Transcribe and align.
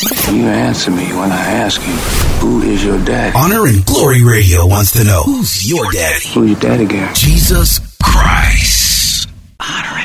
Can 0.00 0.36
you 0.36 0.46
answer 0.46 0.90
me 0.90 1.04
when 1.12 1.30
I 1.30 1.40
ask 1.40 1.80
you, 1.80 1.94
who 2.40 2.62
is 2.62 2.84
your 2.84 3.02
daddy? 3.04 3.36
Honor 3.36 3.66
and 3.66 3.84
Glory 3.84 4.24
Radio 4.24 4.66
wants 4.66 4.92
to 4.92 5.04
know 5.04 5.22
who's 5.24 5.68
your 5.68 5.90
daddy? 5.92 6.28
Who's 6.32 6.50
your 6.50 6.60
daddy, 6.60 6.86
Gary? 6.86 7.12
Jesus 7.14 7.80
Christ. 8.02 9.28
Honor 9.60 10.00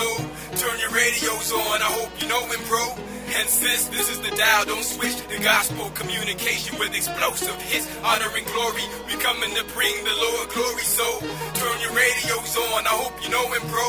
So 0.00 0.08
turn 0.56 0.80
your 0.80 0.92
radios 0.96 1.52
on. 1.52 1.76
I 1.84 1.90
hope 2.00 2.08
you 2.22 2.28
know 2.28 2.40
him, 2.48 2.62
bro. 2.68 2.96
And 3.36 3.46
since 3.48 3.84
this 3.92 4.08
is 4.08 4.18
the 4.20 4.32
dial, 4.34 4.64
don't 4.64 4.82
switch 4.82 5.20
the 5.28 5.38
gospel 5.44 5.90
communication 5.90 6.78
with 6.78 6.96
explosive 6.96 7.60
hits. 7.68 7.86
Honor 8.02 8.32
and 8.32 8.46
glory. 8.46 8.80
We 9.06 9.20
coming 9.20 9.52
to 9.60 9.64
bring 9.76 9.92
the 10.08 10.16
Lord 10.24 10.48
glory. 10.56 10.86
So 10.88 11.04
turn 11.52 11.76
your 11.84 11.92
radios 11.92 12.56
on. 12.72 12.88
I 12.88 12.96
hope 12.96 13.12
you 13.22 13.28
know 13.28 13.44
him, 13.52 13.60
bro. 13.68 13.88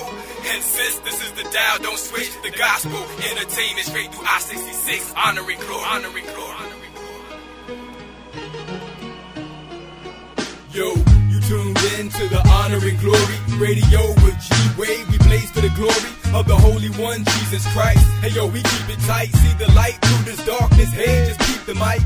And 0.52 0.62
since 0.62 1.00
this 1.00 1.24
is 1.24 1.32
the 1.32 1.48
dial, 1.48 1.80
don't 1.80 1.98
switch 1.98 2.36
the 2.44 2.52
gospel 2.52 3.00
entertainment 3.32 3.88
straight 3.88 4.12
through 4.12 4.28
I-66. 4.28 5.16
Honor 5.16 5.48
and 5.48 5.60
glory. 5.64 5.86
Honor 5.96 6.12
and 6.12 6.28
glory. 6.36 6.56
Honor 6.60 6.76
and 6.76 6.94
glory. 7.00 7.22
Yo, 10.76 11.21
in 11.98 12.10
to 12.10 12.28
the 12.30 12.42
honor 12.50 12.78
and 12.78 13.00
glory 13.00 13.38
radio 13.58 14.02
with 14.24 14.38
G 14.40 14.54
Wade. 14.78 15.08
We 15.10 15.18
blaze 15.20 15.50
for 15.52 15.62
the 15.62 15.74
glory 15.76 16.12
of 16.34 16.48
the 16.48 16.56
Holy 16.56 16.90
One, 17.02 17.24
Jesus 17.26 17.66
Christ. 17.74 18.06
Hey 18.22 18.30
yo, 18.30 18.48
we 18.48 18.62
keep 18.62 18.90
it 18.90 19.00
tight. 19.06 19.30
See 19.34 19.54
the 19.58 19.72
light 19.74 19.98
through 20.02 20.24
this 20.26 20.46
darkness. 20.46 20.92
Hey, 20.94 21.26
just 21.26 21.40
keep 21.40 21.66
the 21.66 21.76
mic. 21.76 22.02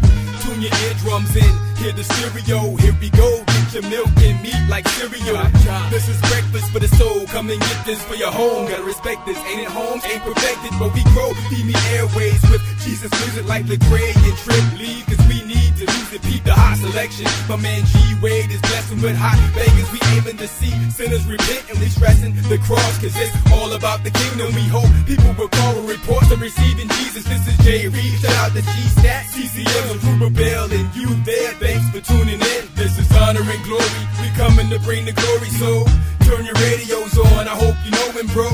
Tune 0.46 0.62
your 0.62 0.76
eardrums 0.86 1.36
in. 1.36 1.54
Hear 1.82 1.92
the 1.92 2.04
stereo. 2.04 2.76
Here 2.78 2.96
we 3.02 3.10
go. 3.10 3.44
Get 3.46 3.74
your 3.74 3.86
milk 3.90 4.14
and 4.22 4.42
meat 4.42 4.62
like 4.70 4.88
cereal. 4.90 5.42
This 5.90 6.08
is 6.08 6.22
breakfast 6.30 6.70
for 6.72 6.80
the 6.80 6.88
soul. 7.02 7.26
Come 7.28 7.50
and 7.50 7.60
get 7.60 7.86
this 7.86 8.02
for 8.06 8.16
your 8.16 8.32
home. 8.32 8.70
Gotta 8.70 8.84
respect 8.84 9.26
this. 9.26 9.38
Ain't 9.50 9.62
it 9.62 9.68
home? 9.68 10.00
Ain't 10.06 10.22
perfected, 10.22 10.72
but 10.80 10.94
we 10.94 11.02
grow. 11.18 11.34
Feed 11.50 11.66
me 11.66 11.74
airways 11.98 12.42
with 12.50 12.62
Jesus 12.86 13.10
music 13.26 13.46
like 13.50 13.66
Lecrae 13.66 14.14
and 14.14 14.38
Trip 14.38 14.66
Lee. 14.80 15.02
Cause 15.10 15.22
we 15.28 15.42
need 15.50 15.76
to 15.82 15.86
lose 15.90 16.14
it. 16.14 16.22
Peep 16.22 16.44
the 16.44 16.54
hot 16.54 16.78
selection. 16.78 17.26
My 17.50 17.58
man 17.58 17.82
G 17.90 17.98
Wade 18.22 18.52
is 18.52 18.62
blessing 18.62 19.02
with 19.02 19.18
hot 19.18 19.42
Vegas. 19.58 19.90
We 19.92 20.00
aiming 20.16 20.38
to 20.38 20.48
see 20.48 20.72
sinners 20.94 21.26
repent 21.26 21.70
and 21.70 21.80
we 21.80 21.90
stressing 21.90 22.38
the 22.48 22.60
cross. 22.62 23.02
Cause 23.02 23.18
it's 23.18 23.34
all 23.52 23.74
about 23.74 24.04
the 24.04 24.12
kingdom. 24.12 24.54
We 24.54 24.70
hope 24.70 24.90
people 25.10 25.34
will 25.34 25.50
call 25.50 25.82
reports 25.82 26.32
of 26.32 26.40
receiving 26.40 26.88
Jesus. 27.02 27.26
This 27.26 27.44
is 27.50 27.58
Jay 27.66 27.90
Reed. 27.90 28.16
Shout 28.22 28.38
out 28.40 28.52
to 28.54 28.62
G 28.62 28.76
Stat, 28.96 29.26
CCM, 29.34 29.92
and 29.92 30.00
Ruber 30.22 30.35
Bell, 30.36 30.72
and 30.72 30.96
you 30.96 31.08
there. 31.24 31.52
Thanks 31.64 31.86
for 31.92 32.02
tuning 32.02 32.40
in. 32.40 32.62
This 32.76 33.00
is 33.00 33.10
honor 33.24 33.42
and 33.42 33.64
glory. 33.64 34.02
We 34.22 34.28
coming 34.36 34.70
to 34.70 34.80
bring 34.80 35.06
the 35.06 35.14
glory. 35.14 35.50
So 35.62 35.86
turn 36.28 36.46
your 36.46 36.56
radios 36.56 37.18
on. 37.18 37.48
I 37.48 37.56
hope 37.56 37.76
you 37.86 37.92
know 37.92 38.12
him, 38.12 38.28
bro. 38.28 38.50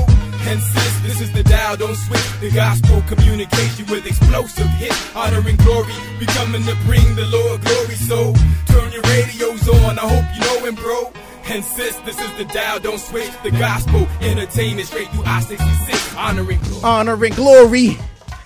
And 0.50 0.60
sis, 0.62 1.00
this 1.02 1.22
is 1.22 1.32
the 1.34 1.44
dial. 1.44 1.78
Don't 1.78 1.96
switch 1.96 2.28
the 2.40 2.52
gospel 2.52 3.02
communication 3.08 3.86
with 3.88 4.06
explosive 4.06 4.68
hits. 4.78 5.16
Honor 5.16 5.42
and 5.48 5.58
glory. 5.60 5.94
We 6.20 6.26
coming 6.28 6.64
to 6.64 6.76
bring 6.86 7.16
the 7.16 7.26
Lord 7.28 7.62
glory. 7.62 7.96
So 7.96 8.34
turn 8.68 8.92
your 8.92 9.04
radios 9.04 9.68
on. 9.70 9.98
I 9.98 10.06
hope 10.06 10.26
you 10.36 10.42
know 10.42 10.66
him, 10.66 10.76
bro. 10.76 11.12
And 11.46 11.64
sis, 11.66 11.96
this 12.06 12.20
is 12.20 12.32
the 12.38 12.46
dial. 12.46 12.80
Don't 12.80 13.00
switch 13.00 13.32
the 13.44 13.52
gospel 13.52 14.08
entertainment 14.22 14.88
straight 14.88 15.10
through 15.10 15.24
I-66. 15.26 16.18
Honor 16.18 16.50
and 16.50 16.62
glory. 16.62 16.84
honor 16.84 17.26
and 17.26 17.36
glory. 17.36 17.98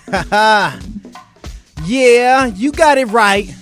yeah, 1.86 2.46
you 2.46 2.72
got 2.72 2.98
it 2.98 3.06
right. 3.06 3.54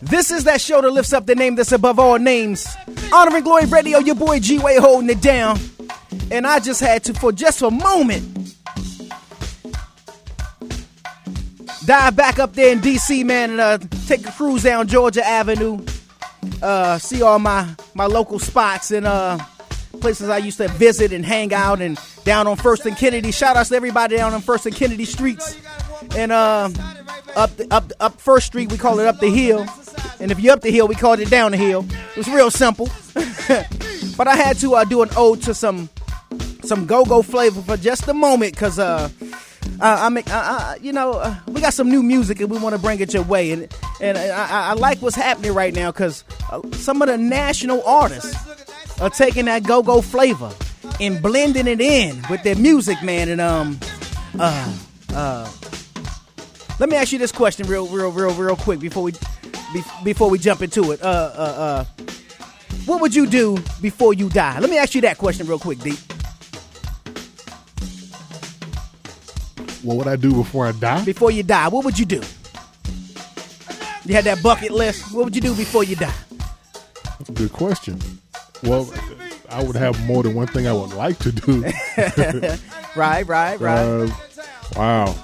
This 0.00 0.30
is 0.30 0.44
that 0.44 0.60
show 0.60 0.80
that 0.82 0.90
lifts 0.90 1.12
up 1.12 1.26
the 1.26 1.34
name 1.34 1.56
that's 1.56 1.72
above 1.72 1.98
all 1.98 2.18
names. 2.18 2.66
Honor 3.12 3.36
and 3.36 3.44
Glory 3.44 3.64
Radio, 3.66 3.98
your 3.98 4.14
boy 4.14 4.38
G 4.38 4.58
Way 4.58 4.76
holding 4.76 5.08
it 5.08 5.20
down. 5.20 5.58
And 6.30 6.46
I 6.46 6.60
just 6.60 6.80
had 6.80 7.04
to, 7.04 7.14
for 7.14 7.32
just 7.32 7.62
a 7.62 7.70
moment, 7.70 8.54
dive 11.86 12.16
back 12.16 12.38
up 12.38 12.52
there 12.52 12.72
in 12.72 12.80
DC, 12.80 13.24
man, 13.24 13.52
and 13.52 13.60
uh, 13.60 13.78
take 14.06 14.26
a 14.26 14.32
cruise 14.32 14.62
down 14.62 14.86
Georgia 14.86 15.26
Avenue. 15.26 15.84
Uh, 16.62 16.98
see 16.98 17.22
all 17.22 17.38
my, 17.38 17.68
my 17.94 18.06
local 18.06 18.38
spots 18.38 18.90
and 18.90 19.06
uh, 19.06 19.38
places 20.00 20.28
I 20.28 20.38
used 20.38 20.58
to 20.58 20.68
visit 20.68 21.12
and 21.12 21.24
hang 21.24 21.52
out 21.54 21.80
and 21.80 21.98
down 22.24 22.46
on 22.46 22.56
First 22.56 22.84
and 22.86 22.96
Kennedy. 22.96 23.32
Shout 23.32 23.56
outs 23.56 23.70
to 23.70 23.76
everybody 23.76 24.16
down 24.16 24.34
on 24.34 24.42
First 24.42 24.66
and 24.66 24.74
Kennedy 24.74 25.04
streets. 25.06 25.56
And 26.16 26.32
uh, 26.32 26.70
up 27.36 27.56
the, 27.56 27.66
up 27.70 27.92
up 28.00 28.20
First 28.20 28.46
Street, 28.46 28.70
we 28.70 28.78
call 28.78 29.00
it 29.00 29.06
up 29.06 29.20
the 29.20 29.30
hill. 29.30 29.66
And 30.20 30.30
if 30.30 30.38
you're 30.40 30.54
up 30.54 30.60
the 30.60 30.70
hill, 30.70 30.86
we 30.88 30.94
called 30.94 31.20
it 31.20 31.30
down 31.30 31.50
the 31.50 31.56
hill. 31.56 31.84
It 31.90 32.16
was 32.16 32.28
real 32.28 32.50
simple. 32.50 32.88
but 34.16 34.28
I 34.28 34.36
had 34.36 34.58
to 34.58 34.74
uh, 34.74 34.84
do 34.84 35.02
an 35.02 35.10
ode 35.16 35.42
to 35.42 35.54
some 35.54 35.88
some 36.62 36.86
go-go 36.86 37.22
flavor 37.22 37.60
for 37.60 37.76
just 37.76 38.08
a 38.08 38.14
moment 38.14 38.54
because 38.54 38.78
uh, 38.78 39.10
I 39.80 40.08
mean, 40.08 40.24
you 40.80 40.92
know, 40.92 41.12
uh, 41.14 41.34
we 41.48 41.60
got 41.60 41.74
some 41.74 41.88
new 41.88 42.02
music 42.02 42.40
and 42.40 42.50
we 42.50 42.58
want 42.58 42.74
to 42.74 42.80
bring 42.80 43.00
it 43.00 43.12
your 43.12 43.22
way, 43.22 43.50
and 43.50 43.68
and 44.00 44.16
I, 44.16 44.70
I, 44.70 44.72
like 44.74 45.02
what's 45.02 45.16
happening 45.16 45.52
right 45.52 45.74
now 45.74 45.90
because 45.90 46.24
uh, 46.50 46.60
some 46.72 47.02
of 47.02 47.08
the 47.08 47.18
national 47.18 47.82
artists 47.84 48.34
are 49.00 49.10
taking 49.10 49.46
that 49.46 49.64
go-go 49.64 50.00
flavor 50.00 50.52
and 51.00 51.20
blending 51.20 51.66
it 51.66 51.80
in 51.80 52.22
with 52.30 52.42
their 52.44 52.56
music, 52.56 53.02
man. 53.02 53.28
And 53.28 53.40
um, 53.40 53.78
uh, 54.38 54.76
uh, 55.12 55.50
let 56.78 56.88
me 56.88 56.96
ask 56.96 57.12
you 57.12 57.18
this 57.18 57.32
question 57.32 57.66
real, 57.66 57.86
real, 57.86 58.10
real, 58.10 58.34
real 58.34 58.56
quick 58.56 58.80
before 58.80 59.02
we 59.02 59.12
be, 59.72 59.82
before 60.02 60.30
we 60.30 60.38
jump 60.38 60.62
into 60.62 60.92
it. 60.92 61.02
Uh, 61.02 61.06
uh, 61.06 61.40
uh, 61.40 61.84
what 62.86 63.00
would 63.00 63.14
you 63.14 63.26
do 63.26 63.58
before 63.80 64.14
you 64.14 64.28
die? 64.28 64.58
Let 64.58 64.70
me 64.70 64.78
ask 64.78 64.94
you 64.94 65.00
that 65.02 65.18
question 65.18 65.46
real 65.46 65.58
quick, 65.58 65.78
D. 65.80 65.92
What 69.82 69.96
would 69.98 70.08
I 70.08 70.16
do 70.16 70.32
before 70.32 70.66
I 70.66 70.72
die? 70.72 71.04
Before 71.04 71.30
you 71.30 71.42
die, 71.42 71.68
what 71.68 71.84
would 71.84 71.98
you 71.98 72.06
do? 72.06 72.22
You 74.06 74.14
had 74.14 74.24
that 74.24 74.42
bucket 74.42 74.70
list. 74.70 75.12
What 75.12 75.24
would 75.24 75.34
you 75.34 75.42
do 75.42 75.54
before 75.54 75.84
you 75.84 75.96
die? 75.96 76.12
That's 77.04 77.28
a 77.28 77.32
good 77.32 77.52
question. 77.52 78.00
Well, 78.62 78.92
I 79.50 79.62
would 79.62 79.76
have 79.76 80.02
more 80.06 80.22
than 80.22 80.34
one 80.34 80.46
thing 80.46 80.66
I 80.66 80.72
would 80.72 80.92
like 80.92 81.18
to 81.20 81.32
do. 81.32 81.64
Right, 82.96 83.26
right, 83.26 83.58
right. 83.58 83.76
Uh, 83.76 84.08
wow. 84.76 85.16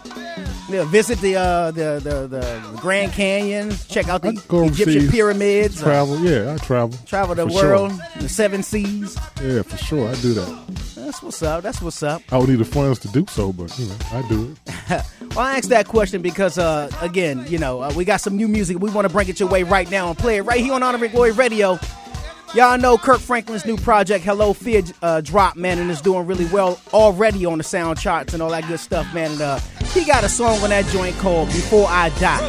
Visit 0.70 1.18
the, 1.20 1.36
uh, 1.36 1.70
the 1.70 2.00
the 2.02 2.26
the 2.26 2.78
Grand 2.80 3.12
Canyon. 3.12 3.70
Check 3.88 4.08
out 4.08 4.22
the 4.22 4.32
go 4.48 4.64
Egyptian 4.64 4.88
overseas, 4.88 5.10
pyramids. 5.10 5.80
Travel, 5.80 6.18
yeah, 6.20 6.54
I 6.54 6.56
travel. 6.58 6.98
travel 7.06 7.34
the 7.34 7.46
For 7.46 7.50
sure. 7.52 7.68
world, 7.70 7.92
the 8.18 8.28
seven 8.28 8.62
seas. 8.62 9.16
Yeah, 9.42 9.62
for 9.62 9.76
sure, 9.76 10.08
I 10.08 10.14
do 10.16 10.32
that. 10.34 10.66
That's 10.96 11.22
what's 11.22 11.42
up. 11.42 11.62
That's 11.62 11.82
what's 11.82 12.02
up. 12.02 12.22
I 12.30 12.38
would 12.38 12.48
need 12.48 12.58
the 12.58 12.64
funds 12.64 12.98
to 13.00 13.08
do 13.08 13.26
so, 13.28 13.52
but 13.52 13.76
you 13.78 13.86
know, 13.86 13.96
I 14.12 14.22
do 14.28 14.54
it. 14.66 15.02
Well, 15.30 15.46
I 15.46 15.58
asked 15.58 15.68
that 15.68 15.86
question 15.86 16.22
because, 16.22 16.58
uh, 16.58 16.90
again, 17.00 17.44
you 17.46 17.56
know, 17.56 17.80
uh, 17.82 17.92
we 17.94 18.04
got 18.04 18.20
some 18.20 18.36
new 18.36 18.48
music. 18.48 18.80
We 18.80 18.90
want 18.90 19.06
to 19.06 19.12
bring 19.12 19.28
it 19.28 19.38
your 19.38 19.48
way 19.48 19.62
right 19.62 19.88
now 19.88 20.08
and 20.08 20.18
play 20.18 20.38
it 20.38 20.42
right 20.42 20.58
here 20.60 20.72
on 20.72 20.82
Honor 20.82 21.04
and 21.04 21.12
Glory 21.14 21.30
Radio. 21.30 21.78
Y'all 22.52 22.76
know 22.76 22.98
Kirk 22.98 23.20
Franklin's 23.20 23.64
new 23.64 23.76
project, 23.76 24.24
Hello 24.24 24.52
Fear, 24.52 24.82
uh, 25.02 25.20
drop, 25.20 25.54
man, 25.54 25.78
and 25.78 25.88
it's 25.88 26.00
doing 26.00 26.26
really 26.26 26.46
well 26.46 26.80
already 26.92 27.46
on 27.46 27.58
the 27.58 27.64
sound 27.64 27.96
charts 28.00 28.34
and 28.34 28.42
all 28.42 28.50
that 28.50 28.66
good 28.66 28.80
stuff, 28.80 29.06
man. 29.14 29.30
And 29.30 29.40
uh, 29.40 29.60
he 29.94 30.04
got 30.04 30.24
a 30.24 30.28
song 30.28 30.58
on 30.62 30.70
that 30.70 30.86
joint 30.86 31.16
called 31.18 31.48
Before 31.48 31.86
I 31.88 32.10
Die. 32.20 32.40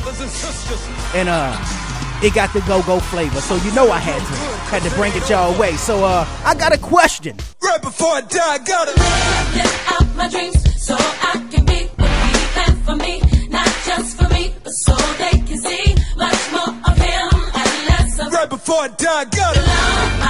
And 1.16 1.30
uh, 1.30 1.56
it 2.24 2.34
got 2.34 2.54
the 2.54 2.62
go-go 2.62 3.00
flavor. 3.00 3.42
So 3.42 3.56
you 3.56 3.74
know 3.74 3.92
I 3.92 4.00
had 4.00 4.20
to 4.20 4.52
had 4.72 4.84
to 4.84 4.96
bring 4.96 5.12
it 5.16 5.30
y'all 5.30 5.58
way. 5.60 5.76
So 5.76 6.06
uh, 6.06 6.26
I 6.46 6.56
got 6.56 6.74
a 6.74 6.78
question. 6.78 7.38
Right 7.62 7.82
before 7.82 8.14
I 8.14 8.22
die, 8.22 8.54
I 8.54 8.58
gotta 8.60 8.92
Live 8.92 9.86
out 9.90 10.16
my 10.16 10.30
dreams 10.30 10.82
so 10.82 10.96
I 10.98 11.46
can 11.52 11.66
be 11.66 11.86
what 11.98 12.10
he 12.10 12.32
planned 12.54 12.84
for 12.86 12.96
me. 12.96 13.22
Not 13.50 13.68
just 13.86 14.18
for 14.18 14.30
me, 14.30 14.54
but 14.64 14.72
so 14.72 14.96
they 15.18 15.38
can 15.46 15.58
see 15.58 15.96
much 16.16 16.52
more 16.52 16.70
of 16.70 16.98
him 16.98 17.30
and 17.34 17.72
less 17.90 18.20
of 18.20 18.34
Right 18.34 18.50
before 18.50 18.82
I 18.82 18.88
die, 18.90 19.22
I 19.22 19.26
gotta 19.26 19.60
love 19.60 20.21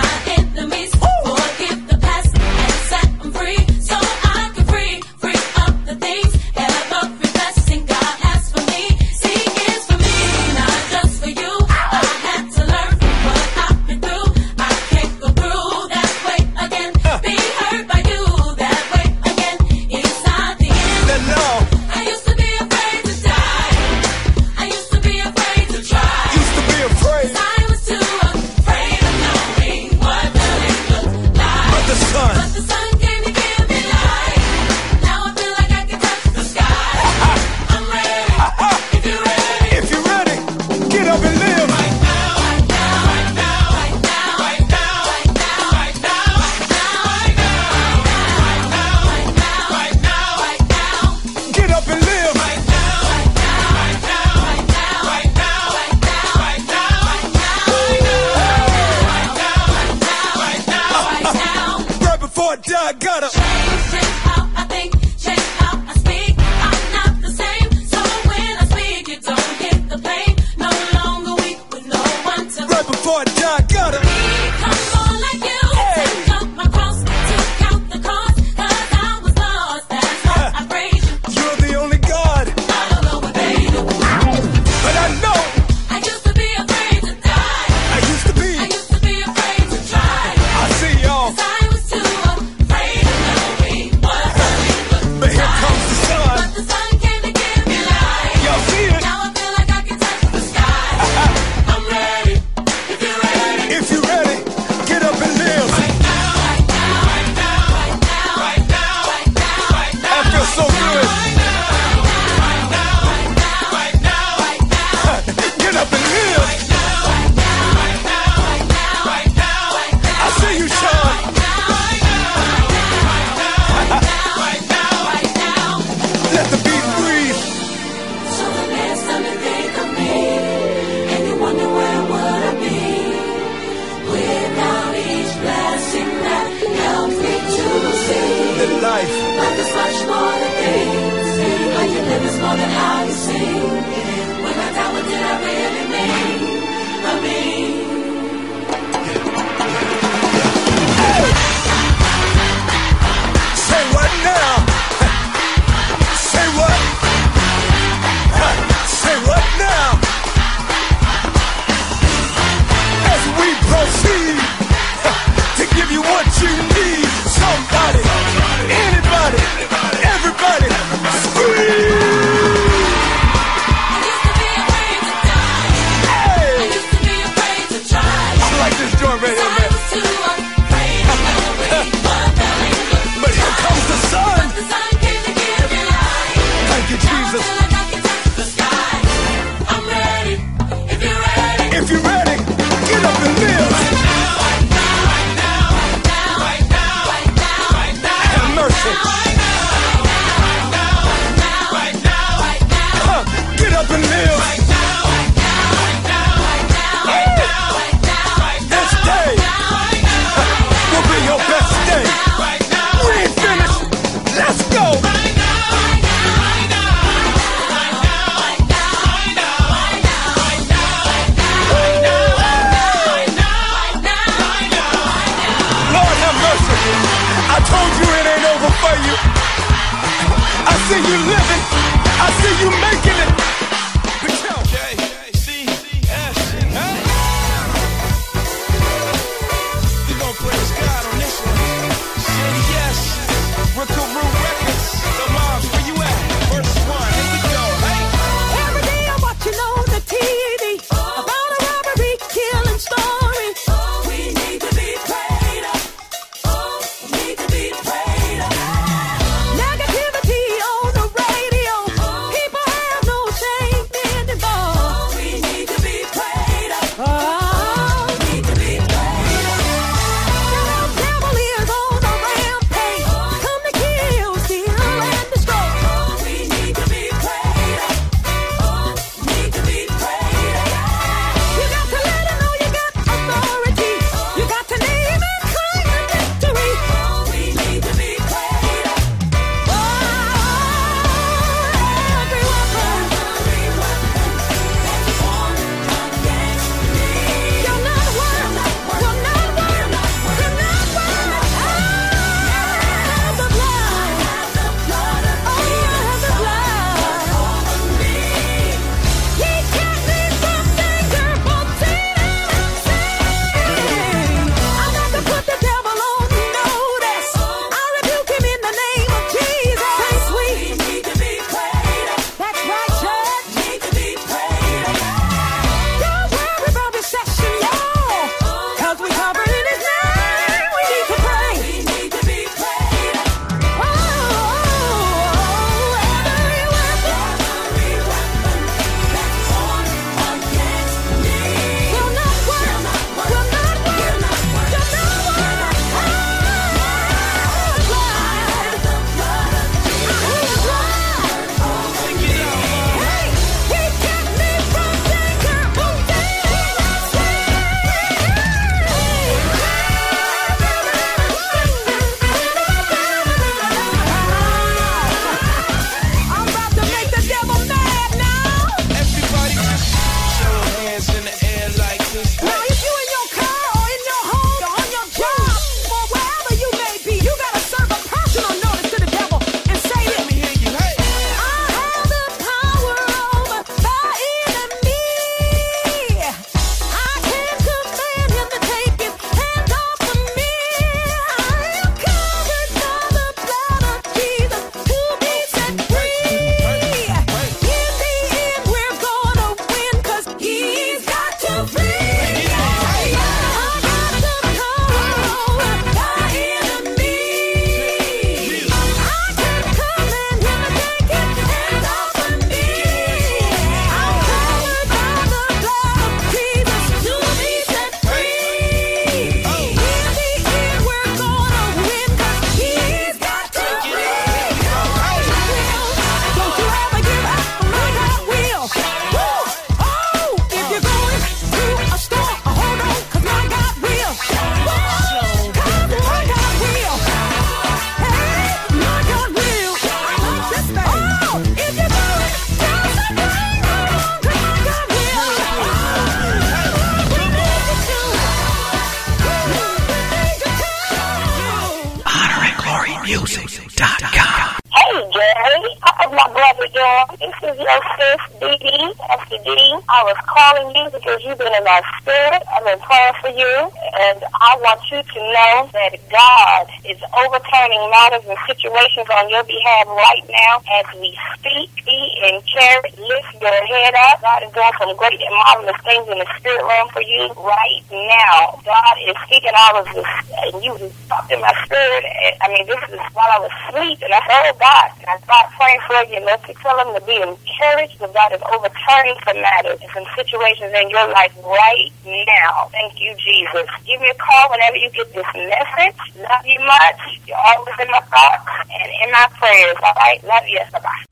calling 460.42 460.74
you 460.74 460.90
because 460.90 461.22
you've 461.22 461.38
been 461.38 461.54
in 461.54 461.64
my 461.64 461.82
spirit. 462.02 462.42
I've 462.50 462.66
been 462.66 462.82
praying 462.82 463.14
for 463.22 463.30
you, 463.30 463.54
and 463.94 464.18
I 464.42 464.58
want 464.58 464.82
you 464.90 464.98
to 465.06 465.20
know 465.22 465.70
that 465.70 465.94
God 466.10 466.66
is 466.82 466.98
overturning 467.14 467.84
matters 467.94 468.26
and 468.26 468.38
situations 468.50 469.06
on 469.14 469.30
your 469.30 469.46
behalf 469.46 469.86
right 469.94 470.26
now 470.34 470.54
as 470.82 470.86
we 470.98 471.14
speak. 471.38 471.70
Be 471.86 472.00
encouraged. 472.26 472.98
Lift 472.98 473.38
your 473.38 473.54
head 473.70 473.94
up. 474.10 474.22
God 474.22 474.42
is 474.42 474.52
doing 474.54 474.74
some 474.82 474.98
great 474.98 475.22
and 475.22 475.36
marvelous 475.46 475.78
things 475.86 476.10
in 476.10 476.18
the 476.18 476.30
spirit 476.38 476.66
realm 476.66 476.90
for 476.90 477.06
you 477.06 477.30
right 477.38 477.86
now. 477.92 478.58
God 478.66 478.96
is 479.06 479.14
speaking 479.30 479.54
all 479.54 479.78
of 479.78 479.86
this, 479.94 480.10
and 480.42 480.64
you 480.64 480.74
talked 481.06 481.30
in 481.30 481.42
my 481.42 481.54
spirit. 481.66 482.02
And, 482.02 482.34
I 482.42 482.48
mean, 482.50 482.66
this 482.66 482.82
is 482.90 482.98
while 483.14 483.30
I 483.30 483.40
was 483.46 483.54
asleep, 483.70 484.02
and 484.02 484.14
I 484.14 484.22
said, 484.26 484.42
"Oh 484.50 484.58
God!" 484.58 484.90
I 485.12 485.20
started 485.28 485.52
praying 485.60 485.82
for 485.92 486.00
you, 486.08 486.24
let's 486.24 486.48
tell 486.64 486.80
him 486.80 486.96
to 486.96 487.06
be 487.06 487.20
encouraged 487.20 488.00
because 488.00 488.16
God 488.16 488.32
is 488.32 488.40
overturning 488.48 489.20
some 489.28 489.42
matters 489.42 489.84
and 489.84 490.08
situations 490.16 490.72
in 490.72 490.90
your 490.90 491.06
life 491.12 491.36
right 491.44 491.92
now. 492.06 492.72
Thank 492.72 492.96
you, 492.96 493.14
Jesus. 493.20 493.68
Give 493.84 494.00
me 494.00 494.08
a 494.08 494.16
call 494.16 494.50
whenever 494.50 494.78
you 494.78 494.90
get 494.92 495.12
this 495.12 495.28
message. 495.36 496.00
Love 496.16 496.46
you 496.48 496.60
much. 496.64 497.20
You're 497.28 497.36
always 497.36 497.76
in 497.82 497.92
my 497.92 498.00
thoughts 498.08 498.48
and 498.72 498.90
in 499.04 499.12
my 499.12 499.28
prayers. 499.36 499.76
All 499.84 499.94
right, 500.00 500.24
love 500.24 500.48
you. 500.48 500.62
Bye 500.72 500.80
bye. 500.80 501.04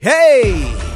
Hey, 0.00 0.91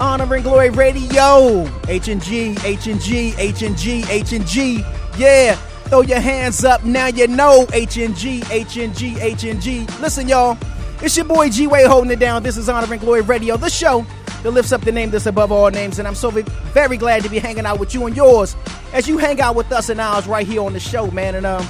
Honor 0.00 0.34
and 0.34 0.42
Glory 0.42 0.70
Radio, 0.70 1.68
H 1.86 2.08
and 2.08 2.22
G, 2.22 2.56
H 2.64 2.86
and 2.86 2.98
G, 2.98 3.34
H 3.36 3.60
and 3.60 3.76
G, 3.76 4.02
H 4.08 4.32
and 4.32 4.46
G. 4.46 4.82
Yeah, 5.18 5.56
throw 5.84 6.00
your 6.00 6.20
hands 6.20 6.64
up 6.64 6.82
now. 6.84 7.08
You 7.08 7.26
know 7.26 7.66
H 7.74 7.98
and 7.98 8.16
G, 8.16 8.42
H 8.50 8.78
and 8.78 8.96
G, 8.96 9.18
H 9.20 9.44
and 9.44 9.60
G. 9.60 9.86
Listen, 10.00 10.26
y'all, 10.26 10.56
it's 11.02 11.14
your 11.18 11.26
boy 11.26 11.50
G 11.50 11.66
Way 11.66 11.84
holding 11.84 12.10
it 12.10 12.18
down. 12.18 12.42
This 12.42 12.56
is 12.56 12.70
Honor 12.70 12.90
and 12.90 13.00
Glory 13.00 13.20
Radio, 13.20 13.58
the 13.58 13.68
show 13.68 14.06
that 14.42 14.50
lifts 14.52 14.72
up 14.72 14.80
the 14.80 14.90
name 14.90 15.10
that's 15.10 15.26
above 15.26 15.52
all 15.52 15.70
names, 15.70 15.98
and 15.98 16.08
I'm 16.08 16.14
so 16.14 16.30
very 16.30 16.96
glad 16.96 17.22
to 17.24 17.28
be 17.28 17.38
hanging 17.38 17.66
out 17.66 17.78
with 17.78 17.92
you 17.92 18.06
and 18.06 18.16
yours 18.16 18.56
as 18.94 19.06
you 19.06 19.18
hang 19.18 19.38
out 19.42 19.54
with 19.54 19.70
us 19.70 19.90
and 19.90 20.00
ours 20.00 20.26
right 20.26 20.46
here 20.46 20.62
on 20.62 20.72
the 20.72 20.80
show, 20.80 21.10
man. 21.10 21.34
And 21.34 21.44
um, 21.44 21.66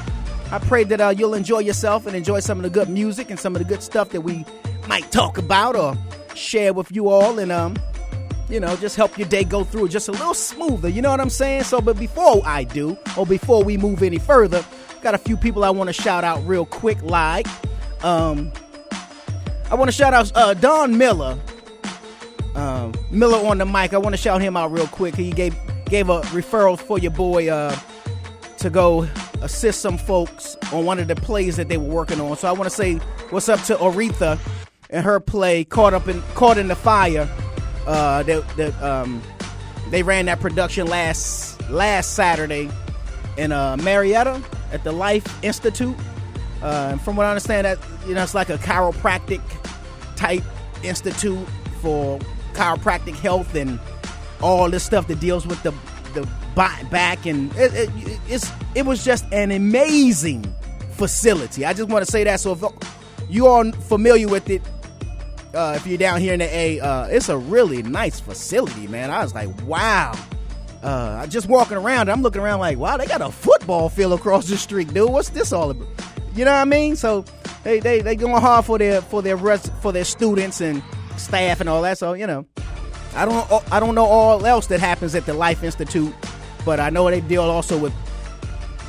I 0.52 0.60
pray 0.60 0.84
that 0.84 1.00
uh, 1.00 1.08
you'll 1.08 1.34
enjoy 1.34 1.60
yourself 1.60 2.06
and 2.06 2.14
enjoy 2.14 2.38
some 2.38 2.58
of 2.58 2.62
the 2.62 2.70
good 2.70 2.88
music 2.88 3.30
and 3.30 3.40
some 3.40 3.56
of 3.56 3.58
the 3.58 3.66
good 3.66 3.82
stuff 3.82 4.10
that 4.10 4.20
we 4.20 4.44
might 4.86 5.10
talk 5.10 5.36
about 5.36 5.74
or 5.74 5.96
share 6.36 6.72
with 6.72 6.92
you 6.92 7.08
all 7.08 7.40
and 7.40 7.50
um 7.50 7.74
you 8.50 8.60
know 8.60 8.76
just 8.76 8.96
help 8.96 9.16
your 9.16 9.28
day 9.28 9.44
go 9.44 9.64
through 9.64 9.88
just 9.88 10.08
a 10.08 10.12
little 10.12 10.34
smoother 10.34 10.88
you 10.88 11.00
know 11.00 11.10
what 11.10 11.20
i'm 11.20 11.30
saying 11.30 11.62
so 11.62 11.80
but 11.80 11.98
before 11.98 12.42
i 12.44 12.64
do 12.64 12.96
or 13.16 13.24
before 13.24 13.62
we 13.62 13.76
move 13.76 14.02
any 14.02 14.18
further 14.18 14.64
got 15.02 15.14
a 15.14 15.18
few 15.18 15.36
people 15.36 15.64
i 15.64 15.70
want 15.70 15.88
to 15.88 15.92
shout 15.92 16.24
out 16.24 16.44
real 16.46 16.66
quick 16.66 17.00
like 17.02 17.46
um 18.04 18.52
i 19.70 19.74
want 19.74 19.88
to 19.88 19.96
shout 19.96 20.12
out 20.12 20.30
uh 20.34 20.52
don 20.54 20.96
miller 20.98 21.38
um 22.56 22.92
miller 23.10 23.38
on 23.46 23.58
the 23.58 23.66
mic 23.66 23.94
i 23.94 23.98
want 23.98 24.12
to 24.12 24.20
shout 24.20 24.40
him 24.40 24.56
out 24.56 24.70
real 24.72 24.88
quick 24.88 25.14
he 25.14 25.30
gave 25.30 25.54
gave 25.86 26.08
a 26.08 26.20
referral 26.22 26.78
for 26.78 26.98
your 26.98 27.12
boy 27.12 27.48
uh 27.48 27.74
to 28.58 28.68
go 28.68 29.08
assist 29.42 29.80
some 29.80 29.96
folks 29.98 30.56
on 30.72 30.84
one 30.84 30.98
of 30.98 31.08
the 31.08 31.16
plays 31.16 31.56
that 31.56 31.68
they 31.68 31.78
were 31.78 31.92
working 31.92 32.20
on. 32.20 32.36
So 32.36 32.48
I 32.48 32.52
want 32.52 32.64
to 32.64 32.70
say 32.70 32.96
what's 33.30 33.48
up 33.48 33.60
to 33.64 33.76
Aretha 33.76 34.38
and 34.90 35.04
her 35.04 35.18
play 35.20 35.64
"Caught 35.64 35.94
Up 35.94 36.08
in 36.08 36.22
Caught 36.34 36.58
in 36.58 36.68
the 36.68 36.76
Fire." 36.76 37.28
Uh, 37.90 38.22
that 38.22 38.48
that 38.56 38.82
um, 38.84 39.20
they 39.88 40.04
ran 40.04 40.26
that 40.26 40.38
production 40.38 40.86
last 40.86 41.60
last 41.68 42.14
Saturday 42.14 42.70
in 43.36 43.50
uh, 43.50 43.76
Marietta 43.78 44.40
at 44.70 44.84
the 44.84 44.92
Life 44.92 45.26
Institute. 45.42 45.96
Uh, 46.62 46.96
from 46.98 47.16
what 47.16 47.26
I 47.26 47.30
understand, 47.30 47.64
that 47.64 47.80
you 48.06 48.14
know 48.14 48.22
it's 48.22 48.32
like 48.32 48.48
a 48.48 48.58
chiropractic 48.58 49.40
type 50.14 50.44
institute 50.84 51.44
for 51.82 52.20
chiropractic 52.52 53.16
health 53.16 53.56
and 53.56 53.80
all 54.40 54.70
this 54.70 54.84
stuff 54.84 55.08
that 55.08 55.18
deals 55.18 55.44
with 55.44 55.60
the 55.64 55.72
the 56.14 56.28
back 56.54 57.26
and 57.26 57.52
it, 57.56 57.74
it, 57.74 58.20
it's 58.28 58.52
it 58.76 58.86
was 58.86 59.04
just 59.04 59.24
an 59.32 59.50
amazing 59.50 60.44
facility. 60.92 61.64
I 61.64 61.72
just 61.72 61.88
want 61.88 62.06
to 62.06 62.10
say 62.12 62.22
that. 62.22 62.38
So 62.38 62.52
if 62.52 62.62
you 63.28 63.48
are 63.48 63.72
familiar 63.72 64.28
with 64.28 64.48
it, 64.48 64.62
uh, 65.54 65.74
if 65.76 65.86
you're 65.86 65.98
down 65.98 66.20
here 66.20 66.32
in 66.32 66.38
the 66.38 66.54
A, 66.54 66.80
uh, 66.80 67.06
it's 67.06 67.28
a 67.28 67.36
really 67.36 67.82
nice 67.82 68.20
facility, 68.20 68.86
man. 68.86 69.10
I 69.10 69.22
was 69.22 69.34
like, 69.34 69.48
wow. 69.62 70.12
Uh, 70.82 71.26
just 71.26 71.48
walking 71.48 71.76
around, 71.76 72.08
I'm 72.08 72.22
looking 72.22 72.40
around 72.40 72.60
like, 72.60 72.78
wow, 72.78 72.96
they 72.96 73.06
got 73.06 73.20
a 73.20 73.30
football 73.30 73.88
field 73.88 74.12
across 74.14 74.48
the 74.48 74.56
street, 74.56 74.92
dude. 74.94 75.10
What's 75.10 75.30
this 75.30 75.52
all 75.52 75.70
about? 75.70 75.88
You 76.34 76.44
know 76.44 76.52
what 76.52 76.58
I 76.58 76.64
mean? 76.64 76.96
So 76.96 77.24
they 77.64 77.80
they 77.80 78.00
they 78.00 78.16
going 78.16 78.40
hard 78.40 78.64
for 78.64 78.78
their 78.78 79.02
for 79.02 79.20
their 79.20 79.36
rest 79.36 79.72
for 79.82 79.92
their 79.92 80.04
students 80.04 80.60
and 80.60 80.82
staff 81.16 81.60
and 81.60 81.68
all 81.68 81.82
that. 81.82 81.98
So 81.98 82.14
you 82.14 82.26
know, 82.26 82.46
I 83.14 83.24
don't 83.24 83.72
I 83.72 83.80
don't 83.80 83.94
know 83.94 84.06
all 84.06 84.46
else 84.46 84.68
that 84.68 84.80
happens 84.80 85.14
at 85.14 85.26
the 85.26 85.34
Life 85.34 85.62
Institute, 85.62 86.14
but 86.64 86.80
I 86.80 86.88
know 86.88 87.10
they 87.10 87.20
deal 87.20 87.42
also 87.42 87.76
with 87.76 87.92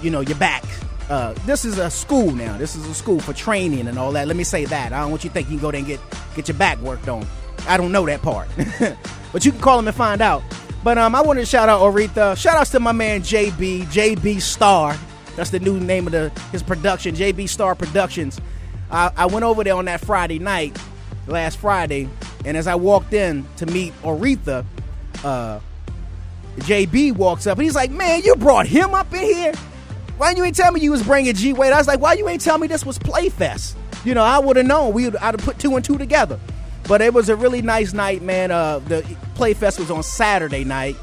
you 0.02 0.12
know 0.12 0.22
your 0.22 0.38
back. 0.38 0.64
Uh, 1.10 1.34
this 1.46 1.66
is 1.66 1.78
a 1.78 1.90
school 1.90 2.32
now. 2.32 2.58
This 2.58 2.76
is 2.76 2.88
a 2.88 2.94
school 2.94 3.20
for 3.20 3.34
training 3.34 3.88
and 3.88 4.00
all 4.00 4.12
that. 4.14 4.28
Let 4.28 4.38
me 4.38 4.44
say 4.44 4.66
that. 4.66 4.94
I 4.94 5.02
don't 5.02 5.12
want 5.12 5.24
you 5.24 5.30
to 5.30 5.34
think 5.34 5.50
you 5.50 5.58
can 5.58 5.62
go 5.62 5.72
there 5.72 5.80
and 5.80 5.88
get 5.88 6.00
get 6.36 6.48
your 6.48 6.58
back 6.58 6.80
worked 6.80 7.10
on. 7.10 7.26
I 7.68 7.78
don't 7.78 7.92
know 7.92 8.06
that 8.06 8.22
part, 8.22 8.48
but 9.34 9.46
you 9.46 9.52
can 9.52 9.62
call 9.62 9.78
them 9.78 9.88
and 9.88 9.96
find 9.96 10.22
out. 10.22 10.42
But 10.84 10.98
um, 10.98 11.14
I 11.14 11.22
wanted 11.22 11.42
to 11.42 11.46
shout 11.46 11.70
out 11.70 11.82
Aretha. 11.82 12.36
Shout 12.38 12.56
outs 12.56 12.72
to 12.72 12.80
my 12.80 12.92
man 12.92 13.22
JB, 13.22 13.84
JB 13.86 14.42
Star. 14.42 14.98
That's 15.36 15.52
the 15.52 15.60
new 15.60 15.80
name 15.80 16.08
of 16.08 16.12
the 16.14 16.30
his 16.52 16.64
production, 16.64 17.16
JB 17.16 17.50
Star 17.50 17.76
Productions. 17.76 18.40
I, 18.90 19.12
I 19.16 19.26
went 19.28 19.46
over 19.46 19.64
there 19.64 19.76
on 19.76 19.86
that 19.86 20.02
Friday 20.02 20.40
night, 20.40 20.78
last 21.28 21.58
Friday, 21.58 22.10
and 22.46 22.58
as 22.58 22.68
I 22.68 22.76
walked 22.76 23.14
in 23.14 23.46
to 23.58 23.66
meet 23.66 23.94
Aretha, 24.02 24.66
uh, 25.24 25.60
JB 26.58 27.16
walks 27.16 27.48
up 27.48 27.58
and 27.58 27.64
he's 27.64 27.76
like, 27.76 27.92
"Man, 27.92 28.22
you 28.24 28.36
brought 28.36 28.66
him 28.66 28.94
up 28.94 29.14
in 29.14 29.22
here? 29.22 29.54
Why 30.22 30.34
you 30.38 30.44
ain't 30.44 30.56
tell 30.56 30.72
me 30.72 30.80
you 30.82 30.92
was 30.92 31.02
bringing 31.02 31.34
G 31.34 31.52
Wade?" 31.52 31.74
I 31.74 31.80
was 31.80 31.88
like, 31.88 32.00
"Why 32.00 32.14
you 32.14 32.30
ain't 32.30 32.42
tell 32.42 32.60
me 32.60 32.68
this 32.68 32.86
was 32.86 33.00
Playfest? 33.00 33.74
You 34.06 34.14
know, 34.14 34.24
I 34.24 34.38
would 34.38 34.56
have 34.56 34.68
known. 34.68 34.94
We 34.94 35.06
would 35.06 35.16
I'd 35.16 35.34
have 35.34 35.44
put 35.44 35.58
two 35.58 35.76
and 35.76 35.84
two 35.84 35.98
together." 35.98 36.40
But 36.88 37.02
it 37.02 37.12
was 37.12 37.28
a 37.30 37.36
really 37.36 37.64
nice 37.64 37.92
night, 37.92 38.22
man. 38.22 38.52
Uh, 38.52 38.78
the 38.80 39.02
Playfest 39.34 39.80
was 39.80 39.90
on 39.90 40.04
Saturday 40.04 40.64
night, 40.64 40.96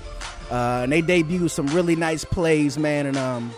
uh, 0.53 0.83
and 0.85 0.93
they 0.93 1.03
debuted 1.03 1.51
some 1.51 1.67
really 1.67 1.97
nice 1.97 2.25
plays, 2.25 2.79
man. 2.79 3.07
And 3.07 3.17
um, 3.17 3.53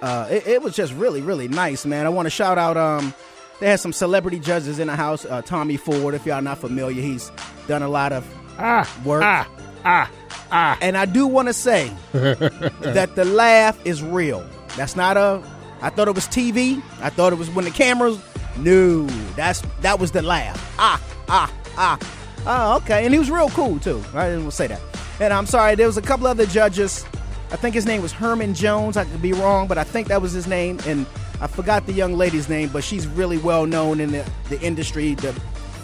uh, 0.00 0.28
it, 0.30 0.46
it 0.46 0.62
was 0.62 0.74
just 0.74 0.94
really, 0.94 1.20
really 1.20 1.46
nice, 1.46 1.84
man. 1.84 2.06
I 2.06 2.08
want 2.08 2.24
to 2.24 2.30
shout 2.30 2.56
out. 2.56 2.78
Um, 2.78 3.12
they 3.60 3.68
had 3.68 3.80
some 3.80 3.92
celebrity 3.92 4.38
judges 4.38 4.78
in 4.78 4.86
the 4.86 4.96
house. 4.96 5.26
Uh, 5.26 5.42
Tommy 5.42 5.76
Ford, 5.76 6.14
if 6.14 6.24
y'all 6.24 6.40
not 6.40 6.56
familiar, 6.56 7.02
he's 7.02 7.30
done 7.68 7.82
a 7.82 7.88
lot 7.88 8.12
of 8.14 8.26
Ah, 8.58 8.90
work. 9.04 9.22
ah, 9.24 9.46
ah, 9.84 10.10
ah. 10.50 10.78
And 10.80 10.96
I 10.96 11.04
do 11.06 11.26
want 11.26 11.48
to 11.48 11.54
say 11.54 11.92
that 12.12 13.12
the 13.14 13.24
laugh 13.24 13.78
is 13.86 14.02
real. 14.02 14.46
That's 14.76 14.96
not 14.96 15.16
a. 15.16 15.42
I 15.80 15.90
thought 15.90 16.08
it 16.08 16.14
was 16.14 16.26
TV. 16.26 16.82
I 17.00 17.10
thought 17.10 17.32
it 17.32 17.36
was 17.36 17.50
when 17.50 17.64
the 17.64 17.70
cameras. 17.70 18.18
No, 18.56 19.06
that's 19.36 19.62
that 19.80 19.98
was 19.98 20.12
the 20.12 20.22
laugh. 20.22 20.74
Ah, 20.78 21.02
ah, 21.28 21.52
ah. 21.76 21.98
Oh, 22.46 22.76
okay. 22.76 23.04
And 23.04 23.12
he 23.12 23.18
was 23.18 23.30
real 23.30 23.48
cool 23.50 23.78
too. 23.78 24.02
I 24.14 24.26
didn't 24.26 24.42
want 24.42 24.52
to 24.52 24.56
say 24.56 24.66
that. 24.68 24.80
And 25.20 25.32
I'm 25.32 25.46
sorry, 25.46 25.74
there 25.74 25.86
was 25.86 25.96
a 25.96 26.02
couple 26.02 26.26
other 26.26 26.46
judges. 26.46 27.04
I 27.50 27.56
think 27.56 27.74
his 27.74 27.86
name 27.86 28.02
was 28.02 28.12
Herman 28.12 28.54
Jones. 28.54 28.96
I 28.96 29.04
could 29.04 29.22
be 29.22 29.32
wrong, 29.32 29.68
but 29.68 29.78
I 29.78 29.84
think 29.84 30.08
that 30.08 30.20
was 30.20 30.32
his 30.32 30.46
name. 30.46 30.78
And 30.86 31.06
I 31.40 31.46
forgot 31.46 31.86
the 31.86 31.92
young 31.92 32.14
lady's 32.14 32.48
name, 32.48 32.68
but 32.72 32.82
she's 32.82 33.06
really 33.06 33.38
well 33.38 33.64
known 33.66 34.00
in 34.00 34.10
the, 34.12 34.28
the 34.48 34.60
industry, 34.60 35.14
the 35.14 35.32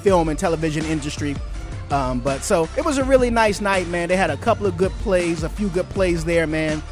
film 0.03 0.29
and 0.29 0.39
television 0.39 0.85
industry. 0.85 1.37
Um, 1.91 2.21
but 2.21 2.43
so 2.43 2.69
it 2.77 2.85
was 2.85 2.99
a 2.99 3.05
really 3.05 3.31
nice 3.31 3.61
night, 3.61 3.89
man. 3.89 4.09
They 4.09 4.17
had 4.17 4.31
a 4.31 4.37
couple 4.37 4.67
of 4.67 4.77
good 4.77 4.93
plays, 5.01 5.43
a 5.43 5.49
few 5.49 5.69
good 5.69 5.89
plays 5.89 6.25
there, 6.25 6.47
man. 6.47 6.83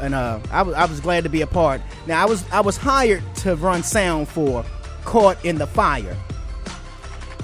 And 0.00 0.14
uh, 0.14 0.40
I 0.50 0.62
was 0.62 0.74
I 0.74 0.84
was 0.86 1.00
glad 1.00 1.24
to 1.24 1.30
be 1.30 1.42
a 1.42 1.46
part. 1.46 1.80
Now 2.06 2.22
I 2.22 2.26
was 2.26 2.44
I 2.50 2.60
was 2.60 2.76
hired 2.76 3.22
to 3.36 3.56
run 3.56 3.82
sound 3.82 4.28
for 4.28 4.64
Caught 5.04 5.44
in 5.44 5.56
the 5.56 5.66
Fire, 5.66 6.16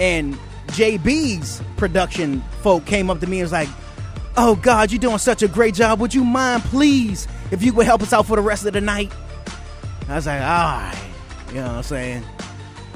and 0.00 0.38
JB's 0.69 1.62
production 1.76 2.42
folk 2.61 2.85
came 2.85 3.11
up 3.11 3.21
to 3.21 3.26
me 3.26 3.40
and 3.40 3.45
was 3.45 3.52
like, 3.52 3.69
"Oh 4.37 4.57
God, 4.57 4.90
you're 4.92 4.99
doing 4.99 5.19
such 5.19 5.42
a 5.42 5.49
great 5.49 5.75
job. 5.75 6.00
Would 6.00 6.14
you 6.14 6.25
mind, 6.25 6.62
please, 6.64 7.26
if 7.50 7.62
you 7.62 7.73
would 7.75 7.87
help 7.87 8.02
us 8.02 8.12
out 8.12 8.26
for 8.26 8.37
the 8.37 8.42
rest 8.42 8.66
of 8.66 8.75
the 8.75 8.81
night?" 8.81 9.12
I 10.09 10.16
was 10.16 10.26
like, 10.26 10.40
"All 10.40 10.47
right," 10.47 11.02
you 11.49 11.54
know 11.54 11.69
what 11.69 11.76
I'm 11.76 11.83
saying. 11.85 12.25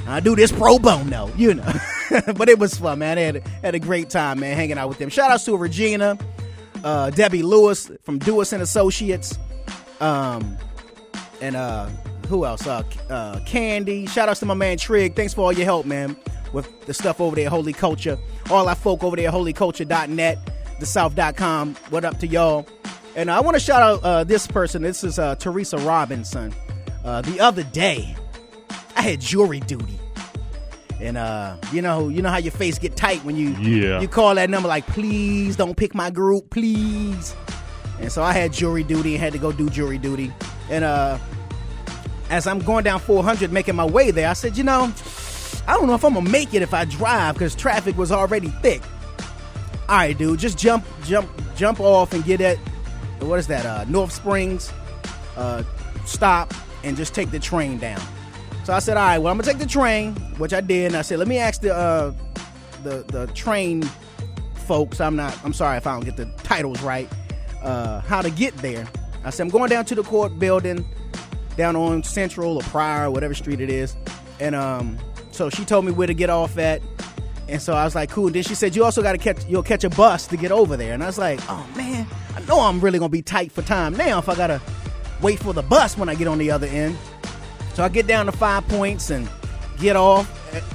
I 0.09 0.21
do 0.21 0.37
this 0.37 0.53
pro 0.53 0.79
bono, 0.79 1.31
you 1.37 1.55
know. 1.55 1.73
but 2.37 2.49
it 2.49 2.59
was 2.59 2.79
fun, 2.79 3.01
man. 3.01 3.19
I 3.19 3.23
had, 3.23 3.47
had 3.63 3.75
a 3.75 3.81
great 3.81 4.09
time, 4.09 4.41
man, 4.41 4.57
hanging 4.57 4.79
out 4.79 4.89
with 4.89 4.99
them. 4.99 5.09
Shout 5.09 5.31
outs 5.31 5.45
to 5.47 5.57
Regina, 5.57 6.17
uh, 6.85 7.11
Debbie 7.11 7.43
Lewis 7.43 7.91
from 8.03 8.19
Dewis 8.19 8.53
and 8.53 8.63
Associates, 8.63 9.39
um, 10.01 10.57
and 11.41 11.57
uh, 11.57 11.87
who 12.29 12.45
else? 12.45 12.67
Uh, 12.67 12.83
uh, 13.11 13.41
Candy. 13.47 14.07
Shout 14.07 14.29
outs 14.29 14.41
to 14.41 14.47
my 14.47 14.55
man 14.55 14.79
Trig. 14.79 15.17
Thanks 15.17 15.35
for 15.35 15.43
all 15.43 15.53
your 15.53 15.65
help, 15.65 15.87
man, 15.87 16.17
with 16.53 16.87
the 16.87 16.95
stuff 16.95 17.21
over 17.21 17.35
there, 17.35 17.49
Holy 17.49 17.73
Culture. 17.73 18.19
All 18.51 18.69
our 18.69 18.75
folk 18.75 19.03
over 19.03 19.17
there, 19.17 19.31
holyculture.net, 19.31 20.38
thesouth.com. 20.81 21.75
What 21.90 22.05
up 22.05 22.19
to 22.21 22.27
y'all? 22.27 22.66
And 23.16 23.31
I 23.31 23.40
want 23.40 23.55
to 23.55 23.61
shout 23.61 23.83
out 23.83 24.05
uh, 24.05 24.25
this 24.25 24.47
person. 24.47 24.83
This 24.83 25.03
is 25.03 25.19
uh, 25.19 25.35
Teresa 25.37 25.79
Robinson. 25.79 26.55
Uh, 27.05 27.23
the 27.23 27.40
other 27.40 27.62
day, 27.62 28.14
I 28.96 29.02
had 29.02 29.20
jury 29.20 29.61
duty, 29.61 29.98
and 31.00 31.16
uh, 31.16 31.56
you 31.72 31.82
know, 31.82 32.09
you 32.09 32.22
know 32.22 32.30
how 32.30 32.38
your 32.38 32.52
face 32.52 32.78
get 32.78 32.96
tight 32.96 33.22
when 33.24 33.37
you 33.37 33.50
Yeah. 33.50 34.00
you 34.00 34.09
call 34.09 34.35
that 34.35 34.50
number 34.50 34.68
like, 34.68 34.87
please 34.87 35.54
don't 35.56 35.76
pick 35.76 35.94
my 35.94 36.11
group, 36.11 36.50
please. 36.50 37.35
And 38.00 38.11
so 38.11 38.22
I 38.22 38.32
had 38.32 38.52
jury 38.52 38.82
duty 38.82 39.14
and 39.14 39.22
had 39.22 39.32
to 39.32 39.38
go 39.38 39.52
do 39.52 39.68
jury 39.70 39.96
duty. 39.98 40.32
And 40.70 40.85
uh, 40.85 41.18
as 42.30 42.46
I'm 42.46 42.59
going 42.59 42.85
down 42.85 42.98
400, 43.00 43.52
making 43.52 43.74
my 43.76 43.85
way 43.87 44.11
there, 44.11 44.28
I 44.28 44.32
said, 44.35 44.56
you 44.56 44.64
know, 44.64 44.92
I 45.66 45.74
don't 45.74 45.87
know 45.87 45.94
if 45.94 46.04
I'm 46.04 46.14
gonna 46.14 46.28
make 46.28 46.52
it 46.54 46.62
if 46.62 46.74
I 46.74 46.85
drive 46.85 47.35
because 47.35 47.54
traffic 47.54 47.96
was 47.96 48.11
already 48.12 48.48
thick. 48.48 48.82
All 49.88 49.96
right, 49.96 50.16
dude, 50.16 50.38
just 50.40 50.59
jump, 50.59 50.85
jump, 51.04 51.30
jump 51.56 51.80
off 51.80 52.12
and 52.12 52.24
get 52.24 52.40
at 52.40 52.59
what 53.20 53.38
is 53.38 53.46
that? 53.46 53.64
Uh, 53.64 53.85
North 53.88 54.12
Springs. 54.12 54.72
Uh, 55.37 55.62
stop 56.04 56.52
and 56.85 56.96
just 56.96 57.14
take 57.14 57.30
the 57.30 57.38
train 57.38 57.78
down. 57.78 58.00
So 58.66 58.72
I 58.72 58.81
said, 58.81 58.96
all 58.96 59.07
right, 59.07 59.18
well, 59.18 59.31
I'm 59.31 59.38
gonna 59.38 59.48
take 59.48 59.61
the 59.61 59.64
train, 59.64 60.16
which 60.38 60.52
I 60.52 60.61
did. 60.61 60.87
And 60.87 60.96
I 60.96 61.02
said, 61.02 61.20
let 61.20 61.29
me 61.29 61.38
ask 61.38 61.61
the 61.61 61.72
uh, 61.72 62.12
the 62.83 63.05
the 63.07 63.29
train 63.29 63.88
folks. 64.66 65.00
I'm 65.00 65.14
not. 65.14 65.38
I'm 65.44 65.52
sorry 65.52 65.76
if 65.76 65.87
I 65.87 65.92
don't 65.92 66.05
get 66.05 66.16
the 66.16 66.26
titles 66.42 66.83
right. 66.83 67.09
Uh, 67.62 68.00
how 68.00 68.20
to 68.22 68.29
get 68.29 68.57
there? 68.57 68.85
I 69.24 69.31
said, 69.31 69.44
I'm 69.44 69.50
going 69.50 69.70
down 69.70 69.85
to 69.85 69.94
the 69.94 70.02
court 70.02 70.37
building, 70.40 70.85
down 71.57 71.76
on 71.76 72.02
Central 72.02 72.57
or 72.57 72.62
Pryor, 72.62 73.09
whatever 73.09 73.35
street 73.35 73.61
it 73.61 73.70
is. 73.70 73.96
And 74.40 74.57
um, 74.57 74.98
so 75.31 75.48
she 75.48 75.64
told 75.64 75.85
me 75.85 75.92
where 75.92 76.09
to 76.09 76.14
get 76.14 76.29
off 76.29 76.59
at. 76.59 76.83
And 77.48 77.62
so 77.62 77.72
I 77.72 77.85
was 77.85 77.94
like, 77.94 78.11
cool. 78.11 78.26
And 78.26 78.35
Then 78.35 78.42
she 78.42 78.57
said, 78.57 78.74
you 78.74 78.85
also 78.85 79.00
got 79.00 79.12
to 79.12 79.18
catch, 79.18 79.46
you'll 79.46 79.62
catch 79.62 79.85
a 79.85 79.90
bus 79.90 80.26
to 80.26 80.37
get 80.37 80.50
over 80.50 80.76
there. 80.76 80.92
And 80.92 81.05
I 81.05 81.07
was 81.07 81.18
like, 81.18 81.38
oh 81.48 81.64
man, 81.76 82.05
I 82.35 82.40
know 82.40 82.59
I'm 82.59 82.81
really 82.81 82.98
gonna 82.98 83.11
be 83.11 83.22
tight 83.22 83.52
for 83.52 83.62
time 83.62 83.96
now 83.96 84.18
if 84.18 84.29
I 84.29 84.35
gotta 84.35 84.61
wait 85.22 85.38
for 85.38 85.52
the 85.52 85.62
bus 85.62 85.96
when 85.96 86.09
I 86.09 86.16
get 86.16 86.26
on 86.26 86.38
the 86.38 86.50
other 86.50 86.66
end. 86.66 86.98
So 87.77 87.85
I 87.85 87.91
get 87.91 88.07
down 88.07 88.25
to 88.25 88.33
Five 88.33 88.67
Points 88.69 89.11
and 89.11 89.29
get 89.79 89.97
off, 89.97 90.27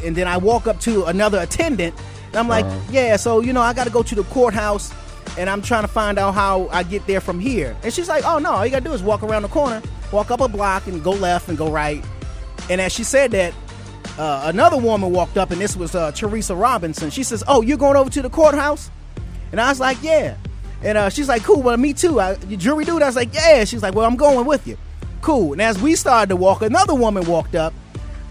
and 0.06 0.16
then 0.16 0.28
I 0.28 0.38
walk 0.38 0.68
up 0.68 0.80
to 0.82 1.06
another 1.06 1.40
attendant, 1.40 1.96
and 2.28 2.36
I'm 2.36 2.48
like, 2.48 2.64
yeah, 2.92 3.16
so 3.16 3.40
you 3.40 3.54
know, 3.54 3.62
I 3.62 3.74
got 3.74 3.86
to 3.86 3.90
go 3.90 4.04
to 4.04 4.14
the 4.14 4.24
courthouse, 4.26 4.94
and 5.36 5.50
I'm 5.50 5.64
trying 5.64 5.82
to 5.82 5.88
find 5.88 6.20
out 6.20 6.36
how 6.36 6.68
I 6.68 6.84
get 6.84 7.08
there 7.08 7.20
from 7.20 7.40
here. 7.40 7.76
And 7.82 7.92
she's 7.92 8.08
like, 8.08 8.24
oh 8.24 8.38
no, 8.38 8.52
all 8.52 8.64
you 8.64 8.72
gotta 8.72 8.86
do 8.86 8.94
is 8.94 9.02
walk 9.02 9.24
around 9.24 9.42
the 9.42 9.48
corner, 9.48 9.82
walk 10.12 10.30
up 10.30 10.42
a 10.42 10.48
block, 10.48 10.86
and 10.86 11.04
go 11.04 11.10
left 11.10 11.50
and 11.50 11.58
go 11.58 11.72
right. 11.72 12.06
And 12.70 12.80
as 12.80 12.92
she 12.92 13.04
said 13.04 13.32
that, 13.32 13.56
uh, 14.20 14.44
another 14.46 14.78
woman 14.78 15.12
walked 15.12 15.38
up, 15.38 15.50
and 15.50 15.60
this 15.60 15.76
was 15.76 15.96
uh, 15.96 16.12
Teresa 16.12 16.54
Robinson. 16.54 17.10
She 17.10 17.24
says, 17.24 17.44
oh, 17.48 17.64
you're 17.64 17.80
going 17.80 17.96
over 17.96 18.12
to 18.12 18.22
the 18.22 18.30
courthouse? 18.30 18.92
And 19.52 19.60
I 19.60 19.70
was 19.70 19.80
like, 19.80 19.98
yeah. 20.04 20.38
And 20.84 21.00
uh, 21.00 21.10
she's 21.10 21.28
like, 21.28 21.44
cool, 21.44 21.64
well, 21.64 21.78
me 21.78 21.94
too. 21.94 22.20
I, 22.20 22.38
you 22.48 22.58
jury 22.58 22.86
dude? 22.86 23.02
I 23.02 23.08
was 23.08 23.16
like, 23.16 23.34
yeah. 23.34 23.64
She's 23.64 23.82
like, 23.82 23.96
well, 23.96 24.06
I'm 24.06 24.18
going 24.18 24.46
with 24.46 24.68
you. 24.68 24.78
Cool. 25.22 25.54
And 25.54 25.62
as 25.62 25.80
we 25.82 25.96
started 25.96 26.30
to 26.30 26.36
walk, 26.36 26.62
another 26.62 26.96
woman 26.96 27.26
walked 27.26 27.56
up, 27.56 27.74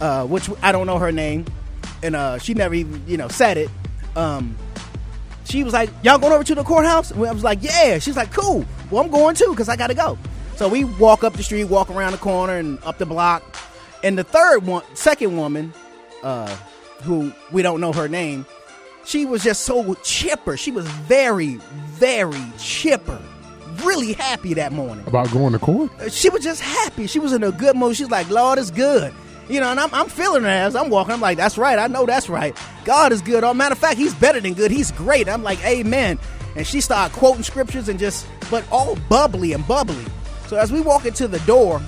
uh, 0.00 0.26
which 0.26 0.50
I 0.62 0.72
don't 0.72 0.86
know 0.86 0.98
her 0.98 1.12
name, 1.12 1.46
and 2.02 2.16
uh, 2.16 2.38
she 2.38 2.54
never 2.54 2.74
even, 2.74 3.02
you 3.06 3.16
know, 3.16 3.28
said 3.28 3.56
it. 3.56 3.70
Um, 4.16 4.56
she 5.44 5.64
was 5.64 5.72
like, 5.72 5.90
y'all 6.02 6.18
going 6.18 6.32
over 6.32 6.44
to 6.44 6.54
the 6.54 6.64
courthouse? 6.64 7.12
I 7.12 7.32
was 7.32 7.44
like, 7.44 7.62
yeah. 7.62 7.98
She's 7.98 8.16
like, 8.16 8.32
cool. 8.32 8.64
Well, 8.90 9.04
I'm 9.04 9.10
going 9.10 9.34
too 9.34 9.50
because 9.50 9.68
I 9.68 9.76
got 9.76 9.88
to 9.88 9.94
go. 9.94 10.18
So 10.56 10.68
we 10.68 10.84
walk 10.84 11.24
up 11.24 11.32
the 11.34 11.42
street, 11.42 11.64
walk 11.64 11.90
around 11.90 12.12
the 12.12 12.18
corner, 12.18 12.56
and 12.56 12.78
up 12.84 12.98
the 12.98 13.06
block. 13.06 13.56
And 14.02 14.18
the 14.18 14.24
third 14.24 14.66
one, 14.66 14.82
second 14.94 15.36
woman, 15.36 15.72
uh, 16.22 16.54
who 17.02 17.32
we 17.52 17.62
don't 17.62 17.80
know 17.80 17.92
her 17.92 18.08
name, 18.08 18.46
she 19.04 19.26
was 19.26 19.42
just 19.42 19.62
so 19.62 19.94
chipper. 20.02 20.56
She 20.56 20.70
was 20.70 20.86
very, 20.86 21.56
very 21.96 22.44
chipper. 22.58 23.20
Really 23.84 24.12
happy 24.12 24.54
that 24.54 24.72
morning. 24.72 25.06
About 25.06 25.30
going 25.30 25.52
to 25.52 25.58
court? 25.58 25.90
She 26.10 26.28
was 26.28 26.42
just 26.42 26.60
happy. 26.60 27.06
She 27.06 27.18
was 27.18 27.32
in 27.32 27.42
a 27.42 27.52
good 27.52 27.76
mood. 27.76 27.96
She's 27.96 28.10
like, 28.10 28.28
Lord 28.30 28.58
is 28.58 28.70
good. 28.70 29.12
You 29.48 29.60
know, 29.60 29.70
and 29.70 29.80
I'm, 29.80 29.92
I'm 29.92 30.08
feeling 30.08 30.42
her 30.42 30.48
as 30.48 30.76
I'm 30.76 30.90
walking. 30.90 31.12
I'm 31.12 31.20
like, 31.20 31.36
that's 31.36 31.58
right. 31.58 31.78
I 31.78 31.86
know 31.88 32.06
that's 32.06 32.28
right. 32.28 32.56
God 32.84 33.12
is 33.12 33.20
good. 33.22 33.42
Oh, 33.42 33.52
matter 33.52 33.72
of 33.72 33.78
fact, 33.78 33.96
He's 33.96 34.14
better 34.14 34.40
than 34.40 34.54
good. 34.54 34.70
He's 34.70 34.92
great. 34.92 35.28
I'm 35.28 35.42
like, 35.42 35.64
Amen. 35.64 36.18
And 36.56 36.66
she 36.66 36.80
started 36.80 37.16
quoting 37.16 37.42
scriptures 37.42 37.88
and 37.88 37.98
just, 37.98 38.26
but 38.50 38.64
all 38.70 38.96
bubbly 39.08 39.52
and 39.52 39.66
bubbly. 39.66 40.04
So 40.46 40.56
as 40.56 40.72
we 40.72 40.80
walk 40.80 41.06
into 41.06 41.28
the 41.28 41.38
door 41.40 41.80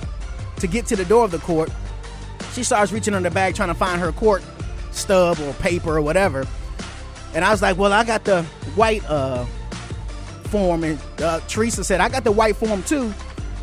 to 0.57 0.67
get 0.67 0.85
to 0.87 0.95
the 0.95 1.05
door 1.05 1.25
of 1.25 1.31
the 1.31 1.39
court, 1.39 1.69
she 2.53 2.63
starts 2.63 2.91
reaching 2.91 3.13
in 3.13 3.23
the 3.23 3.31
bag 3.31 3.55
trying 3.55 3.69
to 3.69 3.75
find 3.75 3.99
her 3.99 4.11
court 4.11 4.43
stub 4.91 5.39
or 5.39 5.53
paper 5.53 5.97
or 5.97 6.01
whatever. 6.01 6.45
And 7.33 7.43
I 7.43 7.51
was 7.51 7.61
like, 7.61 7.77
well, 7.77 7.91
I 7.91 8.03
got 8.03 8.25
the 8.25 8.43
white 8.75 9.03
uh, 9.09 9.45
form. 10.53 10.83
And 10.83 10.99
uh, 11.19 11.39
Teresa 11.47 11.83
said, 11.83 11.99
I 11.99 12.09
got 12.09 12.23
the 12.23 12.31
white 12.31 12.55
form 12.55 12.83
too. 12.83 13.11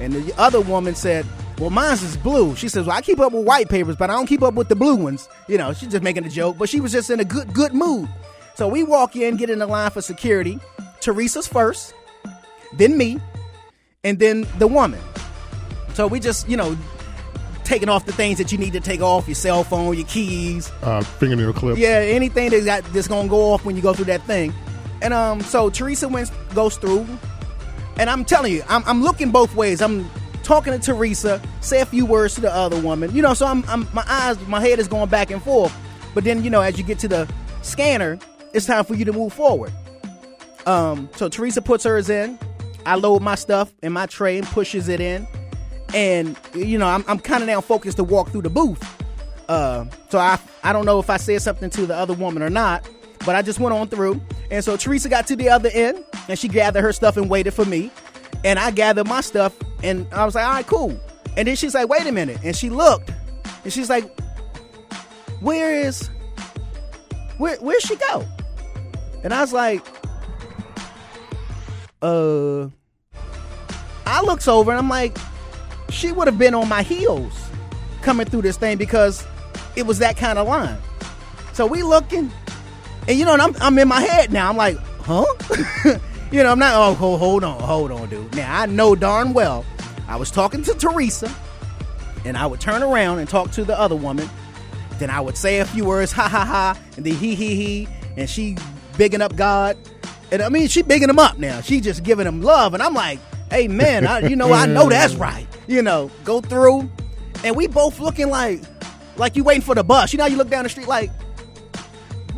And 0.00 0.12
the 0.12 0.34
other 0.38 0.60
woman 0.60 0.94
said, 0.96 1.24
well, 1.58 1.70
mine's 1.70 2.02
is 2.02 2.16
blue. 2.16 2.56
She 2.56 2.68
says, 2.68 2.86
well, 2.86 2.96
I 2.96 3.00
keep 3.02 3.20
up 3.20 3.32
with 3.32 3.46
white 3.46 3.68
papers, 3.68 3.94
but 3.94 4.10
I 4.10 4.14
don't 4.14 4.26
keep 4.26 4.42
up 4.42 4.54
with 4.54 4.68
the 4.68 4.74
blue 4.76 4.96
ones. 4.96 5.28
You 5.46 5.58
know, 5.58 5.72
she's 5.72 5.90
just 5.90 6.02
making 6.02 6.24
a 6.24 6.28
joke, 6.30 6.58
but 6.58 6.68
she 6.68 6.80
was 6.80 6.90
just 6.90 7.10
in 7.10 7.20
a 7.20 7.24
good, 7.24 7.52
good 7.52 7.74
mood. 7.74 8.08
So 8.56 8.66
we 8.66 8.82
walk 8.82 9.14
in, 9.14 9.36
get 9.36 9.50
in 9.50 9.58
the 9.60 9.66
line 9.66 9.90
for 9.90 10.02
security. 10.02 10.58
Teresa's 11.00 11.46
first, 11.46 11.94
then 12.76 12.96
me, 12.98 13.20
and 14.04 14.18
then 14.18 14.46
the 14.58 14.66
woman. 14.66 15.00
So 15.94 16.06
we 16.06 16.18
just, 16.18 16.48
you 16.48 16.56
know, 16.56 16.76
taking 17.64 17.88
off 17.88 18.04
the 18.06 18.12
things 18.12 18.38
that 18.38 18.50
you 18.52 18.58
need 18.58 18.72
to 18.72 18.80
take 18.80 19.00
off 19.00 19.28
your 19.28 19.34
cell 19.34 19.62
phone, 19.62 19.96
your 19.96 20.06
keys, 20.06 20.70
Uh, 20.82 21.02
fingernail 21.02 21.52
clips. 21.52 21.78
yeah, 21.78 21.98
anything 22.18 22.50
that 22.50 22.64
got 22.64 22.84
that's 22.92 23.06
gonna 23.08 23.28
go 23.28 23.52
off 23.52 23.64
when 23.64 23.76
you 23.76 23.82
go 23.82 23.92
through 23.92 24.06
that 24.06 24.22
thing. 24.26 24.52
And 25.02 25.14
um, 25.14 25.40
so 25.40 25.70
Teresa 25.70 26.08
went 26.08 26.30
goes 26.54 26.76
through, 26.76 27.06
and 27.98 28.10
I'm 28.10 28.24
telling 28.24 28.52
you, 28.52 28.62
I'm, 28.68 28.82
I'm 28.86 29.02
looking 29.02 29.30
both 29.30 29.54
ways. 29.54 29.80
I'm 29.80 30.08
talking 30.42 30.72
to 30.72 30.78
Teresa, 30.78 31.40
say 31.60 31.80
a 31.80 31.86
few 31.86 32.04
words 32.06 32.34
to 32.34 32.40
the 32.40 32.52
other 32.52 32.80
woman, 32.80 33.14
you 33.14 33.22
know. 33.22 33.34
So 33.34 33.46
I'm, 33.46 33.64
I'm 33.68 33.88
my 33.92 34.04
eyes, 34.06 34.38
my 34.46 34.60
head 34.60 34.78
is 34.78 34.88
going 34.88 35.08
back 35.08 35.30
and 35.30 35.42
forth. 35.42 35.74
But 36.14 36.24
then 36.24 36.44
you 36.44 36.50
know, 36.50 36.60
as 36.60 36.76
you 36.78 36.84
get 36.84 36.98
to 37.00 37.08
the 37.08 37.32
scanner, 37.62 38.18
it's 38.52 38.66
time 38.66 38.84
for 38.84 38.94
you 38.94 39.04
to 39.04 39.12
move 39.12 39.32
forward. 39.32 39.72
Um, 40.66 41.08
so 41.16 41.28
Teresa 41.28 41.62
puts 41.62 41.84
hers 41.84 42.10
in. 42.10 42.38
I 42.86 42.96
load 42.96 43.22
my 43.22 43.34
stuff 43.34 43.72
in 43.82 43.92
my 43.92 44.06
tray 44.06 44.38
and 44.38 44.46
pushes 44.46 44.88
it 44.88 45.00
in. 45.00 45.26
And 45.94 46.38
you 46.54 46.78
know, 46.78 46.86
I'm, 46.86 47.04
I'm 47.08 47.18
kind 47.18 47.42
of 47.42 47.46
now 47.46 47.60
focused 47.60 47.96
to 47.98 48.04
walk 48.04 48.30
through 48.30 48.42
the 48.42 48.50
booth. 48.50 48.82
Uh, 49.48 49.84
so 50.08 50.18
I 50.18 50.38
I 50.62 50.72
don't 50.72 50.86
know 50.86 51.00
if 51.00 51.10
I 51.10 51.16
said 51.16 51.42
something 51.42 51.70
to 51.70 51.86
the 51.86 51.94
other 51.94 52.14
woman 52.14 52.42
or 52.42 52.50
not, 52.50 52.88
but 53.30 53.36
I 53.36 53.42
just 53.42 53.60
went 53.60 53.72
on 53.72 53.86
through. 53.86 54.20
And 54.50 54.64
so 54.64 54.76
Teresa 54.76 55.08
got 55.08 55.28
to 55.28 55.36
the 55.36 55.50
other 55.50 55.70
end, 55.72 56.04
and 56.28 56.36
she 56.36 56.48
gathered 56.48 56.82
her 56.82 56.92
stuff 56.92 57.16
and 57.16 57.30
waited 57.30 57.52
for 57.52 57.64
me. 57.64 57.92
And 58.42 58.58
I 58.58 58.72
gathered 58.72 59.06
my 59.06 59.20
stuff, 59.20 59.56
and 59.84 60.04
I 60.12 60.24
was 60.24 60.34
like, 60.34 60.44
all 60.44 60.50
right, 60.50 60.66
cool. 60.66 61.00
And 61.36 61.46
then 61.46 61.54
she's 61.54 61.72
like, 61.72 61.88
wait 61.88 62.04
a 62.08 62.10
minute. 62.10 62.40
And 62.42 62.56
she 62.56 62.70
looked, 62.70 63.12
and 63.62 63.72
she's 63.72 63.88
like, 63.88 64.18
where 65.38 65.72
is, 65.72 66.08
where 67.38 67.56
where'd 67.58 67.80
she 67.82 67.94
go? 67.94 68.26
And 69.22 69.32
I 69.32 69.42
was 69.42 69.52
like, 69.52 69.86
uh, 72.02 72.62
I 74.06 74.22
looks 74.24 74.48
over 74.48 74.72
and 74.72 74.78
I'm 74.80 74.88
like, 74.88 75.16
she 75.90 76.10
would 76.10 76.26
have 76.26 76.36
been 76.36 76.54
on 76.54 76.68
my 76.68 76.82
heels 76.82 77.48
coming 78.02 78.26
through 78.26 78.42
this 78.42 78.56
thing 78.56 78.76
because 78.76 79.24
it 79.76 79.86
was 79.86 80.00
that 80.00 80.16
kind 80.16 80.36
of 80.36 80.48
line. 80.48 80.78
So 81.52 81.64
we 81.64 81.84
looking, 81.84 82.32
and 83.08 83.18
you 83.18 83.24
know, 83.24 83.32
and 83.32 83.42
I'm 83.42 83.54
I'm 83.60 83.78
in 83.78 83.88
my 83.88 84.00
head 84.00 84.32
now. 84.32 84.48
I'm 84.48 84.56
like, 84.56 84.76
huh? 85.02 85.24
you 86.32 86.42
know, 86.42 86.52
I'm 86.52 86.58
not. 86.58 86.74
Oh, 86.74 86.94
hold, 86.94 87.44
on, 87.44 87.60
hold 87.60 87.90
on, 87.90 88.08
dude. 88.08 88.34
Now 88.34 88.60
I 88.60 88.66
know 88.66 88.94
darn 88.94 89.32
well 89.32 89.64
I 90.10 90.16
was 90.16 90.32
talking 90.32 90.62
to 90.64 90.74
Teresa, 90.74 91.32
and 92.24 92.36
I 92.36 92.44
would 92.44 92.60
turn 92.60 92.82
around 92.82 93.20
and 93.20 93.28
talk 93.28 93.52
to 93.52 93.64
the 93.64 93.78
other 93.78 93.94
woman. 93.94 94.28
Then 94.98 95.08
I 95.08 95.20
would 95.20 95.36
say 95.36 95.60
a 95.60 95.64
few 95.64 95.84
words, 95.84 96.10
ha 96.10 96.28
ha 96.28 96.44
ha, 96.44 96.76
and 96.96 97.06
then 97.06 97.14
he 97.14 97.36
he 97.36 97.54
he, 97.54 97.88
and 98.16 98.28
she 98.28 98.56
bigging 98.98 99.22
up 99.22 99.36
God. 99.36 99.78
And 100.32 100.42
I 100.42 100.48
mean, 100.48 100.66
she 100.66 100.82
bigging 100.82 101.08
him 101.08 101.20
up 101.20 101.38
now. 101.38 101.60
She 101.60 101.80
just 101.80 102.02
giving 102.02 102.26
him 102.26 102.42
love, 102.42 102.74
and 102.74 102.82
I'm 102.82 102.92
like, 102.92 103.20
hey 103.50 103.68
man, 103.68 104.04
I, 104.04 104.26
you 104.26 104.34
know, 104.34 104.52
I 104.52 104.66
know 104.66 104.88
that's 104.88 105.14
right. 105.16 105.46
You 105.68 105.80
know, 105.80 106.10
go 106.24 106.40
through, 106.40 106.90
and 107.44 107.54
we 107.54 107.68
both 107.68 108.00
looking 108.00 108.30
like, 108.30 108.60
like 109.16 109.36
you 109.36 109.44
waiting 109.44 109.62
for 109.62 109.76
the 109.76 109.84
bus. 109.84 110.12
You 110.12 110.16
know, 110.16 110.24
how 110.24 110.28
you 110.28 110.36
look 110.36 110.50
down 110.50 110.64
the 110.64 110.70
street 110.70 110.88
like, 110.88 111.12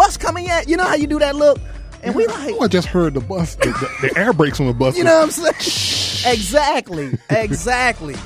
bus 0.02 0.16
coming 0.16 0.46
yet? 0.46 0.68
You 0.68 0.76
know 0.76 0.84
how 0.84 0.94
you 0.94 1.06
do 1.06 1.18
that 1.20 1.36
look, 1.36 1.58
and 2.02 2.14
we 2.14 2.26
like, 2.26 2.54
Oh, 2.58 2.64
I 2.64 2.68
just 2.68 2.88
heard 2.88 3.14
the 3.14 3.20
bus, 3.20 3.54
the, 3.56 3.66
the, 3.66 4.08
the 4.08 4.18
air 4.18 4.32
brakes 4.32 4.60
on 4.60 4.66
the 4.66 4.74
bus. 4.74 4.96
you 4.98 5.04
know 5.04 5.20
what 5.20 5.38
I'm 5.38 5.52
saying? 5.52 6.34
exactly, 6.34 7.18
exactly. 7.30 8.16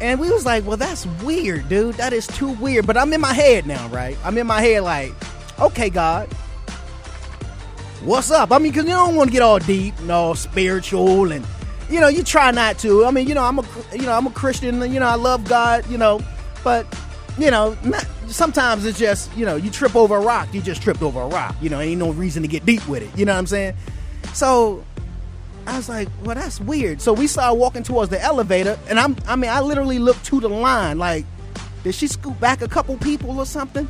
And 0.00 0.20
we 0.20 0.30
was 0.30 0.44
like, 0.44 0.66
well, 0.66 0.76
that's 0.76 1.06
weird, 1.22 1.68
dude. 1.68 1.94
That 1.94 2.12
is 2.12 2.26
too 2.26 2.50
weird. 2.54 2.86
But 2.86 2.96
I'm 2.96 3.12
in 3.12 3.20
my 3.20 3.32
head 3.32 3.64
now, 3.64 3.88
right? 3.88 4.18
I'm 4.24 4.36
in 4.36 4.46
my 4.46 4.60
head 4.60 4.82
like, 4.82 5.12
okay, 5.58 5.88
God, 5.88 6.30
what's 8.02 8.30
up? 8.30 8.52
I 8.52 8.58
mean, 8.58 8.72
because 8.72 8.86
you 8.86 8.90
don't 8.90 9.14
want 9.14 9.28
to 9.28 9.32
get 9.32 9.40
all 9.40 9.60
deep 9.60 9.98
and 10.00 10.10
all 10.10 10.34
spiritual, 10.34 11.32
and 11.32 11.46
you 11.88 12.00
know, 12.00 12.08
you 12.08 12.22
try 12.22 12.50
not 12.50 12.78
to. 12.80 13.06
I 13.06 13.10
mean, 13.10 13.28
you 13.28 13.34
know, 13.34 13.44
I'm 13.44 13.58
a, 13.58 13.64
you 13.92 14.02
know, 14.02 14.12
I'm 14.12 14.26
a 14.26 14.32
Christian. 14.32 14.80
You 14.92 15.00
know, 15.00 15.06
I 15.06 15.14
love 15.14 15.44
God. 15.48 15.86
You 15.88 15.96
know, 15.96 16.20
but 16.62 16.86
you 17.38 17.50
know, 17.50 17.76
sometimes 18.28 18.84
it's 18.86 18.98
just, 18.98 19.34
you 19.36 19.44
know, 19.44 19.56
you 19.56 19.70
trip 19.70 19.96
over 19.96 20.16
a 20.16 20.20
rock. 20.20 20.52
You 20.52 20.60
just 20.60 20.82
tripped 20.82 21.02
over 21.02 21.20
a 21.20 21.26
rock. 21.26 21.56
You 21.60 21.70
know, 21.70 21.80
ain't 21.80 21.98
no 21.98 22.12
reason 22.12 22.42
to 22.42 22.48
get 22.48 22.64
deep 22.64 22.86
with 22.88 23.02
it. 23.02 23.18
You 23.18 23.24
know 23.24 23.32
what 23.32 23.38
I'm 23.38 23.46
saying? 23.46 23.74
So 24.32 24.84
I 25.66 25.76
was 25.76 25.88
like, 25.88 26.08
well, 26.22 26.34
that's 26.34 26.60
weird. 26.60 27.00
So 27.00 27.12
we 27.12 27.26
started 27.26 27.54
walking 27.54 27.82
towards 27.82 28.10
the 28.10 28.20
elevator, 28.20 28.78
and 28.88 28.98
I'm, 28.98 29.16
I 29.26 29.36
mean, 29.36 29.50
I 29.50 29.60
literally 29.60 29.98
looked 29.98 30.24
to 30.26 30.40
the 30.40 30.48
line, 30.48 30.98
like, 30.98 31.24
did 31.82 31.94
she 31.94 32.06
scoop 32.06 32.38
back 32.40 32.62
a 32.62 32.68
couple 32.68 32.96
people 32.98 33.38
or 33.38 33.46
something? 33.46 33.88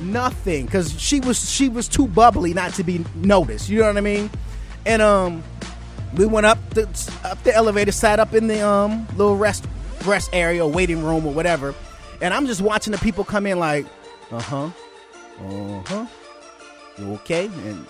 Nothing, 0.00 0.66
because 0.66 1.00
she 1.00 1.20
was 1.20 1.48
she 1.48 1.68
was 1.68 1.86
too 1.86 2.08
bubbly 2.08 2.54
not 2.54 2.74
to 2.74 2.82
be 2.82 3.04
noticed. 3.14 3.68
You 3.68 3.80
know 3.80 3.86
what 3.86 3.98
I 3.98 4.00
mean? 4.00 4.30
And 4.84 5.00
um, 5.00 5.44
we 6.16 6.26
went 6.26 6.46
up 6.46 6.58
the 6.70 6.82
up 7.24 7.42
the 7.44 7.54
elevator, 7.54 7.92
sat 7.92 8.18
up 8.18 8.34
in 8.34 8.48
the 8.48 8.66
um 8.66 9.06
little 9.16 9.36
rest 9.36 9.64
rest 10.04 10.30
area, 10.32 10.66
waiting 10.66 11.04
room, 11.04 11.24
or 11.26 11.32
whatever. 11.32 11.74
And 12.22 12.32
I'm 12.32 12.46
just 12.46 12.62
watching 12.62 12.92
the 12.92 12.98
people 12.98 13.24
come 13.24 13.46
in, 13.46 13.58
like, 13.58 13.84
uh 14.30 14.40
huh, 14.40 14.70
uh 15.40 15.82
huh, 15.86 16.06
you 16.96 17.12
okay? 17.14 17.46
And 17.46 17.84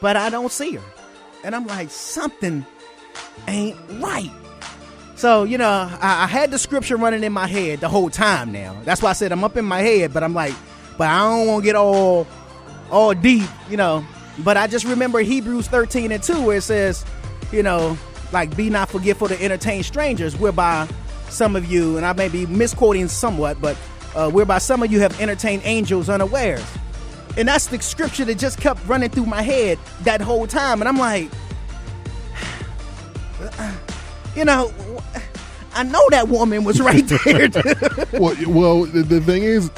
but 0.00 0.16
I 0.16 0.30
don't 0.30 0.52
see 0.52 0.76
her. 0.76 0.82
And 1.44 1.54
I'm 1.54 1.66
like, 1.66 1.90
something 1.90 2.64
ain't 3.46 3.76
right. 4.00 4.30
So, 5.16 5.44
you 5.44 5.58
know, 5.58 5.68
I, 5.68 6.24
I 6.24 6.26
had 6.26 6.50
the 6.50 6.58
scripture 6.58 6.96
running 6.96 7.24
in 7.24 7.32
my 7.32 7.46
head 7.46 7.80
the 7.80 7.88
whole 7.88 8.10
time 8.10 8.52
now. 8.52 8.78
That's 8.84 9.02
why 9.02 9.10
I 9.10 9.14
said 9.14 9.32
I'm 9.32 9.44
up 9.44 9.56
in 9.56 9.64
my 9.64 9.80
head, 9.80 10.12
but 10.12 10.22
I'm 10.22 10.34
like, 10.34 10.54
but 10.98 11.08
I 11.08 11.18
don't 11.20 11.46
want 11.46 11.62
to 11.62 11.64
get 11.64 11.74
all 11.74 12.26
all 12.90 13.14
deep, 13.14 13.48
you 13.68 13.76
know. 13.76 14.06
But 14.44 14.56
I 14.56 14.66
just 14.66 14.84
remember 14.84 15.20
Hebrews 15.20 15.68
13 15.68 16.12
and 16.12 16.22
2 16.22 16.42
where 16.42 16.58
it 16.58 16.62
says, 16.62 17.04
you 17.50 17.62
know, 17.62 17.96
like 18.32 18.56
be 18.56 18.70
not 18.70 18.90
forgetful 18.90 19.28
to 19.28 19.42
entertain 19.42 19.82
strangers, 19.82 20.36
whereby 20.36 20.86
some 21.28 21.56
of 21.56 21.66
you, 21.66 21.96
and 21.96 22.06
I 22.06 22.12
may 22.12 22.28
be 22.28 22.46
misquoting 22.46 23.08
somewhat, 23.08 23.60
but 23.60 23.76
uh, 24.14 24.30
whereby 24.30 24.58
some 24.58 24.82
of 24.82 24.90
you 24.90 25.00
have 25.00 25.20
entertained 25.20 25.62
angels 25.64 26.08
unawares. 26.08 26.64
And 27.36 27.46
that's 27.46 27.66
the 27.66 27.80
scripture 27.82 28.24
that 28.24 28.38
just 28.38 28.58
kept 28.58 28.86
running 28.86 29.10
through 29.10 29.26
my 29.26 29.42
head 29.42 29.78
that 30.02 30.20
whole 30.22 30.46
time. 30.46 30.80
And 30.80 30.88
I'm 30.88 30.96
like, 30.96 31.30
you 34.36 34.44
know, 34.44 34.72
I 35.74 35.82
know 35.82 36.08
that 36.10 36.28
woman 36.28 36.64
was 36.64 36.80
right 36.80 37.06
there. 37.06 37.50
well, 38.18 38.34
well, 38.46 38.84
the, 38.84 39.20
thing 39.20 39.42
is, 39.42 39.70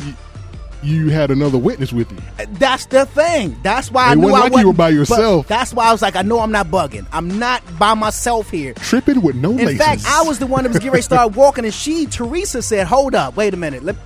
you 0.83 1.09
had 1.11 1.31
another 1.31 1.59
witness 1.59 1.93
with 1.93 2.11
you. 2.13 2.19
that's 2.55 2.87
the 2.87 3.05
thing. 3.07 3.57
That's 3.63 3.91
why 3.91 4.07
I 4.07 4.13
It 4.13 4.17
knew 4.17 4.23
wasn't 4.31 4.37
I 4.37 4.41
like 4.43 4.51
you 4.51 4.53
wasn't- 4.53 4.67
were 4.69 4.73
by 4.75 4.89
yourself. 4.91 5.49
That's 5.49 5.75
why 5.75 5.87
I 5.89 5.93
was 5.93 6.03
like, 6.03 6.15
I 6.17 6.23
know 6.23 6.39
I'm 6.41 6.53
not 6.53 6.69
bugging. 6.69 7.07
I'm 7.13 7.39
not 7.39 7.63
by 7.79 7.95
myself 7.95 8.51
here. 8.51 8.75
Tripping 8.75 9.21
with 9.21 9.35
no 9.37 9.51
In 9.51 9.59
laces. 9.59 9.79
fact, 9.79 10.03
I 10.07 10.23
was 10.23 10.39
the 10.39 10.47
one 10.47 10.63
that 10.63 10.69
was 10.71 10.79
getting 10.79 10.93
ready 10.93 11.01
to 11.03 11.05
start 11.05 11.33
walking, 11.37 11.65
and 11.65 11.75
she, 11.75 12.07
Teresa, 12.07 12.63
said, 12.63 12.87
"Hold 12.87 13.15
up, 13.15 13.37
wait 13.37 13.55
a 13.55 13.57
minute, 13.57 13.83
Let, 13.83 13.97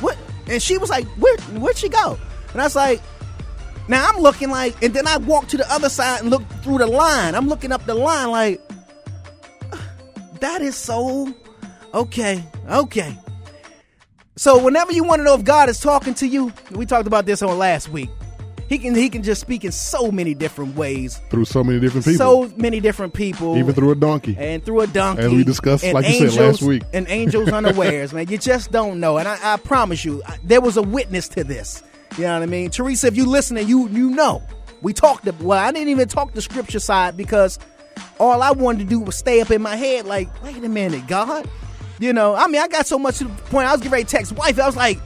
what?" 0.00 0.16
And 0.48 0.62
she 0.62 0.78
was 0.78 0.88
like, 0.90 1.06
"Where? 1.18 1.36
Where'd 1.58 1.76
she 1.76 1.88
go?" 1.90 2.18
And 2.52 2.60
I 2.62 2.64
was 2.64 2.74
like, 2.76 3.02
"Now 3.88 4.08
I'm 4.08 4.18
looking 4.20 4.50
like," 4.50 4.82
and 4.82 4.94
then 4.94 5.06
I 5.06 5.18
walked 5.18 5.50
to 5.50 5.56
the 5.58 5.70
other 5.70 5.88
side 5.90 6.20
and 6.22 6.30
looked 6.30 6.50
through 6.64 6.78
the 6.78 6.86
line. 6.86 7.34
I'm 7.34 7.48
looking 7.48 7.70
up 7.72 7.84
the 7.84 7.94
line 7.94 8.30
like, 8.30 8.60
that 10.40 10.62
is 10.62 10.76
so 10.76 11.34
okay, 11.92 12.42
okay. 12.70 13.18
So 14.38 14.62
whenever 14.62 14.92
you 14.92 15.02
want 15.02 15.18
to 15.20 15.24
know 15.24 15.34
if 15.34 15.42
God 15.44 15.68
is 15.68 15.80
talking 15.80 16.14
to 16.14 16.26
you, 16.26 16.52
we 16.70 16.86
talked 16.86 17.08
about 17.08 17.26
this 17.26 17.42
on 17.42 17.58
last 17.58 17.88
week. 17.88 18.08
He 18.68 18.78
can 18.78 18.94
he 18.94 19.08
can 19.08 19.22
just 19.22 19.40
speak 19.40 19.64
in 19.64 19.72
so 19.72 20.12
many 20.12 20.34
different 20.34 20.76
ways, 20.76 21.20
through 21.30 21.46
so 21.46 21.64
many 21.64 21.80
different 21.80 22.04
people, 22.04 22.18
so 22.18 22.52
many 22.56 22.80
different 22.80 23.14
people, 23.14 23.56
even 23.56 23.74
through 23.74 23.90
a 23.92 23.94
donkey. 23.96 24.36
and 24.38 24.62
through 24.64 24.82
a 24.82 24.86
donkey. 24.86 25.22
As 25.22 25.32
we 25.32 25.42
discussed, 25.42 25.84
and 25.84 25.94
like 25.94 26.06
you 26.06 26.28
said 26.28 26.40
last 26.46 26.62
week. 26.62 26.82
and 26.92 27.06
angels 27.08 27.48
unawares, 27.48 28.12
man. 28.12 28.28
You 28.28 28.36
just 28.36 28.70
don't 28.70 29.00
know. 29.00 29.16
And 29.16 29.26
I, 29.26 29.54
I 29.54 29.56
promise 29.56 30.04
you, 30.04 30.22
I- 30.26 30.38
there 30.44 30.60
was 30.60 30.76
a 30.76 30.82
witness 30.82 31.28
to 31.30 31.44
this. 31.44 31.82
You 32.18 32.24
know 32.24 32.34
what 32.34 32.42
I 32.42 32.46
mean, 32.46 32.70
Teresa? 32.70 33.06
If 33.06 33.16
you 33.16 33.26
listening, 33.26 33.66
you 33.68 33.88
you 33.88 34.10
know. 34.10 34.42
We 34.82 34.92
talked. 34.92 35.24
Well, 35.40 35.58
I 35.58 35.72
didn't 35.72 35.88
even 35.88 36.06
talk 36.06 36.34
the 36.34 36.42
scripture 36.42 36.78
side 36.78 37.16
because 37.16 37.58
all 38.20 38.42
I 38.42 38.50
wanted 38.52 38.80
to 38.80 38.84
do 38.84 39.00
was 39.00 39.16
stay 39.16 39.40
up 39.40 39.50
in 39.50 39.62
my 39.62 39.76
head. 39.76 40.04
Like, 40.04 40.28
wait 40.44 40.62
a 40.62 40.68
minute, 40.68 41.06
God. 41.08 41.48
You 42.00 42.12
know, 42.12 42.34
I 42.34 42.46
mean, 42.46 42.60
I 42.60 42.68
got 42.68 42.86
so 42.86 42.98
much 42.98 43.18
to 43.18 43.24
the 43.24 43.30
point. 43.44 43.66
I 43.68 43.72
was 43.72 43.80
getting 43.80 43.92
ready 43.92 44.04
to 44.04 44.10
text 44.10 44.32
wife. 44.32 44.58
I 44.60 44.66
was 44.66 44.76
like, 44.76 44.98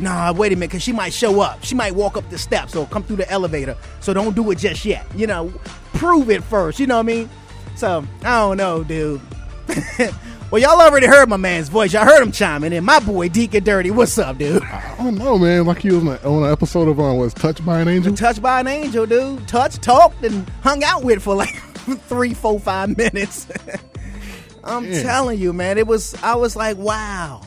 Nah, 0.00 0.32
wait 0.32 0.50
a 0.52 0.56
minute, 0.56 0.70
because 0.70 0.82
she 0.82 0.92
might 0.92 1.12
show 1.12 1.40
up. 1.40 1.62
She 1.62 1.74
might 1.74 1.94
walk 1.94 2.16
up 2.16 2.28
the 2.30 2.38
steps 2.38 2.74
or 2.74 2.86
come 2.86 3.02
through 3.02 3.16
the 3.16 3.30
elevator. 3.30 3.76
So 4.00 4.14
don't 4.14 4.34
do 4.34 4.50
it 4.50 4.56
just 4.56 4.84
yet. 4.86 5.04
You 5.14 5.26
know, 5.26 5.52
prove 5.92 6.30
it 6.30 6.42
first. 6.42 6.80
You 6.80 6.86
know 6.86 6.96
what 6.96 7.00
I 7.00 7.06
mean? 7.06 7.30
So 7.76 8.04
I 8.22 8.38
don't 8.40 8.56
know, 8.56 8.82
dude. 8.82 9.20
well, 10.50 10.60
y'all 10.60 10.80
already 10.80 11.06
heard 11.06 11.28
my 11.28 11.36
man's 11.36 11.68
voice. 11.68 11.92
Y'all 11.92 12.06
heard 12.06 12.22
him 12.22 12.32
chiming 12.32 12.72
in. 12.72 12.82
My 12.82 12.98
boy 12.98 13.28
Deacon 13.28 13.62
Dirty. 13.62 13.90
What's 13.90 14.16
up, 14.16 14.38
dude? 14.38 14.62
I 14.62 14.94
don't 14.96 15.16
know, 15.16 15.36
man. 15.38 15.66
Like 15.66 15.84
you 15.84 15.96
was 16.00 16.02
on, 16.02 16.08
a- 16.24 16.36
on 16.36 16.42
an 16.44 16.50
episode 16.52 16.88
of 16.88 16.98
um, 16.98 17.18
was 17.18 17.34
Touched 17.34 17.64
by 17.66 17.80
an 17.80 17.88
Angel. 17.88 18.14
Touched 18.14 18.40
by 18.40 18.60
an 18.60 18.68
angel, 18.68 19.04
dude. 19.04 19.46
Touched, 19.46 19.82
talked, 19.82 20.24
and 20.24 20.48
hung 20.62 20.82
out 20.82 21.04
with 21.04 21.22
for 21.22 21.34
like 21.34 21.54
three, 22.08 22.32
four, 22.32 22.58
five 22.58 22.96
minutes. 22.96 23.46
I'm 24.64 24.90
Yeah. 24.90 25.02
telling 25.02 25.38
you, 25.38 25.52
man. 25.52 25.78
It 25.78 25.86
was. 25.86 26.14
I 26.22 26.34
was 26.36 26.56
like, 26.56 26.76
wow. 26.76 27.40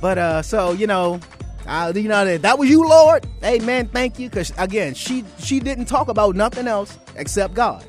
But 0.00 0.18
uh, 0.18 0.42
so 0.42 0.72
you 0.72 0.86
know, 0.86 1.20
uh, 1.66 1.92
you 1.94 2.08
know 2.08 2.24
that 2.24 2.42
that 2.42 2.58
was 2.58 2.68
you, 2.68 2.88
Lord. 2.88 3.26
Hey, 3.42 3.58
man, 3.60 3.88
thank 3.88 4.18
you. 4.18 4.28
Because 4.30 4.52
again, 4.58 4.94
she 4.94 5.24
she 5.38 5.60
didn't 5.60 5.86
talk 5.86 6.08
about 6.08 6.34
nothing 6.36 6.66
else 6.66 6.98
except 7.16 7.54
God. 7.54 7.84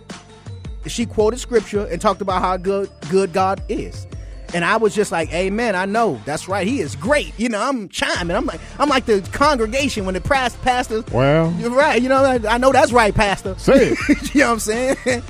She 0.88 1.06
quoted 1.06 1.40
scripture 1.40 1.86
and 1.86 2.02
talked 2.02 2.22
about 2.22 2.42
how 2.42 2.58
good 2.58 2.90
good 3.10 3.34
God 3.34 3.62
is. 3.70 4.08
And 4.54 4.66
I 4.66 4.76
was 4.76 4.94
just 4.94 5.14
like, 5.14 5.32
Amen. 5.34 5.76
I 5.78 5.86
know 5.86 6.20
that's 6.26 6.50
right. 6.50 6.68
He 6.68 6.82
is 6.82 6.96
great. 6.98 7.34
You 7.40 7.48
know, 7.48 7.62
I'm 7.62 7.88
chiming. 7.88 8.36
I'm 8.36 8.46
like, 8.46 8.60
I'm 8.80 8.90
like 8.90 9.06
the 9.06 9.22
congregation 9.32 10.04
when 10.04 10.14
the 10.14 10.20
past 10.20 10.62
pastor. 10.62 11.04
Well, 11.14 11.54
You're 11.58 11.70
right. 11.72 12.02
You 12.02 12.10
know, 12.10 12.18
I, 12.26 12.40
I 12.50 12.58
know 12.58 12.74
that's 12.74 12.92
right, 12.92 13.16
Pastor. 13.16 13.56
Say 13.58 13.92
it. 13.92 13.98
you 14.36 14.42
know 14.42 14.48
what 14.48 14.54
I'm 14.54 14.60
saying? 14.60 15.24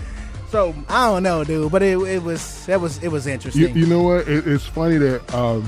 So 0.52 0.76
I 0.90 1.08
don't 1.08 1.24
know, 1.24 1.44
dude, 1.44 1.72
but 1.72 1.82
it, 1.82 1.98
it 2.00 2.22
was 2.24 2.66
that 2.68 2.80
was 2.82 3.02
it 3.04 3.08
was 3.10 3.26
interesting. 3.28 3.62
you, 3.62 3.70
you 3.70 3.86
know 3.88 4.04
what? 4.04 4.28
It, 4.28 4.46
it's 4.48 4.66
funny 4.66 4.98
that 4.98 5.34
um, 5.34 5.68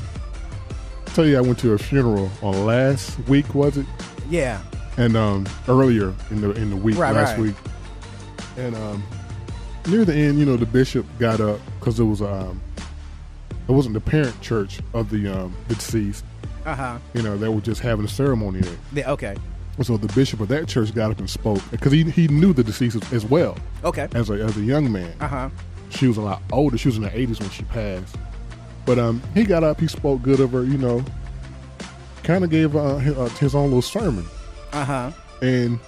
I 1.08 1.10
tell 1.12 1.26
you, 1.26 1.38
I 1.38 1.42
went 1.42 1.58
to 1.60 1.74
a 1.74 1.78
funeral 1.78 2.30
on 2.42 2.66
last 2.66 3.18
week, 3.28 3.54
was 3.56 3.78
it? 3.78 3.86
yeah, 4.30 4.62
And 4.98 5.16
um, 5.18 5.46
earlier 5.68 6.14
in 6.32 6.42
the 6.42 6.52
in 6.52 6.70
the 6.70 6.76
week, 6.76 6.98
Right, 6.98 7.14
last 7.16 7.32
right. 7.32 7.40
week, 7.40 7.56
and 8.58 8.76
um, 8.76 9.04
near 9.88 10.06
the 10.06 10.14
end, 10.14 10.40
you 10.40 10.46
know, 10.46 10.58
the 10.58 10.66
bishop 10.66 11.06
got 11.20 11.40
up 11.42 11.60
because 11.80 12.00
it 12.00 12.04
was 12.06 12.22
um, 12.22 12.62
it 13.68 13.72
wasn't 13.72 13.94
the 13.94 14.02
parent 14.02 14.40
church 14.42 14.80
of 14.94 15.10
the 15.10 15.28
um, 15.28 15.56
the 15.68 15.76
deceased. 15.76 16.26
uh 16.66 16.76
huh. 16.76 16.98
You 17.14 17.22
know, 17.22 17.38
they 17.38 17.48
were 17.50 17.62
just 17.62 17.82
having 17.82 18.06
a 18.06 18.10
ceremony 18.10 18.62
there. 18.62 18.78
Yeah, 18.94 19.12
okay, 19.12 19.36
So 19.82 19.98
the 19.98 20.12
bishop 20.14 20.40
of 20.40 20.48
that 20.50 20.68
church 20.68 20.94
got 20.94 21.10
up 21.12 21.18
and 21.20 21.30
spoke 21.30 21.60
because 21.72 21.92
he, 21.92 22.04
he 22.04 22.28
knew 22.28 22.54
the 22.54 22.64
deceased 22.64 23.12
as, 23.12 23.26
well 23.26 23.58
okay, 23.84 24.08
as 24.14 24.30
a, 24.30 24.34
as 24.34 24.56
a 24.56 24.62
young 24.62 24.92
man. 24.92 25.14
uh 25.20 25.28
huh. 25.28 25.50
She 25.90 26.08
was 26.08 26.18
a 26.18 26.22
lot 26.22 26.42
older. 26.52 26.78
She 26.78 26.88
was 26.90 26.98
in 26.98 27.04
her 27.04 27.10
80s 27.10 27.40
when 27.40 27.50
she 27.50 27.64
passed. 27.64 28.16
But 28.86 29.00
um, 29.00 29.22
he 29.34 29.44
got 29.46 29.64
up, 29.64 29.80
he 29.80 29.88
spoke 29.88 30.22
good 30.22 30.40
of 30.40 30.52
her, 30.52 30.64
you 30.64 30.78
know, 30.78 31.04
kind 32.24 32.44
of 32.44 32.50
gave 32.50 32.76
uh, 32.76 32.98
his, 32.98 33.18
uh, 33.18 33.30
his 33.30 33.56
own 33.56 33.66
little 33.66 33.82
sermon. 33.82 34.26
Uh 34.74 34.86
huh. 34.86 35.12
And 35.42 35.80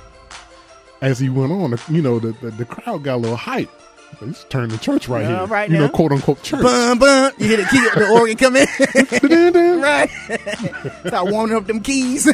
as 1.01 1.19
he 1.19 1.29
went 1.29 1.51
on, 1.51 1.77
you 1.89 2.01
know, 2.01 2.19
the, 2.19 2.31
the, 2.41 2.51
the 2.51 2.65
crowd 2.65 3.03
got 3.03 3.15
a 3.15 3.17
little 3.17 3.37
hype. 3.37 3.69
He's 4.23 4.45
turning 4.49 4.69
the 4.69 4.77
church 4.77 5.07
right 5.09 5.23
Yeah, 5.23 5.39
here. 5.39 5.47
right 5.47 5.69
you 5.69 5.75
now. 5.77 5.87
know, 5.87 5.89
quote 5.89 6.11
unquote 6.11 6.41
church. 6.41 6.61
Bum 6.61 6.99
bum. 6.99 7.31
You 7.37 7.47
hear 7.47 7.57
the 7.57 7.63
key, 7.65 7.79
the 7.95 8.07
organ 8.13 8.37
come 8.37 8.55
in, 8.55 8.67
right? 9.81 10.09
Start 11.07 11.31
warming 11.31 11.55
up 11.57 11.67
them 11.67 11.81
keys. 11.81 12.25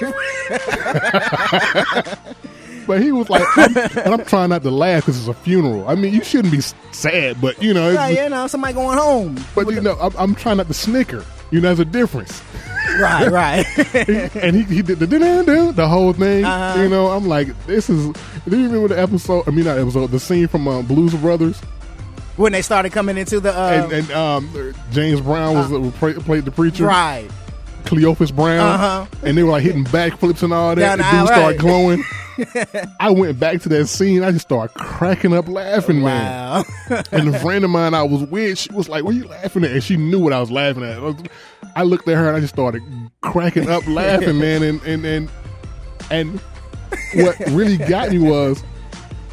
But 2.86 3.02
he 3.02 3.10
was 3.10 3.28
like, 3.28 3.44
I'm, 3.56 3.76
and 3.76 4.14
I'm 4.14 4.24
trying 4.24 4.50
not 4.50 4.62
to 4.62 4.70
laugh 4.70 5.02
because 5.02 5.18
it's 5.18 5.28
a 5.28 5.34
funeral. 5.34 5.88
I 5.88 5.96
mean, 5.96 6.14
you 6.14 6.22
shouldn't 6.22 6.52
be 6.52 6.60
sad, 6.92 7.40
but 7.40 7.60
you 7.60 7.74
know, 7.74 7.92
right, 7.92 8.16
you 8.16 8.28
know, 8.28 8.46
somebody 8.46 8.74
going 8.74 8.96
home. 8.96 9.44
But 9.54 9.70
you 9.70 9.80
know, 9.80 9.96
I'm, 10.00 10.14
I'm 10.16 10.34
trying 10.34 10.58
not 10.58 10.68
to 10.68 10.74
snicker. 10.74 11.24
You 11.50 11.60
know, 11.60 11.74
there's 11.74 11.80
a 11.80 11.84
difference. 11.84 12.42
Right, 13.00 13.28
right. 13.28 13.66
and 14.36 14.54
he, 14.54 14.62
he 14.62 14.80
did 14.80 15.00
the 15.00 15.06
the 15.06 15.88
whole 15.88 16.12
thing. 16.12 16.44
Uh-huh. 16.44 16.80
You 16.80 16.88
know, 16.88 17.08
I'm 17.08 17.26
like, 17.26 17.48
this 17.66 17.90
is. 17.90 18.14
Do 18.48 18.56
you 18.56 18.68
remember 18.68 18.94
the 18.94 18.98
episode? 18.98 19.42
I 19.48 19.50
mean, 19.50 19.64
not 19.64 19.76
episode. 19.76 20.12
The 20.12 20.20
scene 20.20 20.46
from 20.46 20.68
uh, 20.68 20.82
Blues 20.82 21.12
Brothers, 21.14 21.58
when 22.36 22.52
they 22.52 22.62
started 22.62 22.92
coming 22.92 23.18
into 23.18 23.40
the 23.40 23.52
uh, 23.52 23.70
and, 23.70 23.92
and 23.92 24.10
um, 24.12 24.74
James 24.92 25.20
Brown 25.20 25.56
was 25.56 25.72
uh, 25.72 26.20
played 26.20 26.44
the 26.44 26.52
preacher, 26.52 26.86
right. 26.86 27.28
Cleophus 27.86 28.30
Brown, 28.30 28.58
Uh-huh. 28.60 29.06
and 29.22 29.38
they 29.38 29.42
were 29.42 29.50
like 29.52 29.62
hitting 29.62 29.84
backflips 29.84 30.42
and 30.42 30.52
all 30.52 30.74
Down 30.74 30.98
that. 30.98 31.10
the 31.12 31.16
The 31.16 31.18
dude 31.18 31.28
started 31.28 31.60
glowing. 31.60 32.04
I 33.00 33.10
went 33.10 33.40
back 33.40 33.62
to 33.62 33.68
that 33.70 33.86
scene. 33.86 34.22
I 34.22 34.30
just 34.30 34.46
started 34.46 34.74
cracking 34.74 35.32
up 35.32 35.48
laughing, 35.48 36.02
man. 36.02 36.64
And 37.12 37.34
a 37.34 37.38
friend 37.40 37.64
of 37.64 37.70
mine 37.70 37.94
I 37.94 38.02
was 38.02 38.22
with, 38.24 38.58
she 38.58 38.70
was 38.72 38.88
like, 38.88 39.04
"What 39.04 39.14
are 39.14 39.18
you 39.18 39.26
laughing 39.26 39.64
at?" 39.64 39.70
And 39.70 39.82
she 39.82 39.96
knew 39.96 40.18
what 40.18 40.32
I 40.34 40.40
was 40.40 40.50
laughing 40.50 40.82
at. 40.84 40.98
I 41.74 41.82
looked 41.82 42.06
at 42.08 42.16
her 42.16 42.28
and 42.28 42.36
I 42.36 42.40
just 42.40 42.54
started 42.54 42.82
cracking 43.22 43.68
up 43.70 43.86
laughing, 43.86 44.38
man. 44.40 44.62
And 44.62 44.82
and 44.82 45.04
and 45.06 45.28
and 46.10 46.40
what 47.14 47.38
really 47.50 47.78
got 47.78 48.10
me 48.10 48.18
was 48.18 48.62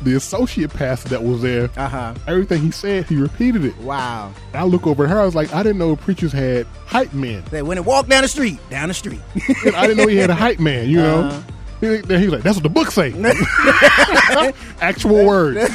the 0.03 0.15
associate 0.15 0.73
pastor 0.73 1.09
that 1.09 1.23
was 1.23 1.41
there. 1.41 1.69
Uh 1.77 1.87
huh. 1.87 2.15
Everything 2.27 2.61
he 2.61 2.71
said, 2.71 3.05
he 3.05 3.15
repeated 3.15 3.65
it. 3.65 3.77
Wow. 3.77 4.31
And 4.47 4.55
I 4.55 4.63
look 4.63 4.87
over 4.87 5.05
at 5.05 5.09
her. 5.09 5.19
I 5.19 5.25
was 5.25 5.35
like, 5.35 5.53
I 5.53 5.63
didn't 5.63 5.79
know 5.79 5.95
preachers 5.95 6.31
had 6.31 6.65
hype 6.85 7.13
men. 7.13 7.43
They 7.51 7.61
went 7.61 7.79
and 7.79 7.85
walked 7.85 8.09
down 8.09 8.23
the 8.23 8.27
street, 8.27 8.59
down 8.69 8.87
the 8.89 8.93
street. 8.93 9.21
And 9.65 9.75
I 9.75 9.87
didn't 9.87 9.97
know 9.97 10.07
he 10.07 10.17
had 10.17 10.29
a 10.29 10.35
hype 10.35 10.59
man. 10.59 10.89
You 10.89 10.97
know. 10.97 11.21
Uh-huh. 11.21 11.41
He 11.83 11.89
was 11.89 12.27
like, 12.27 12.43
"That's 12.43 12.55
what 12.55 12.63
the 12.63 12.69
book 12.69 12.91
say." 12.91 13.11
Actual 14.81 15.25
words. 15.25 15.69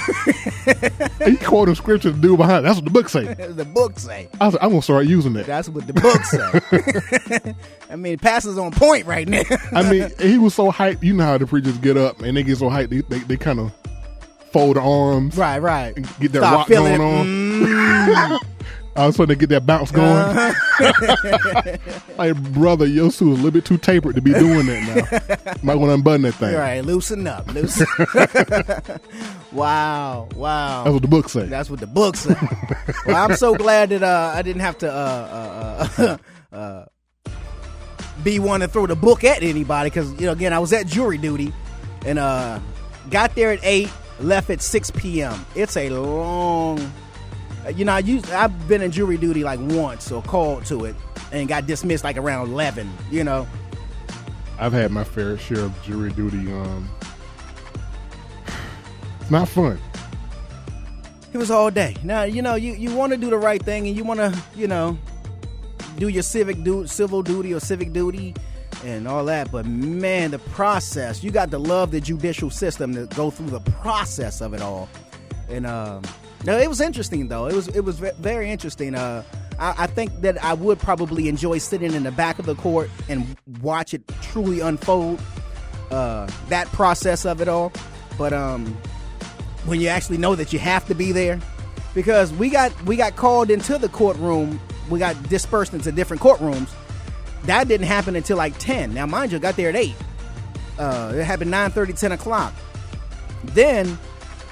he 1.22 1.36
quoted 1.36 1.76
scripture 1.76 2.12
to 2.12 2.18
do 2.18 2.34
behind. 2.34 2.64
That's 2.64 2.76
what 2.76 2.86
the 2.86 2.90
book 2.90 3.10
say. 3.10 3.34
the 3.34 3.66
book 3.66 3.98
say. 3.98 4.30
I 4.40 4.46
was 4.46 4.54
like, 4.54 4.62
I'm 4.62 4.70
gonna 4.70 4.80
start 4.80 5.06
using 5.06 5.34
that. 5.34 5.44
That's 5.44 5.68
what 5.68 5.86
the 5.86 5.92
book 5.92 6.24
say. 6.24 7.54
I 7.90 7.96
mean, 7.96 8.16
pastor's 8.18 8.56
on 8.56 8.72
point 8.72 9.04
right 9.04 9.28
now. 9.28 9.42
I 9.72 9.90
mean, 9.90 10.10
he 10.18 10.38
was 10.38 10.54
so 10.54 10.72
hyped. 10.72 11.02
You 11.02 11.12
know 11.12 11.24
how 11.24 11.36
the 11.36 11.46
preachers 11.46 11.76
get 11.76 11.98
up 11.98 12.20
and 12.20 12.34
they 12.38 12.42
get 12.42 12.56
so 12.56 12.70
hyped, 12.70 12.88
they 12.88 13.02
they, 13.02 13.18
they 13.24 13.36
kind 13.36 13.60
of 13.60 13.72
fold 14.52 14.76
their 14.76 14.82
arms, 14.82 15.36
right, 15.36 15.58
right. 15.58 15.94
get 16.20 16.32
that 16.32 16.38
Start 16.38 16.54
rock 16.54 16.68
feeling 16.68 16.98
going 16.98 17.20
it. 17.20 17.24
Mm. 17.24 18.30
on. 18.32 18.40
I 18.98 19.06
was 19.06 19.14
trying 19.14 19.28
to 19.28 19.36
get 19.36 19.48
that 19.50 19.64
bounce 19.64 19.92
going. 19.92 20.08
Uh-huh. 20.08 21.76
like, 22.18 22.36
brother, 22.52 22.84
your 22.84 23.12
suit 23.12 23.34
is 23.34 23.38
a 23.38 23.42
little 23.42 23.52
bit 23.52 23.64
too 23.64 23.78
tapered 23.78 24.16
to 24.16 24.20
be 24.20 24.32
doing 24.32 24.66
that 24.66 25.38
now. 25.38 25.54
Might 25.62 25.76
want 25.76 25.90
to 25.90 25.94
unbutton 25.94 26.22
that 26.22 26.34
thing. 26.34 26.52
All 26.52 26.60
right, 26.60 26.84
loosen 26.84 27.24
up, 27.28 27.46
loosen. 27.54 27.86
wow, 29.52 30.28
wow. 30.34 30.82
That's 30.82 30.94
what 30.94 31.02
the 31.02 31.08
book 31.08 31.28
say. 31.28 31.46
That's 31.46 31.70
what 31.70 31.78
the 31.78 31.86
book 31.86 32.16
said. 32.16 32.36
well, 33.06 33.16
I'm 33.16 33.36
so 33.36 33.54
glad 33.54 33.90
that 33.90 34.02
uh, 34.02 34.32
I 34.34 34.42
didn't 34.42 34.62
have 34.62 34.78
to 34.78 34.92
uh, 34.92 35.88
uh, 35.96 36.16
uh, 36.52 36.56
uh, 36.56 37.30
be 38.24 38.40
one 38.40 38.60
to 38.60 38.68
throw 38.68 38.88
the 38.88 38.96
book 38.96 39.22
at 39.22 39.44
anybody 39.44 39.90
because 39.90 40.10
you 40.20 40.26
know 40.26 40.32
again 40.32 40.52
I 40.52 40.58
was 40.58 40.72
at 40.72 40.88
jury 40.88 41.18
duty 41.18 41.52
and 42.04 42.18
uh, 42.18 42.58
got 43.10 43.36
there 43.36 43.52
at 43.52 43.60
eight, 43.62 43.90
left 44.20 44.50
at 44.50 44.60
six 44.60 44.90
p.m. 44.90 45.44
It's 45.54 45.76
a 45.76 45.90
long. 45.90 46.92
You 47.74 47.84
know, 47.84 47.92
I 47.92 47.98
used 47.98 48.30
I've 48.30 48.68
been 48.68 48.82
in 48.82 48.90
jury 48.90 49.16
duty 49.16 49.44
like 49.44 49.60
once 49.60 50.10
or 50.10 50.22
called 50.22 50.64
to 50.66 50.84
it 50.86 50.96
and 51.32 51.48
got 51.48 51.66
dismissed 51.66 52.04
like 52.04 52.16
around 52.16 52.48
eleven. 52.48 52.90
You 53.10 53.24
know, 53.24 53.46
I've 54.58 54.72
had 54.72 54.90
my 54.90 55.04
fair 55.04 55.36
share 55.38 55.60
of 55.60 55.82
jury 55.82 56.10
duty. 56.12 56.50
Um, 56.52 56.88
it's 59.20 59.30
not 59.30 59.48
fun. 59.48 59.78
It 61.32 61.36
was 61.36 61.50
all 61.50 61.70
day. 61.70 61.94
Now 62.02 62.22
you 62.22 62.40
know 62.40 62.54
you, 62.54 62.72
you 62.72 62.94
want 62.94 63.12
to 63.12 63.18
do 63.18 63.28
the 63.28 63.36
right 63.36 63.62
thing 63.62 63.86
and 63.86 63.96
you 63.96 64.04
want 64.04 64.20
to 64.20 64.36
you 64.56 64.66
know 64.66 64.98
do 65.98 66.08
your 66.08 66.22
civic 66.22 66.62
du- 66.64 66.86
civil 66.86 67.22
duty 67.22 67.52
or 67.52 67.60
civic 67.60 67.92
duty 67.92 68.34
and 68.84 69.08
all 69.08 69.24
that. 69.26 69.50
But 69.50 69.66
man, 69.66 70.30
the 70.30 70.38
process 70.38 71.22
you 71.22 71.30
got 71.30 71.50
to 71.50 71.58
love 71.58 71.90
the 71.90 72.00
judicial 72.00 72.50
system 72.50 72.94
to 72.94 73.06
go 73.14 73.30
through 73.30 73.50
the 73.50 73.60
process 73.60 74.40
of 74.40 74.54
it 74.54 74.60
all. 74.60 74.88
And 75.48 75.66
um, 75.66 76.02
no, 76.44 76.58
it 76.58 76.68
was 76.68 76.80
interesting 76.80 77.28
though. 77.28 77.46
It 77.46 77.54
was 77.54 77.68
it 77.68 77.80
was 77.80 77.98
very 77.98 78.50
interesting. 78.50 78.94
Uh, 78.94 79.22
I, 79.58 79.74
I 79.78 79.86
think 79.86 80.20
that 80.20 80.42
I 80.44 80.54
would 80.54 80.78
probably 80.78 81.28
enjoy 81.28 81.58
sitting 81.58 81.94
in 81.94 82.02
the 82.02 82.12
back 82.12 82.38
of 82.38 82.46
the 82.46 82.54
court 82.54 82.90
and 83.08 83.36
watch 83.60 83.94
it 83.94 84.02
truly 84.22 84.60
unfold. 84.60 85.20
Uh, 85.90 86.30
that 86.48 86.66
process 86.68 87.24
of 87.24 87.40
it 87.40 87.48
all. 87.48 87.72
But 88.18 88.32
um, 88.32 88.76
when 89.64 89.80
you 89.80 89.88
actually 89.88 90.18
know 90.18 90.34
that 90.34 90.52
you 90.52 90.58
have 90.58 90.86
to 90.86 90.94
be 90.94 91.12
there 91.12 91.40
because 91.94 92.32
we 92.32 92.50
got 92.50 92.72
we 92.84 92.96
got 92.96 93.16
called 93.16 93.50
into 93.50 93.78
the 93.78 93.88
courtroom 93.88 94.60
we 94.88 94.98
got 94.98 95.20
dispersed 95.28 95.74
into 95.74 95.92
different 95.92 96.22
courtrooms 96.22 96.68
that 97.44 97.68
didn't 97.68 97.86
happen 97.86 98.16
until 98.16 98.36
like 98.36 98.58
10 98.58 98.94
now 98.94 99.06
mind 99.06 99.32
you 99.32 99.38
I 99.38 99.40
got 99.40 99.56
there 99.56 99.68
at 99.68 99.76
8 99.76 99.94
uh, 100.78 101.12
it 101.16 101.24
happened 101.24 101.50
9 101.50 101.70
30, 101.72 101.92
10 101.92 102.12
o'clock. 102.12 102.54
Then 103.44 103.98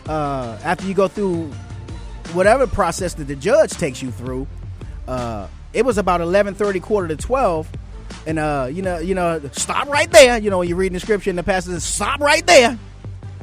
uh, 0.09 0.59
after 0.65 0.87
you 0.87 0.95
go 0.95 1.09
through 1.09 1.53
whatever 2.33 2.67
process 2.67 3.15
that 3.15 3.25
the 3.25 3.37
judge 3.37 3.71
takes 3.71 4.03
you 4.03 4.11
through 4.11 4.47
uh, 5.07 5.47
it 5.73 5.85
was 5.85 5.99
about 5.99 6.21
11:30 6.21 6.83
quarter 6.83 7.09
to 7.09 7.17
12 7.17 7.69
and 8.27 8.39
uh, 8.39 8.69
you 8.71 8.83
know 8.83 8.99
you 8.99 9.15
know 9.15 9.41
stop 9.53 9.89
right 9.89 10.11
there. 10.11 10.39
You 10.39 10.51
know 10.51 10.59
when 10.59 10.69
you 10.69 10.75
read 10.75 10.93
the 10.93 11.01
scripture 11.01 11.31
and 11.31 11.39
the 11.39 11.45
pastor 11.45 11.73
says 11.73 11.85
stop 11.85 12.21
right 12.21 12.45
there 12.47 12.79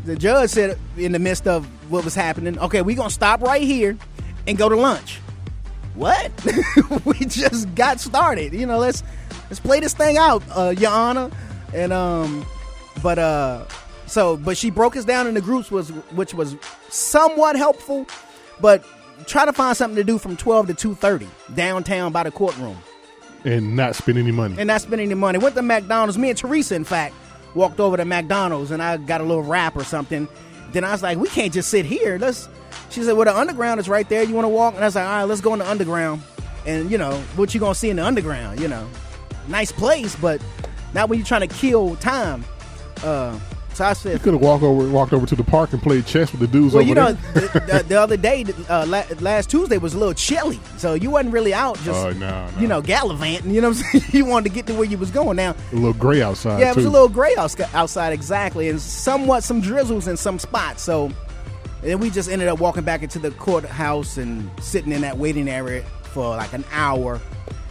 the 0.06 0.16
judge 0.16 0.50
said 0.50 0.78
in 0.98 1.12
the 1.12 1.20
midst 1.20 1.48
of 1.48 1.66
what 1.90 2.04
was 2.04 2.16
happening, 2.16 2.60
okay, 2.60 2.82
we're 2.82 2.96
gonna 2.96 3.10
stop 3.10 3.42
right 3.42 3.62
here 3.62 3.98
and 4.48 4.58
go 4.58 4.68
to 4.68 4.76
lunch. 4.76 5.20
What? 5.96 6.32
we 7.06 7.14
just 7.26 7.74
got 7.76 8.00
started. 8.00 8.54
You 8.54 8.66
know, 8.66 8.80
let's 8.80 9.04
let's 9.50 9.60
play 9.60 9.80
this 9.80 9.94
thing 9.94 10.18
out, 10.18 10.44
uh, 10.56 10.74
Your 10.78 10.92
Honor. 10.92 11.30
And 11.74 11.94
um, 11.94 12.46
but 13.02 13.20
uh, 13.20 13.66
so 14.06 14.38
but 14.38 14.58
she 14.58 14.70
broke 14.70 14.96
us 14.96 15.06
down 15.06 15.28
into 15.28 15.42
groups 15.42 15.70
was 15.72 15.90
which 15.90 16.34
was 16.34 16.56
somewhat 16.90 17.56
helpful, 17.56 18.08
but 18.60 18.84
try 19.28 19.46
to 19.46 19.54
find 19.54 19.78
something 19.78 19.96
to 19.96 20.04
do 20.04 20.18
from 20.18 20.36
twelve 20.38 20.68
to 20.68 20.74
two 20.74 20.96
thirty 20.96 21.28
downtown 21.54 22.12
by 22.12 22.24
the 22.24 22.32
courtroom 22.32 22.78
And 23.46 23.76
not 23.76 23.96
spend 23.96 24.18
any 24.18 24.32
money. 24.32 24.56
and 24.58 24.68
not 24.68 24.82
spend 24.82 25.00
any 25.02 25.14
money. 25.16 25.38
Went 25.38 25.56
to 25.56 25.62
McDonald's. 25.62 26.18
Me 26.18 26.30
and 26.30 26.38
Teresa, 26.38 26.76
in 26.76 26.84
fact, 26.84 27.14
walked 27.54 27.80
over 27.80 27.98
to 27.98 28.06
McDonald's 28.06 28.72
and 28.72 28.82
I 28.82 28.98
got 28.98 29.22
a 29.22 29.24
little 29.24 29.44
wrap 29.44 29.76
or 29.76 29.84
something. 29.84 30.28
Then 30.72 30.84
I 30.84 30.92
was 30.92 31.04
like, 31.04 31.20
we 31.20 31.28
can't 31.30 31.54
just 31.54 31.70
sit 31.70 31.86
here. 31.86 32.18
Let's. 32.18 32.50
She 32.94 33.04
said, 33.04 33.14
well, 33.14 33.26
the 33.26 33.36
underground 33.36 33.80
is 33.80 33.90
right 33.90 34.08
there. 34.08 34.24
You 34.24 34.36
want 34.36 34.46
to 34.46 34.50
walk? 34.50 34.76
And 34.76 34.84
I 34.84 34.88
was 34.88 34.96
like, 34.96 35.06
all 35.06 35.12
right, 35.12 35.24
let's 35.24 35.42
go 35.42 35.54
in 35.54 35.60
the 35.60 35.70
underground. 35.70 36.22
And 36.66 36.90
you 36.92 36.98
know 36.98 37.18
what 37.36 37.54
you 37.54 37.60
gonna 37.60 37.76
see 37.76 37.90
in 37.90 37.98
the 37.98 38.06
underground? 38.06 38.60
You 38.60 38.68
know, 38.68 38.88
nice 39.48 39.72
place, 39.72 40.16
but 40.16 40.42
not 40.94 41.10
when 41.10 41.20
you're 41.20 41.26
trying 41.26 41.48
to 41.48 41.54
kill 41.54 41.96
time. 41.98 42.46
Uh, 43.04 43.38
so 43.74 43.86
I 43.86 43.94
said, 43.94 44.14
You 44.14 44.20
could 44.20 44.34
have 44.34 44.42
walked 44.42 44.64
over, 44.64 44.88
walked 44.90 45.14
over 45.14 45.26
to 45.26 45.36
the 45.36 45.44
park 45.44 45.74
and 45.74 45.82
played 45.82 46.06
chess 46.06 46.32
with 46.32 46.42
the 46.42 46.48
dudes 46.48 46.76
over 46.76 46.84
there. 46.86 46.96
well, 46.96 47.10
you 47.10 47.16
know, 47.16 47.32
the, 47.34 47.60
the, 47.60 47.86
the 47.88 48.00
other 48.00 48.18
day, 48.18 48.46
uh, 48.70 48.86
la- 48.88 49.04
last 49.20 49.50
Tuesday 49.50 49.80
was 49.80 49.96
a 49.96 49.98
little 49.98 50.14
chilly, 50.14 50.60
so 50.78 50.94
you 50.94 51.10
wasn't 51.10 51.34
really 51.34 51.54
out 51.54 51.78
just, 51.80 51.88
no, 51.88 52.12
no. 52.12 52.50
you 52.60 52.68
know, 52.68 52.82
gallivanting. 52.82 53.52
You 53.52 53.62
know 53.62 53.70
what 53.70 53.84
I'm 53.94 54.00
saying? 54.00 54.06
you 54.12 54.26
wanted 54.26 54.50
to 54.50 54.56
get 54.56 54.68
to 54.68 54.76
where 54.76 54.86
you 54.86 54.98
was 55.00 55.10
going. 55.10 55.38
Now, 55.38 55.56
a 55.72 55.76
little 55.76 55.94
gray 55.94 56.22
outside. 56.22 56.60
yeah, 56.60 56.70
it 56.70 56.76
was 56.76 56.86
too. 56.86 56.90
a 56.90 56.92
little 56.92 57.10
gray 57.10 57.36
outside, 57.36 58.14
exactly, 58.14 58.70
and 58.70 58.80
somewhat 58.80 59.44
some 59.44 59.60
drizzles 59.60 60.08
in 60.08 60.18
some 60.18 60.38
spots. 60.38 60.84
So, 60.84 61.12
and 61.84 61.92
then 61.92 62.00
we 62.00 62.10
just 62.10 62.30
ended 62.30 62.48
up 62.48 62.62
walking 62.62 62.86
back 62.86 63.04
into 63.04 63.20
the 63.20 63.30
courthouse 63.32 64.16
and 64.16 64.50
sitting 64.62 64.94
in 64.94 65.02
that 65.02 65.18
waiting 65.18 65.50
area 65.50 65.84
for 66.04 66.30
like 66.38 66.54
an 66.54 66.64
hour. 66.72 67.20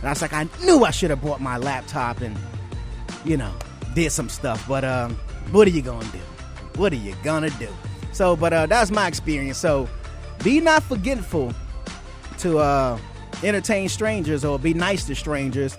And 0.01 0.07
I 0.07 0.11
was 0.11 0.21
like, 0.21 0.35
I 0.35 0.47
knew 0.63 0.85
I 0.85 0.91
should 0.91 1.09
have 1.09 1.23
brought 1.23 1.41
my 1.41 1.57
laptop 1.57 2.21
and, 2.21 2.37
you 3.25 3.39
know, 3.39 3.51
did 3.95 4.13
some 4.13 4.29
stuff. 4.29 4.69
But 4.69 4.85
um, 4.85 5.15
what 5.51 5.67
are 5.67 5.71
you 5.71 5.81
gonna 5.81 6.07
do? 6.13 6.19
What 6.77 6.93
are 6.93 6.97
you 6.97 7.15
gonna 7.25 7.49
do? 7.59 7.69
So, 8.13 8.37
but 8.37 8.53
uh, 8.53 8.67
that's 8.67 8.91
my 8.91 9.09
experience. 9.09 9.57
So, 9.57 9.89
be 10.45 10.61
not 10.61 10.83
forgetful 10.83 11.55
to 12.41 12.59
uh, 12.59 12.99
entertain 13.43 13.89
strangers 13.89 14.45
or 14.45 14.59
be 14.59 14.75
nice 14.75 15.07
to 15.07 15.15
strangers 15.15 15.79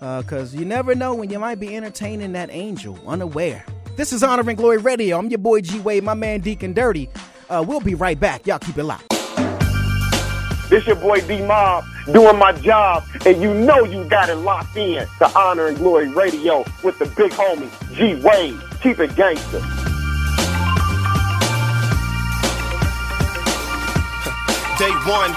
because 0.00 0.56
you 0.56 0.64
never 0.64 0.96
know 0.96 1.14
when 1.14 1.30
you 1.30 1.38
might 1.38 1.60
be 1.60 1.76
entertaining 1.76 2.32
that 2.32 2.48
angel 2.50 2.98
unaware. 3.06 3.64
This 3.94 4.12
is 4.12 4.24
Honor 4.24 4.48
and 4.48 4.58
Glory 4.58 4.78
Radio. 4.78 5.18
I'm 5.18 5.28
your 5.28 5.38
boy 5.38 5.60
G 5.60 5.78
Wade, 5.78 6.02
my 6.02 6.14
man 6.14 6.40
Deacon 6.40 6.72
Dirty. 6.72 7.08
Uh, 7.50 7.64
we'll 7.66 7.80
be 7.80 7.94
right 7.94 8.18
back. 8.18 8.46
Y'all 8.46 8.58
keep 8.60 8.78
it 8.78 8.84
locked. 8.84 9.08
This 10.70 10.86
your 10.86 10.96
boy 10.96 11.20
D 11.22 11.42
Mob 11.42 11.84
doing 12.06 12.38
my 12.38 12.52
job, 12.52 13.02
and 13.26 13.42
you 13.42 13.52
know 13.52 13.84
you 13.84 14.04
got 14.04 14.28
it 14.28 14.36
locked 14.36 14.76
in 14.76 15.06
to 15.18 15.38
Honor 15.38 15.66
and 15.66 15.76
Glory 15.76 16.08
Radio 16.08 16.64
with 16.84 16.98
the 17.00 17.06
big 17.06 17.32
homie 17.32 17.68
G 17.94 18.14
Wade. 18.22 18.58
Keep 18.80 19.00
it 19.00 19.16
gangster. 19.16 19.60
day 24.80 24.88
one. 25.04 25.28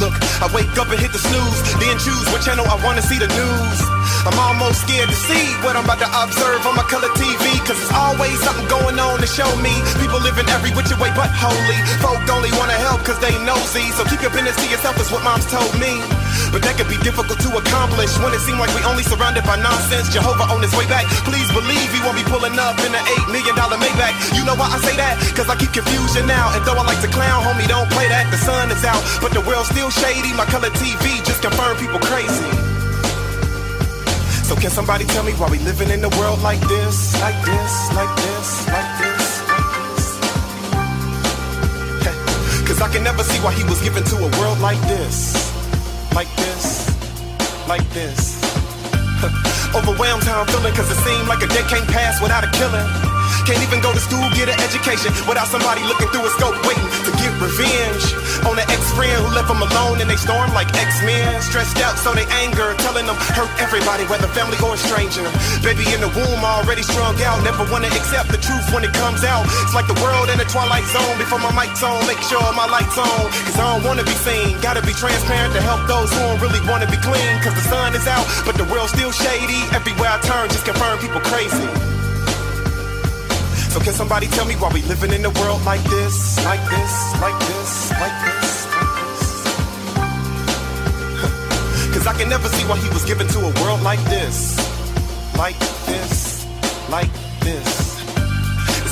Look, 0.00 0.16
I 0.40 0.48
wake 0.54 0.72
up 0.78 0.88
and 0.88 0.98
hit 0.98 1.12
the 1.12 1.18
snooze, 1.18 1.60
then 1.84 1.98
choose 1.98 2.32
what 2.32 2.40
channel 2.40 2.64
I 2.64 2.82
wanna 2.82 3.02
see 3.02 3.18
the 3.18 3.28
news. 3.28 3.97
I'm 4.26 4.38
almost 4.38 4.82
scared 4.82 5.08
to 5.08 5.14
see 5.14 5.46
what 5.62 5.76
I'm 5.76 5.84
about 5.84 6.02
to 6.02 6.10
observe 6.10 6.66
on 6.66 6.74
my 6.74 6.86
color 6.90 7.08
TV, 7.14 7.44
cause 7.62 7.78
there's 7.78 7.94
always 7.94 8.34
something 8.42 8.66
going 8.66 8.98
on 8.98 9.20
to 9.20 9.28
show 9.28 9.48
me. 9.62 9.72
People 10.02 10.18
living 10.20 10.48
every 10.50 10.74
which 10.74 10.90
way 10.98 11.12
but 11.14 11.30
holy. 11.30 11.78
Folk 12.02 12.22
only 12.32 12.50
wanna 12.58 12.76
help 12.78 13.04
cause 13.06 13.18
they 13.22 13.32
nosy, 13.46 13.86
so 13.94 14.02
keep 14.10 14.20
your 14.22 14.34
business 14.34 14.56
to 14.58 14.66
yourself 14.66 14.98
is 14.98 15.10
what 15.12 15.22
mom's 15.22 15.46
told 15.46 15.70
me. 15.78 16.02
But 16.50 16.64
that 16.64 16.80
could 16.80 16.88
be 16.88 16.98
difficult 17.04 17.38
to 17.44 17.50
accomplish 17.60 18.10
when 18.18 18.32
it 18.32 18.40
seems 18.40 18.58
like 18.58 18.72
we 18.72 18.82
only 18.88 19.04
surrounded 19.04 19.44
by 19.44 19.60
nonsense. 19.60 20.08
Jehovah 20.08 20.48
on 20.48 20.64
his 20.64 20.72
way 20.74 20.88
back. 20.88 21.04
Please 21.28 21.48
believe 21.52 21.86
he 21.92 22.00
won't 22.02 22.16
be 22.16 22.24
pulling 22.26 22.56
up 22.56 22.80
in 22.82 22.90
an 22.90 23.04
eight 23.14 23.26
million 23.28 23.54
dollar 23.54 23.76
Maybach. 23.76 24.16
You 24.34 24.42
know 24.48 24.56
why 24.56 24.72
I 24.72 24.78
say 24.80 24.96
that? 24.96 25.20
Cause 25.36 25.48
I 25.52 25.54
keep 25.60 25.72
confusion 25.76 26.26
now. 26.26 26.50
And 26.56 26.64
though 26.64 26.76
I 26.76 26.84
like 26.88 27.00
to 27.04 27.10
clown, 27.12 27.44
homie, 27.44 27.68
don't 27.68 27.88
play 27.92 28.08
that. 28.08 28.32
The 28.32 28.40
sun 28.40 28.72
is 28.72 28.82
out, 28.82 29.00
but 29.20 29.30
the 29.36 29.44
world's 29.44 29.68
still 29.68 29.92
shady. 29.92 30.32
My 30.34 30.48
color 30.48 30.72
TV 30.72 31.20
just 31.22 31.44
confirm 31.44 31.76
people 31.76 32.00
crazy. 32.00 32.57
So 34.48 34.56
can 34.56 34.70
somebody 34.70 35.04
tell 35.04 35.22
me 35.24 35.32
why 35.32 35.50
we 35.50 35.58
living 35.58 35.90
in 35.90 36.02
a 36.02 36.08
world 36.16 36.40
like 36.40 36.58
this, 36.72 37.12
like 37.20 37.36
this, 37.44 37.92
like 37.92 38.08
this, 38.16 38.66
like 38.72 38.92
this, 38.96 39.46
like 39.46 39.68
this? 39.76 40.06
Cause 42.66 42.80
I 42.80 42.88
can 42.90 43.04
never 43.04 43.22
see 43.22 43.38
why 43.44 43.52
he 43.52 43.62
was 43.64 43.78
given 43.82 44.02
to 44.04 44.16
a 44.16 44.30
world 44.40 44.58
like 44.60 44.80
this, 44.88 45.52
like 46.14 46.34
this, 46.36 46.88
like 47.68 47.86
this. 47.90 48.40
Overwhelmed 49.76 50.24
how 50.24 50.40
I'm 50.40 50.46
feeling 50.46 50.72
cause 50.72 50.90
it 50.90 50.96
seemed 51.04 51.28
like 51.28 51.42
a 51.42 51.48
day 51.48 51.68
can't 51.68 51.86
pass 51.88 52.22
without 52.22 52.42
a 52.42 52.50
killing. 52.56 53.17
Can't 53.46 53.62
even 53.62 53.80
go 53.80 53.92
to 53.92 54.00
school, 54.00 54.24
get 54.34 54.48
an 54.48 54.58
education 54.60 55.12
without 55.28 55.48
somebody 55.48 55.82
looking 55.84 56.08
through 56.12 56.26
a 56.26 56.32
scope, 56.36 56.56
waiting 56.66 56.88
to 57.04 57.10
get 57.16 57.32
revenge 57.40 58.04
on 58.46 58.58
an 58.58 58.66
ex-friend 58.70 59.18
who 59.24 59.30
left 59.34 59.48
them 59.48 59.62
alone 59.62 60.00
and 60.00 60.08
they 60.08 60.18
storm 60.18 60.52
like 60.52 60.68
X-Men. 60.74 61.40
Stressed 61.42 61.78
out, 61.82 61.98
so 61.98 62.14
they 62.14 62.26
anger, 62.44 62.74
telling 62.84 63.06
them 63.06 63.16
hurt 63.34 63.50
everybody, 63.58 64.04
whether 64.06 64.28
family 64.30 64.58
or 64.62 64.76
stranger. 64.76 65.24
Baby 65.62 65.84
in 65.94 66.00
the 66.00 66.10
womb, 66.12 66.42
already 66.44 66.82
strung 66.82 67.16
out. 67.22 67.42
Never 67.42 67.64
wanna 67.70 67.90
accept 67.92 68.30
the 68.30 68.40
truth 68.40 68.66
when 68.72 68.84
it 68.84 68.92
comes 68.94 69.24
out. 69.24 69.44
It's 69.64 69.74
like 69.74 69.86
the 69.86 69.98
world 70.00 70.30
in 70.30 70.38
a 70.40 70.46
twilight 70.46 70.86
zone. 70.92 71.16
Before 71.18 71.38
my 71.38 71.52
mic's 71.52 71.82
on, 71.82 71.98
make 72.06 72.20
sure 72.30 72.42
my 72.54 72.66
light's 72.66 72.98
on. 72.98 73.30
Cause 73.48 73.58
I 73.58 73.64
don't 73.74 73.84
wanna 73.84 74.04
be 74.04 74.16
seen. 74.22 74.58
Gotta 74.60 74.82
be 74.82 74.92
transparent 74.92 75.54
to 75.54 75.62
help 75.62 75.86
those 75.88 76.12
who 76.12 76.20
don't 76.20 76.40
really 76.40 76.62
wanna 76.68 76.86
be 76.86 76.98
clean. 76.98 77.32
Cause 77.42 77.54
the 77.54 77.66
sun 77.66 77.94
is 77.94 78.06
out, 78.06 78.26
but 78.44 78.56
the 78.56 78.64
world's 78.64 78.92
still 78.92 79.12
shady. 79.12 79.62
Everywhere 79.74 80.10
I 80.10 80.18
turn, 80.22 80.48
just 80.48 80.64
confirm 80.64 80.98
people 80.98 81.20
crazy. 81.20 81.66
So 83.70 83.80
can 83.80 83.92
somebody 83.92 84.26
tell 84.28 84.46
me 84.46 84.54
why 84.54 84.72
we 84.72 84.82
living 84.82 85.12
in 85.12 85.24
a 85.24 85.30
world 85.30 85.62
like 85.64 85.82
this, 85.84 86.42
like 86.44 86.60
this, 86.70 87.20
like 87.20 87.38
this, 87.38 87.90
like 87.92 88.24
this, 88.24 88.66
like 88.72 88.90
this? 88.96 89.12
Cause 91.94 92.06
I 92.06 92.14
can 92.16 92.28
never 92.30 92.48
see 92.48 92.66
why 92.66 92.78
he 92.78 92.88
was 92.88 93.04
given 93.04 93.28
to 93.28 93.38
a 93.40 93.52
world 93.62 93.82
like 93.82 94.02
this, 94.04 94.56
like 95.36 95.58
this, 95.86 96.46
like 96.88 97.12
this. 97.12 97.27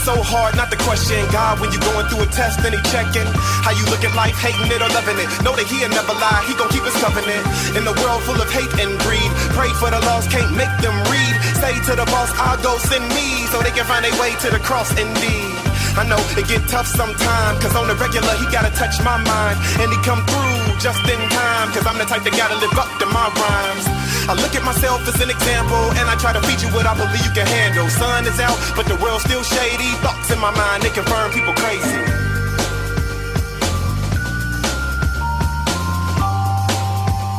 So 0.06 0.14
hard 0.22 0.54
not 0.54 0.70
to 0.70 0.78
question 0.86 1.18
God 1.34 1.58
when 1.58 1.74
you 1.74 1.82
going 1.82 2.06
through 2.06 2.22
a 2.22 2.30
test 2.30 2.62
and 2.62 2.70
he 2.70 2.78
checking 2.94 3.26
how 3.66 3.74
you 3.74 3.82
look 3.90 4.06
at 4.06 4.14
life, 4.14 4.38
hating 4.38 4.70
it 4.70 4.78
or 4.78 4.86
loving 4.94 5.18
it. 5.18 5.26
Know 5.42 5.50
that 5.58 5.66
he'll 5.66 5.90
never 5.90 6.14
lie, 6.14 6.46
he 6.46 6.54
gon' 6.54 6.70
keep 6.70 6.86
his 6.86 6.94
covenant. 7.02 7.42
In 7.74 7.82
a 7.82 7.90
world 7.90 8.22
full 8.22 8.38
of 8.38 8.46
hate 8.46 8.70
and 8.78 8.94
greed, 9.02 9.30
pray 9.58 9.66
for 9.82 9.90
the 9.90 9.98
lost, 10.06 10.30
can't 10.30 10.54
make 10.54 10.70
them 10.78 10.94
read. 11.10 11.34
Say 11.58 11.74
to 11.90 11.98
the 11.98 12.06
boss, 12.06 12.30
I'll 12.38 12.54
go 12.62 12.78
send 12.86 13.02
me 13.18 13.50
so 13.50 13.58
they 13.66 13.74
can 13.74 13.82
find 13.82 14.06
their 14.06 14.14
way 14.22 14.30
to 14.46 14.48
the 14.54 14.62
cross 14.62 14.94
indeed. 14.94 15.58
I 15.98 16.06
know 16.06 16.22
it 16.38 16.46
get 16.46 16.62
tough 16.70 16.86
sometimes, 16.86 17.58
cause 17.58 17.74
on 17.74 17.90
the 17.90 17.98
regular 17.98 18.30
he 18.38 18.46
gotta 18.54 18.70
touch 18.78 19.02
my 19.02 19.18
mind. 19.18 19.58
And 19.82 19.90
he 19.90 19.98
come 20.06 20.22
through 20.22 20.78
just 20.78 21.02
in 21.02 21.18
time, 21.34 21.74
cause 21.74 21.82
I'm 21.82 21.98
the 21.98 22.06
type 22.06 22.22
that 22.22 22.36
gotta 22.38 22.54
live 22.62 22.78
up 22.78 22.94
to 23.02 23.10
my 23.10 23.26
rhymes. 23.26 24.05
I 24.28 24.34
look 24.34 24.56
at 24.56 24.64
myself 24.64 25.06
as 25.06 25.20
an 25.22 25.30
example, 25.30 25.78
and 26.02 26.10
I 26.10 26.16
try 26.18 26.32
to 26.32 26.42
feed 26.42 26.60
you 26.60 26.66
what 26.74 26.84
I 26.84 26.98
believe 26.98 27.22
you 27.22 27.30
can 27.30 27.46
handle. 27.46 27.86
Sun 27.88 28.26
is 28.26 28.40
out, 28.40 28.58
but 28.74 28.86
the 28.90 28.98
world's 28.98 29.22
still 29.22 29.44
shady. 29.44 29.86
Thoughts 30.02 30.32
in 30.34 30.40
my 30.40 30.50
mind, 30.50 30.82
they 30.82 30.90
confirm 30.90 31.30
people 31.30 31.54
crazy. 31.54 32.02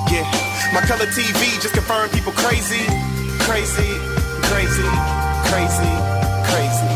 Yeah, 0.08 0.24
my 0.72 0.80
color 0.88 1.12
TV 1.12 1.60
just 1.60 1.76
confirmed 1.76 2.14
people 2.16 2.32
crazy, 2.32 2.88
crazy, 3.44 3.92
crazy, 4.48 4.88
crazy, 5.52 5.92
crazy. 6.48 6.94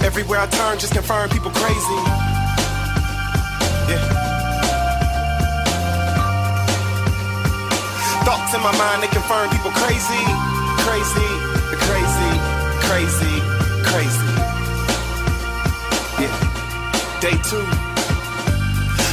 Everywhere 0.00 0.40
I 0.40 0.46
turn, 0.48 0.78
just 0.78 0.94
confirm 0.94 1.28
people 1.28 1.50
crazy. 1.52 2.23
Thoughts 8.24 8.54
in 8.54 8.62
my 8.62 8.72
mind, 8.78 9.02
they 9.02 9.08
confirm 9.08 9.50
people 9.50 9.70
crazy, 9.72 10.24
crazy, 10.80 11.30
crazy, 11.84 12.32
crazy, 12.88 13.36
crazy. 13.84 14.28
Yeah. 16.18 16.32
Day 17.20 17.36
two. 17.44 17.64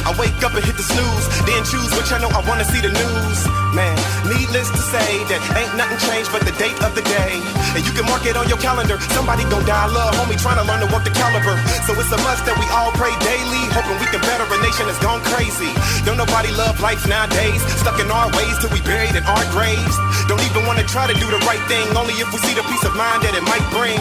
I 0.08 0.16
wake 0.18 0.42
up 0.42 0.54
and 0.54 0.64
hit 0.64 0.76
the 0.76 0.82
snooze, 0.82 1.26
then 1.44 1.62
choose 1.64 1.92
which 1.94 2.10
I 2.10 2.18
know 2.20 2.28
I 2.28 2.42
wanna 2.48 2.64
see 2.64 2.80
the 2.80 2.88
news. 2.88 3.61
Man, 3.72 3.96
needless 4.28 4.68
to 4.68 4.82
say 4.92 5.24
that 5.32 5.40
ain't 5.56 5.72
nothing 5.80 5.96
changed 6.04 6.28
but 6.28 6.44
the 6.44 6.52
date 6.60 6.76
of 6.84 6.92
the 6.92 7.00
day. 7.08 7.40
And 7.72 7.80
you 7.80 7.92
can 7.96 8.04
mark 8.04 8.28
it 8.28 8.36
on 8.36 8.44
your 8.44 8.60
calendar. 8.60 9.00
Somebody 9.16 9.48
gon' 9.48 9.64
die, 9.64 9.88
love 9.88 10.12
homie, 10.20 10.36
trying 10.36 10.60
to 10.60 10.66
learn 10.68 10.84
to 10.84 10.88
work 10.92 11.08
the 11.08 11.14
caliber. 11.16 11.56
So 11.88 11.96
it's 11.96 12.12
a 12.12 12.20
must 12.20 12.44
that 12.44 12.52
we 12.60 12.68
all 12.68 12.92
pray 13.00 13.16
daily, 13.24 13.64
hoping 13.72 13.96
we 13.96 14.04
can 14.12 14.20
better 14.28 14.44
a 14.44 14.58
nation 14.60 14.84
that's 14.84 15.00
gone 15.00 15.24
crazy. 15.24 15.72
Don't 16.04 16.20
nobody 16.20 16.52
love 16.52 16.76
life 16.84 17.00
nowadays, 17.08 17.64
stuck 17.80 17.96
in 17.96 18.12
our 18.12 18.28
ways 18.36 18.60
till 18.60 18.68
we 18.76 18.84
buried 18.84 19.16
in 19.16 19.24
our 19.24 19.44
graves. 19.56 19.96
Don't 20.28 20.44
even 20.44 20.68
wanna 20.68 20.84
try 20.84 21.08
to 21.08 21.16
do 21.16 21.24
the 21.32 21.40
right 21.48 21.62
thing, 21.64 21.88
only 21.96 22.12
if 22.20 22.28
we 22.28 22.38
see 22.44 22.52
the 22.52 22.64
peace 22.68 22.84
of 22.84 22.92
mind 22.92 23.24
that 23.24 23.32
it 23.32 23.44
might 23.48 23.64
bring. 23.72 24.00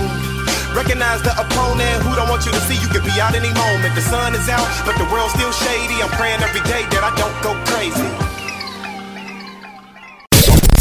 Recognize 0.76 1.24
the 1.24 1.32
opponent 1.36 2.04
who 2.04 2.12
don't 2.20 2.28
want 2.28 2.44
you 2.44 2.52
to 2.52 2.62
see 2.68 2.76
you 2.76 2.92
could 2.92 3.08
be 3.08 3.16
out 3.24 3.36
any 3.40 3.52
moment. 3.56 3.96
The 3.96 4.04
sun 4.04 4.36
is 4.36 4.48
out, 4.52 4.68
but 4.84 5.00
the 5.00 5.08
world's 5.12 5.32
still 5.32 5.52
shady. 5.52 6.04
I'm 6.04 6.12
praying 6.20 6.44
every 6.44 6.64
day 6.68 6.84
that 6.92 7.04
I 7.08 7.12
don't 7.16 7.36
go 7.40 7.56
crazy. 7.72 8.31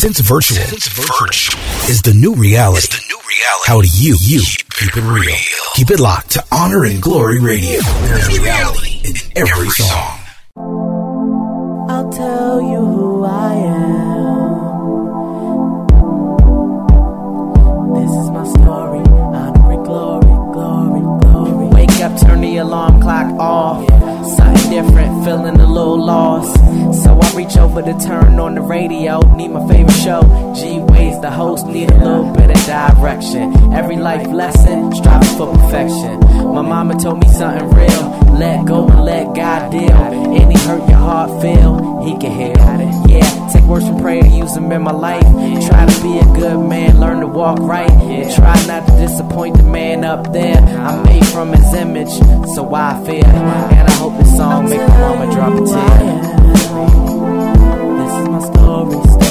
Since 0.01 0.20
virtual, 0.20 0.57
Since 0.57 0.88
virtual 0.88 1.61
is 1.90 2.01
the 2.01 2.14
new 2.14 2.34
reality. 2.34 2.88
the 2.88 3.05
new 3.09 3.18
reality. 3.18 3.64
How 3.66 3.82
do 3.82 3.88
you, 3.92 4.16
you 4.18 4.40
keep 4.70 4.96
it 4.96 5.03
real? 5.03 5.36
Keep 5.74 5.90
it 5.90 6.01
locked 6.01 6.30
to 6.30 6.44
Honor 6.51 6.84
and 6.84 7.03
Glory 7.03 7.38
Radio. 7.38 7.80
There's 7.82 8.38
reality 8.38 9.01
in 9.05 9.14
every 9.36 9.68
song. 9.68 10.18
I'll 11.90 12.11
tell 12.12 12.62
you 12.62 12.80
who 12.80 13.24
I 13.24 13.55
am. 13.55 14.51
This 17.94 18.11
is 18.11 18.30
my 18.30 18.44
story. 18.57 19.01
Honor 19.36 19.72
and 19.72 19.84
glory, 19.84 20.53
glory, 20.55 21.01
glory. 21.20 21.66
Wake 21.74 22.01
up, 22.01 22.18
turn 22.22 22.40
the 22.40 22.57
alarm 22.57 23.03
clock 23.03 23.30
off. 23.38 23.84
Something 24.36 24.70
different, 24.70 25.24
feeling 25.26 25.61
a 25.61 25.66
little 25.66 26.03
lost. 26.03 26.57
Reach 27.34 27.56
over 27.56 27.80
to 27.80 27.98
turn 28.00 28.40
on 28.40 28.54
the 28.54 28.60
radio. 28.60 29.20
Need 29.36 29.48
my 29.48 29.66
favorite 29.68 29.94
show. 29.94 30.20
G 30.54 30.80
Wade, 30.80 31.22
the 31.22 31.30
host, 31.30 31.64
need 31.66 31.90
a 31.90 31.98
little 31.98 32.32
bit 32.32 32.50
of 32.50 32.66
direction. 32.66 33.72
Every 33.72 33.96
life 33.96 34.26
lesson, 34.26 34.92
striving 34.94 35.38
for 35.38 35.54
perfection. 35.54 36.18
My 36.52 36.62
mama 36.62 36.98
told 37.00 37.20
me 37.20 37.28
something 37.28 37.70
real. 37.70 38.20
Let 38.34 38.66
go 38.66 38.88
and 38.88 39.04
let 39.04 39.34
God 39.34 39.70
deal. 39.70 39.90
Any 39.90 40.58
hurt 40.60 40.88
your 40.88 40.98
heart 40.98 41.40
feel, 41.40 42.02
He 42.04 42.18
can 42.18 42.32
heal. 42.32 42.56
It 42.80 43.10
yeah, 43.10 43.48
take 43.52 43.64
words 43.64 43.86
from 43.86 44.00
prayer, 44.00 44.26
use 44.26 44.54
them 44.54 44.72
in 44.72 44.82
my 44.82 44.92
life. 44.92 45.22
Try 45.68 45.86
to 45.86 46.02
be 46.02 46.18
a 46.18 46.24
good 46.34 46.68
man, 46.68 46.98
learn 46.98 47.20
to 47.20 47.28
walk 47.28 47.58
right. 47.60 47.90
And 47.90 48.34
try 48.34 48.54
not 48.66 48.86
to 48.86 48.92
disappoint 48.98 49.56
the 49.56 49.62
man 49.62 50.04
up 50.04 50.32
there. 50.32 50.56
I'm 50.56 51.04
made 51.04 51.26
from 51.26 51.52
His 51.52 51.72
image, 51.74 52.12
so 52.54 52.74
I 52.74 53.02
fear. 53.06 53.24
And 53.24 53.88
I 53.88 53.92
hope 53.92 54.18
this 54.18 54.36
song 54.36 54.68
make 54.68 54.80
my 54.80 54.98
mama 54.98 55.32
drop 55.32 55.54
a 55.54 55.64
tear. 55.64 56.39
Is 58.70 59.29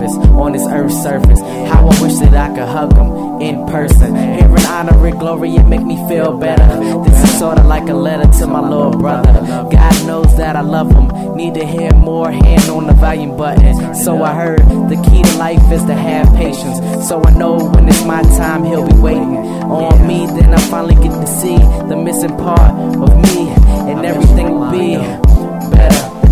purpose 0.00 0.16
on 0.16 0.52
this 0.52 0.66
earth's 0.66 1.02
surface. 1.02 1.40
How 1.40 1.88
I 1.88 2.02
wish 2.02 2.18
that 2.18 2.34
I 2.34 2.48
could 2.54 2.68
hug 2.68 2.92
him 2.96 3.40
in 3.40 3.66
person. 3.66 4.14
Hearing 4.14 4.66
honor 4.66 5.06
and 5.06 5.18
glory, 5.18 5.56
it 5.56 5.66
make 5.66 5.82
me 5.82 5.96
feel 6.08 6.36
better. 6.36 6.66
This 7.04 7.24
is 7.24 7.38
sorta 7.38 7.62
like 7.62 7.88
a 7.88 7.94
letter 7.94 8.30
to 8.38 8.46
my 8.46 8.60
little 8.60 8.92
brother. 8.92 9.32
God 9.70 10.06
knows 10.06 10.36
that 10.36 10.56
I 10.56 10.62
love 10.62 10.90
him. 10.90 11.36
Need 11.36 11.54
to 11.54 11.66
hear 11.66 11.92
more, 11.94 12.30
hand 12.30 12.68
on 12.70 12.86
the 12.86 12.92
volume 12.94 13.36
button. 13.36 13.94
So 13.94 14.22
I 14.22 14.34
heard 14.34 14.60
the 14.60 14.96
key 15.10 15.22
to 15.22 15.36
life 15.36 15.70
is 15.70 15.84
to 15.84 15.94
have 15.94 16.34
patience. 16.36 17.08
So 17.08 17.22
I 17.22 17.30
know 17.32 17.56
when 17.56 17.88
it's 17.88 18.04
my 18.04 18.22
time, 18.22 18.64
he'll 18.64 18.86
be 18.86 18.98
waiting 18.98 19.36
on 19.64 20.06
me. 20.06 20.26
Then 20.26 20.52
I 20.54 20.60
finally 20.68 20.94
get 20.94 21.12
to 21.12 21.26
see 21.26 21.56
the 21.88 21.96
missing 21.96 22.36
part 22.36 22.70
of 22.70 23.16
me, 23.16 23.50
and 23.90 24.04
everything 24.04 24.50
will 24.52 24.70
be 24.70 25.29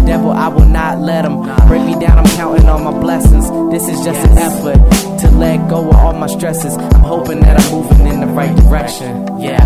devil, 0.09 0.31
I 0.31 0.49
will 0.49 0.65
not 0.65 1.01
let 1.01 1.27
him 1.27 1.43
break 1.69 1.85
me 1.85 1.93
down. 2.01 2.19
I'm 2.19 2.25
counting 2.37 2.67
on 2.67 2.83
my 2.83 2.99
blessings. 2.99 3.51
This 3.71 3.87
is 3.89 4.03
just 4.03 4.27
an 4.31 4.39
effort 4.39 4.79
to 5.21 5.31
let 5.33 5.69
go 5.69 5.87
of 5.87 5.95
all 5.97 6.15
my 6.15 6.27
stresses. 6.27 6.75
I'm 6.79 7.03
hoping 7.03 7.41
that 7.41 7.61
I'm 7.61 7.71
moving 7.71 8.07
in 8.07 8.21
the 8.21 8.27
right 8.29 8.57
direction. 8.57 9.39
Yeah, 9.39 9.63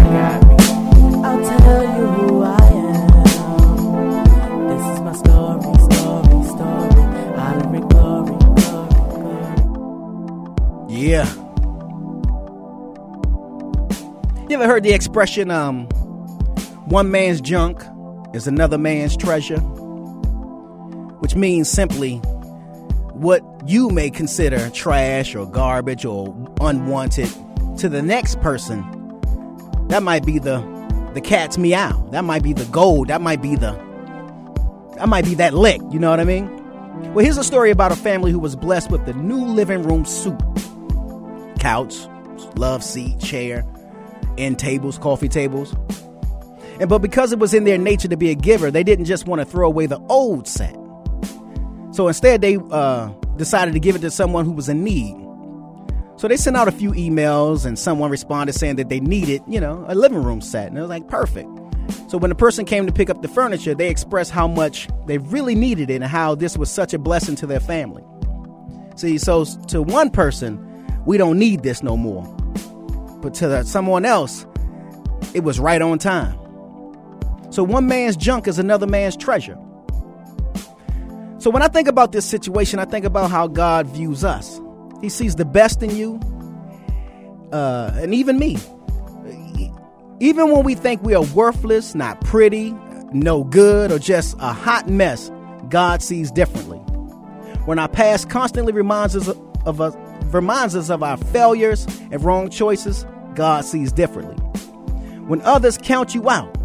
I'll 1.25 1.59
tell 1.59 1.83
you 1.85 2.07
who 2.07 2.43
I 2.43 2.57
am. 2.59 3.07
This 4.67 4.85
is 4.93 5.01
my 5.01 5.13
story, 5.13 5.63
story, 5.63 6.45
story. 6.45 6.91
Honor 7.39 7.77
and 7.77 7.89
glory, 7.89 8.37
glory, 8.57 8.95
glory. 9.23 10.91
Yeah. 10.91 11.27
You 14.49 14.57
ever 14.57 14.67
heard 14.67 14.83
the 14.83 14.93
expression, 14.93 15.53
um, 15.53 15.87
one 16.87 17.13
man's 17.13 17.41
junk 17.41 17.81
is 18.35 18.49
another 18.49 18.77
man's 18.77 19.17
treasure? 19.17 19.63
Which 21.33 21.39
means 21.39 21.71
simply 21.71 22.17
what 23.15 23.43
you 23.67 23.89
may 23.89 24.11
consider 24.11 24.69
trash 24.69 25.35
or 25.35 25.47
garbage 25.47 26.05
or 26.05 26.37
unwanted 26.61 27.31
to 27.79 27.89
the 27.89 28.03
next 28.03 28.39
person, 28.43 28.83
that 29.89 30.03
might 30.03 30.27
be 30.27 30.39
the 30.39 30.61
the 31.15 31.23
cat's 31.23 31.57
meow. 31.57 32.07
That 32.11 32.25
might 32.25 32.43
be 32.43 32.53
the 32.53 32.67
gold. 32.67 33.09
That 33.09 33.23
might 33.23 33.41
be 33.41 33.57
the 33.57 33.73
that 34.99 35.09
might 35.09 35.25
be 35.25 35.35
that 35.37 35.55
lick. 35.55 35.81
You 35.91 35.99
know 36.01 36.11
what 36.11 36.21
I 36.21 36.25
mean? 36.25 37.15
Well, 37.15 37.25
here's 37.25 37.39
a 37.39 37.45
story 37.45 37.71
about 37.71 37.93
a 37.93 37.97
family 37.97 38.31
who 38.31 38.39
was 38.39 38.55
blessed 38.55 38.91
with 38.91 39.07
the 39.07 39.15
new 39.15 39.43
living 39.43 39.85
room 39.85 40.05
suite 40.05 40.39
couch, 41.61 41.95
love 42.57 42.85
seat, 42.85 43.19
chair, 43.21 43.65
end 44.37 44.59
tables, 44.59 44.99
coffee 44.99 45.31
tables. 45.31 45.75
And 46.79 46.91
but 46.91 46.99
because 46.99 47.33
it 47.33 47.39
was 47.39 47.55
in 47.55 47.65
their 47.65 47.79
nature 47.79 48.09
to 48.09 48.19
be 48.19 48.29
a 48.29 48.35
giver, 48.35 48.71
they 48.71 48.85
didn't 48.85 49.07
just 49.07 49.27
want 49.27 49.41
to 49.41 49.47
throw 49.47 49.67
away 49.67 49.87
the 49.87 49.99
old 50.11 50.47
set. 50.47 50.77
So 51.93 52.09
instead, 52.09 52.41
they 52.41 52.57
uh, 52.71 53.09
decided 53.37 53.75
to 53.75 53.81
give 53.81 53.95
it 53.97 54.01
to 54.01 54.11
someone 54.11 54.45
who 54.45 54.53
was 54.53 54.69
in 54.69 54.83
need. 54.83 55.17
So 56.17 56.29
they 56.29 56.37
sent 56.37 56.57
out 56.57 56.69
a 56.69 56.73
few 56.73 56.93
emails, 56.93 57.67
and 57.67 57.79
someone 57.79 58.11
responded 58.11 58.55
saying 58.55 58.77
that 58.77 58.89
they 58.89 59.01
needed, 59.01 59.43
you 59.47 59.61
know, 59.61 59.85
a 59.89 59.95
living 59.95 60.23
room 60.23 60.41
set. 60.41 60.69
And 60.69 60.79
it 60.79 60.81
was 60.81 60.91
like, 60.91 61.09
perfect. 61.09 61.49
So 62.09 62.17
when 62.17 62.29
the 62.29 62.35
person 62.35 62.65
came 62.65 62.87
to 62.87 62.93
pick 62.93 63.11
up 63.11 63.23
the 63.23 63.29
furniture, 63.29 63.75
they 63.75 63.89
expressed 63.89 64.31
how 64.31 64.47
much 64.47 64.89
they 65.07 65.19
really 65.19 65.55
needed 65.55 65.91
it 65.91 65.97
and 65.97 66.05
how 66.05 66.35
this 66.35 66.57
was 66.57 66.71
such 66.71 66.95
a 66.95 66.99
blessing 66.99 67.35
to 67.37 67.47
their 67.47 67.61
family. 67.61 68.05
See, 68.97 69.19
so 69.19 69.45
to 69.45 69.83
one 69.83 70.11
person, 70.11 70.59
we 71.05 71.19
don't 71.19 71.39
need 71.39 71.63
this 71.63 71.83
no 71.83 71.97
more. 71.97 72.25
But 73.21 73.35
to 73.35 73.65
someone 73.65 74.05
else, 74.05 74.47
it 75.35 75.45
was 75.45 75.59
right 75.59 75.83
on 75.83 75.99
time. 75.99 76.39
So 77.51 77.63
one 77.65 77.87
man's 77.87 78.17
junk 78.17 78.49
is 78.49 78.59
another 78.59 78.87
man's 78.87 79.17
treasure. 79.17 79.59
So 81.43 81.51
when 81.51 81.61
I 81.61 81.67
think 81.67 81.89
about 81.89 82.13
this 82.13 82.25
situation, 82.25 82.79
I 82.79 82.85
think 82.85 83.05
about 83.05 83.29
how 83.29 83.49
God 83.49 83.89
views 83.89 84.23
us. 84.23 84.61
He 85.01 85.09
sees 85.09 85.35
the 85.35 85.45
best 85.45 85.83
in 85.83 85.91
you, 85.97 86.21
uh, 87.51 87.91
and 87.97 88.15
even 88.15 88.39
me. 88.39 88.59
Even 90.21 90.53
when 90.53 90.63
we 90.63 90.77
think 90.77 91.03
we 91.03 91.17
are 91.17 91.25
worthless, 91.35 91.97
not 91.97 92.21
pretty, 92.21 92.71
no 93.13 93.43
good, 93.43 93.91
or 93.91 93.99
just 93.99 94.37
a 94.39 94.53
hot 94.53 94.89
mess, 94.89 95.33
God 95.69 96.01
sees 96.01 96.31
differently. 96.31 96.79
When 97.65 97.77
our 97.81 97.89
past 97.89 98.31
constantly 98.31 98.73
reminds 98.73 99.17
us 99.17 99.29
of 99.67 99.81
us, 99.81 99.97
reminds 100.33 100.77
us 100.77 100.91
of 100.91 101.03
our 101.03 101.17
failures 101.17 101.89
and 102.13 102.23
wrong 102.23 102.51
choices, 102.51 103.05
God 103.35 103.65
sees 103.65 103.91
differently. 103.91 104.37
When 105.27 105.43
others 105.43 105.77
count 105.77 106.15
you 106.15 106.31
out 106.31 106.57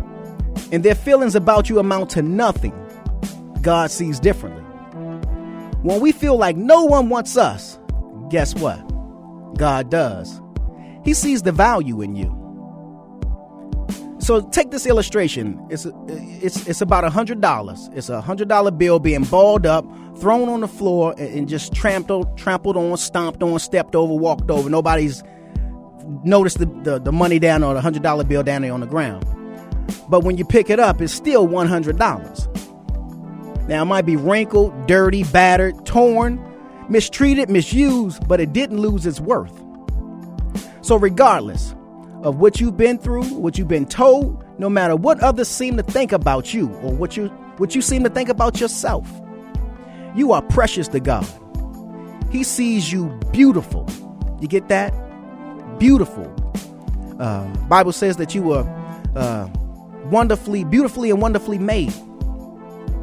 and 0.71 0.85
their 0.85 0.93
feelings 0.93 1.33
about 1.33 1.67
you 1.67 1.79
amount 1.79 2.11
to 2.11 2.21
nothing, 2.21 2.73
God 3.63 3.89
sees 3.89 4.19
differently. 4.19 4.65
When 5.83 5.99
we 5.99 6.11
feel 6.11 6.37
like 6.37 6.57
no 6.57 6.83
one 6.85 7.09
wants 7.09 7.37
us, 7.37 7.79
guess 8.29 8.55
what? 8.55 8.77
God 9.55 9.89
does. 9.89 10.41
He 11.03 11.13
sees 11.13 11.43
the 11.43 11.51
value 11.51 12.01
in 12.01 12.15
you. 12.15 12.33
So 14.19 14.41
take 14.41 14.71
this 14.71 14.85
illustration. 14.85 15.57
It's 15.69 15.87
it's 16.07 16.67
it's 16.67 16.81
about 16.81 17.05
a 17.05 17.09
hundred 17.09 17.39
dollars. 17.39 17.89
It's 17.93 18.09
a 18.09 18.19
hundred 18.19 18.49
dollar 18.49 18.71
bill 18.71 18.99
being 18.99 19.23
balled 19.23 19.65
up, 19.65 19.85
thrown 20.19 20.49
on 20.49 20.59
the 20.59 20.67
floor, 20.67 21.15
and, 21.17 21.47
just 21.47 21.73
trampled 21.73 22.37
trampled 22.37 22.75
on, 22.75 22.97
stomped 22.97 23.41
on, 23.41 23.57
stepped 23.59 23.95
over, 23.95 24.13
walked 24.13 24.51
over. 24.51 24.69
Nobody's 24.69 25.23
noticed 26.25 26.59
the, 26.59 26.65
the, 26.83 26.99
the 26.99 27.11
money 27.13 27.39
down 27.39 27.63
or 27.63 27.73
the 27.73 27.79
hundred 27.79 28.03
dollar 28.03 28.25
bill 28.25 28.43
down 28.43 28.63
there 28.63 28.73
on 28.73 28.81
the 28.81 28.87
ground. 28.87 29.25
But 30.09 30.25
when 30.25 30.37
you 30.37 30.43
pick 30.43 30.69
it 30.69 30.79
up, 30.79 30.99
it's 30.99 31.13
still 31.13 31.47
one 31.47 31.67
hundred 31.67 31.97
dollars. 31.97 32.49
Now 33.67 33.81
it 33.81 33.85
might 33.85 34.05
be 34.05 34.15
wrinkled, 34.15 34.87
dirty, 34.87 35.23
battered, 35.23 35.85
torn, 35.85 36.41
mistreated, 36.89 37.49
misused, 37.49 38.27
but 38.27 38.39
it 38.39 38.53
didn't 38.53 38.79
lose 38.79 39.05
its 39.05 39.19
worth. 39.19 39.53
So 40.81 40.95
regardless 40.95 41.75
of 42.23 42.37
what 42.37 42.59
you've 42.59 42.77
been 42.77 42.97
through, 42.97 43.25
what 43.25 43.57
you've 43.57 43.67
been 43.67 43.85
told, 43.85 44.43
no 44.57 44.69
matter 44.69 44.95
what 44.95 45.19
others 45.21 45.47
seem 45.47 45.77
to 45.77 45.83
think 45.83 46.11
about 46.11 46.53
you 46.53 46.69
or 46.75 46.93
what 46.93 47.17
you 47.17 47.27
what 47.57 47.73
you 47.75 47.81
seem 47.81 48.03
to 48.03 48.09
think 48.09 48.29
about 48.29 48.59
yourself, 48.59 49.09
you 50.15 50.31
are 50.31 50.41
precious 50.43 50.87
to 50.89 50.99
God. 50.99 51.27
He 52.31 52.43
sees 52.43 52.91
you 52.91 53.07
beautiful. 53.31 53.87
You 54.39 54.47
get 54.47 54.67
that? 54.69 54.93
Beautiful. 55.79 56.33
Uh, 57.19 57.47
Bible 57.67 57.91
says 57.91 58.17
that 58.17 58.35
you 58.35 58.43
were 58.43 58.63
uh, 59.15 59.49
wonderfully, 60.05 60.63
beautifully, 60.63 61.09
and 61.09 61.21
wonderfully 61.21 61.57
made. 61.57 61.93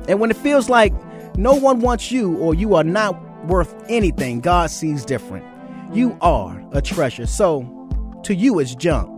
And 0.09 0.21
when 0.21 0.31
it 0.31 0.37
feels 0.37 0.69
like 0.69 0.93
no 1.37 1.55
one 1.55 1.81
wants 1.81 2.13
you 2.13 2.37
or 2.39 2.55
you 2.55 2.75
are 2.75 2.85
not 2.85 3.21
worth 3.47 3.75
anything, 3.89 4.41
God 4.41 4.71
sees 4.71 5.05
different. 5.05 5.45
You 5.95 6.17
are 6.21 6.63
a 6.73 6.83
treasure. 6.83 7.27
So 7.27 7.63
to 8.25 8.35
you, 8.35 8.59
it's 8.59 8.75
junk. 8.75 9.11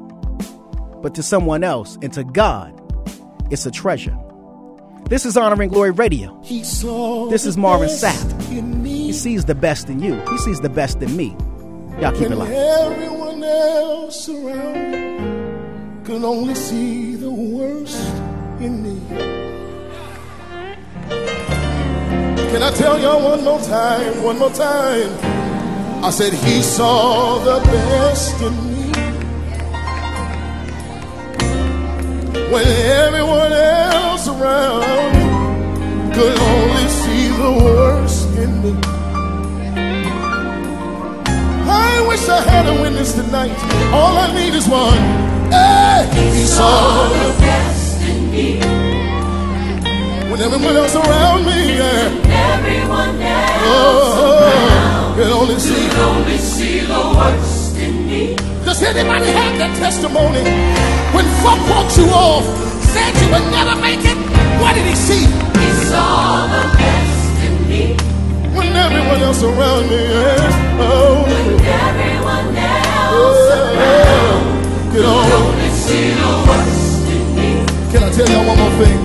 But 1.03 1.15
to 1.15 1.23
someone 1.23 1.65
else 1.65 1.99
and 2.03 2.13
to 2.15 2.25
God, 2.25 2.73
it's 3.51 3.67
a 3.67 3.71
treasure. 3.71 4.17
This 5.09 5.25
is 5.25 5.37
Honor 5.37 5.63
and 5.63 5.71
Glory 5.71 5.93
Radio. 5.93 6.41
This 6.43 7.47
is 7.47 7.57
Marvin 7.57 7.89
Sapp. 7.89 8.85
He 8.85 9.13
sees 9.13 9.45
the 9.45 9.55
best 9.55 9.89
in 9.89 10.01
you. 10.01 10.21
He 10.31 10.39
sees 10.39 10.61
the 10.61 10.69
best 10.69 11.01
in 11.01 11.17
me. 11.17 11.37
Y'all 12.01 12.13
keep 12.13 12.31
it 12.31 12.37
locked. 12.37 12.51
everyone 12.51 13.43
else 13.45 14.29
around 14.29 16.05
could 16.05 16.25
only 16.25 16.55
see 16.55 17.15
the 17.15 17.31
worst 17.31 18.15
in 18.61 18.83
me. 18.83 19.46
Can 22.37 22.63
I 22.63 22.71
tell 22.71 22.99
y'all 23.01 23.23
one 23.23 23.45
more 23.45 23.61
time? 23.61 24.23
One 24.23 24.39
more 24.39 24.51
time. 24.51 25.11
I 26.05 26.11
said 26.11 26.33
he 26.33 26.63
saw 26.63 27.39
the 27.39 27.59
best 27.65 28.41
in 28.43 28.55
me. 28.67 28.93
When 32.53 32.67
everyone 33.05 33.53
else 33.53 34.29
around 34.29 35.13
me 35.15 36.15
could 36.15 36.39
only 36.39 36.89
see 36.89 37.29
the 37.29 37.53
worst 37.65 38.29
in 38.39 38.63
me. 38.63 38.73
I 41.69 42.07
wish 42.09 42.29
I 42.29 42.41
had 42.41 42.67
a 42.67 42.81
witness 42.81 43.15
tonight. 43.15 43.57
All 43.93 44.17
I 44.17 44.33
need 44.33 44.55
is 44.55 44.69
one. 44.69 44.97
Hey, 45.51 46.09
he 46.35 46.45
saw 46.45 47.09
the 47.09 47.41
best 47.41 48.01
in 48.03 48.31
me. 48.31 48.61
When 50.31 50.41
everyone 50.41 50.77
else 50.77 50.95
around 50.95 51.45
me, 51.47 51.77
yeah. 51.79 52.26
Everyone 52.55 53.21
else 53.23 53.63
Oh, 53.69 55.15
can 55.17 55.31
only 55.33 55.59
see. 55.59 55.89
could 55.89 55.99
only 55.99 56.39
see 56.39 56.81
the 56.81 57.01
worst 57.17 57.77
in 57.77 57.95
me. 58.07 58.37
Does 58.65 58.83
anybody 58.83 59.27
have 59.41 59.55
that 59.63 59.73
testimony? 59.79 60.45
When 61.15 61.27
walked 61.45 61.97
you 61.99 62.07
off, 62.11 62.45
said 62.93 63.13
you 63.21 63.29
would 63.33 63.47
never 63.51 63.75
make 63.81 64.03
it, 64.05 64.19
what 64.61 64.75
did 64.75 64.87
he 64.87 64.95
see? 64.95 65.25
He 65.27 65.69
saw 65.91 66.47
the 66.55 66.63
best 66.77 67.45
in 67.47 67.55
me. 67.71 67.83
When 68.57 68.71
everyone 68.75 69.21
else 69.23 69.43
around 69.43 69.85
me, 69.91 70.01
yeah. 70.11 70.81
Oh, 70.81 71.25
Everyone 71.27 72.57
else 72.57 72.97
oh, 73.17 74.37
can 74.93 75.05
only 75.05 75.71
see 75.71 76.11
the 76.21 76.31
worst 76.47 77.09
in 77.15 77.23
me. 77.37 77.49
Can 77.93 78.01
I 78.05 78.11
tell 78.17 78.29
y'all 78.29 78.47
one 78.47 78.59
more 78.59 78.75
thing? 78.81 78.99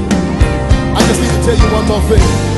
I 0.95 0.99
just 1.07 1.19
need 1.21 1.31
to 1.37 1.41
tell 1.45 1.57
you 1.61 1.69
one 1.75 1.87
more 1.87 2.01
thing. 2.09 2.50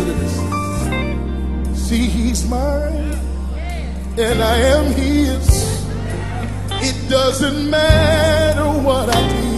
Listen 0.00 0.50
to 0.50 1.64
this. 1.64 1.88
See, 1.88 2.06
he's 2.06 2.48
mine, 2.48 3.18
and 4.18 4.42
I 4.42 4.56
am 4.58 4.86
his. 4.92 5.48
It 6.82 7.10
doesn't 7.10 7.68
matter 7.68 8.68
what 8.86 9.14
I 9.14 9.20
did. 9.28 9.50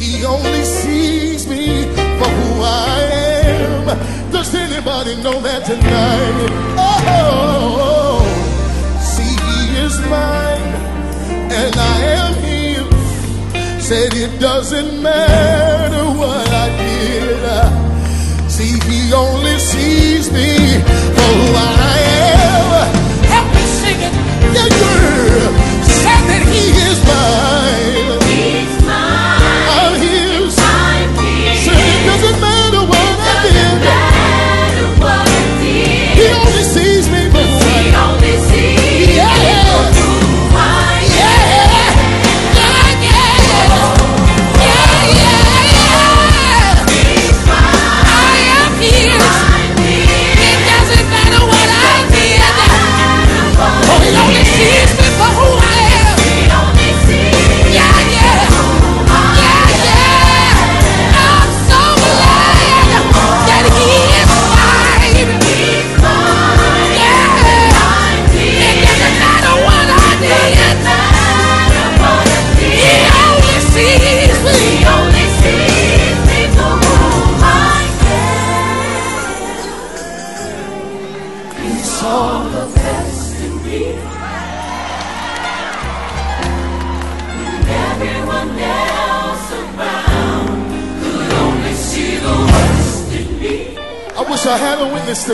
He 0.00 0.24
only 0.24 0.64
sees 0.64 1.46
me 1.46 1.84
for 2.18 2.28
who 2.28 2.62
I 2.62 2.98
am. 3.44 4.32
Does 4.32 4.54
anybody 4.54 5.16
know 5.22 5.40
that 5.40 5.66
tonight? 5.66 6.50
Oh, 6.78 8.24
see, 9.00 9.36
he 9.46 9.76
is 9.84 9.98
mine 10.08 10.72
and 11.52 11.76
I 11.76 11.98
am 12.20 12.34
his. 12.42 13.84
Said 13.84 14.14
it 14.14 14.40
doesn't 14.40 15.02
matter 15.02 16.04
what 16.18 16.48
I 16.48 16.68
did. 16.78 17.51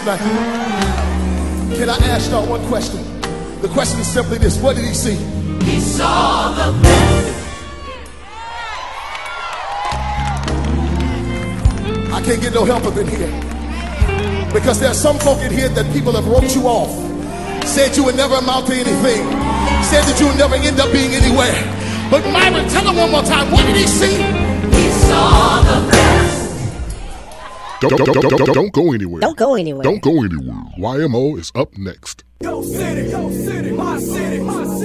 Tonight. 0.00 0.18
Can 1.76 1.88
I 1.90 1.96
ask 2.08 2.30
y'all 2.30 2.46
one 2.46 2.64
question? 2.66 3.02
The 3.60 3.68
question 3.68 4.00
is 4.00 4.06
simply 4.06 4.38
this 4.38 4.60
What 4.60 4.76
did 4.76 4.84
he 4.84 4.94
see? 4.94 5.16
He 5.64 5.80
saw 5.80 6.54
the 6.54 6.82
best. 6.82 7.44
I 12.12 12.22
can't 12.22 12.40
get 12.40 12.54
no 12.54 12.64
help 12.64 12.84
up 12.84 12.96
in 12.96 13.06
here. 13.06 13.30
Because 14.52 14.80
there 14.80 14.90
are 14.90 14.94
some 14.94 15.18
folk 15.18 15.40
in 15.40 15.52
here 15.52 15.68
that 15.68 15.92
people 15.92 16.12
have 16.12 16.26
wrote 16.26 16.54
you 16.54 16.62
off. 16.66 16.90
Said 17.66 17.96
you 17.96 18.04
would 18.04 18.16
never 18.16 18.36
amount 18.36 18.66
to 18.68 18.72
anything. 18.74 19.22
Said 19.84 20.02
that 20.04 20.16
you 20.18 20.26
would 20.26 20.38
never 20.38 20.54
end 20.54 20.80
up 20.80 20.90
being 20.92 21.12
anywhere. 21.12 21.54
But 22.10 22.24
Myron, 22.32 22.68
tell 22.70 22.88
him 22.88 22.96
one 22.96 23.10
more 23.10 23.22
time. 23.22 23.50
What 23.52 23.66
did 23.66 23.76
he 23.76 23.86
see? 23.86 24.16
He 24.16 24.90
saw 25.06 25.62
the 25.62 25.90
best. 25.90 25.97
Don't, 27.80 27.96
don't, 27.96 28.12
don't, 28.12 28.38
don't, 28.38 28.54
don't 28.54 28.72
go 28.72 28.92
anywhere. 28.92 29.20
Don't 29.20 29.36
go 29.36 29.54
anywhere. 29.54 29.84
Don't 29.84 30.02
go 30.02 30.10
anywhere. 30.24 30.62
YMO 30.78 31.38
is 31.38 31.52
up 31.54 31.78
next. 31.78 32.24
Yo 32.40 32.60
city, 32.62 33.08
yo 33.10 33.30
city, 33.30 33.70
my 33.70 33.98
city, 34.00 34.40
my 34.40 34.64
city, 34.64 34.77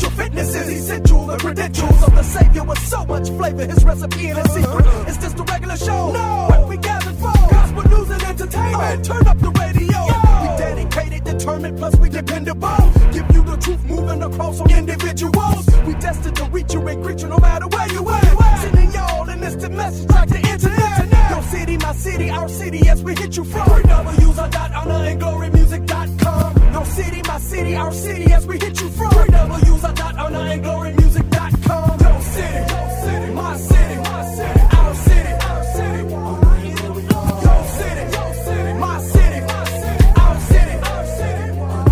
Spiritual 0.00 0.24
fitness 0.24 0.54
is 0.54 0.68
essential. 0.68 1.26
The 1.26 1.36
credentials 1.36 2.02
of 2.02 2.14
the 2.14 2.22
Savior 2.22 2.64
with 2.64 2.78
so 2.78 3.04
much 3.04 3.28
flavor. 3.28 3.66
His 3.66 3.84
recipe 3.84 4.28
and 4.28 4.38
his 4.38 4.50
secret. 4.54 4.86
Is 5.08 5.18
this 5.18 5.32
the 5.34 5.42
regular 5.42 5.76
show? 5.76 6.12
No. 6.12 6.46
What 6.48 6.68
we 6.70 6.76
gathered 6.78 7.16
for? 7.16 7.32
Gospel 7.50 7.82
news 7.90 8.08
and 8.08 8.22
entertainment. 8.22 9.04
Turn 9.04 9.26
up 9.26 9.38
the 9.38 9.50
radio. 9.50 10.00
We 10.40 10.48
dedicated, 10.56 11.24
determined, 11.24 11.76
plus 11.76 11.96
we 11.96 12.08
dependable. 12.08 12.78
Give 13.12 13.28
you 13.34 13.42
the 13.44 13.58
truth 13.60 13.84
moving 13.84 14.22
across 14.22 14.60
on 14.62 14.70
individuals. 14.70 15.68
We 15.84 15.92
destined 15.94 16.36
to 16.36 16.44
reach 16.46 16.72
you 16.72 16.88
and 16.88 17.02
greet 17.02 17.20
you 17.20 17.28
no 17.28 17.38
matter 17.38 17.68
where 17.68 17.92
you 17.92 18.08
at. 18.08 18.60
Sending 18.62 18.92
y'all 18.92 19.28
an 19.28 19.44
instant 19.44 19.74
message 19.74 20.08
like 20.08 20.30
the 20.30 20.40
internet. 20.48 21.30
Your 21.30 21.42
city, 21.42 21.76
my 21.76 21.92
city, 21.92 22.30
our 22.30 22.48
city 22.48 22.88
as 22.88 23.02
we 23.04 23.14
hit 23.16 23.36
you 23.36 23.44
from. 23.44 23.82
W's 23.82 24.38
are 24.38 24.48
dot 24.48 24.72
honor 24.72 25.04
and 25.04 25.20
glory 25.20 25.50
music.com. 25.50 26.49
City, 26.90 27.22
my 27.26 27.38
city, 27.38 27.76
our 27.76 27.92
city 27.92 28.32
as 28.32 28.46
we 28.46 28.58
hit 28.58 28.80
you 28.80 28.88
from. 28.90 29.10
Three 29.10 29.28
W's 29.28 29.84
are 29.84 29.92
dot 29.94 30.16
honor 30.16 30.38
and 30.38 30.62
glory 30.62 30.92
music.com. 30.94 32.00
Your 32.00 32.20
city, 32.20 32.58
your 32.72 32.90
city, 33.02 33.32
my 33.32 33.56
city, 33.56 33.96
my 34.00 34.34
city, 34.34 34.60
our 34.76 34.94
city, 34.94 35.32
our 35.44 35.64
city. 35.64 36.04
My 38.78 39.00
city, 39.00 39.40
city, 40.48 40.78
our 40.84 41.06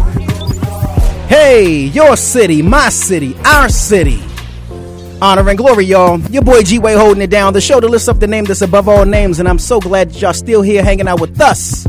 city. 0.03 1.28
Hey, 1.28 1.86
your 1.86 2.16
city, 2.16 2.62
my 2.62 2.88
city, 2.88 3.36
our 3.44 3.68
city. 3.68 4.20
Honor 5.22 5.49
and 5.49 5.59
glory, 5.59 5.84
y'all. 5.84 6.20
Your 6.30 6.42
boy 6.42 6.62
G 6.62 6.78
Wade 6.78 6.99
holding 6.99 7.22
it 7.22 7.30
down. 7.30 7.53
The 7.53 7.61
show 7.61 7.78
to 7.80 7.86
list 7.86 8.09
up 8.09 8.18
the 8.18 8.26
name 8.26 8.44
that's 8.44 8.62
above 8.62 8.88
all 8.88 9.05
names, 9.05 9.38
and 9.38 9.49
I'm 9.49 9.59
so 9.59 9.80
glad 9.80 10.14
y'all 10.16 10.32
still 10.32 10.62
here 10.62 10.82
hanging 10.82 11.07
out 11.07 11.20
with 11.20 11.40
us. 11.40 11.86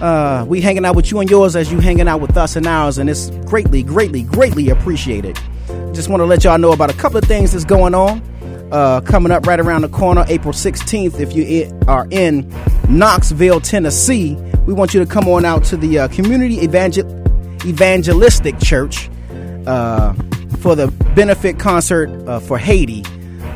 Uh, 0.00 0.44
we 0.46 0.60
hanging 0.60 0.84
out 0.84 0.94
with 0.94 1.10
you 1.10 1.20
and 1.20 1.30
yours 1.30 1.56
as 1.56 1.72
you 1.72 1.80
hanging 1.80 2.08
out 2.08 2.20
with 2.20 2.36
us 2.36 2.56
and 2.56 2.66
ours, 2.66 2.98
and 2.98 3.08
it's 3.08 3.30
greatly, 3.46 3.82
greatly, 3.82 4.22
greatly 4.22 4.68
appreciated. 4.68 5.38
Just 5.92 6.08
want 6.08 6.20
to 6.20 6.26
let 6.26 6.44
y'all 6.44 6.58
know 6.58 6.72
about 6.72 6.90
a 6.90 6.94
couple 6.94 7.16
of 7.16 7.24
things 7.24 7.52
that's 7.52 7.64
going 7.64 7.94
on. 7.94 8.22
Uh, 8.72 9.00
coming 9.02 9.30
up 9.30 9.46
right 9.46 9.60
around 9.60 9.82
the 9.82 9.88
corner, 9.88 10.24
April 10.28 10.52
16th. 10.52 11.20
If 11.20 11.34
you 11.34 11.70
are 11.86 12.06
in 12.10 12.52
Knoxville, 12.88 13.60
Tennessee, 13.60 14.34
we 14.66 14.74
want 14.74 14.92
you 14.92 15.00
to 15.00 15.06
come 15.06 15.28
on 15.28 15.44
out 15.44 15.64
to 15.64 15.76
the 15.76 16.00
uh, 16.00 16.08
Community 16.08 16.58
Evangel- 16.64 17.08
Evangelistic 17.64 18.58
Church 18.58 19.08
uh, 19.66 20.12
for 20.58 20.74
the 20.74 20.88
benefit 21.14 21.58
concert 21.58 22.10
uh, 22.28 22.40
for 22.40 22.58
Haiti. 22.58 23.04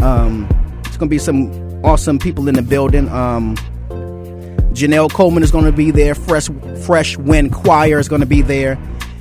Um, 0.00 0.48
it's 0.86 0.96
going 0.96 1.08
to 1.08 1.14
be 1.14 1.18
some 1.18 1.84
awesome 1.84 2.18
people 2.18 2.48
in 2.48 2.54
the 2.54 2.62
building. 2.62 3.08
Um, 3.08 3.56
Janelle 4.72 5.12
Coleman 5.12 5.42
is 5.42 5.50
going 5.50 5.64
to 5.64 5.72
be 5.72 5.90
there. 5.90 6.14
Fresh 6.14 6.48
Fresh 6.84 7.16
Wind 7.18 7.52
Choir 7.52 7.98
is 7.98 8.08
going 8.08 8.20
to 8.20 8.26
be 8.26 8.42
there, 8.42 8.78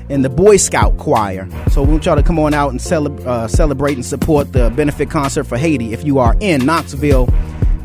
and 0.10 0.24
the 0.24 0.30
Boy 0.30 0.58
Scout 0.58 0.98
Choir. 0.98 1.48
So 1.72 1.84
we 1.84 1.92
want 1.92 2.06
y'all 2.06 2.16
to 2.16 2.24
come 2.24 2.40
on 2.40 2.54
out 2.54 2.72
and 2.72 2.80
uh, 3.28 3.48
celebrate 3.48 3.94
and 3.94 4.06
support 4.06 4.54
the 4.54 4.70
benefit 4.72 5.10
concert 5.10 5.46
for 5.46 5.58
Haiti. 5.58 5.94
If 5.94 6.06
you 6.06 6.20
are 6.20 6.36
in 6.40 6.66
Knoxville, 6.66 7.28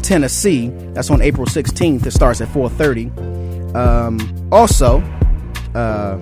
Tennessee, 0.02 0.68
that's 0.92 1.10
on 1.10 1.22
April 1.22 1.46
16th. 1.46 2.06
It 2.06 2.10
starts 2.12 2.40
at 2.40 2.48
4:30. 2.48 3.74
Um, 3.74 4.48
also, 4.52 5.00
uh, 5.74 6.18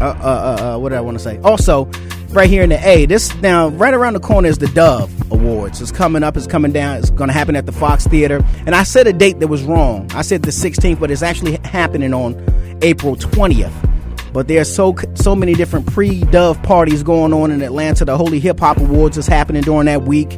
uh, 0.00 0.04
uh, 0.04 0.74
uh, 0.74 0.78
what 0.78 0.90
did 0.90 0.98
I 0.98 1.00
want 1.00 1.16
to 1.16 1.22
say? 1.22 1.38
Also, 1.38 1.86
right 2.34 2.50
here 2.50 2.62
in 2.62 2.70
the 2.70 2.88
A, 2.88 3.06
this 3.06 3.34
now 3.36 3.68
right 3.68 3.94
around 3.94 4.14
the 4.14 4.20
corner 4.20 4.48
is 4.48 4.58
the 4.58 4.66
Dove 4.68 5.10
Awards. 5.30 5.80
It's 5.80 5.92
coming 5.92 6.22
up. 6.22 6.36
It's 6.36 6.46
coming 6.46 6.72
down. 6.72 6.98
It's 6.98 7.10
going 7.10 7.28
to 7.28 7.34
happen 7.34 7.54
at 7.54 7.66
the 7.66 7.72
Fox 7.72 8.06
Theater. 8.06 8.44
And 8.66 8.74
I 8.74 8.82
said 8.82 9.06
a 9.06 9.12
date 9.12 9.40
that 9.40 9.48
was 9.48 9.62
wrong. 9.62 10.10
I 10.12 10.22
said 10.22 10.42
the 10.42 10.50
16th, 10.50 10.98
but 10.98 11.10
it's 11.10 11.22
actually 11.22 11.58
happening 11.64 12.12
on 12.12 12.34
April 12.82 13.16
20th. 13.16 14.32
But 14.32 14.48
there's 14.48 14.74
so 14.74 14.96
so 15.14 15.36
many 15.36 15.54
different 15.54 15.86
pre-Dove 15.86 16.60
parties 16.64 17.04
going 17.04 17.32
on 17.32 17.52
in 17.52 17.62
Atlanta. 17.62 18.04
The 18.04 18.16
Holy 18.16 18.40
Hip 18.40 18.58
Hop 18.58 18.78
Awards 18.78 19.16
is 19.16 19.28
happening 19.28 19.62
during 19.62 19.86
that 19.86 20.02
week 20.02 20.36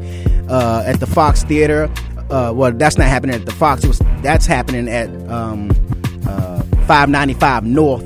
uh, 0.51 0.83
at 0.85 1.01
the 1.01 1.07
Fox 1.07 1.45
Theater. 1.45 1.91
Uh, 2.29 2.53
well, 2.55 2.73
that's 2.73 2.99
not 2.99 3.07
happening 3.07 3.37
at 3.37 3.47
the 3.47 3.53
Fox. 3.53 3.85
It 3.85 3.89
was 3.89 4.03
that's 4.21 4.45
happening 4.45 4.89
at 4.89 5.09
um, 5.31 5.71
uh, 6.27 6.63
595 6.87 7.65
North. 7.65 8.05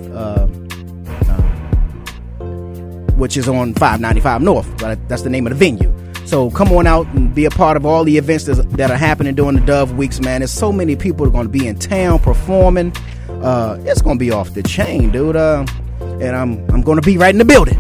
Which 3.21 3.37
is 3.37 3.49
on 3.49 3.75
595 3.75 4.43
North. 4.43 4.79
That's 4.79 5.23
the 5.23 5.31
name 5.31 5.47
of 5.47 5.53
the 5.53 5.59
venue. 5.59 5.95
So 6.27 6.51
come 6.51 6.73
on 6.73 6.87
out 6.87 7.07
and 7.09 7.35
be 7.35 7.45
a 7.45 7.51
part 7.51 7.77
of 7.77 7.85
all 7.85 8.05
the 8.05 8.17
events 8.17 8.45
that 8.45 8.91
are 8.91 8.97
happening 8.97 9.35
during 9.35 9.57
the 9.57 9.67
Dove 9.67 9.97
weeks, 9.97 10.21
man. 10.21 10.41
There's 10.41 10.51
so 10.51 10.73
many 10.73 10.97
people 10.97 11.27
are 11.27 11.31
going 11.31 11.47
to 11.47 11.53
be 11.53 11.67
in 11.67 11.79
town 11.79 12.21
performing. 12.21 12.93
Uh, 13.29 13.77
it's 13.81 14.01
going 14.01 14.17
to 14.17 14.25
be 14.25 14.31
off 14.31 14.55
the 14.55 14.63
chain, 14.63 15.11
dude. 15.11 15.37
Uh, 15.37 15.67
and 16.01 16.37
I'm 16.37 16.65
I'm 16.71 16.83
going 16.83 17.01
to 17.01 17.05
be 17.05 17.19
right 17.19 17.35
in 17.35 17.39
the 17.39 17.45
building. 17.45 17.79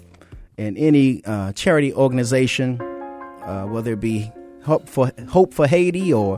in 0.57 0.77
any 0.77 1.23
uh, 1.25 1.51
charity 1.53 1.93
organization, 1.93 2.79
uh, 2.81 3.65
whether 3.65 3.93
it 3.93 3.99
be 3.99 4.31
Hope 4.63 4.87
for 4.87 5.11
Hope 5.27 5.53
for 5.53 5.67
Haiti 5.67 6.13
or 6.13 6.37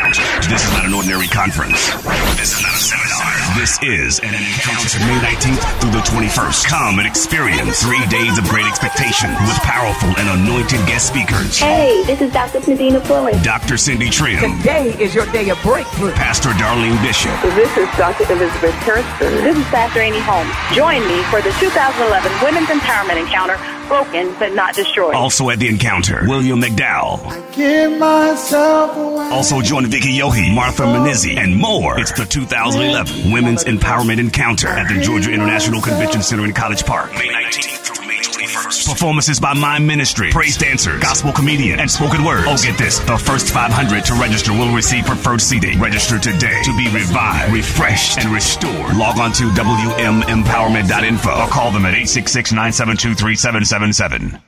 This 0.48 0.64
is 0.64 0.72
not 0.72 0.86
an 0.86 0.94
ordinary 0.94 1.28
conference. 1.28 1.92
This 2.38 2.56
is 2.56 2.62
not 2.62 2.74
a 2.74 2.78
seminar. 2.78 3.41
This 3.56 3.78
is 3.84 4.20
an 4.20 4.34
encounter 4.34 5.00
May 5.04 5.20
19th 5.36 5.60
through 5.82 5.92
the 5.92 6.04
21st. 6.08 6.66
Come 6.68 7.00
and 7.00 7.08
experience 7.08 7.84
three 7.84 8.00
days 8.08 8.38
of 8.38 8.46
great 8.46 8.66
expectation 8.66 9.30
with 9.44 9.58
powerful 9.68 10.08
and 10.18 10.40
anointed 10.40 10.80
guest 10.88 11.08
speakers. 11.08 11.60
Hey, 11.60 12.02
this 12.06 12.22
is 12.22 12.32
Dr. 12.32 12.60
Medina 12.66 13.02
Fuller. 13.02 13.34
Dr. 13.44 13.78
Cindy 13.78 14.08
Trimm, 14.08 14.40
Today 14.62 14.96
is 15.04 15.14
your 15.14 15.26
day 15.34 15.50
of 15.50 15.62
breakthrough. 15.64 16.14
Pastor 16.14 16.50
Darlene 16.56 16.96
Bishop, 17.04 17.36
This 17.54 17.76
is 17.78 17.90
Dr. 17.98 18.24
Elizabeth 18.32 18.76
Harrison. 18.88 19.34
This 19.44 19.58
is 19.58 19.66
Pastor 19.66 20.00
Amy 20.00 20.20
Holmes. 20.22 20.54
Join 20.72 21.02
me 21.08 21.22
for 21.28 21.42
the 21.42 21.52
2011 21.60 22.32
Women's 22.42 22.70
Empowerment 22.70 23.20
Encounter, 23.20 23.58
Broken 23.92 24.34
but 24.40 24.54
Not 24.54 24.74
Destroyed. 24.74 25.14
also 25.16 25.50
at 25.50 25.60
the 25.60 25.68
encounter, 25.68 26.22
William 26.26 26.62
McDowell. 26.62 27.20
Give 27.54 28.00
myself 28.00 28.96
away. 28.96 29.30
Also 29.32 29.60
join 29.62 29.86
Vicky 29.88 30.18
Yohe, 30.18 30.56
Martha 30.56 30.84
Munizzi, 30.84 31.38
and 31.38 31.58
more. 31.58 32.00
It's 32.00 32.14
the 32.14 32.24
2011 32.24 33.34
Women's 33.34 33.66
Empowerment 33.66 34.18
Encounter 34.20 34.70
at 34.70 34.88
the 34.88 35.02
Georgia 35.02 35.34
International 35.34 35.82
Convention 35.82 36.22
Center 36.22 36.46
in 36.46 36.54
College 36.54 36.86
Park, 36.86 37.12
May 37.16 37.28
19th 37.28 37.78
through 37.86 37.96
May 38.01 38.01
21st. 38.32 38.90
Performances 38.90 39.40
by 39.40 39.54
Mime 39.54 39.86
Ministry, 39.86 40.32
praise 40.32 40.58
dancers, 40.58 41.02
gospel 41.02 41.32
comedian, 41.32 41.80
and 41.80 41.90
spoken 41.90 42.24
word. 42.24 42.46
Oh, 42.48 42.58
get 42.62 42.78
this. 42.78 43.00
The 43.00 43.18
first 43.18 43.54
500 43.54 44.06
to 44.06 44.14
register 44.14 44.54
will 44.54 44.74
receive 44.74 45.06
preferred 45.06 45.42
seating. 45.42 45.80
Register 45.80 46.18
today 46.20 46.62
to 46.64 46.76
be 46.78 46.88
revived, 46.90 47.54
refreshed, 47.54 48.18
and 48.18 48.34
restored. 48.34 48.96
Log 48.96 49.20
on 49.20 49.32
to 49.34 49.50
WMEmpowerment.info 49.52 51.30
or 51.30 51.48
call 51.48 51.72
them 51.72 51.86
at 51.86 51.94
866 51.94 52.52
972 52.52 53.16
3777. 53.16 54.42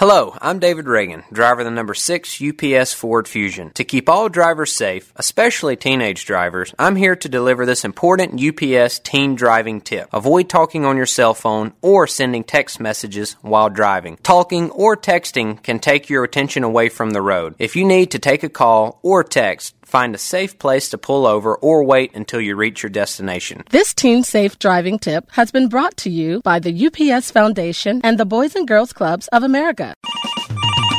Hello, 0.00 0.34
I'm 0.40 0.60
David 0.60 0.86
Ragan, 0.86 1.30
driver 1.30 1.60
of 1.60 1.66
the 1.66 1.70
number 1.70 1.92
6 1.92 2.40
UPS 2.40 2.94
Ford 2.94 3.28
Fusion. 3.28 3.70
To 3.72 3.84
keep 3.84 4.08
all 4.08 4.30
drivers 4.30 4.72
safe, 4.72 5.12
especially 5.16 5.76
teenage 5.76 6.24
drivers, 6.24 6.74
I'm 6.78 6.96
here 6.96 7.14
to 7.16 7.28
deliver 7.28 7.66
this 7.66 7.84
important 7.84 8.40
UPS 8.42 9.00
teen 9.00 9.34
driving 9.34 9.82
tip. 9.82 10.08
Avoid 10.10 10.48
talking 10.48 10.86
on 10.86 10.96
your 10.96 11.04
cell 11.04 11.34
phone 11.34 11.74
or 11.82 12.06
sending 12.06 12.44
text 12.44 12.80
messages 12.80 13.36
while 13.42 13.68
driving. 13.68 14.16
Talking 14.22 14.70
or 14.70 14.96
texting 14.96 15.62
can 15.62 15.78
take 15.78 16.08
your 16.08 16.24
attention 16.24 16.64
away 16.64 16.88
from 16.88 17.10
the 17.10 17.20
road. 17.20 17.54
If 17.58 17.76
you 17.76 17.84
need 17.84 18.12
to 18.12 18.18
take 18.18 18.42
a 18.42 18.48
call 18.48 19.00
or 19.02 19.22
text, 19.22 19.74
find 19.90 20.14
a 20.14 20.18
safe 20.18 20.58
place 20.58 20.88
to 20.90 20.98
pull 20.98 21.26
over 21.26 21.54
or 21.56 21.84
wait 21.84 22.14
until 22.14 22.40
you 22.40 22.56
reach 22.56 22.82
your 22.82 22.90
destination. 22.90 23.64
This 23.70 23.92
Teen 23.92 24.22
Safe 24.22 24.58
Driving 24.58 24.98
Tip 24.98 25.30
has 25.32 25.50
been 25.50 25.68
brought 25.68 25.96
to 25.98 26.10
you 26.10 26.40
by 26.42 26.60
the 26.60 26.86
UPS 26.86 27.30
Foundation 27.30 28.00
and 28.04 28.18
the 28.18 28.24
Boys 28.24 28.54
and 28.54 28.66
Girls 28.66 28.92
Clubs 28.92 29.28
of 29.28 29.42
America. 29.42 29.94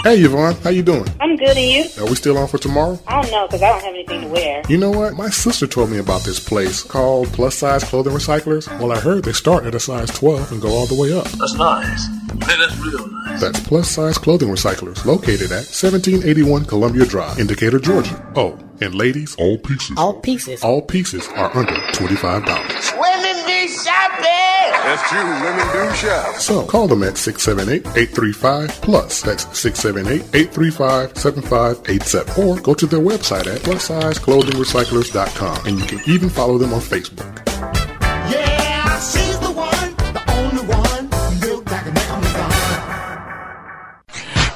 Hey, 0.03 0.19
Yvonne, 0.21 0.55
how 0.63 0.71
you 0.71 0.81
doing? 0.81 1.05
I'm 1.19 1.35
good, 1.35 1.55
and 1.55 1.59
you? 1.59 2.03
Are 2.03 2.09
we 2.09 2.15
still 2.15 2.35
on 2.39 2.47
for 2.47 2.57
tomorrow? 2.57 2.99
I 3.05 3.21
don't 3.21 3.29
know, 3.29 3.45
because 3.45 3.61
I 3.61 3.69
don't 3.69 3.83
have 3.83 3.93
anything 3.93 4.21
to 4.21 4.27
wear. 4.29 4.63
You 4.67 4.79
know 4.79 4.89
what? 4.89 5.13
My 5.13 5.29
sister 5.29 5.67
told 5.67 5.91
me 5.91 5.99
about 5.99 6.23
this 6.23 6.39
place 6.39 6.81
called 6.81 7.27
Plus 7.33 7.55
Size 7.55 7.83
Clothing 7.83 8.13
Recyclers. 8.13 8.67
Well, 8.79 8.91
I 8.91 8.99
heard 8.99 9.23
they 9.23 9.31
start 9.31 9.65
at 9.65 9.75
a 9.75 9.79
size 9.79 10.09
12 10.09 10.53
and 10.53 10.61
go 10.61 10.69
all 10.69 10.87
the 10.87 10.95
way 10.99 11.13
up. 11.13 11.25
That's 11.25 11.53
nice. 11.53 12.09
Man, 12.09 12.59
that's 12.59 12.75
real 12.79 13.05
nice. 13.05 13.41
That's 13.41 13.59
Plus 13.59 13.91
Size 13.91 14.17
Clothing 14.17 14.49
Recyclers, 14.49 15.05
located 15.05 15.51
at 15.51 15.69
1781 15.69 16.65
Columbia 16.65 17.05
Drive, 17.05 17.37
in 17.37 17.45
Decatur, 17.45 17.77
Georgia. 17.77 18.33
Oh, 18.35 18.57
and 18.81 18.95
ladies, 18.95 19.35
all 19.35 19.59
pieces. 19.59 19.95
All 19.97 20.19
pieces. 20.19 20.63
All 20.63 20.81
pieces 20.81 21.27
are 21.35 21.55
under 21.55 21.73
$25. 21.73 22.99
Women 22.99 23.10
be 23.51 23.67
shopping. 23.67 24.71
That's 24.87 25.03
true. 25.09 25.19
Women 25.19 25.67
do 25.73 25.91
shop. 25.95 26.35
So 26.35 26.65
call 26.65 26.87
them 26.87 27.03
at 27.03 27.15
678-835-PLUS. 27.15 29.23
That's 29.23 29.43
678-835-7587. 29.45 32.37
Or 32.37 32.57
go 32.61 32.73
to 32.73 32.85
their 32.85 33.01
website 33.01 33.47
at 33.47 33.59
plussizeclothingrecyclers.com. 33.61 35.67
And 35.67 35.79
you 35.79 35.85
can 35.85 35.99
even 36.07 36.29
follow 36.29 36.57
them 36.57 36.73
on 36.73 36.79
Facebook. 36.79 37.27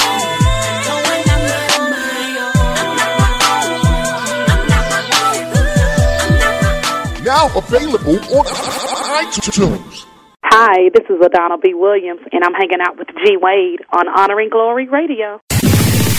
Now 7.27 7.47
available 7.59 8.21
on 8.39 8.45
iTunes. 8.47 10.07
Hi, 10.45 10.91
this 10.95 11.03
is 11.11 11.21
Adonna 11.21 11.61
B. 11.61 11.75
Williams, 11.75 12.21
and 12.31 12.45
I'm 12.45 12.55
hanging 12.55 12.79
out 12.81 12.97
with 12.97 13.09
G. 13.09 13.37
Wade 13.37 13.81
on 13.93 14.07
Honor 14.07 14.39
and 14.39 14.49
Glory 14.49 14.87
Radio. 14.87 15.41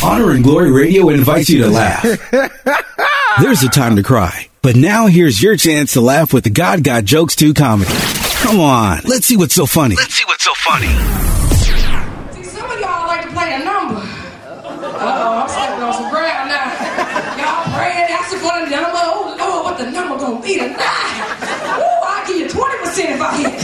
Honor 0.03 0.31
and 0.31 0.43
Glory 0.43 0.69
Radio 0.69 1.07
invites 1.07 1.49
you 1.49 1.63
to 1.63 1.69
laugh. 1.69 2.03
There's 3.41 3.63
a 3.63 3.69
time 3.69 3.95
to 3.95 4.03
cry, 4.03 4.49
but 4.61 4.75
now 4.75 5.07
here's 5.07 5.41
your 5.41 5.55
chance 5.55 5.93
to 5.93 6.01
laugh 6.01 6.33
with 6.33 6.43
the 6.43 6.49
God 6.49 6.83
Got 6.83 7.05
Jokes 7.05 7.37
2 7.37 7.53
comedy. 7.53 7.89
Come 8.41 8.59
on, 8.59 8.99
let's 9.05 9.27
see 9.27 9.37
what's 9.37 9.55
so 9.55 9.65
funny. 9.65 9.95
Let's 9.95 10.13
see 10.13 10.25
what's 10.25 10.43
so 10.43 10.53
funny. 10.55 10.87
See, 12.35 12.43
Some 12.43 12.69
of 12.69 12.81
y'all 12.81 13.07
like 13.07 13.21
to 13.23 13.31
play 13.31 13.55
a 13.55 13.63
number. 13.63 13.95
Uh-oh, 13.95 15.41
I'm 15.41 15.47
stepping 15.47 15.83
on 15.83 15.93
some 15.93 16.09
ground 16.11 16.49
now. 16.49 16.67
Y'all 17.39 17.77
praying, 17.77 18.11
asking 18.11 18.39
for 18.39 18.59
the 18.59 18.69
number. 18.69 18.99
Oh, 18.99 19.35
Lord, 19.39 19.63
what 19.65 19.77
gonna 20.47 20.69
be 20.69 20.73
tonight? 20.73 21.19
Ooh, 21.77 22.07
I'll 22.07 22.25
give 22.27 22.37
you 22.37 22.47
20% 22.47 23.15
if 23.15 23.21
I 23.21 23.37
hit. 23.37 23.59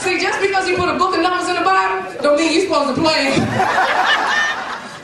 See, 0.00 0.18
just 0.20 0.40
because 0.40 0.68
you 0.68 0.76
put 0.76 0.88
a 0.88 0.98
book 0.98 1.14
of 1.14 1.22
numbers 1.22 1.48
in 1.48 1.56
the 1.56 1.62
Bible, 1.62 2.22
don't 2.22 2.36
mean 2.38 2.52
you're 2.54 2.62
supposed 2.62 2.96
to 2.96 3.00
play. 3.00 3.34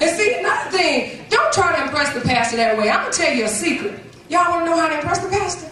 and 0.00 0.16
see, 0.16 0.38
another 0.40 0.70
thing, 0.70 1.24
don't 1.28 1.52
try 1.52 1.76
to 1.76 1.82
impress 1.84 2.12
the 2.14 2.20
pastor 2.20 2.56
that 2.56 2.76
way. 2.78 2.90
I'm 2.90 3.02
gonna 3.02 3.12
tell 3.12 3.34
you 3.34 3.44
a 3.44 3.48
secret. 3.48 4.00
Y'all 4.28 4.50
wanna 4.50 4.66
know 4.66 4.76
how 4.76 4.88
to 4.88 4.96
impress 4.96 5.18
the 5.18 5.28
pastor? 5.28 5.70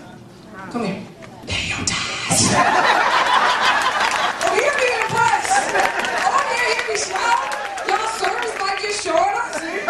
Come 0.71 0.85
here. 0.85 1.03
Pay 1.47 1.69
your 1.69 1.85
tithes. 1.85 2.53
oh, 4.45 4.55
you're 4.55 4.79
being 4.79 5.01
impressed. 5.09 5.75
Oh, 5.75 6.41
yeah, 6.53 6.67
hear 6.75 6.85
me 6.89 6.97
shout. 7.01 7.41
Y'all 7.89 8.09
service 8.21 8.55
might 8.61 8.79
get 8.81 8.95
shorter. 8.95 9.45
See? 9.59 9.81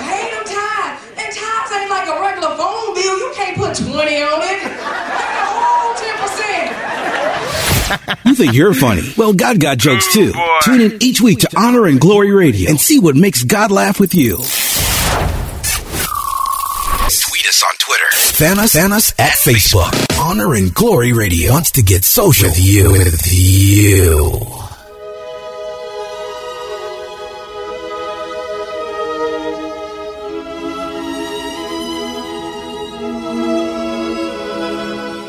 Pay 0.00 0.22
them 0.32 0.44
tithes. 0.46 0.98
And 1.18 1.28
tithes 1.34 1.61
ain't 1.74 1.90
like 1.90 2.08
a 2.08 2.20
regular 2.20 2.54
phone 2.56 2.94
bill. 2.94 3.18
You 3.18 3.32
can't 3.34 3.56
put 3.56 3.74
20 3.76 3.92
on 3.92 4.42
it. 4.42 4.62
Pay 4.62 4.68
the 4.68 4.74
whole 5.48 5.94
10%. 5.94 6.02
You 8.24 8.34
think 8.34 8.54
you're 8.54 8.74
funny? 8.74 9.02
Well, 9.16 9.32
God 9.34 9.60
got 9.60 9.78
jokes 9.78 10.12
too. 10.12 10.32
Tune 10.62 10.80
in 10.80 11.02
each 11.02 11.20
week 11.20 11.40
to 11.40 11.48
Honor 11.56 11.86
and 11.86 12.00
Glory 12.00 12.32
Radio 12.32 12.70
and 12.70 12.80
see 12.80 12.98
what 12.98 13.14
makes 13.16 13.44
God 13.44 13.70
laugh 13.70 14.00
with 14.00 14.14
you. 14.14 14.38
Tweet 17.08 17.46
us 17.46 17.62
on 17.62 17.74
Twitter. 17.78 18.04
Fan 18.12 18.58
us, 18.58 18.72
fan 18.72 18.92
us 18.92 19.12
at 19.18 19.32
Facebook. 19.32 19.92
Honor 20.18 20.54
and 20.54 20.72
Glory 20.72 21.12
Radio 21.12 21.52
wants 21.52 21.72
to 21.72 21.82
get 21.82 22.04
social 22.04 22.48
with 22.48 22.58
you. 22.58 22.92
With 22.92 23.30
you. 23.32 24.61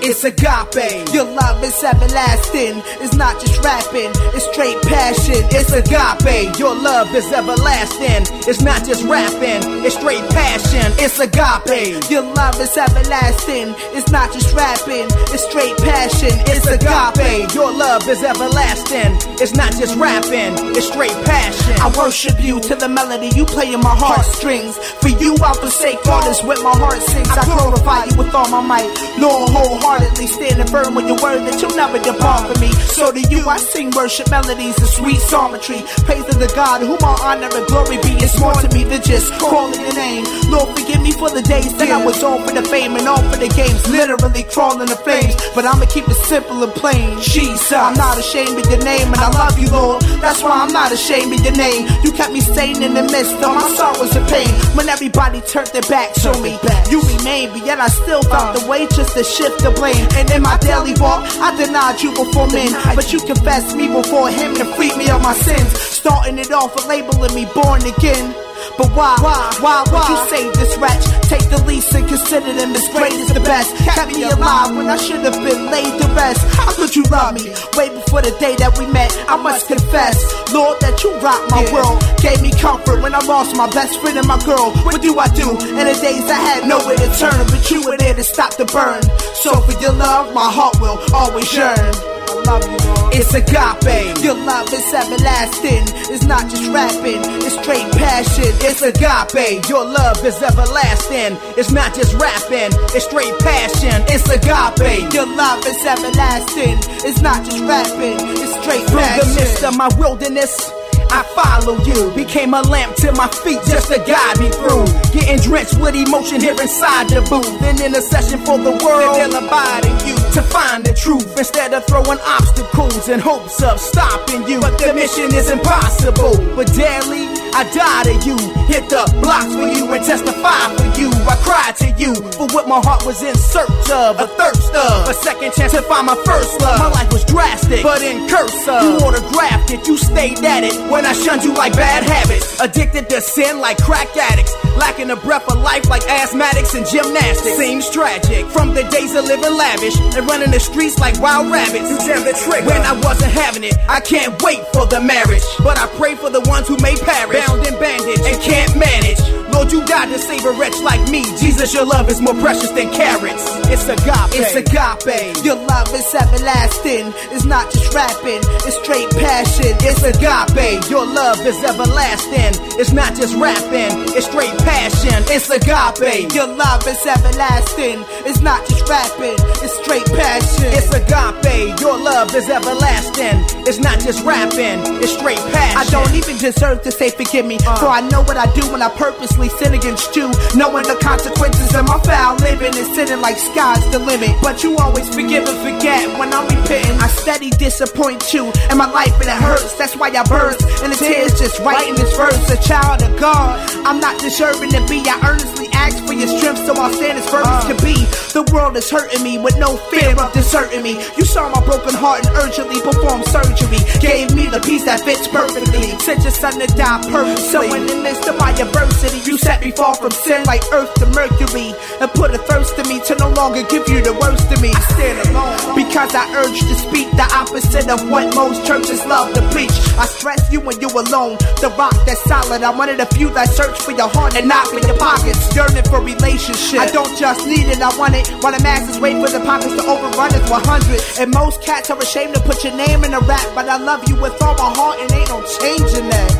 It's 0.04 0.26
agape. 0.26 1.14
Your 1.14 1.24
love 1.24 1.64
is 1.64 1.82
everlasting. 1.82 2.84
It's 3.00 3.16
not 3.16 3.40
just 3.40 3.56
rapping, 3.64 4.12
it's 4.36 4.44
straight 4.52 4.76
passion. 4.84 5.40
It's 5.48 5.72
agape. 5.72 6.60
Your 6.60 6.76
love 6.76 7.08
is 7.16 7.32
everlasting. 7.32 8.28
It's 8.44 8.60
not 8.62 8.84
just 8.84 9.06
rapping, 9.06 9.64
it's 9.88 9.96
straight 9.96 10.28
passion. 10.36 10.92
It's 11.00 11.20
agape. 11.24 12.04
Your 12.12 12.28
love 12.36 12.60
is 12.60 12.76
everlasting. 12.76 13.72
It's 13.96 14.12
not 14.12 14.34
just 14.34 14.54
rapping, 14.54 15.08
it's 15.32 15.48
straight 15.48 15.78
passion. 15.78 16.36
It's 16.52 16.68
agape. 16.68 17.56
Your 17.56 17.72
love 17.72 18.04
is 18.10 18.24
everlasting. 18.24 19.16
It's 19.40 19.56
not 19.56 19.72
just 19.72 19.96
rapping, 19.96 20.76
it's 20.76 20.92
straight 20.92 21.16
passion. 21.24 21.80
I 21.80 21.88
worship 21.96 22.44
you 22.44 22.60
to 22.60 22.76
the 22.76 22.90
melody 22.90 23.32
you 23.40 23.46
play 23.46 23.72
in 23.72 23.80
my 23.80 23.96
heartstrings. 23.96 24.76
For 25.00 25.08
you, 25.08 25.38
I'll 25.40 25.56
forsake 25.56 26.06
all 26.08 26.28
this 26.28 26.44
with 26.44 26.62
my 26.62 26.76
heart 26.76 27.00
sings. 27.08 27.32
I 27.32 27.46
glorify 27.48 28.04
you 28.04 28.18
with 28.20 28.36
all 28.36 28.50
my 28.52 28.60
might. 28.60 28.92
Lord, 29.18 29.48
wholeheartedly 29.94 30.28
standing 30.28 30.68
firm 30.68 30.96
with 30.96 31.06
your 31.08 31.18
word 31.22 31.46
that 31.46 31.62
you'll 31.62 31.76
never 31.76 32.00
depart 32.00 32.50
from 32.50 32.60
me. 32.62 32.72
So 32.98 33.12
to 33.12 33.22
you, 33.30 33.48
I 33.48 33.58
sing 33.58 33.92
worship 33.92 34.30
melodies 34.30 34.78
and 34.78 34.88
sweet 34.90 35.20
psalmistry. 35.20 35.82
Praise 36.06 36.26
to 36.26 36.38
the 36.38 36.52
God 36.56 36.82
whom 36.82 36.98
all 37.04 37.22
honor 37.22 37.50
and 37.54 37.66
glory 37.68 37.98
be. 38.02 38.18
It's 38.24 38.40
more 38.40 38.54
to 38.54 38.68
me 38.74 38.84
than 38.84 39.02
just 39.02 39.32
calling 39.40 39.80
your 39.80 39.94
name. 39.94 40.26
Lord, 40.50 40.78
forgive 40.78 41.02
me 41.02 41.12
for 41.12 41.30
the 41.30 41.42
days 41.42 41.76
that 41.78 41.90
I 41.90 42.04
was 42.04 42.24
all 42.24 42.40
for 42.42 42.54
the 42.54 42.64
fame 42.64 42.96
and 42.96 43.08
all 43.08 43.22
for 43.30 43.38
the 43.38 43.50
games. 43.50 43.82
Literally 43.90 44.44
crawling 44.50 44.90
the 44.90 44.98
flames. 44.98 45.36
But 45.54 45.66
I'ma 45.66 45.86
keep 45.86 46.08
it 46.08 46.20
simple 46.26 46.64
and 46.64 46.74
plain. 46.74 47.20
Jesus, 47.22 47.72
I'm 47.72 47.94
not 47.94 48.18
ashamed 48.18 48.58
of 48.58 48.66
your 48.70 48.84
name 48.84 49.14
and 49.14 49.22
I 49.22 49.30
love 49.30 49.58
you, 49.60 49.70
Lord. 49.70 50.02
That's 50.22 50.42
why 50.42 50.62
I'm 50.64 50.74
not 50.74 50.92
ashamed 50.92 51.34
of 51.34 51.42
your 51.46 51.58
name. 51.58 51.88
You 52.04 52.12
kept 52.12 52.34
me 52.34 52.42
sane 52.42 52.82
in 52.82 52.94
the 52.94 53.04
midst 53.04 53.36
of 53.46 53.54
my 53.54 53.68
sorrows 53.78 54.16
and 54.16 54.26
pain. 54.28 54.50
When 54.74 54.90
everybody 54.90 55.42
turned 55.42 55.70
their 55.70 55.86
backs 55.86 56.26
on 56.26 56.42
me, 56.42 56.58
you 56.90 57.02
remained, 57.18 57.54
but 57.54 57.66
yet 57.66 57.80
I 57.80 57.88
still 57.88 58.24
found 58.24 58.58
the 58.58 58.66
way 58.66 58.88
just 58.88 59.14
to 59.18 59.24
shift 59.24 59.62
the 59.62 59.72
blame. 59.72 59.83
And 59.92 60.32
in 60.32 60.42
my 60.42 60.58
daily 60.60 60.94
walk, 61.00 61.26
I 61.44 61.56
denied 61.58 62.02
you 62.02 62.12
before 62.12 62.48
men, 62.48 62.72
but 62.96 63.12
you 63.12 63.20
confessed 63.20 63.76
me 63.76 63.88
before 63.88 64.30
him 64.30 64.56
to 64.56 64.66
free 64.76 64.96
me 64.96 65.10
of 65.10 65.22
my 65.22 65.34
sins. 65.34 65.78
Starting 65.78 66.38
it 66.38 66.52
off 66.52 66.74
with 66.76 66.88
labeling 66.88 67.36
me 67.36 67.46
born 67.54 67.86
again. 67.86 68.34
But 68.78 68.90
why, 68.98 69.16
why, 69.22 69.54
why 69.62 69.84
would 69.86 70.06
you 70.10 70.18
save 70.30 70.54
this 70.54 70.78
wretch? 70.78 71.06
Take 71.30 71.46
the 71.50 71.64
least 71.66 71.94
and 71.94 72.08
consider 72.08 72.54
them 72.54 72.74
as 72.74 72.88
great 72.90 73.14
as 73.14 73.34
the 73.34 73.40
best. 73.42 73.76
Kept 73.86 74.12
me 74.14 74.24
alive 74.24 74.76
when 74.76 74.90
I 74.90 74.98
should 74.98 75.22
have 75.22 75.38
been 75.46 75.70
laid 75.70 76.02
to 76.02 76.08
rest. 76.14 76.42
How 76.58 76.74
could 76.74 76.96
you 76.96 77.04
love 77.14 77.36
me? 77.36 77.54
Way 77.78 77.90
before 77.90 78.22
the 78.22 78.34
day 78.40 78.56
that 78.58 78.78
we 78.78 78.86
met, 78.88 79.14
I 79.30 79.38
must 79.38 79.68
confess, 79.68 80.18
Lord, 80.54 80.80
that 80.82 81.04
you 81.04 81.14
rocked 81.22 81.52
my 81.52 81.62
world. 81.70 82.02
Gave 82.22 82.42
me 82.42 82.52
comfort 82.58 83.02
when 83.02 83.14
I 83.14 83.22
lost 83.26 83.56
my 83.56 83.70
best 83.70 84.00
friend 84.02 84.18
and 84.18 84.28
my 84.28 84.42
girl. 84.46 84.74
What 84.82 85.02
do 85.02 85.18
I 85.20 85.28
do? 85.30 85.50
In 85.54 85.86
the 85.86 85.98
days 86.02 86.26
I 86.30 86.40
had 86.42 86.68
nowhere 86.68 86.98
to 86.98 87.10
turn, 87.18 87.46
but 87.54 87.70
you 87.70 87.86
were 87.86 87.98
there 87.98 88.16
to 88.16 88.24
stop 88.24 88.58
the 88.58 88.66
burn. 88.66 89.02
So 89.46 89.54
for 89.62 89.78
your 89.82 89.94
love, 89.94 90.34
my 90.34 90.50
heart 90.50 90.82
will 90.82 90.98
always 91.14 91.50
yearn. 91.54 91.78
I 91.78 92.42
love 92.50 92.64
you, 92.66 92.78
Lord. 92.90 93.14
It's 93.14 93.34
agape. 93.34 94.24
Your 94.24 94.34
love 94.34 94.72
is 94.74 94.90
everlasting. 94.94 95.86
It's 96.10 96.26
not 96.26 96.50
just 96.50 96.66
rapping, 96.74 97.22
it's 97.46 97.54
straight 97.62 97.86
passion. 97.94 98.53
It's 98.66 98.82
agape. 98.82 99.68
Your 99.70 99.84
love 99.86 100.24
is 100.24 100.42
everlasting. 100.42 101.38
It's 101.60 101.72
not 101.72 101.94
just 101.94 102.14
rapping, 102.16 102.72
it's 102.96 103.06
straight 103.06 103.38
passion. 103.40 104.04
It's 104.08 104.24
agape. 104.30 105.14
Your 105.14 105.28
love 105.28 105.66
is 105.68 105.84
everlasting. 105.86 106.80
It's 107.04 107.22
not 107.22 107.44
just 107.46 107.60
rapping, 107.64 108.18
it's 108.40 108.56
straight 108.64 108.88
Through 108.88 109.00
passion. 109.00 109.28
the 109.28 109.36
midst 109.36 109.64
of 109.64 109.76
my 109.78 109.90
wilderness, 110.00 110.72
I 111.12 111.22
follow 111.36 111.78
you. 111.84 112.12
Became 112.16 112.54
a 112.54 112.62
lamp 112.62 112.96
to 113.04 113.12
my 113.12 113.28
feet 113.44 113.60
just 113.68 113.92
to 113.92 114.00
guide 114.00 114.40
me 114.40 114.50
through. 114.50 114.88
Getting 115.12 115.40
drenched 115.44 115.78
with 115.80 115.96
emotion 115.96 116.40
here 116.40 116.56
inside 116.60 117.10
the 117.10 117.22
booth. 117.30 117.62
An 117.62 117.84
intercession 117.84 118.40
for 118.48 118.58
the 118.58 118.72
world. 118.80 119.20
And 119.20 119.34
they'll 119.34 119.44
abide 119.46 119.86
in 119.86 120.08
you 120.08 120.16
to 120.34 120.42
find 120.42 120.84
the 120.86 120.94
truth 120.94 121.38
instead 121.38 121.74
of 121.74 121.86
throwing 121.86 122.18
obstacles 122.26 123.10
in 123.10 123.20
hopes 123.20 123.62
of 123.62 123.80
stopping 123.80 124.48
you. 124.48 124.62
But 124.62 124.80
the 124.80 124.94
mission 124.96 125.30
is 125.36 125.52
impossible. 125.52 126.34
But 126.56 126.72
daily, 126.74 127.28
I 127.56 127.64
die 127.70 128.04
to 128.10 128.16
you, 128.26 128.38
hit 128.66 128.90
the 128.90 129.06
blocks 129.22 129.54
for 129.54 129.68
you 129.68 129.86
and 129.94 130.04
testify 130.04 130.74
for 130.74 130.90
you. 131.00 131.10
I 131.30 131.38
cried 131.46 131.76
to 131.86 131.90
you 132.02 132.16
for 132.34 132.48
what 132.50 132.68
my 132.68 132.82
heart 132.82 133.06
was 133.06 133.22
in 133.22 133.36
search 133.36 133.70
of, 133.94 134.20
a 134.20 134.26
thirst 134.26 134.74
of, 134.74 135.08
a 135.08 135.14
second 135.14 135.54
chance 135.54 135.72
to 135.74 135.82
find 135.84 136.08
my 136.08 136.18
first 136.26 136.60
love. 136.62 136.80
My 136.80 136.90
life 136.90 137.12
was 137.14 137.24
drastic, 137.26 137.84
but 137.84 138.02
in 138.02 138.28
cursive. 138.28 138.82
You 138.82 138.98
autographed 139.06 139.70
it, 139.70 139.88
you 139.88 139.98
stayed 139.98 140.44
at 140.44 140.64
it 140.64 140.74
when 140.90 141.06
I 141.06 141.14
shunned 141.14 141.44
you 141.44 141.54
like 141.54 141.74
bad 141.74 142.04
habits. 142.04 142.60
Addicted 142.60 143.10
to 143.10 143.22
sin 143.22 143.60
like 143.60 143.78
crack 143.78 144.10
addicts, 144.18 144.54
lacking 144.76 145.08
the 145.08 145.16
breath 145.18 145.46
of 145.52 145.60
life 145.62 145.88
like 145.90 146.02
asthmatics 146.04 146.74
and 146.74 146.86
gymnastics. 146.88 147.58
Seems 147.58 147.90
tragic 147.92 148.48
from 148.48 148.74
the 148.74 148.84
days 148.90 149.14
of 149.14 149.26
living 149.26 149.54
lavish 149.54 150.00
and 150.18 150.26
running 150.28 150.50
the 150.50 150.60
streets 150.60 150.98
like 150.98 151.20
wild 151.22 151.52
rabbits. 151.52 151.86
You 151.90 151.98
jammed 152.02 152.26
the 152.26 152.34
trigger 152.34 152.66
when 152.66 152.82
I 152.82 153.00
wasn't 153.00 153.32
having 153.32 153.64
it. 153.64 153.78
I 153.88 154.00
can't 154.02 154.42
wait 154.42 154.66
for 154.74 154.88
the 154.88 155.00
marriage, 155.00 155.46
but 155.60 155.78
I 155.78 155.86
pray 156.02 156.16
for 156.16 156.32
the 156.32 156.42
ones 156.50 156.68
who 156.68 156.78
may 156.78 156.98
perish, 156.98 157.43
and 157.52 157.80
bandaged 157.80 158.26
and 158.26 158.42
can't 158.42 158.76
manage. 158.76 159.43
Lord, 159.54 159.72
you 159.72 159.86
died 159.86 160.10
to 160.10 160.18
save 160.20 160.44
a 160.46 160.52
wretch 160.52 160.80
like 160.82 161.00
me. 161.10 161.24
Jesus, 161.38 161.74
your 161.74 161.86
love 161.86 162.10
is 162.10 162.20
more 162.20 162.34
precious 162.42 162.72
than 162.72 162.92
carats. 162.92 163.46
It's 163.70 163.86
agape. 163.88 164.34
It's 164.34 164.56
agape. 164.56 165.46
Your 165.46 165.56
love 165.56 165.94
is 165.94 166.10
everlasting. 166.14 167.14
It's 167.32 167.46
not 167.46 167.72
just 167.72 167.94
rapping. 167.94 168.42
It's 168.66 168.78
straight 168.82 169.10
passion. 169.12 169.78
It's 169.86 170.02
agape. 170.02 170.90
Your 170.90 171.06
love 171.06 171.40
is 171.46 171.62
everlasting. 171.64 172.58
It's 172.82 172.92
not 172.92 173.16
just 173.16 173.36
rapping. 173.38 173.94
It's 174.18 174.26
straight 174.26 174.58
passion. 174.66 175.22
It's 175.30 175.50
agape. 175.50 176.34
Your 176.34 176.48
love 176.48 176.88
is 176.88 177.06
everlasting. 177.06 178.04
It's 178.26 178.42
not 178.42 178.66
just 178.68 178.90
rapping. 178.90 179.38
It's 179.62 179.78
straight 179.86 180.06
passion. 180.18 180.74
It's 180.74 180.90
agape. 180.90 181.80
Your 181.80 181.98
love 181.98 182.34
is 182.36 182.50
everlasting. 182.50 183.38
It's 183.70 183.80
not 183.80 184.00
just 184.00 184.26
rapping. 184.26 184.82
It's 184.98 185.14
straight 185.14 185.44
passion. 185.54 185.78
I 185.78 185.86
don't 185.92 186.14
even 186.16 186.38
deserve 186.38 186.82
to 186.84 186.92
say 186.92 187.12
forgive 187.12 187.46
me. 187.46 187.58
Uh. 187.68 187.76
For 187.78 187.88
I 187.88 188.02
know 188.10 188.24
what 188.24 188.38
I 188.38 188.52
do 188.54 188.66
when 188.72 188.82
I 188.82 188.90
purposely 188.90 189.43
sin 189.50 189.74
against 189.74 190.16
you. 190.16 190.32
Knowing 190.56 190.84
the 190.84 190.98
consequences 191.02 191.74
of 191.76 191.88
my 191.88 192.00
foul 192.04 192.36
living 192.38 192.76
and 192.76 192.88
sinning 192.96 193.22
like 193.22 193.38
sky's 193.38 193.84
the 193.92 194.00
limit. 194.00 194.32
But 194.42 194.64
you 194.64 194.76
always 194.78 195.08
forgive 195.14 195.48
and 195.48 195.60
forget 195.60 196.08
when 196.20 196.34
I'm 196.34 196.48
repenting. 196.48 196.98
I 197.00 197.08
steady 197.08 197.50
disappoint 197.50 198.34
you 198.34 198.52
and 198.70 198.78
my 198.78 198.90
life 198.92 199.14
and 199.20 199.30
it 199.30 199.40
hurts. 199.42 199.74
That's 199.78 199.96
why 199.96 200.10
I 200.10 200.24
burst 200.24 200.62
and 200.84 200.92
the 200.92 200.98
tears 200.98 201.40
just 201.40 201.60
writing 201.60 201.96
this 201.96 202.16
verse. 202.16 202.44
A 202.50 202.60
child 202.62 203.02
of 203.04 203.20
God, 203.20 203.60
I'm 203.86 204.00
not 204.00 204.20
deserving 204.20 204.72
to 204.72 204.82
be. 204.88 205.04
I 205.06 205.20
earnestly 205.28 205.68
ask 205.74 206.04
for 206.06 206.14
your 206.14 206.28
strength 206.28 206.66
so 206.66 206.74
I'll 206.76 206.94
stand 206.94 207.18
as 207.18 207.30
firm 207.30 207.46
as 207.48 207.66
can 207.66 207.78
be. 207.84 207.96
The 208.34 208.44
world 208.52 208.76
is 208.78 208.90
hurting 208.90 209.24
me 209.24 209.38
with 209.38 209.58
no 209.58 209.78
fear 209.94 210.16
of 210.18 210.34
deserting 210.34 210.82
me. 210.82 210.98
You 211.18 211.26
saw 211.26 211.50
my 211.50 211.64
broken 211.66 211.94
heart 211.94 212.26
and 212.26 212.36
urgently 212.38 212.82
performed 212.82 213.26
surgery. 213.30 213.80
Gave 214.02 214.34
me 214.36 214.48
the 214.48 214.60
peace 214.60 214.86
that 214.86 215.02
fits 215.02 215.28
perfectly. 215.28 215.94
Sent 216.00 216.24
your 216.24 216.32
son 216.34 216.60
to 216.60 216.68
die 216.68 217.02
purposely. 217.12 217.46
So 217.54 217.62
in 217.76 217.86
the 217.86 217.96
midst 218.02 218.28
of 218.28 218.38
my 218.38 218.52
adversity, 218.52 219.20
you 219.34 219.40
set 219.40 219.66
me 219.66 219.72
far 219.72 219.96
from 219.96 220.12
sin 220.12 220.44
like 220.46 220.62
earth 220.72 220.94
to 221.02 221.08
mercury. 221.08 221.74
And 222.00 222.10
put 222.14 222.30
a 222.30 222.38
thirst 222.38 222.78
in 222.78 222.86
me 222.88 223.02
to 223.10 223.16
no 223.18 223.30
longer 223.34 223.66
give 223.66 223.90
you 223.90 224.00
the 224.06 224.14
worst 224.14 224.46
of 224.54 224.62
me. 224.62 224.70
I 224.70 224.82
stand 224.94 225.18
alone 225.26 225.58
because 225.74 226.14
I 226.14 226.30
urge 226.38 226.60
to 226.62 226.76
speak 226.86 227.10
the 227.18 227.26
opposite 227.34 227.90
of 227.90 227.98
what 228.14 228.30
most 228.36 228.62
churches 228.68 229.02
love 229.10 229.34
to 229.34 229.42
preach. 229.50 229.74
I 229.98 230.06
stress 230.06 230.38
you 230.54 230.60
when 230.62 230.80
you 230.80 230.90
alone. 230.90 231.42
The 231.66 231.74
rock 231.74 231.98
that's 232.06 232.22
solid. 232.30 232.62
I'm 232.62 232.78
one 232.78 232.90
of 232.90 232.98
the 233.02 233.08
few 233.18 233.34
that 233.34 233.50
search 233.50 233.82
for 233.82 233.92
your 233.92 234.08
heart 234.14 234.38
and 234.38 234.48
not 234.48 234.68
for 234.68 234.78
your 234.78 234.98
pockets. 235.02 235.42
Yearning 235.56 235.88
for 235.90 236.00
relationship. 236.00 236.80
I 236.80 236.86
don't 236.94 237.18
just 237.18 237.48
need 237.48 237.66
it, 237.74 237.82
I 237.82 237.90
want 237.98 238.14
it. 238.14 238.30
While 238.46 238.54
the 238.54 238.62
masses 238.62 239.00
wait 239.02 239.18
for 239.18 239.34
the 239.34 239.42
pockets 239.42 239.74
to 239.74 239.84
overrun 239.90 240.30
it's 240.38 240.46
100. 240.46 241.26
And 241.26 241.34
most 241.34 241.64
cats 241.64 241.90
are 241.90 241.98
ashamed 241.98 242.36
to 242.36 242.42
put 242.42 242.64
your 242.64 242.78
name 242.78 243.04
in 243.04 243.18
a 243.18 243.22
rap. 243.26 243.48
But 243.58 243.66
I 243.66 243.78
love 243.82 244.06
you 244.08 244.16
with 244.22 244.38
all 244.46 244.54
my 244.62 244.70
heart 244.78 245.02
and 245.02 245.10
ain't 245.10 245.30
no 245.34 245.42
changing 245.58 246.08
that. 246.14 246.32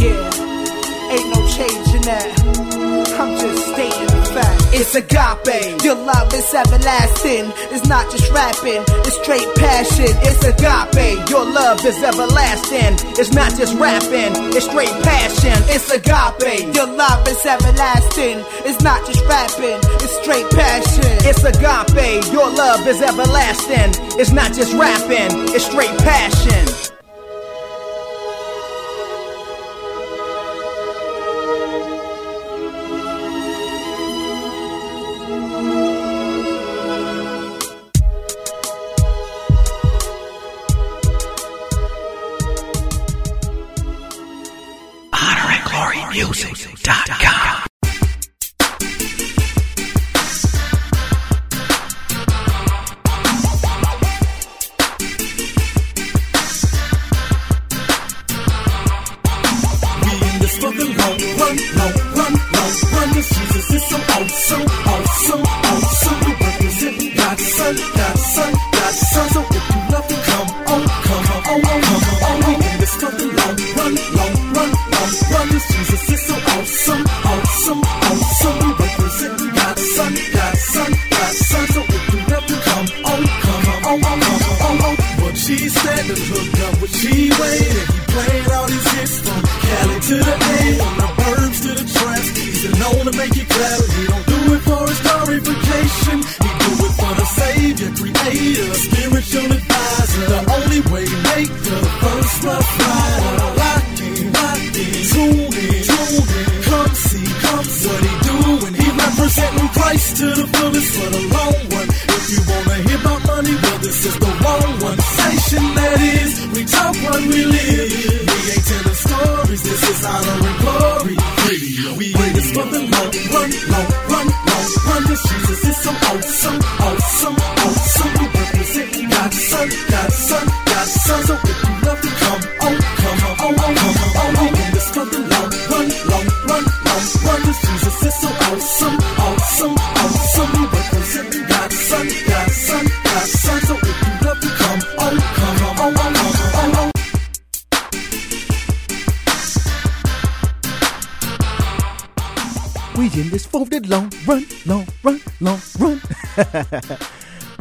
Yeah, 0.00 1.12
ain't 1.12 1.28
no 1.28 1.40
changing 1.52 1.85
I'm 2.08 3.34
just 3.40 3.66
stating 3.74 4.08
fact. 4.30 4.62
It's 4.70 4.94
agape. 4.94 5.82
Your 5.82 5.96
love 5.96 6.32
is 6.32 6.54
everlasting. 6.54 7.50
It's 7.74 7.88
not 7.88 8.10
just 8.12 8.30
rapping, 8.30 8.84
it's 9.02 9.18
straight 9.22 9.48
passion. 9.56 10.14
It's 10.22 10.44
agape. 10.44 11.28
Your 11.28 11.44
love 11.44 11.84
is 11.84 12.00
everlasting. 12.02 12.94
It's 13.18 13.32
not 13.32 13.50
just 13.58 13.74
rapping, 13.74 14.38
it's 14.54 14.66
straight 14.66 14.94
passion. 15.02 15.58
It's 15.66 15.90
agape. 15.90 16.74
Your 16.76 16.86
love 16.86 17.26
is 17.26 17.44
everlasting. 17.44 18.38
It's 18.62 18.80
not 18.82 19.04
just 19.04 19.24
rapping, 19.26 19.80
it's 19.98 20.14
straight 20.22 20.48
passion. 20.50 21.10
It's 21.26 21.42
agape. 21.42 22.32
Your 22.32 22.50
love 22.50 22.86
is 22.86 23.02
everlasting. 23.02 24.20
It's 24.20 24.30
not 24.30 24.52
just 24.54 24.72
rapping, 24.74 25.54
it's 25.54 25.66
straight 25.66 25.98
passion. 25.98 26.95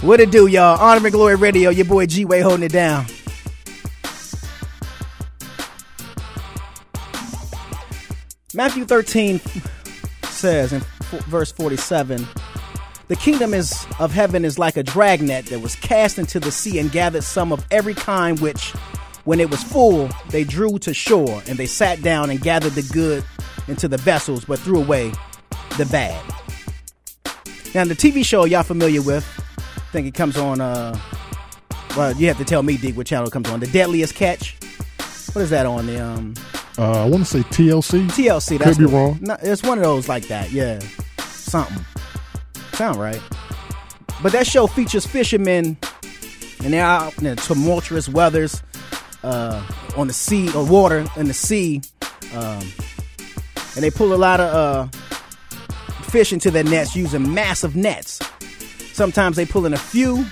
What 0.05 0.19
it 0.19 0.29
do, 0.29 0.45
y'all? 0.45 0.79
Honor 0.79 1.03
and 1.03 1.11
Glory 1.11 1.33
Radio, 1.33 1.71
your 1.71 1.85
boy 1.85 2.05
G 2.05 2.25
Wade 2.25 2.43
holding 2.43 2.63
it 2.63 2.71
down. 2.71 3.07
Matthew 8.53 8.85
13 8.85 9.41
says 10.25 10.73
in 10.73 10.81
verse 11.25 11.51
47 11.53 12.23
The 13.07 13.15
kingdom 13.15 13.55
is 13.55 13.87
of 13.97 14.11
heaven 14.11 14.45
is 14.45 14.59
like 14.59 14.77
a 14.77 14.83
dragnet 14.83 15.47
that 15.47 15.59
was 15.59 15.73
cast 15.77 16.19
into 16.19 16.39
the 16.39 16.51
sea 16.51 16.77
and 16.77 16.91
gathered 16.91 17.23
some 17.23 17.51
of 17.51 17.65
every 17.71 17.95
kind 17.95 18.39
which 18.39 18.73
When 19.23 19.39
it 19.39 19.49
was 19.49 19.63
full, 19.63 20.11
they 20.29 20.43
drew 20.43 20.77
to 20.79 20.93
shore, 20.93 21.41
and 21.47 21.57
they 21.57 21.65
sat 21.65 22.03
down 22.03 22.29
and 22.29 22.39
gathered 22.39 22.73
the 22.73 22.87
good 22.93 23.23
into 23.67 23.87
the 23.87 23.97
vessels, 23.97 24.45
but 24.45 24.59
threw 24.59 24.79
away 24.83 25.11
the 25.79 25.87
bad. 25.87 26.23
Now, 27.73 27.85
the 27.85 27.95
TV 27.95 28.23
show 28.23 28.45
y'all 28.45 28.61
familiar 28.61 29.01
with, 29.01 29.25
I 29.87 29.91
think 29.91 30.07
it 30.07 30.13
comes 30.13 30.37
on, 30.37 30.59
uh, 30.61 30.97
well, 31.95 32.13
you 32.15 32.27
have 32.27 32.37
to 32.37 32.43
tell 32.45 32.63
me, 32.63 32.77
Dig, 32.77 32.95
what 32.95 33.07
channel 33.07 33.27
it 33.27 33.31
comes 33.31 33.49
on. 33.49 33.59
The 33.59 33.67
Deadliest 33.67 34.15
Catch? 34.15 34.57
What 35.33 35.41
is 35.41 35.49
that 35.51 35.65
on? 35.65 35.85
The, 35.87 36.03
um, 36.03 36.33
Uh, 36.77 37.03
I 37.03 37.09
want 37.09 37.25
to 37.25 37.29
say 37.29 37.39
TLC. 37.43 38.07
TLC. 38.09 38.57
That's 38.57 38.77
Could 38.77 38.87
be 38.87 38.93
wrong. 38.93 39.17
No, 39.21 39.37
it's 39.41 39.63
one 39.63 39.77
of 39.77 39.83
those 39.85 40.09
like 40.09 40.27
that. 40.27 40.51
Yeah, 40.51 40.79
something. 41.19 41.85
Sound 42.73 42.99
right. 42.99 43.21
But 44.21 44.33
that 44.33 44.45
show 44.45 44.67
features 44.67 45.05
fishermen, 45.05 45.77
and 46.63 46.73
they're 46.73 46.83
out 46.85 47.17
in 47.17 47.23
the 47.25 47.35
tumultuous 47.37 48.09
weathers 48.09 48.61
uh, 49.23 49.65
on 49.95 50.07
the 50.07 50.13
sea 50.13 50.51
or 50.53 50.65
water 50.65 51.05
in 51.15 51.27
the 51.27 51.33
sea, 51.33 51.81
um, 52.33 52.61
and 53.75 53.83
they 53.83 53.89
pull 53.91 54.13
a 54.13 54.15
lot 54.15 54.41
of 54.41 54.53
uh, 54.53 54.87
fish 56.03 56.33
into 56.33 56.51
their 56.51 56.63
nets 56.65 56.93
using 56.95 57.33
massive 57.33 57.75
nets. 57.77 58.19
Sometimes 58.95 59.35
they 59.35 59.45
pull 59.45 59.65
in 59.65 59.73
a 59.73 59.77
few 59.77 60.25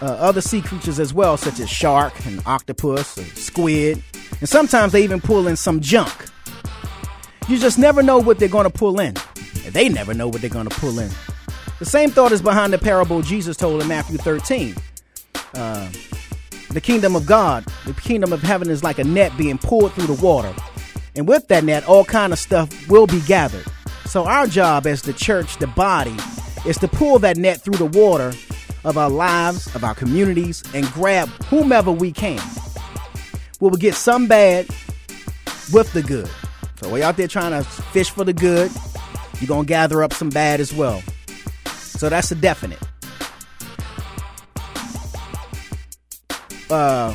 uh, 0.00 0.06
other 0.06 0.40
sea 0.40 0.62
creatures 0.62 0.98
as 0.98 1.12
well, 1.12 1.36
such 1.36 1.60
as 1.60 1.68
shark 1.68 2.14
and 2.24 2.40
octopus 2.46 3.18
and 3.18 3.26
squid. 3.36 4.02
And 4.40 4.48
sometimes 4.48 4.92
they 4.92 5.04
even 5.04 5.20
pull 5.20 5.46
in 5.46 5.56
some 5.56 5.82
junk. 5.82 6.10
You 7.48 7.58
just 7.58 7.78
never 7.78 8.02
know 8.02 8.18
what 8.18 8.38
they're 8.38 8.48
going 8.48 8.64
to 8.64 8.70
pull 8.70 9.00
in. 9.00 9.16
And 9.66 9.74
they 9.74 9.90
never 9.90 10.14
know 10.14 10.28
what 10.28 10.40
they're 10.40 10.48
going 10.48 10.66
to 10.66 10.80
pull 10.80 10.98
in. 10.98 11.10
The 11.78 11.84
same 11.84 12.08
thought 12.08 12.32
is 12.32 12.40
behind 12.40 12.72
the 12.72 12.78
parable 12.78 13.20
Jesus 13.20 13.58
told 13.58 13.82
in 13.82 13.88
Matthew 13.88 14.16
13. 14.16 14.74
Uh, 15.54 15.90
the 16.70 16.80
kingdom 16.80 17.14
of 17.14 17.26
God, 17.26 17.66
the 17.84 17.92
kingdom 17.92 18.32
of 18.32 18.40
heaven 18.40 18.70
is 18.70 18.82
like 18.82 18.98
a 18.98 19.04
net 19.04 19.36
being 19.36 19.58
pulled 19.58 19.92
through 19.92 20.06
the 20.06 20.24
water. 20.24 20.54
And 21.14 21.28
with 21.28 21.48
that 21.48 21.64
net, 21.64 21.86
all 21.86 22.06
kind 22.06 22.32
of 22.32 22.38
stuff 22.38 22.88
will 22.88 23.06
be 23.06 23.20
gathered. 23.26 23.66
So 24.06 24.24
our 24.24 24.46
job 24.46 24.86
as 24.86 25.02
the 25.02 25.12
church, 25.12 25.58
the 25.58 25.66
body, 25.66 26.16
is 26.66 26.78
to 26.78 26.88
pull 26.88 27.18
that 27.20 27.36
net 27.36 27.60
through 27.60 27.76
the 27.76 27.86
water 27.86 28.32
of 28.84 28.98
our 28.98 29.10
lives, 29.10 29.72
of 29.74 29.84
our 29.84 29.94
communities, 29.94 30.62
and 30.74 30.86
grab 30.92 31.28
whomever 31.44 31.90
we 31.92 32.12
can. 32.12 32.40
We 33.60 33.68
will 33.68 33.76
get 33.76 33.94
some 33.94 34.26
bad 34.26 34.66
with 35.72 35.92
the 35.92 36.02
good. 36.02 36.28
So 36.82 36.92
we 36.92 37.02
out 37.02 37.16
there 37.16 37.28
trying 37.28 37.52
to 37.52 37.62
fish 37.64 38.10
for 38.10 38.24
the 38.24 38.32
good. 38.32 38.70
You're 39.40 39.48
gonna 39.48 39.64
gather 39.64 40.02
up 40.02 40.12
some 40.12 40.30
bad 40.30 40.60
as 40.60 40.72
well. 40.72 41.02
So 41.66 42.08
that's 42.08 42.30
a 42.32 42.34
definite. 42.34 42.80
Uh, 46.68 47.14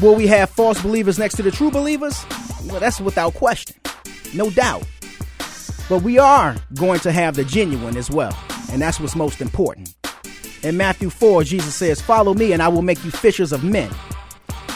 will 0.00 0.14
we 0.14 0.26
have 0.26 0.50
false 0.50 0.80
believers 0.82 1.18
next 1.18 1.36
to 1.36 1.42
the 1.42 1.50
true 1.50 1.70
believers? 1.70 2.24
Well, 2.64 2.80
that's 2.80 3.00
without 3.00 3.34
question, 3.34 3.76
no 4.34 4.50
doubt. 4.50 4.84
But 5.88 6.02
we 6.02 6.18
are 6.18 6.54
going 6.74 7.00
to 7.00 7.12
have 7.12 7.34
the 7.34 7.44
genuine 7.44 7.96
as 7.96 8.10
well, 8.10 8.36
and 8.70 8.82
that's 8.82 9.00
what's 9.00 9.16
most 9.16 9.40
important. 9.40 9.94
In 10.62 10.76
Matthew 10.76 11.08
4, 11.08 11.44
Jesus 11.44 11.74
says, 11.74 12.00
Follow 12.00 12.34
me, 12.34 12.52
and 12.52 12.62
I 12.62 12.68
will 12.68 12.82
make 12.82 13.02
you 13.04 13.10
fishers 13.10 13.52
of 13.52 13.64
men. 13.64 13.90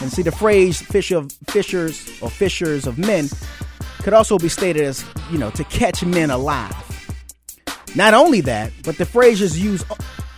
And 0.01 0.11
see, 0.11 0.21
the 0.21 0.31
phrase 0.31 0.81
fish 0.81 1.11
of 1.11 1.31
fishers 1.49 2.09
or 2.21 2.29
fishers 2.29 2.87
of 2.87 2.97
men 2.97 3.29
could 3.99 4.13
also 4.13 4.37
be 4.37 4.49
stated 4.49 4.83
as, 4.83 5.05
you 5.31 5.37
know, 5.37 5.49
to 5.51 5.63
catch 5.65 6.03
men 6.03 6.31
alive. 6.31 6.73
Not 7.95 8.13
only 8.13 8.41
that, 8.41 8.71
but 8.83 8.97
the 8.97 9.05
phrase 9.05 9.41
is 9.41 9.59
used 9.59 9.85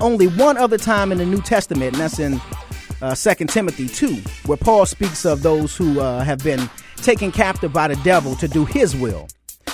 only 0.02 0.28
one 0.28 0.58
other 0.58 0.78
time 0.78 1.12
in 1.12 1.20
the 1.20 1.26
New 1.26 1.42
Testament, 1.42 1.94
and 1.94 2.02
that's 2.02 2.20
in 2.20 2.42
uh, 3.02 3.16
2 3.16 3.46
Timothy 3.46 3.88
2, 3.88 4.16
where 4.46 4.58
Paul 4.58 4.86
speaks 4.86 5.26
of 5.26 5.42
those 5.42 5.76
who 5.76 6.00
uh, 6.00 6.24
have 6.24 6.40
been 6.40 6.70
taken 6.98 7.32
captive 7.32 7.72
by 7.72 7.88
the 7.88 7.96
devil 7.98 8.36
to 8.36 8.48
do 8.48 8.66
his 8.66 8.96
will. 8.96 9.28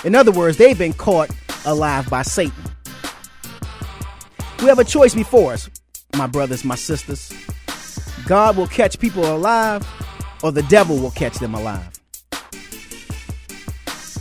In 0.04 0.14
other 0.14 0.32
words, 0.32 0.56
they've 0.56 0.78
been 0.78 0.92
caught 0.92 1.30
alive 1.64 2.10
by 2.10 2.22
Satan. 2.22 2.64
We 4.60 4.66
have 4.66 4.78
a 4.78 4.84
choice 4.84 5.14
before 5.14 5.52
us, 5.52 5.70
my 6.16 6.26
brothers, 6.26 6.64
my 6.64 6.74
sisters. 6.74 7.32
God 8.26 8.56
will 8.56 8.66
catch 8.66 8.98
people 8.98 9.24
alive, 9.34 9.86
or 10.42 10.52
the 10.52 10.62
devil 10.64 10.98
will 10.98 11.10
catch 11.12 11.34
them 11.38 11.54
alive. 11.54 11.88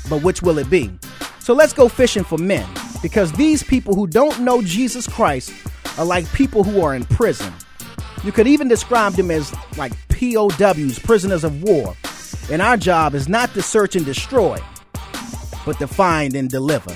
But 0.09 0.23
which 0.23 0.41
will 0.41 0.57
it 0.57 0.69
be? 0.69 0.91
So 1.39 1.53
let's 1.53 1.73
go 1.73 1.87
fishing 1.87 2.23
for 2.23 2.37
men, 2.37 2.67
because 3.01 3.31
these 3.31 3.63
people 3.63 3.95
who 3.95 4.05
don't 4.05 4.41
know 4.41 4.61
Jesus 4.61 5.07
Christ 5.07 5.51
are 5.97 6.05
like 6.05 6.31
people 6.33 6.63
who 6.63 6.81
are 6.81 6.93
in 6.93 7.05
prison. 7.05 7.51
You 8.23 8.31
could 8.31 8.47
even 8.47 8.67
describe 8.67 9.13
them 9.13 9.31
as 9.31 9.51
like 9.77 9.93
POWs, 10.09 10.99
prisoners 10.99 11.43
of 11.43 11.63
war. 11.63 11.95
And 12.51 12.61
our 12.61 12.77
job 12.77 13.15
is 13.15 13.27
not 13.27 13.53
to 13.55 13.61
search 13.61 13.95
and 13.95 14.05
destroy, 14.05 14.59
but 15.65 15.77
to 15.79 15.87
find 15.87 16.35
and 16.35 16.49
deliver. 16.49 16.95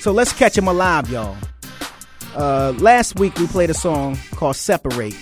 So 0.00 0.12
let's 0.12 0.32
catch 0.32 0.56
him 0.56 0.68
alive, 0.68 1.08
y'all. 1.10 1.36
Uh, 2.34 2.74
last 2.78 3.18
week 3.18 3.36
we 3.38 3.46
played 3.46 3.70
a 3.70 3.74
song 3.74 4.18
called 4.32 4.56
Separate. 4.56 5.14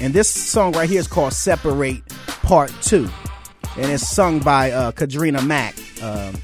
And 0.00 0.14
this 0.14 0.28
song 0.28 0.72
right 0.72 0.88
here 0.88 1.00
is 1.00 1.06
called 1.06 1.32
Separate 1.32 2.02
Part 2.26 2.72
2. 2.82 3.08
And 3.76 3.90
it's 3.90 4.08
sung 4.08 4.38
by 4.40 4.70
uh, 4.70 4.92
Kadrina 4.92 5.46
Mack 5.46 5.74
um, 6.02 6.34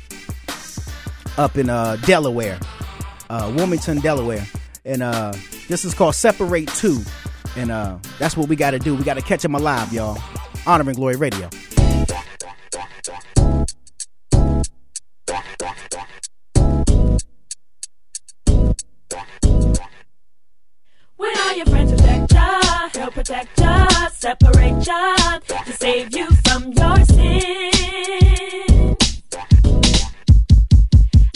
up 1.37 1.57
in 1.57 1.71
uh, 1.71 1.97
Delaware, 2.05 2.59
uh, 3.31 3.53
Wilmington, 3.57 4.01
Delaware. 4.01 4.47
And 4.85 5.03
uh, 5.03 5.33
this 5.69 5.85
is 5.85 5.95
called 5.95 6.15
Separate 6.15 6.69
2. 6.69 7.01
And 7.57 7.71
uh, 7.71 7.99
that's 8.19 8.37
what 8.37 8.49
we 8.49 8.57
got 8.57 8.73
to 8.73 8.79
do. 8.79 8.95
We 8.95 9.05
got 9.05 9.15
to 9.15 9.23
catch 9.23 9.45
him 9.45 9.55
alive, 9.55 9.93
y'all. 9.93 10.23
Honor 10.67 10.89
and 10.89 10.97
Glory 10.97 11.17
Radio. 11.17 11.49
When 15.29 15.39
all 21.37 21.55
your 21.55 21.67
friends 21.67 21.93
protect 21.93 22.33
ya, 22.33 22.89
help 22.95 23.13
protect 23.13 23.61
ya, 23.61 23.87
separate 24.09 24.87
ya 24.87 25.39
to 25.67 25.73
save 25.73 26.17
you 26.17 26.29
from 26.47 26.73
your 26.73 27.05
sin. 27.05 28.97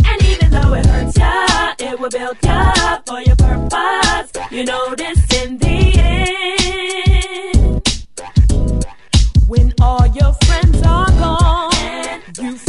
And 0.07 0.23
even 0.25 0.51
though 0.51 0.73
it 0.73 0.87
hurts 0.87 1.19
ya, 1.19 1.75
it 1.79 2.01
will 2.01 2.09
build 2.09 2.39
ya 2.43 3.03
for 3.07 3.21
your 3.21 3.37
purpose. 3.37 4.33
You 4.51 4.65
notice 4.65 5.45
in 5.45 5.59
the 5.59 5.99
end. 5.99 7.83
When 9.49 9.75
all 9.83 10.07
your 10.07 10.33
friends 10.45 10.81
are 10.83 11.11
gone, 11.11 11.72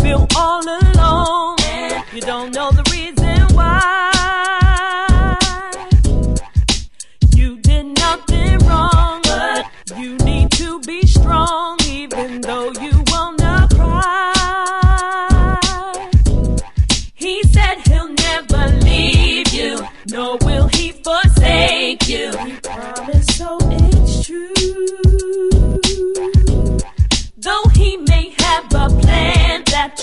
feel 0.04 0.28
all 0.36 0.62
alone. 0.68 1.58
You 2.14 2.22
don't 2.22 2.54
know 2.54 2.72
the 2.72 2.83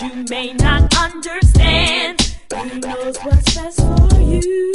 you 0.03 0.25
may 0.31 0.53
not 0.55 0.95
understand, 0.97 2.35
he 2.55 2.79
knows 2.81 3.19
what's 3.19 3.55
best 3.55 3.81
for 3.81 4.21
you. 4.21 4.73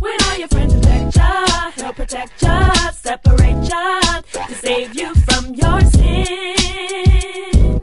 When 0.00 0.16
all 0.24 0.38
your 0.38 0.48
friends 0.48 0.74
protect 0.74 1.16
ya, 1.16 1.70
he'll 1.76 1.92
protect 1.92 2.42
ya, 2.42 2.90
separate 2.90 3.68
ya 3.68 4.00
to 4.32 4.54
save 4.54 4.94
you 4.98 5.14
from 5.14 5.54
your 5.54 5.80
sin. 5.82 7.80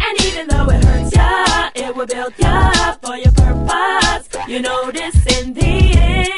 And 0.00 0.20
even 0.26 0.48
though 0.48 0.68
it 0.68 0.84
hurts 0.84 1.16
ya, 1.16 1.70
it 1.74 1.96
will 1.96 2.06
build 2.06 2.34
ya 2.38 2.96
for 3.02 3.16
your 3.16 3.32
purpose. 3.32 4.28
You 4.46 4.60
notice 4.60 5.38
in 5.38 5.54
the 5.54 5.92
end. 5.96 6.29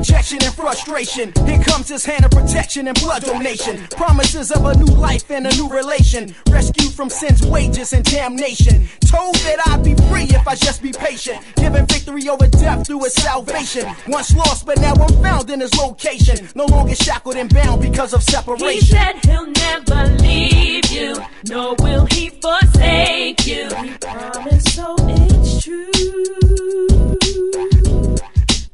Rejection 0.00 0.38
and 0.42 0.54
frustration. 0.54 1.32
Here 1.44 1.62
comes 1.62 1.88
his 1.88 2.04
hand 2.06 2.24
of 2.24 2.30
protection 2.30 2.88
and 2.88 2.98
blood 3.00 3.22
donation. 3.22 3.86
Promises 3.88 4.50
of 4.50 4.64
a 4.64 4.74
new 4.74 4.94
life 4.94 5.30
and 5.30 5.46
a 5.46 5.54
new 5.56 5.68
relation. 5.68 6.34
Rescue 6.50 6.88
from 6.88 7.10
sin's 7.10 7.46
wages 7.46 7.92
and 7.92 8.02
damnation. 8.04 8.88
Told 9.06 9.34
that 9.36 9.58
I'd 9.66 9.84
be 9.84 9.94
free 10.08 10.24
if 10.24 10.48
I 10.48 10.54
just 10.54 10.82
be 10.82 10.92
patient. 10.92 11.38
Given 11.56 11.84
victory 11.86 12.26
over 12.30 12.48
death 12.48 12.86
through 12.86 13.04
his 13.04 13.14
salvation. 13.14 13.86
Once 14.08 14.34
lost, 14.34 14.64
but 14.64 14.80
now 14.80 14.94
I'm 14.94 15.22
found 15.22 15.50
in 15.50 15.60
his 15.60 15.74
location. 15.76 16.48
No 16.54 16.64
longer 16.64 16.94
shackled 16.94 17.36
and 17.36 17.52
bound 17.52 17.82
because 17.82 18.14
of 18.14 18.22
separation. 18.22 18.70
He 18.70 18.80
said 18.80 19.22
he'll 19.26 19.46
never 19.46 20.06
leave 20.22 20.86
you, 20.90 21.16
nor 21.46 21.74
will 21.78 22.06
he 22.06 22.30
forsake 22.30 23.46
you. 23.46 23.68
He 23.74 23.90
promised, 23.98 24.74
so 24.74 24.96
it's 24.98 25.62
true. 25.62 25.90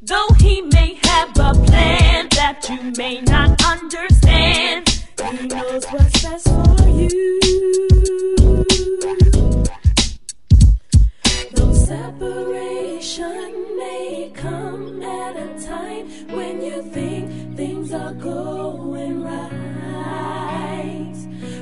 Though 0.01 0.29
he 0.39 0.61
a 1.39 1.53
plan 1.53 2.27
that 2.31 2.67
you 2.69 2.91
may 2.97 3.21
not 3.21 3.63
understand, 3.65 4.89
he 5.29 5.47
knows 5.47 5.85
what's 5.85 6.23
best 6.23 6.47
for 6.47 6.89
you. 6.89 7.39
Though 11.53 11.73
separation 11.73 13.51
may 13.77 14.31
come 14.33 15.01
at 15.03 15.35
a 15.37 15.65
time 15.65 16.07
when 16.35 16.61
you 16.61 16.81
think 16.91 17.55
things 17.55 17.93
are 17.93 18.13
going. 18.13 18.96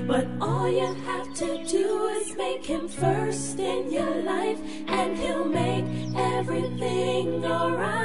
But 0.08 0.28
all 0.40 0.70
you 0.70 0.86
have 0.86 1.34
to 1.34 1.64
do 1.66 2.08
is 2.20 2.36
make 2.38 2.64
him 2.64 2.88
first 2.88 3.58
in 3.60 3.92
your 3.92 4.16
life, 4.22 4.60
and 4.88 5.18
he'll 5.18 5.46
make 5.46 5.86
everything 6.16 7.44
alright. 7.44 7.96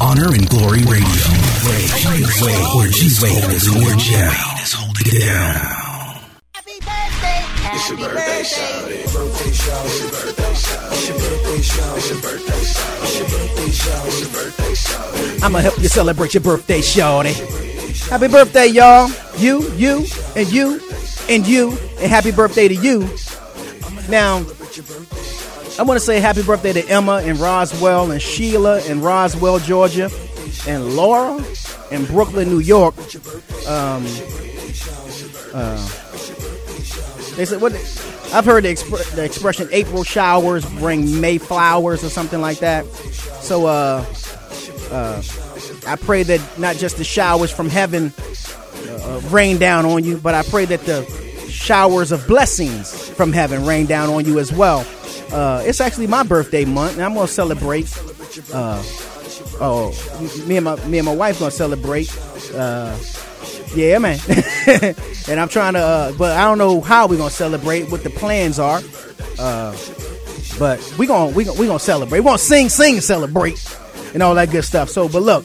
Honor 0.00 0.32
and 0.32 0.48
Glory 0.48 0.82
Radio. 0.84 1.26
G-Way, 1.96 2.56
where 2.74 2.88
G-Way 2.88 3.36
is 3.52 3.66
your 3.66 3.96
jam. 3.96 4.32
Holding 4.74 5.06
it 5.06 5.20
down. 5.26 6.22
It's 7.74 7.88
your 7.90 7.98
birthday 7.98 8.42
shout. 8.44 8.88
Birthday 9.12 9.52
shout. 9.52 9.84
It's 9.86 10.00
your 10.00 10.10
birthday 10.10 10.54
shout. 10.54 10.92
It's 10.92 11.08
your 11.08 11.18
birthday 11.18 11.60
shout. 11.62 11.96
It's 11.98 12.08
your 12.08 12.20
birthday 12.20 12.62
shout. 12.64 13.02
It's 13.02 13.18
your 13.18 13.28
birthday 13.28 13.70
shout. 13.70 14.06
It's 14.06 14.20
your 14.20 14.30
birthday 14.30 14.74
shout. 14.74 15.42
I'ma 15.42 15.58
help 15.58 15.78
you 15.78 15.88
celebrate 15.88 16.32
your 16.34 16.42
birthday, 16.42 16.80
shorty. 16.80 17.34
Happy 18.08 18.28
birthday, 18.28 18.66
y'all. 18.66 19.10
You, 19.36 19.68
you, 19.72 20.06
and 20.36 20.50
you, 20.52 20.80
and 21.28 21.44
you, 21.44 21.70
and 21.98 22.08
happy 22.08 22.30
birthday 22.30 22.68
to 22.68 22.74
you. 22.74 23.00
Now, 24.08 24.36
I 25.76 25.82
want 25.82 25.98
to 25.98 26.00
say 26.00 26.20
happy 26.20 26.44
birthday 26.44 26.72
to 26.74 26.88
Emma 26.88 27.20
and 27.24 27.36
Roswell 27.40 28.12
and 28.12 28.22
Sheila 28.22 28.80
in 28.84 29.00
Roswell, 29.00 29.58
Georgia, 29.58 30.08
and 30.68 30.94
Laura 30.94 31.44
in 31.90 32.04
Brooklyn, 32.04 32.48
New 32.48 32.60
York. 32.60 32.94
Um, 33.66 34.06
uh, 35.52 35.88
they 37.34 37.44
said 37.44 37.60
what? 37.60 37.72
I've 38.32 38.44
heard 38.44 38.64
the, 38.64 38.72
expr- 38.72 39.14
the 39.16 39.24
expression 39.24 39.68
"April 39.72 40.04
showers 40.04 40.64
bring 40.78 41.20
May 41.20 41.38
flowers" 41.38 42.04
or 42.04 42.08
something 42.08 42.40
like 42.40 42.60
that. 42.60 42.86
So, 42.86 43.66
uh, 43.66 44.04
uh, 44.92 45.22
I 45.86 45.96
pray 45.96 46.22
that 46.24 46.58
not 46.58 46.76
just 46.76 46.96
the 46.96 47.04
showers 47.04 47.50
from 47.50 47.68
heaven 47.68 48.12
uh, 48.88 49.20
rain 49.30 49.58
down 49.58 49.84
on 49.84 50.04
you, 50.04 50.18
but 50.18 50.34
I 50.34 50.42
pray 50.42 50.64
that 50.66 50.80
the 50.80 51.04
showers 51.48 52.12
of 52.12 52.26
blessings 52.26 53.08
from 53.10 53.32
heaven 53.32 53.64
rain 53.64 53.86
down 53.86 54.10
on 54.10 54.24
you 54.24 54.38
as 54.38 54.52
well. 54.52 54.86
Uh, 55.32 55.62
it's 55.64 55.80
actually 55.80 56.06
my 56.06 56.22
birthday 56.22 56.64
month, 56.64 56.94
and 56.94 57.02
I'm 57.02 57.14
gonna 57.14 57.28
celebrate. 57.28 57.92
Uh, 58.52 58.82
oh, 59.60 59.92
me 60.46 60.56
and 60.56 60.64
my 60.64 60.76
me 60.86 60.98
and 60.98 61.06
my 61.06 61.14
wife 61.14 61.38
gonna 61.38 61.50
celebrate. 61.50 62.08
Uh, 62.54 62.96
yeah, 63.74 63.98
man. 63.98 64.18
and 65.28 65.40
I'm 65.40 65.48
trying 65.48 65.74
to, 65.74 65.80
uh, 65.80 66.12
but 66.12 66.36
I 66.36 66.44
don't 66.44 66.58
know 66.58 66.80
how 66.80 67.06
we're 67.06 67.16
gonna 67.18 67.30
celebrate. 67.30 67.90
What 67.90 68.04
the 68.04 68.10
plans 68.10 68.58
are. 68.58 68.80
Uh, 69.38 69.76
but 70.58 70.94
we 70.98 71.06
gonna 71.06 71.32
we 71.32 71.44
gonna 71.44 71.58
we 71.58 71.66
gonna 71.66 71.78
celebrate. 71.78 72.20
We 72.20 72.24
gonna 72.24 72.38
sing, 72.38 72.68
sing, 72.68 73.00
celebrate, 73.00 73.62
and 74.14 74.22
all 74.22 74.34
that 74.36 74.50
good 74.50 74.64
stuff. 74.64 74.88
So, 74.88 75.08
but 75.08 75.22
look, 75.22 75.44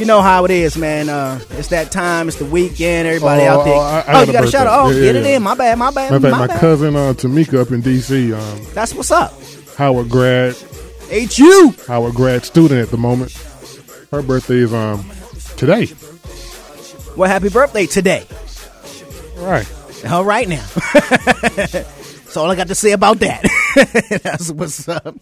you 0.00 0.06
know 0.06 0.22
how 0.22 0.44
it 0.46 0.50
is, 0.50 0.76
man. 0.76 1.08
Uh, 1.08 1.38
it's 1.50 1.68
that 1.68 1.92
time. 1.92 2.26
It's 2.28 2.38
the 2.38 2.44
weekend. 2.46 3.06
Everybody 3.06 3.42
Oh, 3.42 3.60
out 3.60 3.64
there. 3.64 3.74
oh, 3.74 3.80
I- 3.80 4.00
I 4.00 4.20
oh, 4.20 4.22
you 4.24 4.32
got 4.32 4.44
a 4.44 4.50
shout 4.50 4.66
out. 4.66 4.86
Oh. 4.86 4.90
Yeah, 4.90 5.12
get 5.12 5.14
yeah, 5.14 5.20
it 5.20 5.26
in. 5.36 5.42
My 5.42 5.54
bad. 5.54 5.78
My 5.78 5.90
bad. 5.90 6.10
Matter 6.10 6.16
of 6.16 6.22
fact, 6.22 6.32
my 6.32 6.38
my 6.38 6.46
bad. 6.48 6.60
cousin 6.60 6.96
uh, 6.96 7.12
Tamika 7.12 7.60
up 7.60 7.70
in 7.70 7.80
D.C. 7.82 8.32
Um, 8.32 8.60
That's 8.74 8.94
what's 8.94 9.10
up. 9.10 9.34
Howard 9.76 10.08
grad. 10.08 10.56
HU. 11.12 11.74
Howard 11.86 12.14
grad 12.14 12.44
student 12.44 12.80
at 12.80 12.90
the 12.90 12.96
moment. 12.96 13.32
Her 14.10 14.22
birthday 14.22 14.56
is 14.58 14.72
um 14.74 15.08
today. 15.56 15.88
Well, 17.16 17.28
happy 17.28 17.48
birthday 17.50 17.86
today. 17.86 18.26
Right. 19.36 19.70
All 20.10 20.24
right 20.24 20.48
now. 20.48 20.64
That's 21.10 22.36
all 22.36 22.50
I 22.50 22.54
got 22.54 22.68
to 22.68 22.74
say 22.74 22.92
about 22.92 23.18
that. 23.20 23.42
That's 24.22 24.50
what's 24.52 24.88
up. 24.88 25.14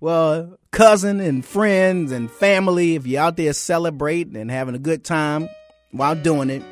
Well, 0.00 0.58
cousin 0.72 1.20
and 1.20 1.44
friends 1.44 2.12
and 2.12 2.30
family, 2.30 2.96
if 2.96 3.06
you're 3.06 3.22
out 3.22 3.36
there 3.36 3.52
celebrating 3.54 4.36
and 4.36 4.50
having 4.50 4.74
a 4.74 4.78
good 4.78 5.04
time 5.04 5.48
while 5.90 6.14
doing 6.14 6.50
it, 6.50 6.62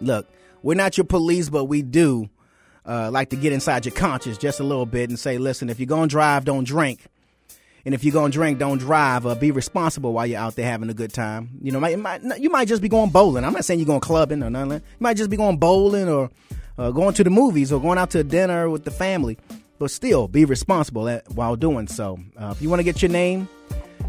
look, 0.00 0.28
we're 0.62 0.74
not 0.74 0.96
your 0.96 1.06
police, 1.06 1.48
but 1.48 1.64
we 1.64 1.82
do 1.82 2.30
uh, 2.84 3.10
like 3.10 3.30
to 3.30 3.36
get 3.36 3.52
inside 3.52 3.84
your 3.84 3.94
conscience 3.94 4.38
just 4.38 4.60
a 4.60 4.64
little 4.64 4.86
bit 4.86 5.10
and 5.10 5.18
say, 5.18 5.38
listen, 5.38 5.68
if 5.68 5.80
you're 5.80 5.86
going 5.86 6.08
to 6.08 6.12
drive, 6.12 6.44
don't 6.44 6.64
drink. 6.64 7.00
And 7.84 7.94
if 7.94 8.02
you're 8.02 8.12
gonna 8.12 8.32
drink, 8.32 8.58
don't 8.58 8.78
drive. 8.78 9.26
Uh, 9.26 9.36
be 9.36 9.52
responsible 9.52 10.12
while 10.12 10.26
you're 10.26 10.40
out 10.40 10.56
there 10.56 10.66
having 10.66 10.90
a 10.90 10.94
good 10.94 11.12
time. 11.12 11.50
You 11.62 11.70
know, 11.70 11.78
might, 11.78 11.96
might, 11.96 12.20
you 12.40 12.50
might 12.50 12.66
just 12.66 12.82
be 12.82 12.88
going 12.88 13.10
bowling. 13.10 13.44
I'm 13.44 13.52
not 13.52 13.64
saying 13.64 13.78
you're 13.78 13.86
going 13.86 14.00
clubbing 14.00 14.42
or 14.42 14.50
nothing. 14.50 14.72
You 14.72 14.96
might 14.98 15.16
just 15.16 15.30
be 15.30 15.36
going 15.36 15.56
bowling 15.58 16.08
or 16.08 16.28
uh, 16.78 16.90
going 16.90 17.14
to 17.14 17.22
the 17.22 17.30
movies 17.30 17.72
or 17.72 17.80
going 17.80 17.96
out 17.96 18.10
to 18.10 18.24
dinner 18.24 18.68
with 18.68 18.82
the 18.82 18.90
family. 18.90 19.38
But 19.78 19.90
still, 19.90 20.28
be 20.28 20.44
responsible 20.44 21.08
at, 21.08 21.28
while 21.30 21.56
doing 21.56 21.86
so. 21.86 22.18
Uh, 22.36 22.54
if 22.54 22.62
you 22.62 22.70
want 22.70 22.80
to 22.80 22.84
get 22.84 23.02
your 23.02 23.10
name 23.10 23.48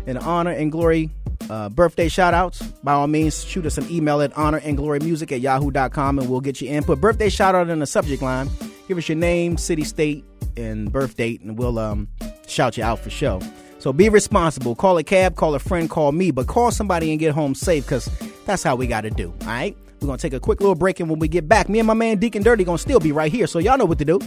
in 0.06 0.18
honor 0.18 0.52
and 0.52 0.72
glory 0.72 1.10
uh, 1.50 1.70
birthday 1.70 2.08
shout 2.08 2.34
outs, 2.34 2.62
by 2.84 2.94
all 2.94 3.08
means, 3.08 3.44
shoot 3.44 3.66
us 3.66 3.78
an 3.78 3.90
email 3.92 4.22
at 4.22 4.36
honor 4.38 4.60
and 4.64 4.78
glory 4.78 5.00
music 5.00 5.32
at 5.32 5.42
yahoo.com 5.42 6.20
and 6.20 6.30
we'll 6.30 6.42
get 6.42 6.62
you 6.62 6.70
in. 6.70 6.84
Put 6.84 7.02
birthday 7.02 7.30
shout 7.30 7.56
out 7.56 7.70
in 7.70 7.80
the 7.80 7.88
subject 7.88 8.22
line. 8.22 8.50
Give 8.88 8.98
us 8.98 9.10
your 9.10 9.18
name, 9.18 9.58
city, 9.58 9.84
state, 9.84 10.24
and 10.56 10.92
birth 10.92 11.18
date, 11.18 11.42
and 11.42 11.58
we'll 11.58 11.78
um, 11.78 12.08
shout 12.48 12.78
you 12.78 12.84
out 12.84 13.00
for 13.00 13.10
show. 13.10 13.42
So 13.80 13.94
be 13.94 14.10
responsible. 14.10 14.76
Call 14.76 14.98
a 14.98 15.04
cab, 15.04 15.36
call 15.36 15.54
a 15.56 15.60
friend, 15.60 15.90
call 15.90 16.12
me, 16.12 16.32
but 16.32 16.48
call 16.48 16.72
somebody 16.72 17.12
and 17.12 17.20
get 17.20 17.34
home 17.34 17.54
safe 17.54 17.86
because 17.86 18.10
that's 18.46 18.64
how 18.64 18.76
we 18.76 18.88
got 18.88 19.02
to 19.02 19.10
do. 19.10 19.34
All 19.42 19.48
right? 19.48 19.78
We're 20.02 20.08
going 20.08 20.18
to 20.18 20.22
take 20.22 20.34
a 20.34 20.40
quick 20.40 20.60
little 20.60 20.76
break, 20.76 21.00
and 21.00 21.10
when 21.10 21.20
we 21.20 21.28
get 21.28 21.48
back, 21.48 21.70
me 21.70 21.80
and 21.80 21.88
my 21.88 21.94
man 21.94 22.18
Deacon 22.18 22.44
Dirty 22.44 22.64
going 22.64 22.78
to 22.78 22.82
still 22.82 23.00
be 23.00 23.12
right 23.12 23.32
here. 23.32 23.48
So 23.48 23.60
y'all 23.60 23.78
know 23.78 23.86
what 23.86 24.00
to 24.00 24.06
do. 24.06 24.20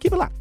Keep 0.00 0.12
it 0.12 0.16
locked. 0.16 0.34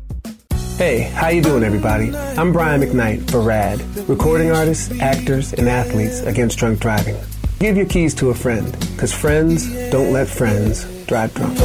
Hey, 0.77 1.01
how 1.13 1.27
you 1.29 1.41
doing 1.41 1.63
everybody? 1.63 2.15
I'm 2.15 2.51
Brian 2.51 2.81
McKnight 2.81 3.29
for 3.29 3.39
RAD, 3.39 3.81
recording 4.09 4.49
artists, 4.51 4.91
actors, 4.99 5.53
and 5.53 5.69
athletes 5.69 6.21
against 6.21 6.57
drunk 6.57 6.79
driving. 6.79 7.15
Give 7.59 7.77
your 7.77 7.85
keys 7.85 8.15
to 8.15 8.31
a 8.31 8.33
friend, 8.33 8.71
because 8.93 9.13
friends 9.13 9.67
don't 9.91 10.11
let 10.11 10.27
friends 10.27 10.83
drive 11.05 11.35
drunk. 11.35 11.59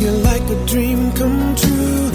You're 0.00 0.12
like 0.12 0.42
a 0.42 0.66
dream 0.66 1.12
come 1.12 1.54
true. 1.54 2.10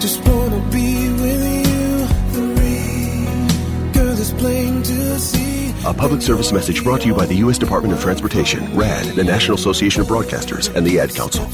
Just 0.00 0.26
wanna 0.26 0.66
be 0.70 1.10
with 1.10 1.68
you. 1.68 2.06
Free. 2.32 3.92
Girl, 3.92 4.18
it's 4.18 4.30
plain 4.32 4.82
to 4.84 5.18
see. 5.18 5.74
A 5.86 5.92
public 5.92 6.22
service 6.22 6.50
message 6.50 6.82
brought 6.82 7.02
to 7.02 7.08
you 7.08 7.14
by 7.14 7.26
the 7.26 7.36
U.S. 7.36 7.58
Department 7.58 7.92
of 7.92 8.00
Transportation, 8.00 8.74
RAD, 8.74 9.04
the 9.16 9.24
National 9.24 9.56
Association 9.56 10.00
of 10.00 10.08
Broadcasters, 10.08 10.74
and 10.74 10.86
the 10.86 10.98
Ad 10.98 11.14
Council. 11.14 11.46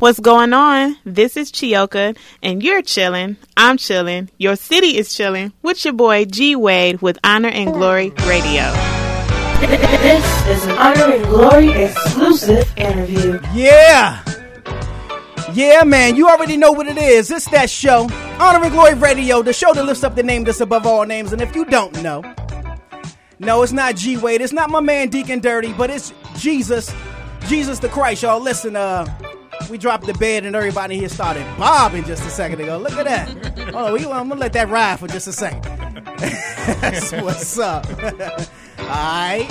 What's 0.00 0.18
going 0.18 0.54
on? 0.54 0.96
This 1.04 1.36
is 1.36 1.52
Chioka, 1.52 2.16
and 2.42 2.62
you're 2.62 2.80
chilling. 2.80 3.36
I'm 3.54 3.76
chilling. 3.76 4.30
Your 4.38 4.56
city 4.56 4.96
is 4.96 5.12
chilling 5.12 5.52
with 5.60 5.84
your 5.84 5.92
boy 5.92 6.24
G 6.24 6.56
Wade 6.56 7.02
with 7.02 7.18
Honor 7.22 7.50
and 7.50 7.70
Glory 7.70 8.08
Radio. 8.26 8.62
This 9.60 10.46
is 10.48 10.64
an 10.64 10.78
Honor 10.78 11.16
and 11.16 11.24
Glory 11.26 11.72
exclusive 11.72 12.66
interview. 12.78 13.38
Yeah. 13.52 14.24
Yeah, 15.52 15.84
man, 15.84 16.16
you 16.16 16.30
already 16.30 16.56
know 16.56 16.72
what 16.72 16.86
it 16.86 16.96
is. 16.96 17.30
It's 17.30 17.50
that 17.50 17.68
show, 17.68 18.08
Honor 18.38 18.64
and 18.64 18.72
Glory 18.72 18.94
Radio, 18.94 19.42
the 19.42 19.52
show 19.52 19.74
that 19.74 19.84
lifts 19.84 20.02
up 20.02 20.14
the 20.14 20.22
name 20.22 20.44
that's 20.44 20.62
above 20.62 20.86
all 20.86 21.04
names. 21.04 21.34
And 21.34 21.42
if 21.42 21.54
you 21.54 21.66
don't 21.66 22.02
know, 22.02 22.22
no, 23.38 23.62
it's 23.62 23.72
not 23.72 23.96
G 23.96 24.16
Wade, 24.16 24.40
it's 24.40 24.54
not 24.54 24.70
my 24.70 24.80
man 24.80 25.10
Deacon 25.10 25.40
Dirty, 25.40 25.74
but 25.74 25.90
it's 25.90 26.14
Jesus, 26.38 26.90
Jesus 27.48 27.78
the 27.80 27.90
Christ, 27.90 28.22
y'all. 28.22 28.40
Listen, 28.40 28.76
uh, 28.76 29.04
we 29.70 29.78
dropped 29.78 30.06
the 30.06 30.14
bed 30.14 30.44
and 30.44 30.56
everybody 30.56 30.98
here 30.98 31.08
started 31.08 31.46
bobbing 31.56 32.04
just 32.04 32.26
a 32.26 32.30
second 32.30 32.60
ago. 32.60 32.76
Look 32.76 32.92
at 32.92 33.06
that. 33.06 33.74
Oh, 33.74 33.94
we, 33.94 34.04
I'm 34.04 34.28
gonna 34.28 34.40
let 34.40 34.52
that 34.54 34.68
ride 34.68 34.98
for 34.98 35.06
just 35.06 35.28
a 35.28 35.32
second. 35.32 35.64
What's 37.24 37.58
up. 37.58 37.86
all 38.78 38.86
right. 38.86 39.48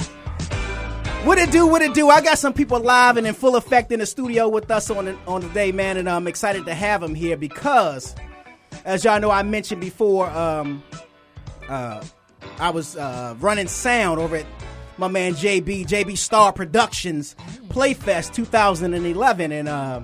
What 1.24 1.38
it 1.38 1.52
do? 1.52 1.66
What 1.66 1.82
it 1.82 1.94
do? 1.94 2.10
I 2.10 2.22
got 2.22 2.38
some 2.38 2.54
people 2.54 2.80
live 2.80 3.18
and 3.18 3.26
in 3.26 3.34
full 3.34 3.56
effect 3.56 3.92
in 3.92 4.00
the 4.00 4.06
studio 4.06 4.48
with 4.48 4.70
us 4.70 4.90
on 4.90 5.06
the, 5.06 5.18
on 5.28 5.42
the 5.42 5.50
day, 5.50 5.72
man, 5.72 5.98
and 5.98 6.10
I'm 6.10 6.28
excited 6.28 6.66
to 6.66 6.74
have 6.74 7.02
them 7.02 7.16
here 7.16 7.38
because 7.38 8.16
as 8.86 9.04
y'all 9.04 9.20
know, 9.20 9.32
I 9.32 9.44
mentioned 9.44 9.82
before, 9.82 10.30
um, 10.30 10.84
uh, 11.68 12.04
I 12.60 12.70
was 12.70 12.96
uh, 12.96 13.36
running 13.40 13.68
sound 13.68 14.20
over 14.20 14.38
at 14.38 14.46
my 15.00 15.08
man 15.08 15.34
JB, 15.34 15.88
JB 15.88 16.18
Star 16.18 16.52
Productions 16.52 17.36
Playfest 17.70 18.34
2011. 18.34 19.52
And 19.52 19.68
uh, 19.68 20.02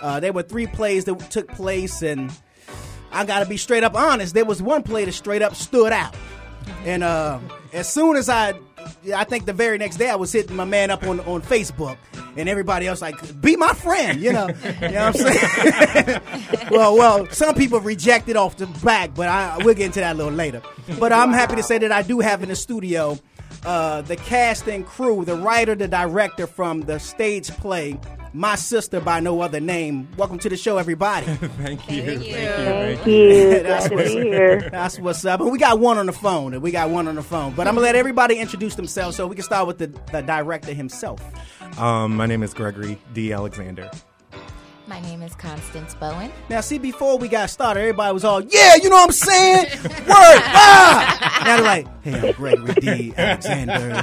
uh, 0.00 0.20
there 0.20 0.32
were 0.32 0.42
three 0.42 0.66
plays 0.66 1.04
that 1.04 1.30
took 1.30 1.48
place. 1.48 2.02
And 2.02 2.32
I 3.12 3.24
got 3.24 3.40
to 3.40 3.46
be 3.46 3.56
straight 3.56 3.84
up 3.84 3.94
honest, 3.94 4.34
there 4.34 4.44
was 4.44 4.62
one 4.62 4.82
play 4.82 5.04
that 5.04 5.12
straight 5.12 5.42
up 5.42 5.54
stood 5.54 5.92
out. 5.92 6.14
And 6.84 7.02
uh, 7.02 7.40
as 7.72 7.92
soon 7.92 8.16
as 8.16 8.28
I, 8.28 8.54
I 9.14 9.24
think 9.24 9.46
the 9.46 9.52
very 9.52 9.78
next 9.78 9.96
day, 9.96 10.08
I 10.08 10.14
was 10.14 10.32
hitting 10.32 10.56
my 10.56 10.64
man 10.64 10.90
up 10.90 11.02
on, 11.04 11.20
on 11.20 11.42
Facebook, 11.42 11.96
and 12.36 12.48
everybody 12.48 12.86
else 12.86 13.02
like, 13.02 13.40
"Be 13.40 13.56
my 13.56 13.72
friend," 13.72 14.20
you 14.20 14.32
know. 14.32 14.46
you 14.64 14.88
know 14.88 15.10
what 15.10 15.20
I'm 15.20 15.32
saying? 15.92 16.20
well, 16.70 16.96
well, 16.96 17.28
some 17.30 17.54
people 17.54 17.80
reject 17.80 18.28
it 18.28 18.36
off 18.36 18.56
the 18.56 18.66
back, 18.66 19.14
but 19.14 19.28
I 19.28 19.58
we'll 19.58 19.74
get 19.74 19.86
into 19.86 20.00
that 20.00 20.14
a 20.14 20.18
little 20.18 20.32
later. 20.32 20.62
But 21.00 21.12
I'm 21.12 21.32
happy 21.32 21.56
to 21.56 21.62
say 21.62 21.78
that 21.78 21.90
I 21.90 22.02
do 22.02 22.20
have 22.20 22.42
in 22.42 22.48
the 22.48 22.56
studio 22.56 23.18
uh, 23.64 24.02
the 24.02 24.16
cast 24.16 24.68
and 24.68 24.86
crew, 24.86 25.24
the 25.24 25.36
writer, 25.36 25.74
the 25.74 25.88
director 25.88 26.46
from 26.46 26.82
the 26.82 26.98
stage 26.98 27.50
play. 27.50 27.98
My 28.34 28.54
sister 28.54 28.98
by 28.98 29.20
no 29.20 29.42
other 29.42 29.60
name. 29.60 30.08
Welcome 30.16 30.38
to 30.38 30.48
the 30.48 30.56
show, 30.56 30.78
everybody. 30.78 31.26
Thank 31.34 31.90
you. 31.90 32.02
Thank 32.02 32.26
you. 32.26 32.32
Thank 32.32 33.06
you. 33.06 33.60
that's, 33.62 33.88
Glad 33.88 33.90
to 33.90 33.94
what's, 33.94 34.14
be 34.14 34.22
here. 34.22 34.70
that's 34.70 34.98
what's 34.98 35.24
up. 35.26 35.40
And 35.40 35.52
we 35.52 35.58
got 35.58 35.78
one 35.78 35.98
on 35.98 36.06
the 36.06 36.14
phone. 36.14 36.54
And 36.54 36.62
we 36.62 36.70
got 36.70 36.88
one 36.88 37.08
on 37.08 37.16
the 37.16 37.22
phone. 37.22 37.52
But 37.52 37.68
I'm 37.68 37.74
gonna 37.74 37.84
let 37.84 37.94
everybody 37.94 38.38
introduce 38.38 38.74
themselves 38.74 39.16
so 39.16 39.26
we 39.26 39.34
can 39.36 39.44
start 39.44 39.66
with 39.66 39.78
the, 39.78 39.88
the 40.12 40.22
director 40.22 40.72
himself. 40.72 41.20
Um, 41.78 42.16
my 42.16 42.24
name 42.24 42.42
is 42.42 42.54
Gregory 42.54 42.98
D. 43.12 43.34
Alexander. 43.34 43.90
My 44.88 45.00
name 45.00 45.22
is 45.22 45.34
Constance 45.36 45.94
Bowen. 45.94 46.32
Now, 46.50 46.60
see, 46.60 46.76
before 46.78 47.16
we 47.16 47.28
got 47.28 47.50
started, 47.50 47.80
everybody 47.80 48.12
was 48.12 48.24
all, 48.24 48.40
"Yeah, 48.42 48.74
you 48.76 48.90
know 48.90 48.96
what 48.96 49.06
I'm 49.06 49.12
saying? 49.12 49.66
Word, 49.84 49.88
ah!" 50.08 51.42
Now 51.46 51.56
they're 51.56 51.64
like, 51.64 52.02
"Hey, 52.02 52.28
I'm 52.28 52.34
Gregory 52.34 52.74
D. 52.74 53.14
Alexander, 53.16 54.02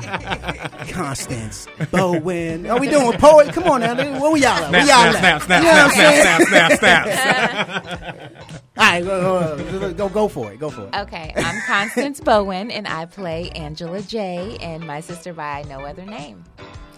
Constance 0.89 1.67
Bowen. 1.91 2.65
Are 2.65 2.79
we 2.79 2.87
doing 2.89 3.17
poet? 3.17 3.53
Come 3.53 3.65
on 3.65 3.81
now, 3.81 3.93
dude. 3.93 4.19
what 4.21 4.31
we 4.31 4.41
y'all 4.41 4.51
at? 4.51 4.69
Snap, 4.69 4.83
we 4.83 4.89
y'all 4.89 5.11
snap, 5.11 5.23
at? 5.23 5.41
snap, 5.43 5.63
You 5.63 5.69
know 5.69 5.89
snap, 5.89 6.15
what 6.15 6.27
I'm 6.27 6.47
snap, 6.47 6.79
snap, 6.79 7.99
snap, 7.99 8.31
All 8.77 8.85
right, 8.85 9.03
go, 9.03 9.79
go, 9.79 9.93
go, 9.93 10.09
go 10.09 10.27
for 10.29 10.53
it. 10.53 10.59
Go 10.59 10.69
for 10.69 10.83
it. 10.87 10.95
Okay, 10.95 11.33
I'm 11.35 11.61
Constance 11.67 12.21
Bowen, 12.21 12.71
and 12.71 12.87
I 12.87 13.05
play 13.05 13.49
Angela 13.51 14.01
J. 14.01 14.57
and 14.61 14.87
my 14.87 15.01
sister 15.01 15.33
by 15.33 15.63
no 15.67 15.81
other 15.81 16.05
name. 16.05 16.45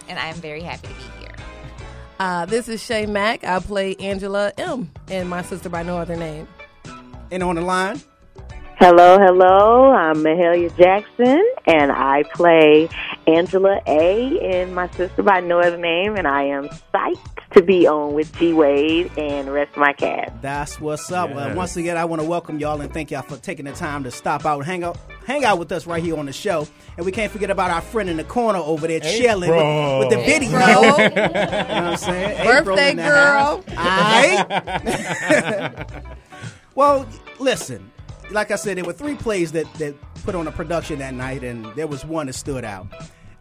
And 0.07 0.19
I'm 0.19 0.35
very 0.35 0.61
happy 0.61 0.87
to 0.87 0.93
be 0.93 1.01
here. 1.19 1.31
Uh, 2.22 2.45
this 2.45 2.69
is 2.69 2.80
Shay 2.85 3.07
Mack. 3.07 3.43
I 3.43 3.57
play 3.57 3.95
Angela 3.95 4.53
M. 4.56 4.91
and 5.07 5.27
my 5.27 5.41
sister 5.41 5.69
by 5.69 5.81
no 5.81 5.98
other 5.98 6.15
name. 6.15 6.48
And 7.31 7.41
on 7.41 7.56
the 7.56 7.61
line? 7.61 7.99
Hello, 8.77 9.18
hello. 9.18 9.91
I'm 9.91 10.18
Mahalia 10.18 10.69
Jackson, 10.77 11.43
and 11.65 11.91
I 11.91 12.22
play 12.35 12.89
Angela 13.26 13.81
A. 13.88 14.39
and 14.39 14.76
my 14.76 14.88
sister 14.91 15.23
by 15.23 15.39
no 15.39 15.61
other 15.61 15.77
name, 15.77 16.15
and 16.15 16.27
I 16.27 16.43
am 16.43 16.69
psyched 16.93 17.39
to 17.56 17.64
be 17.64 17.88
on 17.88 18.14
with 18.14 18.31
G 18.38 18.53
Wade 18.53 19.11
and 19.18 19.48
the 19.48 19.52
rest 19.52 19.72
of 19.72 19.77
my 19.77 19.93
cast. 19.93 20.39
That's 20.43 20.80
what's 20.80 21.11
up. 21.11 21.31
Yes. 21.31 21.56
once 21.56 21.76
again, 21.76 21.98
I 21.98 22.06
want 22.06 22.22
to 22.22 22.27
welcome 22.27 22.60
y'all 22.60 22.81
and 22.81 22.93
thank 22.93 23.10
y'all 23.10 23.23
for 23.23 23.38
taking 23.38 23.65
the 23.65 23.73
time 23.73 24.03
to 24.03 24.11
stop 24.11 24.45
out 24.45 24.60
and 24.60 24.65
hang 24.68 24.84
out, 24.84 24.99
hang 25.26 25.45
out 25.45 25.60
with 25.60 25.72
us 25.72 25.85
right 25.88 26.03
here 26.03 26.18
on 26.18 26.26
the 26.26 26.34
show. 26.34 26.68
And 26.98 27.06
we 27.06 27.11
can't 27.11 27.31
forget 27.31 27.49
about 27.49 27.72
our 27.72 27.81
friend 27.81 28.10
in 28.10 28.18
the 28.18 28.23
corner 28.23 28.60
over 28.60 28.88
there, 28.88 28.99
chilling 28.99 29.49
with, 29.49 29.99
with 29.99 30.10
the 30.18 30.23
video. 30.26 30.60
April. 30.60 30.99
you 30.99 31.10
know 31.15 31.31
what 31.31 31.69
I'm 31.72 31.98
saying? 31.98 32.45
Birthday 32.65 32.93
girl. 32.95 33.64
house. 33.68 34.48
All 34.49 34.81
right. 35.45 35.85
well, 36.76 37.07
listen. 37.39 37.91
Like 38.31 38.52
I 38.52 38.56
said, 38.56 38.77
there 38.77 38.85
were 38.85 38.93
three 38.93 39.15
plays 39.15 39.52
that 39.53 39.72
that 39.76 39.93
put 40.23 40.35
on 40.35 40.48
a 40.48 40.52
production 40.52 40.99
that 40.99 41.14
night, 41.14 41.43
and 41.43 41.65
there 41.76 41.88
was 41.88 42.06
one 42.06 42.27
that 42.27 42.34
stood 42.34 42.64
out. 42.64 42.88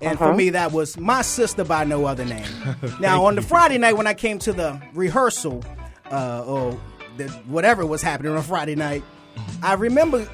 And 0.01 0.17
for 0.19 0.25
Uh-huh. 0.25 0.35
me, 0.37 0.51
that 0.51 0.73
was 0.73 0.99
my 0.99 1.23
sister 1.23 1.63
by 1.63 1.85
no 1.85 2.07
other 2.07 2.25
name. 2.25 2.47
now, 3.01 3.25
on 3.27 3.35
the 3.37 3.43
Friday 3.43 3.79
night 3.79 3.97
when 3.97 4.07
I 4.07 4.15
came 4.15 4.39
to 4.41 4.53
the 4.53 4.81
rehearsal, 4.95 5.63
uh, 6.11 6.43
or 6.47 6.81
the, 7.19 7.29
whatever 7.47 7.85
was 7.87 8.01
happening 8.03 8.33
on 8.35 8.43
Friday 8.43 8.75
night, 8.75 9.05
I 9.63 9.75
remember 9.75 10.27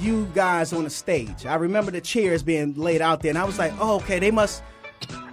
you 0.00 0.28
guys 0.34 0.72
on 0.72 0.84
the 0.84 0.90
stage. 0.90 1.46
I 1.46 1.54
remember 1.56 1.90
the 1.90 2.00
chairs 2.00 2.42
being 2.42 2.74
laid 2.74 3.00
out 3.00 3.22
there, 3.22 3.30
and 3.30 3.38
I 3.38 3.44
was 3.44 3.58
like, 3.58 3.72
"Oh, 3.80 3.96
okay, 3.96 4.18
they 4.18 4.30
must." 4.30 4.62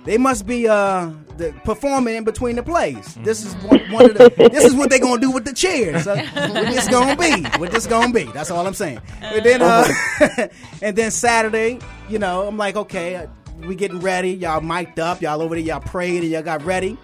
They 0.04 0.20
must 0.20 0.46
be 0.46 0.68
uh, 0.68 1.10
the, 1.38 1.52
performing 1.64 2.14
in 2.14 2.24
between 2.26 2.58
the 2.58 2.62
plays. 2.62 3.16
This 3.24 3.44
is 3.44 3.56
one, 3.56 3.80
one 3.92 4.06
of 4.06 4.16
the. 4.16 4.50
This 4.52 4.64
is 4.64 4.76
what 4.76 4.92
they're 4.92 5.00
gonna 5.00 5.20
do 5.20 5.32
with 5.32 5.46
the 5.46 5.54
chairs. 5.54 6.06
Uh, 6.06 6.18
what 6.36 6.68
this 6.68 6.88
gonna 6.88 7.16
be? 7.16 7.42
What 7.58 7.72
this 7.72 7.88
gonna 7.88 8.14
be? 8.14 8.26
That's 8.26 8.52
all 8.52 8.68
I'm 8.68 8.76
saying. 8.76 9.00
And 9.22 9.44
then, 9.44 9.64
uh, 9.64 9.88
and 10.84 10.96
then 10.96 11.10
Saturday, 11.10 11.80
you 12.08 12.20
know, 12.20 12.48
I'm 12.48 12.56
like, 12.56 12.76
okay, 12.76 13.16
uh, 13.16 13.28
we 13.66 13.74
getting 13.74 14.00
ready. 14.00 14.32
Y'all 14.34 14.62
mic'd 14.62 15.00
up. 15.00 15.24
Y'all 15.24 15.42
over 15.42 15.56
there. 15.56 15.64
Y'all 15.64 15.80
prayed 15.80 16.22
and 16.22 16.32
y'all 16.32 16.44
got 16.44 16.64
ready. 16.64 17.00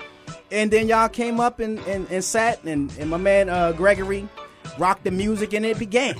And 0.51 0.69
then 0.69 0.88
y'all 0.88 1.09
came 1.09 1.39
up 1.39 1.59
and, 1.59 1.79
and, 1.79 2.07
and 2.11 2.23
sat, 2.23 2.63
and, 2.65 2.93
and 2.99 3.09
my 3.09 3.17
man 3.17 3.49
uh, 3.49 3.71
Gregory 3.71 4.27
rocked 4.77 5.05
the 5.05 5.11
music, 5.11 5.53
and 5.53 5.65
it 5.65 5.79
began. 5.79 6.15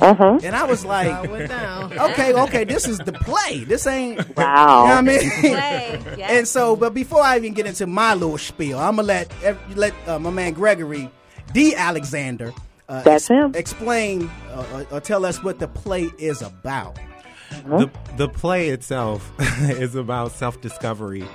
Uh-huh. 0.00 0.38
And 0.42 0.54
I 0.54 0.64
was 0.64 0.84
like, 0.84 1.28
okay, 1.30 2.32
okay, 2.32 2.64
this 2.64 2.86
is 2.86 2.98
the 2.98 3.12
play. 3.12 3.64
This 3.64 3.86
ain't. 3.86 4.36
Wow. 4.36 4.82
You 4.82 4.88
know 4.88 4.94
what 4.94 4.98
I 4.98 5.00
mean? 5.02 5.30
Play, 5.30 6.16
yes. 6.18 6.30
And 6.30 6.48
so, 6.48 6.76
but 6.76 6.92
before 6.92 7.22
I 7.22 7.36
even 7.36 7.54
get 7.54 7.66
into 7.66 7.86
my 7.86 8.14
little 8.14 8.38
spiel, 8.38 8.78
I'm 8.78 8.96
gonna 8.96 9.08
let 9.08 9.32
let 9.76 9.94
uh, 10.06 10.18
my 10.18 10.30
man 10.30 10.52
Gregory 10.52 11.10
D. 11.52 11.74
Alexander. 11.74 12.52
Uh, 12.88 13.02
That's 13.02 13.26
him. 13.26 13.52
Explain 13.54 14.30
uh, 14.50 14.64
or, 14.90 14.96
or 14.96 15.00
tell 15.00 15.24
us 15.24 15.42
what 15.42 15.58
the 15.58 15.68
play 15.68 16.10
is 16.18 16.42
about. 16.42 16.98
The, 17.50 17.90
the 18.16 18.28
play 18.28 18.68
itself 18.68 19.30
is 19.70 19.94
about 19.94 20.32
self 20.32 20.60
discovery. 20.60 21.26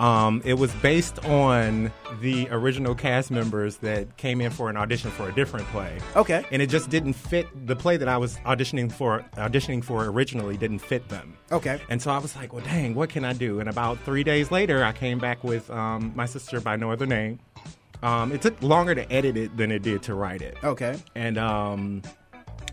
Um, 0.00 0.40
it 0.46 0.54
was 0.54 0.72
based 0.76 1.22
on 1.26 1.92
the 2.22 2.48
original 2.50 2.94
cast 2.94 3.30
members 3.30 3.76
that 3.78 4.16
came 4.16 4.40
in 4.40 4.50
for 4.50 4.70
an 4.70 4.78
audition 4.78 5.10
for 5.10 5.28
a 5.28 5.32
different 5.32 5.66
play. 5.68 5.98
Okay. 6.16 6.42
And 6.50 6.62
it 6.62 6.70
just 6.70 6.88
didn't 6.88 7.12
fit 7.12 7.46
the 7.66 7.76
play 7.76 7.98
that 7.98 8.08
I 8.08 8.16
was 8.16 8.38
auditioning 8.38 8.90
for 8.90 9.22
auditioning 9.36 9.84
for 9.84 10.06
originally 10.06 10.56
didn't 10.56 10.78
fit 10.78 11.06
them. 11.10 11.36
Okay. 11.52 11.82
And 11.90 12.00
so 12.00 12.10
I 12.10 12.16
was 12.16 12.34
like, 12.34 12.54
well, 12.54 12.64
dang, 12.64 12.94
what 12.94 13.10
can 13.10 13.26
I 13.26 13.34
do? 13.34 13.60
And 13.60 13.68
about 13.68 13.98
three 14.00 14.24
days 14.24 14.50
later, 14.50 14.82
I 14.82 14.92
came 14.92 15.18
back 15.18 15.44
with 15.44 15.70
um, 15.70 16.12
my 16.16 16.24
sister 16.24 16.62
by 16.62 16.76
no 16.76 16.90
other 16.90 17.06
name. 17.06 17.38
Um, 18.02 18.32
it 18.32 18.40
took 18.40 18.60
longer 18.62 18.94
to 18.94 19.12
edit 19.12 19.36
it 19.36 19.54
than 19.58 19.70
it 19.70 19.82
did 19.82 20.02
to 20.04 20.14
write 20.14 20.40
it. 20.40 20.56
Okay. 20.64 20.98
And 21.14 21.36
um, 21.36 22.00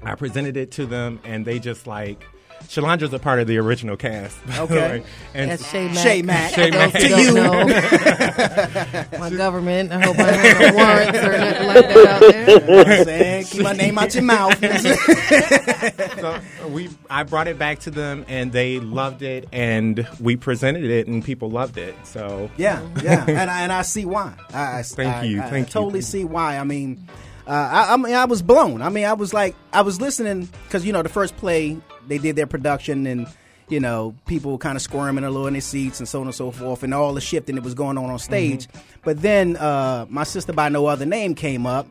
I 0.01 0.15
presented 0.15 0.55
it 0.55 0.71
to 0.71 0.85
them, 0.85 1.19
and 1.25 1.43
they 1.43 1.59
just 1.59 1.87
like. 1.87 2.25
Shalandra's 2.63 3.13
a 3.13 3.19
part 3.19 3.39
of 3.39 3.47
the 3.47 3.57
original 3.57 3.95
cast. 3.95 4.37
Okay. 4.57 4.75
way. 4.75 5.03
And 5.33 5.51
That's 5.51 5.69
Shay 5.69 5.87
Mack. 5.87 5.97
Shay 6.03 6.21
Mack. 6.21 6.53
Shay 6.53 6.69
Mack. 6.69 6.91
who 6.93 7.07
don't 7.07 7.33
know. 7.35 7.65
My 9.19 9.29
government. 9.29 9.91
I 9.93 10.01
hope 10.05 10.19
I 10.19 10.31
don't 10.31 10.39
have 10.39 10.59
no 10.59 10.73
warrants 10.75 11.19
or 11.19 11.31
nothing 11.37 11.67
like 11.67 11.87
that 11.87 12.07
out 12.07 12.19
there. 12.19 12.49
You 12.49 12.59
know 12.59 12.77
what 12.77 12.87
I'm 12.87 13.03
saying? 13.05 13.45
Keep 13.45 13.61
my 13.63 13.71
name 13.73 13.97
out 13.97 14.13
your 14.13 14.23
mouth. 14.23 14.59
so 16.19 16.67
we 16.69 16.89
I 17.09 17.23
brought 17.23 17.47
it 17.47 17.57
back 17.57 17.79
to 17.79 17.91
them 17.91 18.25
and 18.27 18.51
they 18.51 18.79
loved 18.79 19.21
it 19.21 19.47
and 19.51 20.07
we 20.19 20.35
presented 20.35 20.83
it 20.85 21.07
and 21.07 21.23
people 21.23 21.49
loved 21.49 21.77
it. 21.77 21.95
So 22.05 22.49
Yeah, 22.57 22.81
yeah, 23.01 23.25
and 23.27 23.49
I, 23.49 23.61
and 23.61 23.71
I 23.71 23.81
see 23.83 24.05
why. 24.05 24.33
I, 24.53 24.79
I 24.79 24.83
Thank 24.83 25.15
I- 25.15 25.23
you, 25.23 25.41
I, 25.41 25.49
thank 25.49 25.67
you. 25.67 25.71
totally 25.73 26.01
see 26.01 26.23
why. 26.25 26.57
I 26.57 26.63
mean, 26.63 27.07
uh, 27.47 27.51
I, 27.51 27.93
I 27.93 27.97
mean, 27.97 28.13
I 28.13 28.25
was 28.25 28.41
blown. 28.41 28.81
I 28.81 28.89
mean, 28.89 29.05
I 29.05 29.13
was 29.13 29.33
like, 29.33 29.55
I 29.71 29.81
was 29.81 30.01
listening 30.01 30.49
because 30.65 30.85
you 30.85 30.91
know 30.93 31.01
the 31.01 31.09
first 31.09 31.37
play 31.37 31.77
they 32.07 32.17
did 32.17 32.35
their 32.35 32.47
production 32.47 33.05
and 33.07 33.27
you 33.69 33.79
know 33.79 34.15
people 34.25 34.53
were 34.53 34.57
kind 34.57 34.75
of 34.75 34.81
squirming 34.81 35.23
a 35.23 35.29
little 35.29 35.47
in 35.47 35.53
their 35.53 35.61
seats 35.61 35.99
and 35.99 36.07
so 36.07 36.21
on 36.21 36.27
and 36.27 36.35
so 36.35 36.51
forth 36.51 36.83
and 36.83 36.93
all 36.93 37.13
the 37.13 37.21
shifting 37.21 37.55
that 37.55 37.63
was 37.63 37.73
going 37.73 37.97
on 37.97 38.09
on 38.09 38.19
stage. 38.19 38.67
But 39.03 39.21
then 39.21 39.57
uh, 39.57 40.05
my 40.09 40.23
sister 40.23 40.53
by 40.53 40.69
no 40.69 40.85
other 40.87 41.05
name 41.05 41.35
came 41.35 41.65
up, 41.65 41.87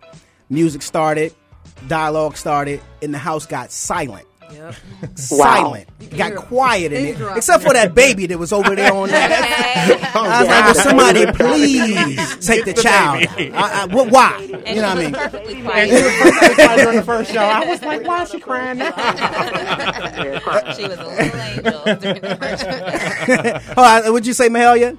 music 0.48 0.82
started, 0.82 1.34
dialogue 1.88 2.36
started, 2.36 2.80
and 3.02 3.12
the 3.12 3.18
house 3.18 3.46
got 3.46 3.70
silent. 3.70 4.25
Yep. 4.52 4.74
Silent. 5.16 5.88
You 6.00 6.08
got 6.18 6.28
hear- 6.28 6.36
quiet 6.38 6.92
in 6.92 7.04
it, 7.06 7.36
except 7.36 7.62
for 7.62 7.72
that 7.72 7.94
baby 7.94 8.26
that 8.26 8.38
was 8.38 8.52
over 8.52 8.74
there 8.74 8.92
on 8.92 9.08
that. 9.08 10.12
I 10.14 10.40
was 10.40 10.48
like, 10.48 10.64
oh, 10.64 10.68
"Will 10.68 10.74
somebody 10.74 11.26
please 11.32 12.46
take 12.46 12.64
the 12.64 12.72
child?" 12.72 13.26
I, 13.38 13.82
I, 13.82 13.84
well, 13.86 14.08
why? 14.08 14.38
You 14.40 14.52
know 14.52 14.62
what 14.62 14.84
I 14.84 14.94
mean? 14.94 15.12
perfectly 15.12 15.54
And 15.54 15.90
she 15.90 16.02
was 16.02 16.12
perfectly 16.14 16.54
quiet 16.64 16.80
during 16.80 16.96
the 16.96 17.02
first 17.04 17.32
show. 17.32 17.40
I 17.40 17.64
was 17.66 17.82
like, 17.82 18.06
why 18.06 18.22
is 18.22 18.30
she 18.30 18.40
crying 18.40 18.78
now? 18.78 18.90
she 20.74 20.82
was 20.88 20.98
a 20.98 21.04
little 21.06 21.40
angel 21.40 21.84
during 21.96 22.20
the 22.22 22.36
first 22.40 23.66
show. 23.66 23.72
All 23.76 23.84
right, 23.84 24.10
would 24.10 24.26
you 24.26 24.32
say 24.32 24.48
Mahalia? 24.48 24.96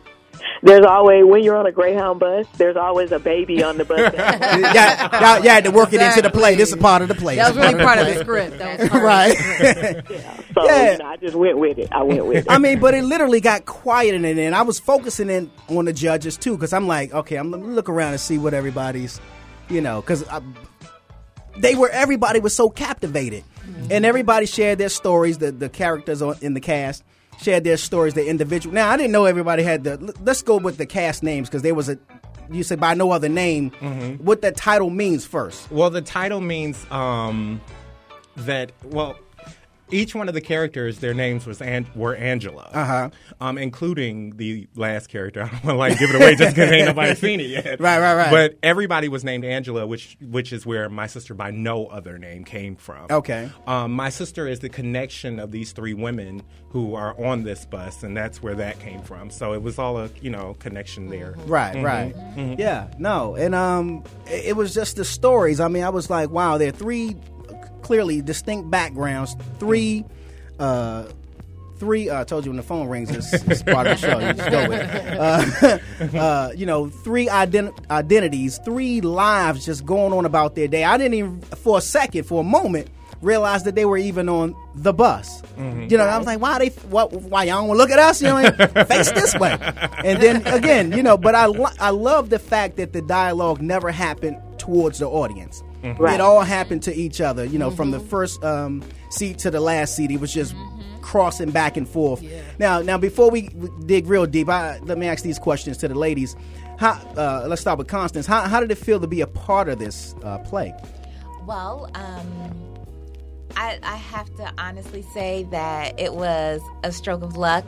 There's 0.63 0.85
always 0.85 1.23
when 1.25 1.43
you're 1.43 1.55
on 1.55 1.65
a 1.65 1.71
Greyhound 1.71 2.19
bus, 2.19 2.47
there's 2.57 2.75
always 2.75 3.11
a 3.11 3.19
baby 3.19 3.63
on 3.63 3.77
the 3.77 3.85
bus. 3.85 3.99
yeah, 4.13 5.19
y'all, 5.19 5.43
y'all 5.43 5.53
had 5.53 5.63
to 5.65 5.71
work 5.71 5.93
it 5.93 6.01
into 6.01 6.21
the 6.21 6.31
play. 6.31 6.55
This 6.55 6.69
is 6.69 6.77
part 6.77 7.01
of 7.01 7.07
the 7.07 7.15
play. 7.15 7.35
That 7.35 7.55
was 7.55 7.57
really 7.57 7.83
part 7.83 7.99
of 7.99 8.07
the 8.07 8.13
play. 8.13 8.23
script. 8.23 8.57
That 8.57 8.79
was 8.79 8.89
part 8.89 9.03
right. 9.03 9.37
So 9.37 10.63
you 10.63 10.97
know, 10.97 11.05
I 11.05 11.17
just 11.17 11.35
went 11.35 11.57
with 11.57 11.77
it. 11.77 11.89
I 11.91 12.03
went 12.03 12.25
with 12.25 12.45
it. 12.45 12.51
I 12.51 12.57
mean, 12.57 12.79
but 12.79 12.93
it 12.93 13.03
literally 13.03 13.41
got 13.41 13.65
quiet 13.65 14.15
in 14.15 14.25
it, 14.25 14.37
and 14.37 14.55
I 14.55 14.63
was 14.63 14.79
focusing 14.79 15.29
in 15.29 15.51
on 15.69 15.85
the 15.85 15.93
judges 15.93 16.37
too, 16.37 16.55
because 16.55 16.73
I'm 16.73 16.87
like, 16.87 17.13
okay, 17.13 17.35
I'm 17.35 17.51
gonna 17.51 17.65
look 17.65 17.89
around 17.89 18.11
and 18.11 18.21
see 18.21 18.37
what 18.37 18.53
everybody's, 18.53 19.21
you 19.69 19.81
know, 19.81 20.01
because 20.01 20.25
they 21.57 21.75
were 21.75 21.89
everybody 21.89 22.39
was 22.39 22.55
so 22.55 22.69
captivated, 22.69 23.43
mm-hmm. 23.65 23.91
and 23.91 24.05
everybody 24.05 24.45
shared 24.45 24.79
their 24.79 24.89
stories. 24.89 25.37
The 25.37 25.51
the 25.51 25.69
characters 25.69 26.21
on, 26.21 26.35
in 26.41 26.53
the 26.53 26.61
cast 26.61 27.03
shared 27.39 27.63
their 27.63 27.77
stories, 27.77 28.13
their 28.13 28.25
individual. 28.25 28.73
Now 28.73 28.89
I 28.89 28.97
didn't 28.97 29.11
know 29.11 29.25
everybody 29.25 29.63
had 29.63 29.83
the. 29.83 30.15
Let's 30.21 30.41
go 30.41 30.57
with 30.57 30.77
the 30.77 30.85
cast 30.85 31.23
names 31.23 31.49
because 31.49 31.61
there 31.61 31.75
was 31.75 31.89
a. 31.89 31.97
You 32.49 32.63
said 32.63 32.79
by 32.79 32.93
no 32.93 33.11
other 33.11 33.27
name. 33.29 33.71
What 34.19 34.41
that 34.41 34.55
title 34.55 34.89
means 34.89 35.25
first. 35.25 35.69
Well, 35.69 35.89
the 35.89 36.01
title 36.01 36.39
means 36.39 36.89
um, 36.91 37.59
that 38.37 38.71
well, 38.85 39.17
each 39.91 40.13
one 40.15 40.27
of 40.27 40.33
the 40.33 40.41
characters, 40.41 40.99
their 40.99 41.13
names 41.13 41.45
was 41.45 41.61
An- 41.61 41.87
were 41.95 42.15
Angela, 42.15 42.69
Uh-huh. 42.73 43.09
um, 43.39 43.57
including 43.57 44.35
the 44.37 44.67
last 44.75 45.07
character. 45.07 45.43
I 45.45 45.47
don't 45.49 45.63
want 45.63 45.75
to 45.75 45.77
like 45.77 45.99
give 45.99 46.09
it 46.09 46.15
away 46.15 46.35
just 46.35 46.55
because 46.55 46.71
ain't 46.71 46.87
nobody 46.87 47.15
seen 47.15 47.39
it 47.39 47.49
yet. 47.49 47.79
Right, 47.79 47.99
right, 47.99 48.15
right. 48.15 48.31
But 48.31 48.57
everybody 48.63 49.07
was 49.09 49.23
named 49.23 49.45
Angela, 49.45 49.85
which 49.87 50.17
which 50.21 50.51
is 50.51 50.65
where 50.65 50.89
my 50.89 51.07
sister 51.07 51.33
by 51.33 51.51
no 51.51 51.85
other 51.87 52.17
name 52.17 52.43
came 52.43 52.75
from. 52.75 53.07
Okay. 53.09 53.49
Um, 53.65 53.91
my 53.93 54.09
sister 54.09 54.47
is 54.47 54.59
the 54.59 54.69
connection 54.69 55.39
of 55.39 55.51
these 55.51 55.71
three 55.71 55.93
women 55.93 56.41
who 56.69 56.95
are 56.95 57.19
on 57.23 57.43
this 57.43 57.65
bus, 57.65 58.03
and 58.03 58.15
that's 58.15 58.41
where 58.43 58.55
that 58.55 58.79
came 58.79 59.01
from. 59.01 59.29
So 59.29 59.53
it 59.53 59.61
was 59.61 59.79
all 59.79 59.97
a 59.97 60.09
you 60.21 60.29
know 60.29 60.55
connection 60.59 61.07
there. 61.07 61.35
Right, 61.45 61.75
Mhm. 61.75 61.83
right. 61.83 62.15
Mhm. 62.35 62.59
Yeah, 62.59 62.87
no, 62.97 63.35
and 63.35 63.55
um, 63.55 64.03
it, 64.25 64.47
it 64.47 64.55
was 64.57 64.73
just 64.73 64.97
the 64.97 65.05
stories. 65.05 65.59
I 65.59 65.67
mean, 65.69 65.83
I 65.83 65.89
was 65.89 66.09
like, 66.09 66.29
wow, 66.29 66.57
there 66.57 66.67
are 66.69 66.71
three 66.71 67.15
clearly 67.87 68.21
distinct 68.21 68.69
backgrounds. 68.69 69.35
Three, 69.59 70.03
uh, 70.59 71.05
three. 71.79 72.09
Uh, 72.09 72.21
I 72.21 72.23
told 72.25 72.43
you 72.45 72.51
when 72.51 72.57
the 72.57 72.63
phone 72.63 72.87
rings, 72.89 73.09
it's, 73.09 73.31
it's 73.47 73.63
part 73.63 73.87
of 73.87 73.99
the 73.99 74.07
show. 74.07 74.19
You 74.19 74.33
just 74.33 74.51
go 74.51 74.67
with 74.69 74.81
it. 74.81 75.81
Uh, 76.07 76.17
uh, 76.17 76.51
you 76.55 76.65
know, 76.65 76.89
three 76.89 77.27
ident- 77.27 77.89
identities, 77.89 78.59
three 78.65 79.01
lives 79.01 79.65
just 79.65 79.85
going 79.85 80.13
on 80.13 80.25
about 80.25 80.53
their 80.55 80.67
day. 80.67 80.83
I 80.83 80.97
didn't 80.97 81.13
even, 81.15 81.41
for 81.41 81.77
a 81.77 81.81
second, 81.81 82.25
for 82.25 82.41
a 82.41 82.43
moment. 82.43 82.89
Realize 83.21 83.63
that 83.63 83.73
they 83.73 83.85
were 83.85 83.97
even 83.97 84.29
on 84.29 84.55
the 84.75 84.93
bus. 84.93 85.41
Mhm. 85.57 85.89
You 85.89 85.97
know, 85.97 86.03
I 86.03 86.19
was 86.19 86.27
like, 86.27 86.39
why 86.39 86.59
they, 86.59 86.67
what, 86.89 87.11
why 87.11 87.45
y'all 87.45 87.65
wanna 87.67 87.79
look 87.79 87.89
at 87.89 87.97
us? 87.97 88.21
You 88.21 88.27
know, 88.27 88.51
face 88.85 89.09
this 89.11 89.33
way. 89.39 89.57
And 90.05 90.21
then 90.21 90.45
again, 90.45 90.91
you 90.91 91.01
know, 91.01 91.17
but 91.17 91.33
I, 91.33 91.47
lo- 91.47 91.73
I 91.79 91.89
love 91.89 92.29
the 92.29 92.37
fact 92.37 92.77
that 92.77 92.93
the 92.93 93.01
dialogue 93.01 93.59
never 93.59 93.89
happened 93.89 94.37
towards 94.59 94.99
the 94.99 95.07
audience. 95.09 95.63
Mhm. 95.83 95.99
Right. 95.99 96.15
It 96.15 96.21
all 96.21 96.41
happened 96.41 96.83
to 96.83 96.95
each 96.95 97.21
other. 97.21 97.45
You 97.45 97.59
know, 97.59 97.71
from 97.71 97.91
the 97.91 97.99
first 97.99 98.43
um, 98.43 98.83
seat 99.09 99.37
to 99.39 99.51
the 99.51 99.59
last 99.61 99.95
seat, 99.95 100.11
it 100.11 100.19
was 100.19 100.33
just 100.33 100.55
crossing 101.01 101.51
back 101.51 101.77
and 101.77 101.87
forth. 101.87 102.21
Now, 102.59 102.81
now 102.81 102.97
before 102.97 103.29
we 103.29 103.49
dig 103.85 104.07
real 104.07 104.25
deep, 104.25 104.49
I, 104.49 104.79
let 104.79 104.97
me 104.97 105.07
ask 105.07 105.23
these 105.23 105.39
questions 105.39 105.77
to 105.77 105.87
the 105.87 105.95
ladies. 105.95 106.35
How, 106.77 106.93
uh, 107.15 107.45
let's 107.47 107.61
start 107.61 107.77
with 107.77 107.87
Constance. 107.87 108.25
How, 108.25 108.41
how 108.41 108.59
did 108.59 108.71
it 108.71 108.77
feel 108.77 108.99
to 108.99 109.07
be 109.07 109.21
a 109.21 109.27
part 109.27 109.69
of 109.69 109.79
this 109.79 110.13
uh, 110.23 110.39
play? 110.39 110.73
Well, 111.45 111.89
um, 111.95 112.76
I, 113.59 113.79
I 113.81 113.95
have 113.95 114.33
to 114.35 114.53
honestly 114.59 115.01
say 115.13 115.47
that 115.51 115.99
it 115.99 116.13
was 116.13 116.61
a 116.83 116.91
stroke 116.91 117.23
of 117.23 117.35
luck. 117.37 117.65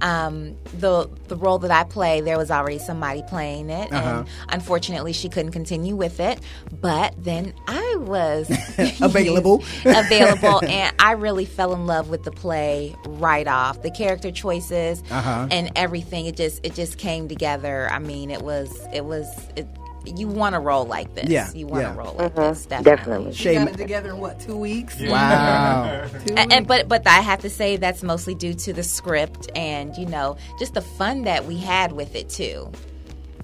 Um, 0.00 0.56
the 0.78 1.08
the 1.28 1.36
role 1.36 1.58
that 1.60 1.70
I 1.72 1.82
play, 1.84 2.20
there 2.20 2.36
was 2.38 2.50
already 2.50 2.78
somebody 2.78 3.22
playing 3.28 3.68
it, 3.70 3.92
Uh-huh. 3.92 4.18
and 4.20 4.28
unfortunately, 4.48 5.12
she 5.12 5.28
couldn't 5.28 5.50
continue 5.52 5.96
with 5.96 6.20
it. 6.20 6.38
But 6.80 7.14
then 7.18 7.52
I 7.66 7.96
was 8.00 8.48
Available. 9.00 9.62
available, 9.84 10.62
and 10.64 10.94
I 11.00 11.12
really 11.12 11.44
fell 11.44 11.72
in 11.74 11.86
love 11.86 12.10
with 12.10 12.22
the 12.24 12.30
play 12.32 12.94
right 13.06 13.46
off. 13.48 13.82
The 13.82 13.90
character 13.90 14.30
choices 14.30 15.02
Uh-huh. 15.10 15.48
and 15.50 15.70
everything. 15.76 16.26
It 16.26 16.36
just 16.36 16.60
it 16.64 16.74
just 16.74 16.98
came 16.98 17.26
together. 17.28 17.88
I 17.90 17.98
mean, 18.00 18.30
it 18.30 18.42
was 18.42 18.70
it 18.92 19.04
was. 19.04 19.26
It, 19.56 19.66
you 20.16 20.28
want 20.28 20.54
to 20.54 20.60
roll 20.60 20.84
like 20.84 21.14
this. 21.14 21.28
Yeah, 21.28 21.50
you 21.52 21.66
want 21.66 21.82
to 21.84 21.88
yeah. 21.90 21.96
roll 21.96 22.14
like 22.18 22.34
Mhm. 22.34 22.48
this. 22.50 22.66
Definitely. 22.66 22.96
Definitely. 22.96 23.32
She 23.34 23.54
got 23.54 23.68
it 23.68 23.76
together 23.76 24.10
in 24.10 24.18
what 24.18 24.40
two 24.40 24.56
weeks? 24.56 24.96
Wow. 25.00 26.06
Two 26.26 26.34
and, 26.36 26.52
and- 26.52 26.66
but 26.66 26.88
but 26.88 27.06
I 27.06 27.20
have 27.20 27.40
to 27.40 27.50
say 27.50 27.76
that's 27.76 28.02
mostly 28.02 28.34
due 28.34 28.54
to 28.54 28.72
the 28.72 28.82
script 28.82 29.50
and 29.54 29.96
you 29.96 30.06
know 30.06 30.36
just 30.58 30.74
the 30.74 30.82
fun 30.82 31.22
that 31.24 31.44
we 31.46 31.56
had 31.58 31.92
with 31.92 32.14
it 32.14 32.28
too. 32.28 32.70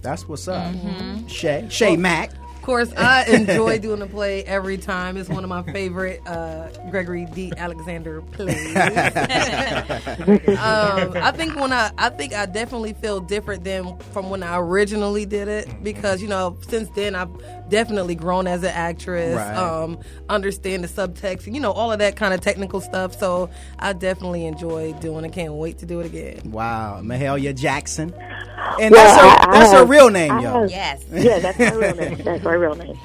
That's 0.03 0.28
what's 0.28 0.49
up. 0.49 0.73
Mhm. 0.74 1.28
Shay, 1.28 1.66
Shay 1.70 1.97
Mack. 1.97 2.31
Of 2.32 2.39
course, 2.65 2.93
I 2.97 3.24
enjoy 3.27 3.78
doing 3.78 4.01
the 4.01 4.07
play 4.07 4.45
every 4.45 4.78
time. 4.78 5.16
It's 5.16 5.28
one 5.28 5.45
of 5.45 5.51
my 5.51 5.62
favorite 5.73 6.20
uh, 6.27 6.69
Gregory 6.91 7.27
D. 7.27 7.53
Alexander 7.57 8.23
plays. 8.23 8.77
um, 8.77 8.82
I 11.16 11.32
think 11.35 11.55
when 11.57 11.73
I, 11.73 11.91
I 11.99 12.11
think 12.11 12.35
I 12.35 12.47
definitely 12.47 12.93
feel 12.95 13.20
different 13.20 13.65
than 13.65 13.99
from 14.12 14.31
when 14.31 14.43
I 14.43 14.59
originally 14.59 15.27
did 15.27 15.49
it 15.49 15.82
because 15.82 16.23
you 16.23 16.28
know 16.28 16.57
since 16.69 16.89
then 16.91 17.15
I've 17.15 17.31
definitely 17.69 18.15
grown 18.15 18.47
as 18.47 18.62
an 18.62 18.70
actress, 18.70 19.36
Right. 19.36 19.57
um, 19.57 19.99
understand 20.28 20.85
the 20.85 20.89
subtext, 20.89 21.53
you 21.53 21.61
know 21.61 21.73
all 21.73 21.93
of 21.93 21.99
that 21.99 22.16
kind 22.16 22.35
of 22.35 22.41
technical 22.41 22.81
stuff. 22.81 23.19
So 23.19 23.51
I 23.78 23.93
definitely 23.93 24.47
enjoy 24.47 24.93
doing 24.95 25.24
it. 25.24 25.32
Can't 25.32 25.55
wait 25.55 25.78
to 25.78 25.86
do 25.86 26.01
it 26.01 26.07
again. 26.07 26.51
Wow, 26.51 27.01
Mahalia 27.03 27.55
Jackson. 27.55 28.15
And 28.81 28.93
Well, 28.93 29.05
that's 29.05 29.20
her, 29.20 29.51
I- 29.51 29.57
I 29.57 29.61
that's 29.61 29.73
her 29.73 29.85
real 29.85 30.11
name, 30.11 30.32
I 30.32 30.43
yo. 30.43 30.61
have- 30.62 30.70
Yes. 30.70 31.05
Yeah, 31.12 31.39
that's 31.39 31.59
my 31.59 31.73
real 31.73 31.95
name. 31.97 32.19
That's 32.24 32.45
my 32.59 32.66
real 32.66 32.74
name. 32.74 32.98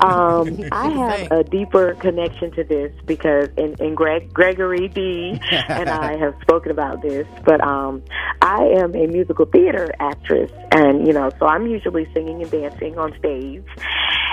Um, 0.00 0.68
I 0.72 0.88
have 1.28 1.32
a 1.32 1.44
deeper 1.44 1.94
connection 1.94 2.50
to 2.52 2.64
this 2.64 2.92
because 3.06 3.48
in, 3.56 3.74
in 3.80 3.94
Greg, 3.94 4.32
Gregory 4.32 4.88
D 4.88 5.40
and 5.50 5.88
I 5.88 6.16
have 6.18 6.34
spoken 6.42 6.70
about 6.70 7.02
this, 7.02 7.26
but 7.44 7.60
um, 7.60 8.02
I 8.42 8.64
am 8.78 8.94
a 8.94 9.06
musical 9.06 9.46
theater 9.46 9.92
actress, 9.98 10.50
and 10.72 11.06
you 11.06 11.12
know, 11.12 11.30
so 11.38 11.46
I'm 11.46 11.66
usually 11.66 12.08
singing 12.12 12.42
and 12.42 12.50
dancing 12.50 12.98
on 12.98 13.16
stage. 13.18 13.64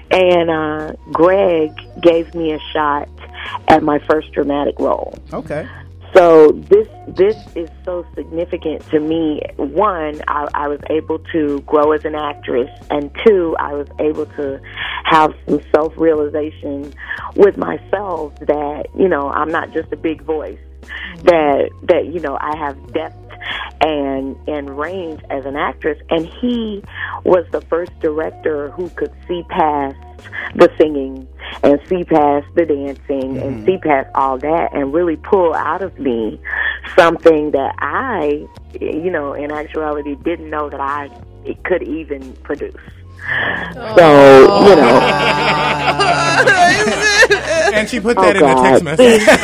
And 0.09 0.49
uh, 0.49 0.93
Greg 1.11 1.71
gave 2.01 2.33
me 2.33 2.53
a 2.53 2.59
shot 2.73 3.09
at 3.67 3.83
my 3.83 3.99
first 3.99 4.31
dramatic 4.31 4.79
role. 4.79 5.13
Okay. 5.33 5.67
So 6.15 6.51
this 6.51 6.87
this 7.07 7.35
is 7.55 7.69
so 7.83 8.05
significant 8.15 8.87
to 8.89 8.99
me. 8.99 9.41
One, 9.57 10.21
I, 10.27 10.47
I 10.53 10.67
was 10.67 10.79
able 10.89 11.19
to 11.33 11.61
grow 11.61 11.91
as 11.91 12.05
an 12.05 12.15
actress, 12.15 12.69
and 12.89 13.11
two, 13.25 13.55
I 13.59 13.73
was 13.73 13.87
able 13.99 14.25
to 14.25 14.59
have 15.05 15.33
some 15.47 15.61
self 15.75 15.93
realization 15.97 16.93
with 17.35 17.57
myself 17.57 18.33
that 18.39 18.87
you 18.97 19.07
know 19.07 19.29
I'm 19.29 19.49
not 19.49 19.73
just 19.73 19.91
a 19.91 19.97
big 19.97 20.21
voice. 20.23 20.59
That 21.23 21.69
that 21.83 22.05
you 22.07 22.19
know 22.19 22.37
I 22.39 22.55
have 22.57 22.93
depth 22.93 23.27
and 23.81 24.35
and 24.47 24.77
range 24.77 25.21
as 25.29 25.45
an 25.45 25.55
actress, 25.55 25.99
and 26.09 26.25
he 26.25 26.83
was 27.25 27.45
the 27.51 27.61
first 27.61 27.91
director 27.99 28.71
who 28.71 28.89
could 28.89 29.11
see 29.27 29.43
past 29.49 29.97
the 30.55 30.71
singing 30.77 31.27
and 31.63 31.79
see 31.87 32.03
past 32.03 32.47
the 32.55 32.65
dancing 32.65 33.37
and 33.37 33.57
mm-hmm. 33.57 33.65
see 33.65 33.77
past 33.77 34.09
all 34.15 34.37
that 34.37 34.69
and 34.73 34.93
really 34.93 35.17
pull 35.17 35.53
out 35.53 35.81
of 35.81 35.97
me 35.99 36.39
something 36.97 37.51
that 37.51 37.75
I, 37.79 38.45
you 38.79 39.11
know, 39.11 39.33
in 39.33 39.51
actuality 39.51 40.15
didn't 40.15 40.49
know 40.49 40.69
that 40.69 40.79
I 40.79 41.09
could 41.65 41.83
even 41.83 42.33
produce. 42.37 42.75
So, 43.97 44.69
you 44.69 44.75
know. 44.75 45.01
and 47.73 47.89
she 47.89 47.99
put 47.99 48.17
Oh, 48.17 48.21
that 48.21 48.35
in 48.35 48.41
the 48.41 48.47
God. 48.47 48.63
text 48.63 48.83
message. 48.83 49.19
See, 49.21 49.25
this, 49.25 49.37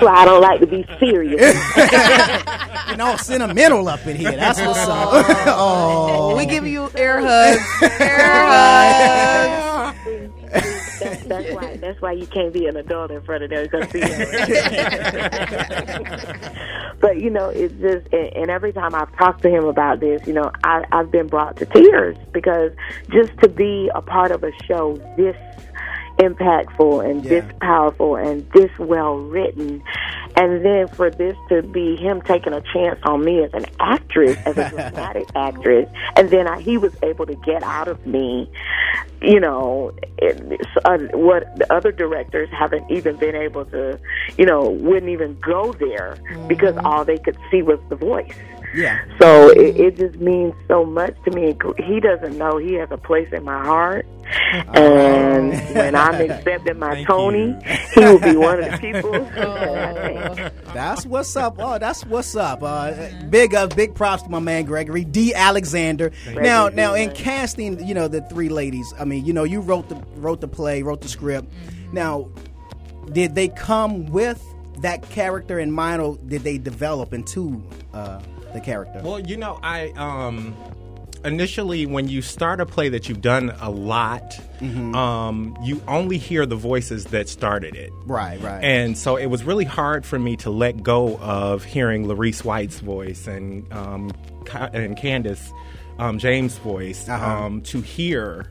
why, 0.00 0.06
why 0.06 0.14
I 0.14 0.24
don't 0.24 0.40
like 0.42 0.60
to 0.60 0.66
be 0.66 0.84
serious. 1.00 1.40
and 2.88 3.00
all 3.02 3.18
sentimental 3.18 3.88
up 3.88 4.06
in 4.06 4.16
here. 4.16 4.32
That's 4.32 4.60
what's 4.60 4.78
up. 4.80 5.08
oh, 5.48 6.36
We 6.36 6.46
give 6.46 6.66
you 6.66 6.90
air 6.94 7.20
hugs. 7.20 7.62
Air 8.00 8.46
hugs. 8.46 9.77
That's, 11.28 11.54
why. 11.54 11.76
That's 11.76 12.00
why 12.00 12.12
you 12.12 12.26
can't 12.26 12.52
be 12.52 12.66
an 12.66 12.76
adult 12.76 13.10
in 13.10 13.20
front 13.22 13.44
of 13.44 13.50
them. 13.50 13.68
Cause 13.68 13.90
see, 13.90 14.00
but 17.00 17.20
you 17.20 17.30
know, 17.30 17.50
it's 17.50 17.74
just. 17.74 18.12
And, 18.12 18.36
and 18.36 18.50
every 18.50 18.72
time 18.72 18.94
I've 18.94 19.14
talked 19.16 19.42
to 19.42 19.48
him 19.48 19.64
about 19.64 20.00
this, 20.00 20.26
you 20.26 20.32
know, 20.32 20.50
I, 20.64 20.84
I've 20.92 21.10
been 21.10 21.26
brought 21.26 21.56
to 21.58 21.66
tears 21.66 22.16
because 22.32 22.72
just 23.10 23.36
to 23.40 23.48
be 23.48 23.90
a 23.94 24.02
part 24.02 24.30
of 24.30 24.44
a 24.44 24.52
show 24.66 24.96
this 25.16 25.36
impactful 26.18 27.08
and 27.08 27.22
this 27.22 27.44
powerful 27.60 28.16
and 28.16 28.48
this 28.50 28.76
well 28.78 29.18
written 29.18 29.80
and 30.34 30.64
then 30.64 30.88
for 30.88 31.10
this 31.10 31.36
to 31.48 31.62
be 31.62 31.94
him 31.94 32.20
taking 32.22 32.52
a 32.52 32.60
chance 32.72 32.98
on 33.04 33.24
me 33.24 33.44
as 33.44 33.54
an 33.54 33.64
actress 33.78 34.36
as 34.44 34.58
a 34.58 34.68
dramatic 34.68 35.28
actress 35.36 35.88
and 36.16 36.28
then 36.30 36.48
I, 36.48 36.60
he 36.60 36.76
was 36.76 36.92
able 37.04 37.24
to 37.26 37.36
get 37.36 37.62
out 37.62 37.86
of 37.86 38.04
me 38.04 38.50
you 39.20 39.40
know 39.40 39.92
it, 40.18 40.60
uh, 40.84 40.98
what 41.16 41.44
the 41.58 41.72
other 41.72 41.90
directors 41.90 42.48
haven't 42.50 42.88
even 42.90 43.16
been 43.16 43.34
able 43.34 43.64
to 43.64 43.98
you 44.36 44.44
know 44.44 44.70
wouldn't 44.70 45.10
even 45.10 45.38
go 45.40 45.72
there 45.74 46.16
because 46.46 46.76
all 46.84 47.04
they 47.04 47.18
could 47.18 47.38
see 47.50 47.62
was 47.62 47.80
the 47.88 47.96
voice 47.96 48.34
Yeah. 48.74 49.02
So 49.20 49.50
it, 49.50 49.76
it 49.76 49.96
just 49.96 50.18
means 50.20 50.54
so 50.66 50.84
much 50.84 51.16
to 51.24 51.30
me. 51.30 51.56
He 51.78 52.00
doesn't 52.00 52.36
know 52.36 52.58
he 52.58 52.74
has 52.74 52.90
a 52.90 52.98
place 52.98 53.28
in 53.32 53.44
my 53.44 53.62
heart. 53.64 54.06
And 54.74 55.52
when 55.74 55.94
I'm 55.94 56.14
accepting 56.30 56.78
my 56.78 57.02
Tony, 57.04 57.56
he 57.94 58.00
will 58.00 58.20
be 58.20 58.36
one 58.36 58.62
of 58.62 58.70
the 58.70 58.78
people. 58.78 59.12
That's 60.74 61.06
what's 61.06 61.34
up. 61.34 61.56
Oh, 61.58 61.78
that's 61.78 62.04
what's 62.04 62.36
up. 62.36 62.62
Uh, 62.62 63.08
big 63.30 63.54
up, 63.54 63.74
big 63.74 63.94
props 63.94 64.22
to 64.24 64.28
my 64.28 64.38
man 64.38 64.64
Gregory 64.64 65.04
D. 65.04 65.34
Alexander. 65.34 66.12
now, 66.26 66.68
Gregory, 66.68 66.76
now 66.76 66.94
in 66.94 67.10
casting, 67.14 67.84
you 67.84 67.94
know 67.94 68.06
the 68.06 68.20
three 68.22 68.48
ladies. 68.48 68.92
I 68.98 69.04
mean, 69.04 69.24
you 69.24 69.32
know, 69.32 69.44
you 69.44 69.60
wrote 69.60 69.88
the 69.88 69.96
wrote 70.16 70.40
the 70.40 70.48
play, 70.48 70.82
wrote 70.82 71.00
the 71.00 71.08
script. 71.08 71.50
Now, 71.92 72.28
did 73.12 73.34
they 73.34 73.48
come 73.48 74.06
with 74.06 74.42
that 74.82 75.08
character 75.10 75.58
in 75.58 75.72
mind, 75.72 76.02
or 76.02 76.18
did 76.26 76.42
they 76.42 76.58
develop 76.58 77.12
into 77.12 77.62
uh, 77.92 78.20
the 78.52 78.60
character? 78.60 79.00
Well, 79.04 79.20
you 79.20 79.36
know, 79.36 79.58
I 79.62 79.88
um 79.96 80.56
initially 81.24 81.84
when 81.86 82.08
you 82.08 82.22
start 82.22 82.60
a 82.60 82.66
play 82.66 82.88
that 82.90 83.08
you've 83.08 83.20
done 83.20 83.52
a 83.60 83.70
lot, 83.70 84.38
Mm-hmm. 84.60 84.92
um, 84.96 85.56
you 85.62 85.80
only 85.86 86.18
hear 86.18 86.44
the 86.44 86.56
voices 86.56 87.04
that 87.06 87.28
started 87.28 87.76
it. 87.76 87.92
Right, 88.06 88.40
right. 88.42 88.62
And 88.62 88.98
so 88.98 89.14
it 89.16 89.26
was 89.26 89.44
really 89.44 89.64
hard 89.64 90.04
for 90.04 90.18
me 90.18 90.36
to 90.38 90.50
let 90.50 90.82
go 90.82 91.16
of 91.18 91.62
hearing 91.62 92.06
Larice 92.06 92.42
White's 92.44 92.80
voice 92.80 93.28
and 93.28 93.72
um, 93.72 94.10
and 94.72 94.96
Candace 94.96 95.52
um, 96.00 96.18
James' 96.18 96.58
voice 96.58 97.08
Uh-huh. 97.08 97.24
um, 97.44 97.60
to 97.62 97.80
hear 97.80 98.46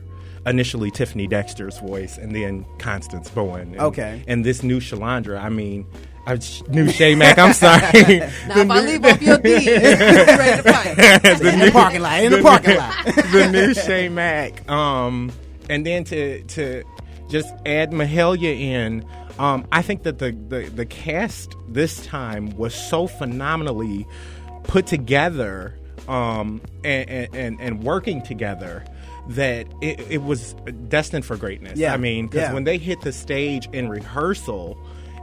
initially 0.46 0.90
Tiffany 0.90 1.26
Dexter's 1.26 1.78
voice 1.78 2.16
and 2.16 2.34
then 2.34 2.64
Constance 2.78 3.28
Bowen. 3.28 3.72
And, 3.72 3.80
Okay. 3.80 4.22
And 4.26 4.44
this 4.46 4.62
new 4.62 4.80
Shalandra, 4.80 5.38
I 5.42 5.50
mean, 5.50 5.86
I 6.28 6.38
new 6.68 6.90
Shay 6.90 7.14
Mack. 7.14 7.38
I'm 7.38 7.54
sorry. 7.54 7.80
Now, 8.48 8.60
if 8.60 8.70
I 8.70 8.80
leave 8.80 9.04
off 9.04 9.22
your 9.22 9.38
D, 9.38 9.54
ready 9.66 10.62
to 10.62 10.72
fight. 10.72 11.40
In 11.40 11.58
the 11.60 11.70
parking 11.72 12.02
lot, 12.02 12.22
in 12.22 12.32
the 12.32 12.42
parking 12.42 12.76
lot. 12.76 13.04
the 13.04 13.48
new 13.50 13.72
Shay 13.72 14.10
Mack. 14.10 14.68
Um, 14.68 15.32
and 15.70 15.86
then 15.86 16.04
to 16.04 16.42
to 16.42 16.84
just 17.28 17.48
add 17.64 17.92
Mahalia 17.92 18.58
in. 18.58 19.06
Um, 19.38 19.66
I 19.72 19.80
think 19.80 20.02
that 20.02 20.18
the, 20.18 20.32
the 20.32 20.68
the 20.68 20.84
cast 20.84 21.56
this 21.66 22.04
time 22.04 22.50
was 22.58 22.74
so 22.74 23.06
phenomenally 23.06 24.06
put 24.64 24.86
together 24.86 25.78
um, 26.08 26.60
and, 26.84 27.08
and, 27.08 27.34
and 27.34 27.60
and 27.60 27.82
working 27.82 28.20
together 28.20 28.84
that 29.28 29.66
it, 29.80 30.00
it 30.10 30.22
was 30.22 30.54
destined 30.88 31.24
for 31.24 31.38
greatness. 31.38 31.78
Yeah, 31.78 31.94
I 31.94 31.96
mean, 31.96 32.26
because 32.26 32.48
yeah. 32.48 32.52
when 32.52 32.64
they 32.64 32.76
hit 32.76 33.00
the 33.00 33.12
stage 33.12 33.68
in 33.72 33.88
rehearsal, 33.88 34.78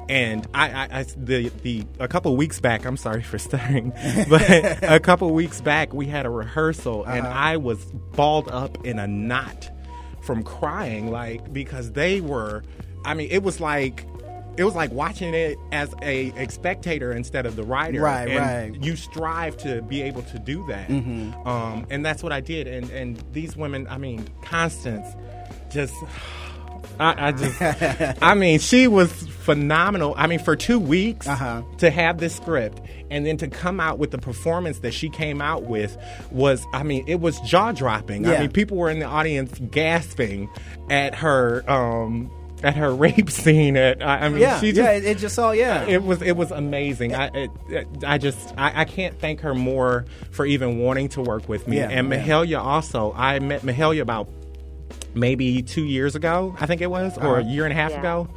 and 0.10 0.48
I, 0.54 0.70
I, 0.70 1.00
I 1.00 1.04
the 1.18 1.50
the 1.64 1.86
a 2.00 2.08
couple 2.08 2.36
weeks 2.38 2.60
back, 2.60 2.86
I'm 2.86 2.98
sorry 2.98 3.24
for 3.24 3.38
stuttering, 3.38 3.92
but 4.30 4.44
a 4.84 5.00
couple 5.00 5.32
weeks 5.34 5.62
back 5.62 5.94
we 5.94 6.06
had 6.08 6.26
a 6.26 6.30
rehearsal, 6.30 7.04
and 7.06 7.26
Uh-huh. 7.26 7.38
I 7.38 7.58
was 7.58 7.84
balled 8.16 8.50
up 8.52 8.86
in 8.86 9.00
a 9.00 9.08
knot 9.08 9.70
from 10.24 10.44
crying, 10.44 11.12
like 11.12 11.52
because 11.54 11.92
they 11.94 12.22
were. 12.22 12.64
I 13.04 13.14
mean, 13.14 13.30
it 13.32 13.44
was 13.44 13.60
like. 13.60 14.06
It 14.58 14.64
was 14.64 14.74
like 14.74 14.90
watching 14.94 15.34
it 15.34 15.58
as 15.74 15.94
a, 16.02 16.32
a 16.42 16.48
spectator 16.48 17.12
instead 17.12 17.46
of 17.46 17.58
the 17.58 17.64
writer. 17.64 18.00
Right, 18.00 18.30
and 18.30 18.72
right. 18.74 18.84
You 18.84 18.96
strive 18.96 19.58
to 19.58 19.82
be 19.82 20.02
able 20.02 20.22
to 20.22 20.40
do 20.40 20.66
that, 20.70 20.88
Mhm. 20.88 21.46
um, 21.46 21.86
and 21.90 22.06
that's 22.06 22.24
what 22.24 22.32
I 22.32 22.40
did. 22.40 22.66
And 22.66 22.90
and 22.92 23.22
these 23.34 23.58
women, 23.58 23.86
I 23.90 23.98
mean, 23.98 24.26
Constance, 24.44 25.06
just 25.70 25.94
I, 27.02 27.28
I 27.28 27.32
just, 27.34 27.62
I 28.24 28.34
mean, 28.36 28.60
she 28.60 28.88
was 28.88 29.12
phenomenal. 29.46 30.14
I 30.18 30.28
mean, 30.28 30.40
for 30.40 30.56
two 30.56 30.80
weeks 30.80 31.28
Uh-huh. 31.28 31.62
to 31.78 31.90
have 31.90 32.18
this 32.18 32.36
script 32.36 32.82
and 33.12 33.26
then 33.26 33.38
to 33.38 33.48
come 33.48 33.80
out 33.80 34.00
with 34.00 34.12
the 34.12 34.18
performance 34.18 34.80
that 34.80 34.94
she 34.94 35.10
came 35.10 35.42
out 35.42 35.64
with 35.64 35.96
was, 36.32 36.66
I 36.74 36.84
mean, 36.84 37.04
it 37.08 37.20
was 37.22 37.40
jaw 37.42 37.72
dropping. 37.72 38.26
I 38.28 38.40
mean, 38.40 38.52
people 38.52 38.78
were 38.78 38.90
in 38.90 39.00
the 39.00 39.06
audience 39.06 39.58
gasping 39.72 40.50
at 40.90 41.16
her, 41.16 41.64
um, 41.70 42.32
at 42.64 42.76
her 42.76 42.94
rape 43.06 43.30
scene. 43.30 43.78
At 43.78 44.02
I 44.02 44.26
I 44.26 44.30
mean, 44.30 44.42
yeah, 44.42 44.60
she 44.60 44.72
just, 44.72 44.78
yeah. 44.78 44.92
It, 44.98 45.06
it 45.06 45.18
just 45.20 45.38
all 45.38 45.54
yeah. 45.54 45.84
it 45.86 46.02
was 46.04 46.22
it 46.24 46.36
was 46.36 46.50
amazing. 46.52 47.14
I 47.14 47.28
it, 47.28 47.52
it- 47.70 47.88
I 48.06 48.18
just 48.18 48.54
I, 48.58 48.82
I 48.82 48.86
can't 48.86 49.20
thank 49.20 49.42
her 49.42 49.54
more 49.54 50.06
for 50.32 50.46
even 50.46 50.80
wanting 50.80 51.10
to 51.10 51.22
work 51.22 51.48
with 51.48 51.68
me. 51.68 51.78
Yeah, 51.78 51.90
and 51.90 52.10
yeah. 52.10 52.24
Mahalia 52.26 52.60
also. 52.60 53.14
I 53.16 53.38
met 53.40 53.62
Mahalia 53.62 54.02
about 54.02 54.30
maybe 55.14 55.62
two 55.62 55.84
years 55.86 56.16
ago, 56.16 56.56
I 56.60 56.66
think 56.66 56.82
it 56.82 56.90
was, 56.90 57.18
or 57.18 57.38
a 57.38 57.42
Uh-huh. 57.42 57.50
year 57.50 57.64
and 57.66 57.72
a 57.74 57.76
half 57.76 57.92
Yeah. 57.92 58.00
ago, 58.00 58.28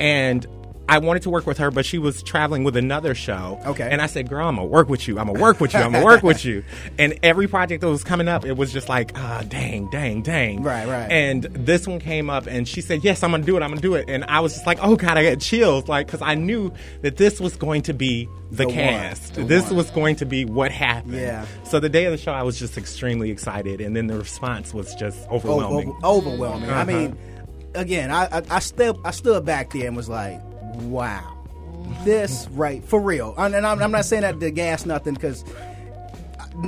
and. 0.00 0.46
I 0.90 0.96
wanted 1.00 1.20
to 1.24 1.28
work 1.30 1.46
with 1.46 1.58
her, 1.58 1.70
but 1.70 1.84
she 1.84 1.98
was 1.98 2.22
traveling 2.22 2.64
with 2.64 2.74
another 2.74 3.14
show. 3.14 3.60
Okay. 3.66 3.86
And 3.92 4.00
I 4.00 4.06
said, 4.06 4.26
girl, 4.26 4.48
I'm 4.48 4.56
going 4.56 4.66
to 4.68 4.72
work 4.72 4.88
with 4.88 5.06
you. 5.06 5.18
I'm 5.18 5.26
going 5.26 5.36
to 5.36 5.42
work 5.42 5.60
with 5.60 5.74
you. 5.74 5.80
I'm 5.80 5.92
going 5.92 6.00
to 6.00 6.06
work 6.06 6.22
with 6.22 6.46
you. 6.46 6.64
And 6.98 7.18
every 7.22 7.46
project 7.46 7.82
that 7.82 7.90
was 7.90 8.02
coming 8.04 8.26
up, 8.26 8.46
it 8.46 8.54
was 8.56 8.72
just 8.72 8.88
like, 8.88 9.12
ah, 9.14 9.44
dang, 9.46 9.90
dang, 9.90 10.22
dang. 10.22 10.62
Right, 10.62 10.88
right. 10.88 11.12
And 11.12 11.42
this 11.42 11.86
one 11.86 11.98
came 12.00 12.30
up 12.30 12.46
and 12.46 12.66
she 12.66 12.80
said, 12.80 13.04
Yes, 13.04 13.22
I'm 13.22 13.32
going 13.32 13.42
to 13.42 13.46
do 13.46 13.58
it. 13.58 13.62
I'm 13.62 13.68
going 13.68 13.82
to 13.82 13.86
do 13.86 13.96
it. 13.96 14.06
And 14.08 14.24
I 14.24 14.40
was 14.40 14.54
just 14.54 14.66
like, 14.66 14.78
Oh, 14.80 14.96
God, 14.96 15.18
I 15.18 15.24
got 15.30 15.40
chills. 15.42 15.88
Like, 15.88 16.06
because 16.06 16.22
I 16.22 16.36
knew 16.36 16.72
that 17.02 17.18
this 17.18 17.38
was 17.38 17.54
going 17.54 17.82
to 17.82 17.92
be 17.92 18.26
the, 18.50 18.64
The 18.64 18.72
cast. 18.72 19.34
The 19.34 19.44
this 19.44 19.66
one. 19.66 19.76
was 19.76 19.90
going 19.90 20.16
to 20.16 20.24
be 20.24 20.46
what 20.46 20.72
happened. 20.72 21.16
Yeah. 21.16 21.44
So 21.64 21.80
the 21.80 21.90
day 21.90 22.06
of 22.06 22.12
the 22.12 22.18
show, 22.18 22.32
I 22.32 22.44
was 22.44 22.58
just 22.58 22.78
extremely 22.78 23.30
excited. 23.30 23.82
And 23.82 23.94
then 23.94 24.06
the 24.06 24.16
response 24.16 24.72
was 24.72 24.94
just 24.94 25.18
overwhelming. 25.28 25.94
o- 26.02 26.16
overwhelming. 26.16 26.70
I 26.70 26.80
Uh-huh. 26.80 26.84
mean, 26.86 27.18
again, 27.78 28.10
I, 28.10 28.38
I 28.38 28.42
I 28.50 28.58
still 28.58 29.00
I 29.04 29.12
stood 29.12 29.44
back 29.44 29.72
there 29.72 29.86
and 29.86 29.96
was 29.96 30.08
like, 30.08 30.40
wow, 30.80 31.36
this 32.04 32.48
right 32.52 32.84
for 32.84 33.00
real. 33.00 33.34
And 33.38 33.54
and 33.54 33.66
I'm, 33.66 33.82
I'm 33.82 33.92
not 33.92 34.04
saying 34.04 34.22
that 34.22 34.40
to 34.40 34.50
gas 34.50 34.84
nothing 34.84 35.14
because 35.14 35.44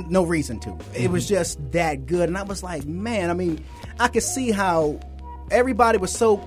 no 0.09 0.23
reason 0.23 0.59
to. 0.61 0.77
It 0.95 1.11
was 1.11 1.27
just 1.27 1.59
that 1.71 2.05
good, 2.05 2.29
and 2.29 2.37
I 2.37 2.43
was 2.43 2.63
like, 2.63 2.85
man. 2.85 3.29
I 3.29 3.33
mean, 3.33 3.63
I 3.99 4.07
could 4.07 4.23
see 4.23 4.51
how 4.51 4.99
everybody 5.51 5.97
was 5.97 6.11
so 6.11 6.37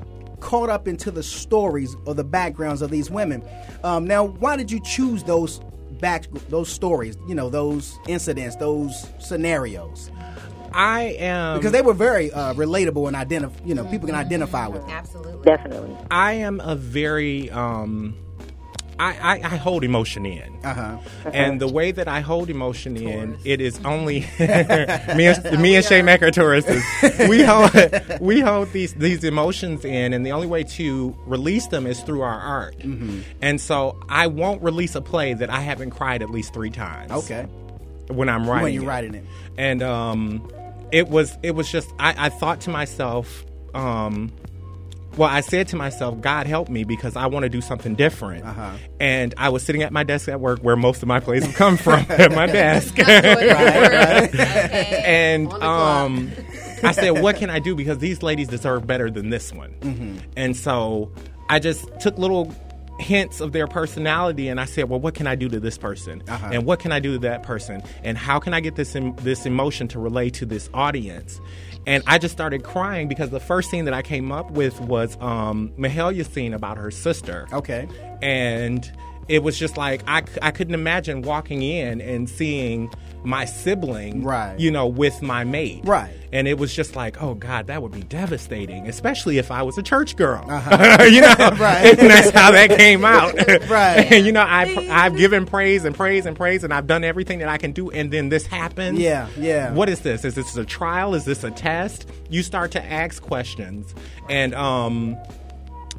caught 0.41 0.69
up 0.69 0.89
into 0.89 1.11
the 1.11 1.23
stories 1.23 1.95
or 2.07 2.15
the 2.15 2.25
backgrounds 2.25 2.83
of 2.83 2.91
these 2.91 3.11
women. 3.11 3.43
Um, 3.83 4.07
now, 4.07 4.25
why 4.25 4.57
did 4.57 4.71
you 4.71 4.81
choose 4.81 5.25
those 5.25 5.61
back 6.01 6.27
those 6.49 6.69
stories? 6.69 7.17
You 7.29 7.35
know, 7.35 7.51
those 7.51 7.99
incidents, 8.09 8.57
those 8.57 9.09
scenarios. 9.19 10.11
I 10.75 11.03
am 11.19 11.59
because 11.59 11.73
they 11.73 11.83
were 11.83 11.95
very 11.95 12.33
uh, 12.33 12.55
relatable 12.55 13.07
and 13.07 13.17
identify. 13.17 13.59
You 13.65 13.75
know, 13.75 13.85
people 13.85 14.07
can 14.07 14.17
identify 14.17 14.67
with. 14.69 14.83
Them. 14.83 14.91
Absolutely, 14.91 15.43
definitely. 15.45 15.97
I 16.11 16.33
am 16.35 16.61
a 16.61 16.75
very 16.77 17.51
um 17.51 18.17
I, 18.99 19.41
I, 19.43 19.55
I 19.55 19.57
hold 19.57 19.83
emotion 19.83 20.25
in. 20.25 20.57
Uh-huh. 20.65 20.99
And 21.33 21.61
the 21.61 21.67
way 21.69 21.91
that 21.91 22.07
I 22.07 22.21
hold 22.21 22.49
emotion 22.49 22.97
in, 22.97 23.37
it 23.45 23.61
is 23.61 23.81
only 23.85 24.21
me 24.39 25.27
and 25.27 25.61
me 25.61 25.75
and 25.77 25.85
Shay 25.85 26.01
Mack 26.03 26.23
are 26.23 26.31
Tauruses. 26.31 26.83
We 27.29 27.43
hold 27.43 28.21
we 28.21 28.41
hold 28.41 28.71
these 28.73 28.95
these 28.95 29.25
emotions 29.25 29.85
in, 29.85 30.13
and 30.13 30.25
the 30.25 30.33
only 30.33 30.47
way 30.47 30.63
to 30.65 31.17
release 31.27 31.67
them 31.69 31.87
is 31.87 32.01
through 32.03 32.23
our 32.23 32.39
art. 32.39 32.79
Mm-hmm. 32.79 33.21
And 33.43 33.61
so 33.61 34.01
I 34.09 34.27
won't 34.29 34.63
release 34.63 34.95
a 34.95 35.01
play 35.01 35.35
that 35.35 35.51
I 35.51 35.61
haven't 35.61 35.91
cried 35.91 36.23
at 36.23 36.31
least 36.31 36.55
three 36.55 36.71
times. 36.71 37.11
Okay. 37.11 37.43
When 38.09 38.29
I'm 38.29 38.49
writing, 38.49 38.65
When 38.65 38.75
you're 38.75 38.83
it. 38.85 38.87
writing 38.87 39.15
it. 39.15 39.25
and 39.57 39.83
um, 39.83 40.49
it 40.95 41.09
was 41.09 41.37
it 41.43 41.57
was 41.57 41.71
just 41.71 41.93
I, 41.99 42.15
I 42.27 42.29
thought 42.29 42.61
to 42.63 42.71
myself, 42.71 43.45
um, 43.75 44.33
well, 45.17 45.29
I 45.29 45.41
said 45.41 45.67
to 45.69 45.77
myself, 45.77 46.21
God 46.21 46.47
help 46.47 46.69
me 46.69 46.85
because 46.85 47.17
I 47.17 47.27
want 47.27 47.43
to 47.43 47.49
do 47.49 47.61
something 47.61 47.97
different. 47.97 48.45
Uh-huh. 48.45 48.77
And 49.01 49.35
I 49.37 49.49
was 49.49 49.65
sitting 49.65 49.83
at 49.83 49.93
my 49.93 50.05
desk 50.05 50.29
at 50.29 50.39
work 50.39 50.61
where 50.61 50.77
most 50.77 51.03
of 51.03 51.09
my 51.09 51.19
plays 51.19 51.45
have 51.45 51.57
come 51.57 51.77
from 51.77 52.07
at 52.09 52.31
my 52.31 52.47
desk. 52.53 52.97
and 55.05 55.53
um, 55.55 56.31
I 56.85 56.93
said, 56.93 57.21
what 57.21 57.37
can 57.37 57.51
I 57.51 57.59
do? 57.59 57.75
Because 57.75 57.99
these 57.99 58.23
ladies 58.23 58.47
deserve 58.47 58.87
better 58.87 59.11
than 59.11 59.31
this 59.31 59.53
one. 59.53 59.75
Mm-hmm. 59.81 60.19
And 60.37 60.57
so 60.57 61.11
I 61.49 61.59
just 61.59 61.89
took 61.99 62.19
little 62.19 62.55
hints 62.99 63.41
of 63.41 63.53
their 63.53 63.67
personality 63.67 64.49
and 64.49 64.61
I 64.61 64.65
said, 64.67 64.89
well, 64.89 65.01
what 65.01 65.15
can 65.15 65.27
I 65.27 65.35
do 65.35 65.49
to 65.49 65.59
this 65.59 65.77
person? 65.77 66.23
Uh-huh. 66.29 66.51
And 66.53 66.65
what 66.65 66.79
can 66.79 66.93
I 66.93 67.01
do 67.01 67.13
to 67.13 67.19
that 67.21 67.43
person? 67.43 67.83
And 68.03 68.17
how 68.17 68.39
can 68.39 68.55
I 68.55 68.61
get 68.61 68.77
this 68.77 68.95
em- 68.95 69.17
this 69.17 69.47
emotion 69.47 69.89
to 69.89 69.99
relay 69.99 70.31
to 70.31 70.47
this 70.47 70.71
audience? 70.73 71.41
And 71.87 72.03
I 72.07 72.19
just 72.19 72.33
started 72.33 72.63
crying 72.63 73.09
because 73.09 73.31
the 73.31 73.41
first 73.41 73.71
scene 73.71 73.85
that 73.85 73.95
I 73.95 74.03
came 74.03 74.33
up 74.33 74.51
with 74.53 74.81
was 74.81 75.17
um, 75.21 75.73
Mahalia's 75.77 76.29
scene 76.29 76.55
about 76.55 76.77
her 76.77 76.91
sister. 76.91 77.47
Okay. 77.53 77.89
And 78.23 78.91
it 79.29 79.43
was 79.43 79.59
just 79.59 79.77
like, 79.77 80.03
I, 80.07 80.23
I 80.43 80.51
couldn't 80.51 80.75
imagine 80.75 81.23
walking 81.23 81.63
in 81.63 82.01
and 82.01 82.29
seeing 82.29 82.93
my 83.25 83.45
sibling, 83.47 84.23
Right. 84.23 84.59
you 84.61 84.71
know, 84.71 84.87
with 84.87 85.23
my 85.23 85.45
mate. 85.45 85.81
Right. 85.85 86.13
And 86.33 86.47
it 86.49 86.59
was 86.59 86.75
just 86.75 86.95
like, 86.97 87.23
oh 87.23 87.35
God, 87.35 87.69
that 87.69 87.81
would 87.83 87.93
be 87.93 88.03
devastating, 88.03 88.89
especially 88.89 89.39
if 89.39 89.51
I 89.51 89.63
was 89.63 89.79
a 89.79 89.83
church 89.83 90.17
girl. 90.17 90.45
Uh-huh. 90.49 91.03
you 91.11 91.21
know, 91.21 91.35
Right. 91.59 91.99
And 91.99 92.11
that's 92.11 92.31
how 92.31 92.51
that 92.51 92.71
came 92.71 93.05
out. 93.05 93.35
Right. 93.69 94.13
And 94.13 94.27
you 94.27 94.33
know, 94.33 94.43
I 94.43 94.89
I've 94.91 95.17
given 95.17 95.47
praise 95.47 95.85
and 95.85 95.95
praise 95.97 96.27
and 96.27 96.37
praise, 96.37 96.65
and 96.65 96.73
I've 96.75 96.87
done 96.87 97.03
everything 97.05 97.39
that 97.39 97.49
I 97.49 97.57
can 97.57 97.73
do, 97.73 97.91
and 97.91 98.11
then 98.13 98.29
this 98.29 98.47
happens. 98.47 98.99
Yeah, 98.99 99.29
yeah. 99.39 99.73
What 99.73 99.89
is 99.89 100.01
this? 100.01 100.25
Is 100.25 100.35
this 100.35 100.57
a 100.57 100.65
trial? 100.65 101.15
Is 101.15 101.25
this 101.25 101.45
a 101.45 101.51
test? 101.51 102.09
You 102.31 102.43
start 102.43 102.73
to 102.73 102.85
ask 102.85 103.23
questions, 103.23 103.95
and 104.29 104.55
um. 104.55 105.17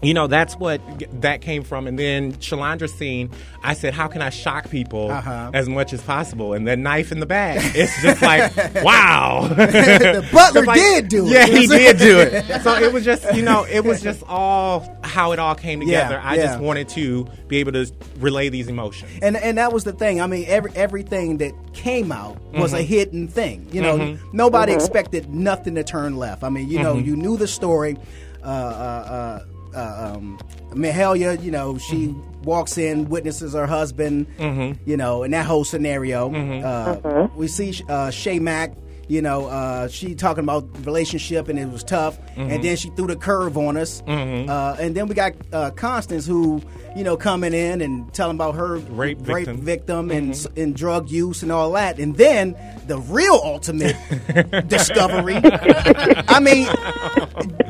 You 0.06 0.14
know 0.14 0.28
that's 0.28 0.56
what 0.56 0.80
that 1.22 1.42
came 1.42 1.64
from 1.64 1.88
and 1.88 1.98
then 1.98 2.34
Shalandra's 2.34 2.94
scene 2.94 3.30
I 3.64 3.74
said 3.74 3.94
how 3.94 4.08
can 4.08 4.22
I 4.22 4.30
shock 4.30 4.70
people 4.70 5.10
Uh-huh. 5.12 5.52
as 5.54 5.68
much 5.68 5.94
as 5.94 6.02
possible 6.02 6.54
and 6.54 6.68
then 6.68 6.84
knife 6.84 7.12
in 7.12 7.20
the 7.20 7.26
bag 7.26 7.60
it's 7.76 8.02
just 8.02 8.22
like 8.22 8.54
wow 8.84 9.48
The 9.56 10.28
butler 10.32 10.64
like- 10.66 10.80
did 10.80 11.08
do 11.10 11.26
it. 11.28 11.32
yeah 11.32 11.46
he 11.46 11.68
did 11.68 11.98
do 11.98 12.20
it 12.20 12.62
so 12.62 12.76
it 12.76 12.92
was 12.94 13.04
just 13.04 13.34
you 13.34 13.42
know 13.42 13.66
it 13.70 13.84
was 13.84 14.02
just 14.02 14.24
all 14.28 14.98
how 15.04 15.32
it 15.32 15.40
all 15.40 15.56
came 15.56 15.82
Yeah, 15.82 16.04
together 16.04 16.22
I 16.24 16.36
yeah. 16.36 16.46
just 16.46 16.60
wanted 16.60 16.88
to 16.90 17.26
be 17.48 17.58
able 17.58 17.72
to 17.74 17.86
relay 18.20 18.50
these 18.50 18.68
emotions 18.68 19.12
And 19.22 19.36
and 19.38 19.58
that 19.58 19.72
was 19.74 19.84
the 19.84 19.94
thing. 19.94 20.22
I 20.22 20.28
mean, 20.28 20.46
every 20.48 20.72
everything 20.76 21.38
that 21.38 21.54
came 21.74 22.12
out 22.12 22.38
was 22.54 22.74
a 22.74 22.80
Mhm. 22.80 22.86
hidden 22.86 23.28
thing. 23.28 23.68
You 23.72 23.82
know, 23.82 23.98
Mhm. 23.98 24.20
nobody 24.34 24.72
Mhm. 24.74 24.76
expected 24.76 25.30
nothing 25.34 25.76
to 25.76 25.84
turn 25.84 26.18
left. 26.18 26.44
I 26.44 26.50
mean, 26.50 26.68
you 26.70 26.82
know, 26.82 26.96
Mhm. 26.96 27.06
you 27.06 27.16
knew 27.16 27.38
the 27.38 27.48
story. 27.48 27.98
Uh, 28.44 28.48
uh, 28.48 29.40
uh, 29.76 30.14
um, 30.16 30.40
Mahalia, 30.72 31.42
you 31.44 31.52
know, 31.52 31.78
she 31.78 32.14
walks 32.44 32.78
in, 32.78 33.10
witnesses 33.10 33.54
her 33.54 33.66
husband. 33.68 34.28
Mhm. 34.38 34.78
You 34.86 34.98
know, 34.98 35.24
in 35.24 35.32
that 35.32 35.46
whole 35.46 35.64
scenario, 35.64 36.30
Mm-hmm. 36.30 37.08
uh, 37.14 37.28
we 37.36 37.48
see 37.48 37.74
uh, 37.90 38.10
Shay 38.12 38.40
Mack. 38.40 38.74
You 39.08 39.22
know, 39.22 39.46
uh, 39.46 39.88
she 39.88 40.16
talking 40.16 40.44
about 40.44 40.68
relationship 40.86 41.48
and 41.48 41.60
it 41.60 41.70
was 41.70 41.84
tough, 41.84 42.18
Mhm. 42.36 42.52
and 42.56 42.64
then 42.64 42.76
she 42.76 42.90
threw 42.90 43.06
the 43.08 43.16
curve 43.16 43.56
on 43.58 43.78
us. 43.78 44.02
Mhm. 44.08 44.50
Uh, 44.50 44.76
and 44.80 44.96
then 44.96 45.08
we 45.08 45.14
got 45.16 45.34
uh, 45.54 45.70
Constance, 45.72 46.26
who 46.26 46.62
you 46.96 47.04
know 47.04 47.16
coming 47.16 47.54
in 47.54 47.82
and 47.82 48.12
telling 48.14 48.36
about 48.36 48.56
her 48.56 48.78
Rape 48.78 49.20
victim. 49.20 49.58
victim 49.62 50.10
and, 50.12 50.32
Mhm. 50.34 50.64
and 50.64 50.76
drug 50.76 51.10
use 51.12 51.44
and 51.44 51.52
all 51.52 51.72
that. 51.74 52.00
And 52.00 52.16
then 52.18 52.56
the 52.88 52.98
real 52.98 53.40
ultimate 53.44 53.96
discovery. 54.68 55.36
I 55.44 56.40
mean, 56.40 56.68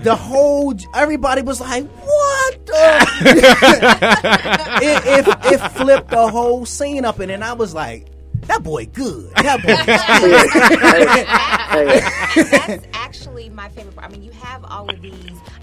the 0.03 0.15
whole 0.15 0.73
everybody 0.93 1.41
was 1.41 1.59
like, 1.59 1.85
"What?" 1.85 2.65
the-" 2.65 3.07
it, 4.81 5.27
it, 5.27 5.53
it 5.53 5.71
flipped 5.71 6.09
the 6.11 6.27
whole 6.29 6.65
scene 6.65 7.03
up, 7.05 7.19
and 7.19 7.29
then 7.29 7.43
I 7.43 7.53
was 7.53 7.73
like. 7.73 8.07
That 8.47 8.63
boy 8.63 8.85
good. 8.87 9.31
That 9.35 9.61
boy 9.63 9.75
That's 12.67 12.85
actually 12.93 13.49
my 13.49 13.69
favorite 13.69 13.95
part. 13.95 14.07
I 14.09 14.11
mean, 14.11 14.23
you 14.23 14.31
have 14.31 14.63
all 14.65 14.89
of 14.89 15.01
these. 15.01 15.13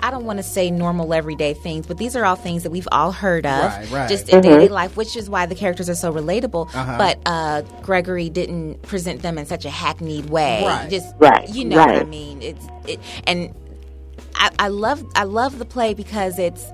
I 0.01 0.11
don't 0.11 0.25
want 0.25 0.39
to 0.39 0.43
say 0.43 0.71
normal 0.71 1.15
everyday 1.15 1.55
things, 1.55 1.87
but 1.87 1.99
these 1.99 2.17
are 2.17 2.25
all 2.25 2.35
things 2.37 2.63
that 2.65 2.71
we've 2.71 2.89
all 2.93 3.13
heard 3.13 3.47
of, 3.47 3.63
Right, 3.73 3.91
right. 3.91 4.09
just 4.09 4.29
in 4.29 4.41
Mhm. 4.41 4.43
daily 4.43 4.69
life, 4.69 4.97
which 4.97 5.17
is 5.17 5.31
why 5.31 5.47
the 5.47 5.55
characters 5.55 5.89
are 5.89 5.95
so 5.95 6.13
relatable. 6.13 6.69
Uh-huh. 6.75 6.99
But 6.99 7.19
uh, 7.27 7.63
Gregory 7.83 8.29
didn't 8.31 8.83
present 8.83 9.23
them 9.23 9.39
in 9.39 9.47
such 9.47 9.65
a 9.65 9.71
hackneyed 9.71 10.29
way. 10.31 10.65
Right. 10.67 10.91
Just 10.91 11.15
Right, 11.19 11.49
you 11.49 11.65
know 11.67 11.77
what 11.77 11.97
I 11.97 12.05
mean. 12.05 12.43
It's 12.43 12.67
it, 12.87 12.99
and 13.27 13.55
I, 14.35 14.51
I 14.59 14.69
love 14.69 15.05
I 15.15 15.25
love 15.25 15.59
the 15.59 15.65
play 15.65 15.95
because 15.95 16.39
it's 16.39 16.65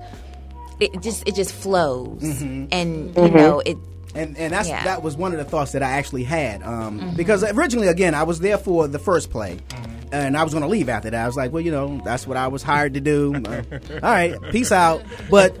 it 0.79 1.01
just 1.01 1.27
it 1.27 1.35
just 1.35 1.53
flows, 1.53 2.21
Mhm. 2.23 2.67
and 2.71 3.15
you 3.15 3.29
know 3.29 3.59
it. 3.65 3.77
And 4.15 4.37
and 4.37 4.53
that's 4.53 4.67
Yeah. 4.69 4.83
that 4.83 5.03
was 5.03 5.15
one 5.17 5.31
of 5.31 5.37
the 5.37 5.45
thoughts 5.45 5.71
that 5.73 5.83
I 5.83 5.91
actually 5.91 6.23
had 6.23 6.63
um, 6.63 6.99
Mhm. 6.99 7.15
because 7.17 7.43
originally 7.43 7.87
again 7.87 8.13
I 8.15 8.23
was 8.23 8.39
there 8.39 8.57
for 8.57 8.87
the 8.87 8.99
first 8.99 9.29
play. 9.31 9.57
And 10.11 10.35
I 10.35 10.41
was 10.41 10.53
going 10.53 10.63
to 10.63 10.67
leave 10.67 10.89
after 10.89 11.11
that. 11.11 11.23
I 11.23 11.27
was 11.27 11.37
like, 11.37 11.53
well, 11.53 11.61
you 11.61 11.69
know, 11.69 12.01
that's 12.03 12.25
what 12.25 12.35
I 12.35 12.47
was 12.47 12.63
hired 12.63 12.95
to 12.95 12.99
do. 12.99 13.35
Uh, 13.45 13.61
all 13.93 13.99
right, 14.01 14.35
peace 14.51 14.71
out. 14.71 15.03
But 15.29 15.53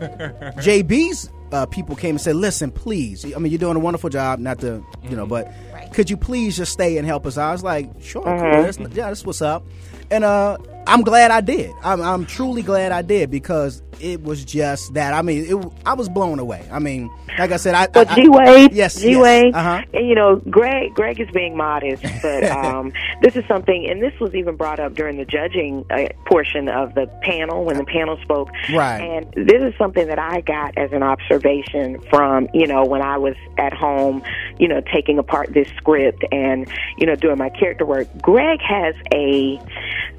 JB's 0.57 1.29
uh, 1.51 1.65
people 1.67 1.95
came 1.95 2.11
and 2.11 2.21
said, 2.21 2.35
listen, 2.35 2.71
please. 2.71 3.25
I 3.25 3.37
mean, 3.39 3.51
you're 3.51 3.59
doing 3.59 3.75
a 3.75 3.79
wonderful 3.79 4.09
job. 4.09 4.39
Not 4.39 4.59
to, 4.61 4.83
you 5.03 5.15
know, 5.15 5.25
but 5.27 5.51
could 5.93 6.09
you 6.09 6.17
please 6.17 6.57
just 6.57 6.71
stay 6.73 6.97
and 6.97 7.05
help 7.05 7.25
us? 7.27 7.37
I 7.37 7.51
was 7.51 7.63
like, 7.63 7.89
sure, 8.01 8.23
cool. 8.23 8.31
Mhm. 8.33 8.63
That's, 8.63 8.77
yeah, 8.95 9.07
that's 9.09 9.23
what's 9.25 9.41
up. 9.43 9.63
And 10.11 10.23
uh, 10.23 10.57
I'm 10.87 11.01
glad 11.03 11.31
I 11.31 11.41
did. 11.41 11.71
I'm, 11.83 12.01
I'm 12.01 12.25
truly 12.25 12.61
glad 12.63 12.91
I 12.91 13.01
did 13.01 13.29
because 13.29 13.83
it 13.99 14.23
was 14.23 14.43
just 14.45 14.93
that. 14.95 15.13
I 15.13 15.21
mean, 15.21 15.45
it, 15.45 15.71
I 15.85 15.93
was 15.93 16.09
blown 16.09 16.39
away. 16.39 16.67
I 16.71 16.79
mean, 16.79 17.11
like 17.37 17.51
I 17.51 17.57
said, 17.57 17.75
I. 17.75 17.87
Well, 17.93 18.05
G 18.15 18.27
Wade, 18.29 18.73
Yes, 18.73 18.99
G 18.99 19.11
yes. 19.11 19.21
Wade, 19.21 19.53
Uh-huh. 19.53 19.81
and 19.93 20.07
you 20.07 20.15
know, 20.15 20.37
Greg, 20.49 20.95
Greg 20.95 21.19
is 21.19 21.27
being 21.31 21.55
modest, 21.55 22.01
but 22.21 22.43
um, 22.51 22.91
this 23.21 23.35
is 23.35 23.43
something, 23.47 23.87
and 23.89 24.01
this 24.01 24.13
was 24.19 24.33
even 24.33 24.55
brought 24.55 24.79
up 24.79 24.95
during 24.95 25.17
the 25.17 25.25
judging 25.25 25.85
uh, 25.91 26.07
portion 26.25 26.69
of 26.69 26.95
the 26.95 27.07
panel 27.23 27.65
when 27.65 27.77
the 27.77 27.85
panel 27.85 28.17
spoke. 28.23 28.49
Right. 28.73 28.99
And 29.01 29.31
this 29.47 29.61
is 29.61 29.73
something 29.77 30.07
that 30.07 30.17
I 30.19 30.41
got 30.41 30.77
as 30.77 30.91
an 30.91 31.03
observation 31.03 31.99
from, 32.09 32.47
you 32.53 32.65
know, 32.65 32.83
when 32.85 33.01
I 33.01 33.17
was 33.17 33.35
at 33.57 33.73
home, 33.73 34.23
you 34.57 34.67
know, 34.67 34.81
taking 34.93 35.19
apart 35.19 35.53
this 35.53 35.67
script 35.77 36.23
and, 36.31 36.67
you 36.97 37.05
know, 37.05 37.15
doing 37.15 37.37
my 37.37 37.49
character 37.49 37.85
work. 37.85 38.07
Greg 38.21 38.59
has 38.61 38.95
a, 39.13 39.59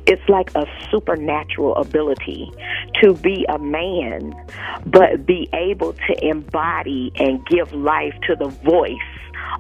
it's 0.07 0.27
like 0.29 0.55
a 0.55 0.67
supernatural 0.91 1.77
ability 1.77 2.51
to 3.03 3.15
be 3.15 3.45
a 3.49 3.59
man, 3.59 4.35
but 4.87 5.27
be 5.27 5.49
able 5.53 5.93
to 5.93 6.25
embody 6.27 7.13
and 7.17 7.45
give 7.47 7.73
life 7.73 8.15
to 8.27 8.37
the 8.37 8.49
voice 8.49 8.97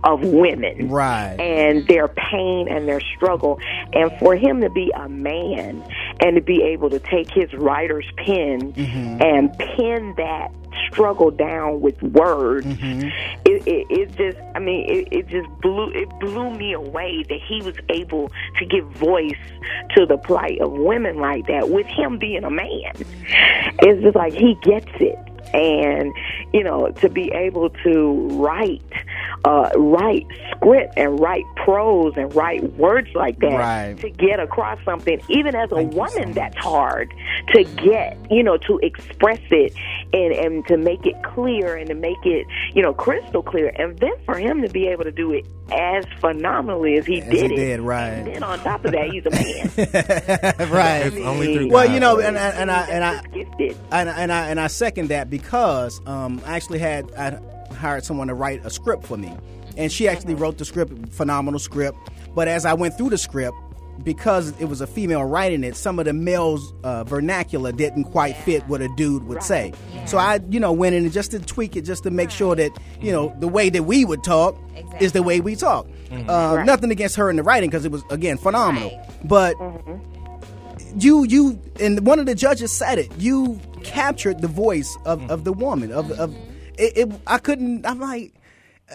of 0.05 0.23
women 0.23 0.89
Right. 0.89 1.37
and 1.41 1.87
their 1.87 2.09
pain 2.09 2.69
and 2.69 2.87
their 2.89 3.01
struggle. 3.17 3.59
And 3.93 4.11
for 4.19 4.35
him 4.37 4.61
to 4.61 4.71
be 4.71 4.91
a 4.95 5.09
man 5.09 5.83
and 6.21 6.37
to 6.37 6.41
be 6.43 6.62
able 6.62 6.91
to 6.91 6.99
take 6.99 7.31
his 7.31 7.53
writer's 7.55 8.07
pen 8.17 8.73
Mm-hmm. 8.73 9.23
and 9.23 9.53
pen 9.59 10.15
that 10.17 10.51
struggle 10.90 11.30
down 11.30 11.80
with 11.80 12.01
words, 12.02 12.66
Mm-hmm. 12.66 13.09
it, 13.47 13.66
it, 13.66 13.86
it 13.90 14.16
just, 14.16 14.38
I 14.55 14.59
mean, 14.59 14.88
it, 14.88 15.09
it 15.10 15.28
just 15.28 15.48
blew, 15.60 15.90
it 15.92 16.09
blew 16.20 16.51
me 16.51 16.72
away 16.72 17.24
that 17.28 17.40
he 17.48 17.62
was 17.62 17.74
able 17.88 18.30
to 18.59 18.66
give 18.66 18.84
voice 18.92 19.32
to 19.97 20.06
the 20.06 20.18
plight 20.18 20.60
of 20.60 20.72
women 20.72 21.16
like 21.18 21.47
that 21.47 21.70
with 21.70 21.86
him 21.86 22.18
being 22.18 22.44
a 22.44 22.51
man. 22.51 22.92
It's 23.82 24.02
just 24.02 24.16
like 24.16 24.32
he 24.32 24.56
gets 24.62 24.90
it. 25.01 25.18
And, 25.55 26.12
you 26.52 26.62
know, 26.64 26.89
to 26.90 27.09
be 27.09 27.31
able 27.32 27.70
to 27.85 28.28
write, 28.40 28.82
uh, 29.44 29.70
write 29.77 30.27
script 30.56 30.94
and 30.97 31.18
write 31.18 31.44
prose 31.56 32.14
and 32.16 32.35
write 32.35 32.62
words 32.74 33.09
like 33.14 33.39
that 33.40 33.59
Right. 33.59 33.98
to 34.01 34.10
get 34.10 34.39
across 34.40 34.78
something, 34.85 35.20
even 35.28 35.55
as 35.55 35.70
a 35.72 35.82
woman, 35.82 36.32
that's 36.32 36.56
hard 36.56 37.12
to 37.55 37.64
get, 37.64 38.16
you 38.31 38.43
know, 38.43 38.56
to 38.59 38.78
express 38.82 39.40
it 39.51 39.74
and, 40.12 40.32
and 40.32 40.66
to 40.68 40.77
make 40.77 41.06
it 41.06 41.20
clear 41.22 41.77
and 41.77 41.89
to 41.89 41.94
make 41.94 42.24
it, 42.24 42.47
you 42.74 42.82
know, 42.82 42.93
crystal 42.94 43.43
clear. 43.43 43.72
And 43.77 43.98
then 43.98 44.12
for 44.24 44.36
him 44.36 44.62
to 44.62 44.68
be 44.68 44.86
able 44.89 45.05
to 45.05 45.12
do 45.12 45.32
it 45.32 45.47
as 45.72 46.05
phenomenally 46.20 46.97
as 46.97 47.06
he 47.06 47.20
As 47.20 47.28
did 47.31 47.51
he 47.51 47.55
it. 47.55 47.56
did, 47.56 47.81
right. 47.81 48.09
And 48.10 48.27
then 48.27 48.43
on 48.43 48.59
top 48.60 48.85
of 48.85 48.93
that, 48.93 49.10
he's 49.10 49.24
a 49.24 49.31
man. 49.31 49.70
right. 50.70 51.06
It's 51.06 51.16
only 51.16 51.55
through 51.55 51.68
well, 51.70 51.86
God. 51.86 51.94
you 51.94 52.01
know, 52.01 52.18
and, 52.20 52.36
and, 52.36 52.56
and 52.59 52.70
I 52.70 52.86
and 52.89 53.05
I 53.05 53.22
Gifted. 53.28 53.77
and, 53.93 54.10
I- 54.10 54.12
and 54.20 54.32
I 54.32 54.48
and 54.48 54.60
I 54.60 54.66
second 54.66 55.09
that 55.10 55.31
because 55.31 55.40
um, 56.07 56.41
I 56.47 56.57
actually 56.57 56.79
had 56.79 57.11
I 57.15 57.39
hired 57.75 58.05
someone 58.05 58.29
to 58.29 58.35
write 58.35 58.65
a 58.65 58.71
script 58.71 59.05
for 59.07 59.17
me, 59.17 59.33
and 59.77 59.91
she 59.91 60.09
actually 60.09 60.35
wrote 60.35 60.59
the 60.59 60.65
script, 60.65 61.12
phenomenal 61.12 61.59
script. 61.61 61.99
But 62.35 62.49
as 62.49 62.65
I 62.65 62.75
went 62.75 62.97
through 62.97 63.11
the 63.11 63.19
script, 63.19 63.57
because 64.05 64.59
it 64.61 64.65
was 64.67 64.81
a 64.81 64.87
female 64.87 65.25
writing 65.25 65.62
it, 65.65 65.77
some 65.77 65.99
of 65.99 66.07
the 66.07 66.12
male's 66.15 66.73
uh, 66.85 67.05
vernacular 67.05 67.71
didn't 67.73 68.05
quite 68.05 68.35
fit 68.37 68.67
what 68.67 68.81
a 68.81 68.89
dude 68.97 69.25
would 69.25 69.43
say. 69.43 69.73
So 70.07 70.17
I, 70.17 70.41
you 70.49 70.59
know, 70.61 70.73
went 70.73 70.95
in 70.95 71.05
and 71.05 71.12
just 71.12 71.33
to 71.33 71.39
tweak 71.41 71.77
it, 71.77 71.83
just 71.83 72.03
to 72.05 72.11
make 72.11 72.31
sure 72.31 72.55
that 72.57 72.71
you 73.01 73.12
know 73.12 73.35
the 73.41 73.49
way 73.49 73.69
that 73.71 73.83
we 73.83 74.05
would 74.05 74.23
talk 74.25 74.57
is 75.01 75.12
the 75.12 75.23
way 75.23 75.41
we 75.41 75.55
talk. 75.57 75.87
Uh, 76.11 76.55
Right. 76.57 76.67
Nothing 76.67 76.91
against 76.91 77.17
her 77.17 77.29
in 77.31 77.37
the 77.37 77.43
writing 77.43 77.69
because 77.71 77.85
it 77.85 77.93
was 77.93 78.03
again 78.11 78.37
phenomenal, 78.39 78.91
but 79.25 79.55
you 80.97 81.25
you 81.25 81.61
and 81.79 82.05
one 82.07 82.19
of 82.19 82.27
the 82.27 82.35
judges 82.35 82.73
said 82.73 82.99
it. 82.99 83.11
You 83.19 83.61
captured 83.85 84.40
the 84.40 84.48
voice 84.48 84.97
of, 85.05 85.31
of 85.31 85.44
the 85.44 85.52
woman 85.52 85.93
of 85.93 86.11
of 86.12 86.35
it, 86.78 86.97
it. 86.97 87.12
I 87.27 87.39
couldn't. 87.39 87.86
I'm 87.86 88.01
like. 88.01 88.35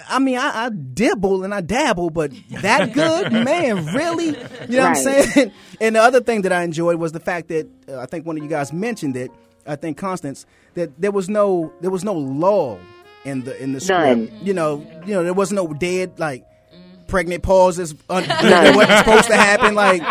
I 0.10 0.20
mean, 0.20 0.38
I, 0.38 0.66
I 0.66 0.70
dibble 0.72 1.46
and 1.46 1.54
I 1.54 1.62
dabble, 1.62 2.10
but 2.10 2.30
that 2.50 2.92
good, 2.94 3.32
man, 3.32 3.86
really? 3.96 4.26
You 4.68 4.78
know 4.78 4.90
what 4.90 4.90
I'm 4.90 4.96
saying? 4.96 5.52
And 5.80 5.96
the 5.96 6.02
other 6.02 6.20
thing 6.20 6.42
that 6.42 6.52
I 6.52 6.64
enjoyed 6.64 6.98
was 6.98 7.14
the 7.14 7.22
fact 7.22 7.48
that 7.48 7.66
uh, 7.88 8.00
I 8.00 8.06
think 8.06 8.26
one 8.26 8.36
of 8.36 8.44
you 8.44 8.50
guys 8.50 8.74
mentioned 8.74 9.16
it. 9.16 9.32
I 9.66 9.78
think 9.78 9.98
Constance 9.98 10.46
that 10.74 11.00
there 11.00 11.12
was 11.12 11.30
no 11.30 11.72
there 11.80 11.92
was 11.92 12.04
no 12.04 12.14
lull 12.14 12.78
in 13.24 13.44
the 13.46 13.62
in 13.62 13.72
the 13.72 13.80
script. 13.80 14.32
None. 14.34 14.46
You 14.46 14.54
know, 14.54 14.86
you 15.06 15.14
know 15.14 15.24
there 15.24 15.34
was 15.34 15.52
no 15.52 15.68
dead 15.68 16.20
like 16.20 16.46
pregnant 17.08 17.44
pauses 17.44 17.94
un- 18.10 18.24
that 18.28 18.76
wasn't 18.76 18.98
supposed 19.00 19.28
to 19.28 19.36
happen. 19.36 19.76
Like, 19.76 20.02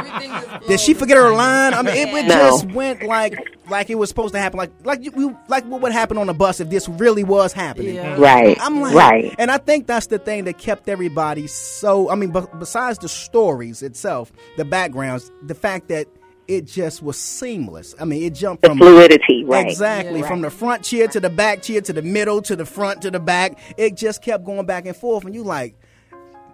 did 0.66 0.80
she 0.80 0.94
forget 0.94 1.16
her 1.16 1.30
line? 1.30 1.74
I 1.74 1.82
mean, 1.82 1.94
it, 1.96 2.08
it 2.08 2.26
No. 2.26 2.34
just 2.34 2.66
went 2.72 3.02
like 3.02 3.34
like 3.70 3.88
it 3.90 3.94
was 3.94 4.08
supposed 4.08 4.34
to 4.34 4.40
happen. 4.40 4.58
Like 4.58 4.70
like 4.84 5.02
you, 5.04 5.12
you 5.16 5.38
like 5.48 5.64
what 5.66 5.80
would 5.80 5.92
happen 5.92 6.18
on 6.18 6.28
a 6.28 6.34
bus 6.34 6.60
if 6.60 6.70
this 6.70 6.88
really 6.88 7.24
was 7.24 7.52
happening. 7.52 7.94
Yeah. 7.96 8.16
Right, 8.18 8.56
I'm 8.60 8.80
like, 8.80 8.94
right. 8.94 9.34
and 9.38 9.50
I 9.50 9.58
think 9.58 9.86
that's 9.86 10.06
the 10.06 10.18
thing 10.18 10.44
that 10.44 10.58
kept 10.58 10.88
everybody 10.88 11.46
so. 11.46 12.10
I 12.10 12.14
mean, 12.14 12.30
b- 12.30 12.40
besides 12.58 12.98
the 12.98 13.08
stories 13.08 13.82
itself, 13.82 14.32
the 14.56 14.64
backgrounds, 14.64 15.30
the 15.42 15.54
fact 15.54 15.88
that. 15.88 16.06
It 16.46 16.66
just 16.66 17.02
was 17.02 17.18
seamless. 17.18 17.94
I 17.98 18.04
mean, 18.04 18.22
it 18.22 18.34
jumped 18.34 18.60
The 18.64 18.68
from 18.68 18.76
fluidity, 18.76 19.44
right. 19.46 19.66
Exactly, 19.66 20.20
Yeah. 20.20 20.28
from 20.28 20.42
the 20.42 20.50
front 20.50 20.82
chair 20.82 21.08
to 21.08 21.18
the 21.18 21.30
back 21.30 21.62
chair 21.62 21.80
to 21.80 21.90
the 21.94 22.02
middle 22.02 22.42
to 22.42 22.54
the 22.54 22.66
front 22.66 23.00
to 23.00 23.10
the 23.10 23.18
back. 23.18 23.58
It 23.78 23.96
just 23.96 24.20
kept 24.22 24.44
going 24.44 24.66
back 24.66 24.84
and 24.84 24.94
forth, 24.94 25.24
and 25.24 25.34
you 25.34 25.42
like, 25.42 25.74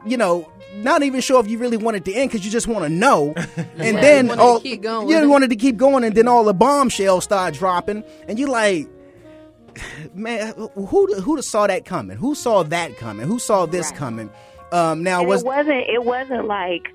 you 0.07 0.17
know, 0.17 0.51
not 0.75 1.03
even 1.03 1.21
sure 1.21 1.41
if 1.41 1.49
you 1.49 1.59
really 1.59 1.77
wanted 1.77 2.05
to 2.07 2.15
end 2.15 2.31
because 2.31 2.45
you 2.45 2.51
just 2.51 2.67
want 2.67 2.85
to 2.85 2.89
know, 2.89 3.35
and 3.57 3.97
Yeah, 3.97 4.01
then 4.01 4.25
you 4.27 4.29
wanted 4.31 4.37
to 4.37 4.43
all 4.43 4.61
keep 4.61 4.83
going 4.83 5.09
you 5.09 5.31
wanted 5.31 5.51
to 5.51 5.57
keep 5.57 5.77
going, 5.77 6.05
and 6.05 6.15
then 6.15 6.29
all 6.29 6.45
the 6.45 6.55
bombshells 6.55 7.25
start 7.25 7.55
dropping, 7.55 8.05
and 8.29 8.39
you 8.39 8.47
like. 8.47 8.89
Man, 10.15 10.53
who 10.75 11.07
who 11.21 11.41
saw 11.43 11.67
that 11.69 11.85
coming? 11.85 12.17
Who 12.17 12.35
saw 12.35 12.65
that 12.65 12.97
coming? 12.97 13.27
Who 13.29 13.39
saw 13.39 13.67
this 13.67 13.93
coming? 13.93 14.29
Um, 14.73 15.03
now 15.03 15.23
was 15.25 15.43
it 15.43 15.47
wasn't 15.47 15.85
it 15.89 16.05
wasn't 16.05 16.47
like 16.47 16.89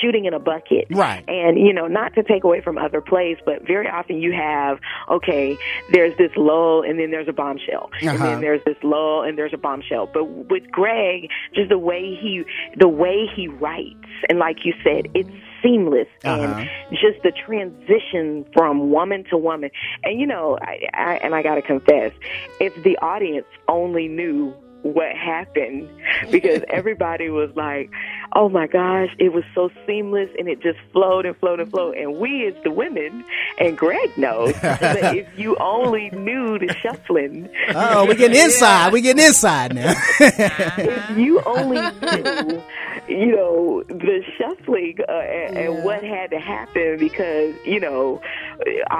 shooting 0.00 0.24
in 0.26 0.34
a 0.34 0.38
bucket 0.38 0.86
Right. 0.90 1.24
and 1.28 1.58
you 1.58 1.72
know 1.72 1.86
not 1.86 2.14
to 2.14 2.22
take 2.22 2.44
away 2.44 2.60
from 2.60 2.78
other 2.78 3.00
plays 3.00 3.38
but 3.44 3.66
very 3.66 3.88
often 3.88 4.18
you 4.18 4.32
have 4.32 4.78
okay 5.10 5.56
there's 5.92 6.16
this 6.18 6.30
lull 6.36 6.82
and 6.82 6.98
then 6.98 7.10
there's 7.10 7.28
a 7.28 7.32
bombshell 7.32 7.90
and 8.00 8.10
Uh-huh. 8.10 8.24
then 8.26 8.40
there's 8.40 8.62
this 8.64 8.76
lull 8.82 9.22
and 9.22 9.36
there's 9.38 9.54
a 9.54 9.58
bombshell 9.58 10.08
but 10.12 10.24
with 10.24 10.70
greg 10.70 11.28
just 11.54 11.68
the 11.70 11.78
way 11.78 12.14
he 12.20 12.44
the 12.76 12.88
way 12.88 13.26
he 13.34 13.48
writes 13.48 13.96
and 14.28 14.38
like 14.38 14.64
you 14.64 14.74
said 14.84 15.06
it's 15.14 15.30
seamless 15.62 16.08
Uh-huh. 16.24 16.42
and 16.42 16.68
just 16.90 17.22
the 17.22 17.32
transition 17.46 18.44
from 18.52 18.90
woman 18.90 19.24
to 19.30 19.36
woman 19.36 19.70
and 20.04 20.20
you 20.20 20.26
know 20.26 20.58
I, 20.60 20.80
I 20.94 21.14
and 21.22 21.34
i 21.34 21.42
gotta 21.42 21.62
confess 21.62 22.12
if 22.60 22.74
the 22.82 22.96
audience 22.98 23.46
only 23.68 24.08
knew 24.08 24.54
what 24.82 25.14
happened 25.16 25.88
because 26.30 26.62
everybody 26.68 27.30
was 27.30 27.50
like, 27.54 27.90
"Oh 28.34 28.48
my 28.48 28.66
gosh, 28.66 29.10
it 29.18 29.32
was 29.32 29.44
so 29.54 29.70
seamless 29.86 30.30
and 30.38 30.48
it 30.48 30.60
just 30.60 30.78
flowed 30.92 31.26
and 31.26 31.36
flowed 31.36 31.60
and 31.60 31.70
flowed." 31.70 31.96
And 31.96 32.16
we, 32.16 32.46
as 32.46 32.54
the 32.64 32.70
women, 32.70 33.24
and 33.58 33.76
Greg 33.76 34.16
knows 34.16 34.52
that 34.60 35.16
if 35.16 35.38
you 35.38 35.56
only 35.56 36.10
knew 36.10 36.58
the 36.58 36.74
shuffling, 36.74 37.48
oh, 37.74 38.06
we 38.06 38.14
getting 38.14 38.40
inside. 38.40 38.92
We 38.92 39.00
getting 39.00 39.24
inside 39.24 39.74
now. 39.74 39.94
if 40.20 41.16
you 41.16 41.40
only 41.42 41.80
knew, 41.80 42.62
you 43.08 43.36
know, 43.36 43.82
the 43.88 44.22
shuffling 44.38 44.98
uh, 45.08 45.12
and, 45.12 45.56
and 45.56 45.84
what 45.84 46.02
had 46.02 46.30
to 46.30 46.38
happen 46.38 46.98
because 46.98 47.54
you 47.64 47.80
know, 47.80 48.20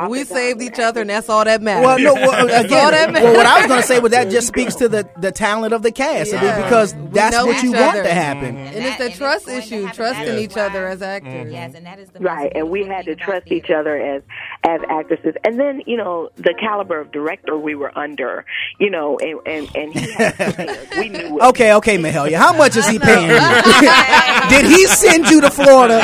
We 0.08 0.24
saved 0.24 0.62
each 0.62 0.78
other, 0.78 1.02
and 1.02 1.10
that's 1.10 1.28
all 1.28 1.44
that 1.44 1.62
matters. 1.62 1.84
Well, 1.84 1.98
no. 1.98 2.14
Well, 2.14 2.46
again, 2.64 2.72
all 2.72 2.90
that 2.90 3.12
well, 3.12 3.34
what 3.34 3.46
I 3.46 3.58
was 3.58 3.66
going 3.66 3.80
to 3.80 3.86
say 3.86 3.98
was 3.98 4.12
that 4.12 4.30
just 4.30 4.46
speaks 4.48 4.74
to 4.76 4.88
the 4.88 5.08
the 5.18 5.32
talent 5.32 5.71
of 5.72 5.82
the 5.82 5.92
cast. 5.92 6.32
I 6.32 6.40
mean, 6.40 6.62
because 6.62 6.94
We 6.94 7.10
that's 7.10 7.36
what 7.36 7.62
you 7.62 7.70
each 7.70 7.76
want 7.76 8.04
to 8.04 8.14
happen. 8.14 8.56
And 8.56 8.76
it's 8.76 9.00
a 9.00 9.18
trust 9.18 9.48
issue, 9.48 9.88
trusting 9.90 10.38
each 10.38 10.56
other 10.56 10.86
as 10.86 11.00
mm-hmm. 11.00 11.26
actors. 11.26 11.52
Yes, 11.52 11.74
and 11.74 11.86
that 11.86 11.98
is 11.98 12.10
the 12.10 12.20
right 12.20 12.52
and 12.54 12.70
we 12.70 12.84
had 12.86 13.04
to 13.06 13.16
trust 13.16 13.50
each 13.50 13.70
other 13.70 13.96
as 13.96 14.22
as 14.64 14.80
actresses 14.88 15.34
and 15.44 15.58
then 15.58 15.82
you 15.86 15.96
know 15.96 16.30
the 16.36 16.54
caliber 16.58 17.00
of 17.00 17.10
director 17.12 17.58
we 17.58 17.74
were 17.74 17.96
under 17.96 18.44
you 18.78 18.90
know 18.90 19.18
and 19.18 19.40
and, 19.46 19.76
and 19.76 19.92
he 19.92 20.12
had 20.12 20.88
we 20.98 21.08
knew 21.08 21.38
it. 21.38 21.42
Okay, 21.42 21.74
okay, 21.74 21.98
Mahalia. 21.98 22.36
How 22.36 22.56
much 22.56 22.76
is 22.76 22.86
he 22.86 22.98
paying 22.98 23.28
you? 23.28 23.38
Did 24.48 24.66
he 24.66 24.86
send 24.86 25.28
you 25.28 25.40
to 25.40 25.50
Florida? 25.50 26.00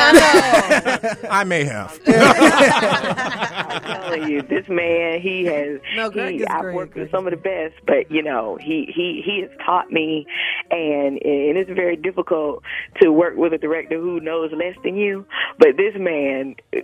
I 1.31 1.45
may 1.45 1.65
have. 1.65 1.99
I'm 2.07 3.83
telling 3.83 4.31
you, 4.31 4.43
this 4.43 4.69
man, 4.69 5.21
he 5.21 5.45
has. 5.45 5.81
No, 5.97 6.11
Greg 6.11 6.35
he, 6.35 6.41
is 6.41 6.47
I've 6.49 6.63
great. 6.63 6.75
worked 6.75 6.95
with 6.97 7.11
some 7.11 7.27
of 7.27 7.33
the 7.33 7.37
best, 7.37 7.75
but 7.87 8.11
you 8.11 8.23
know, 8.23 8.57
he 8.61 8.93
he 8.95 9.23
he 9.25 9.43
has 9.43 9.51
taught 9.65 9.91
me, 9.91 10.27
and 10.71 11.19
and 11.23 11.57
it's 11.59 11.71
very 11.71 11.97
difficult 11.97 12.63
to 13.01 13.11
work 13.13 13.37
with 13.37 13.53
a 13.53 13.59
director 13.59 13.99
who 14.01 14.21
knows 14.21 14.51
less 14.53 14.75
than 14.85 14.97
you. 14.97 15.25
But 15.59 15.77
this 15.77 15.95
man 15.99 16.55
t- 16.73 16.83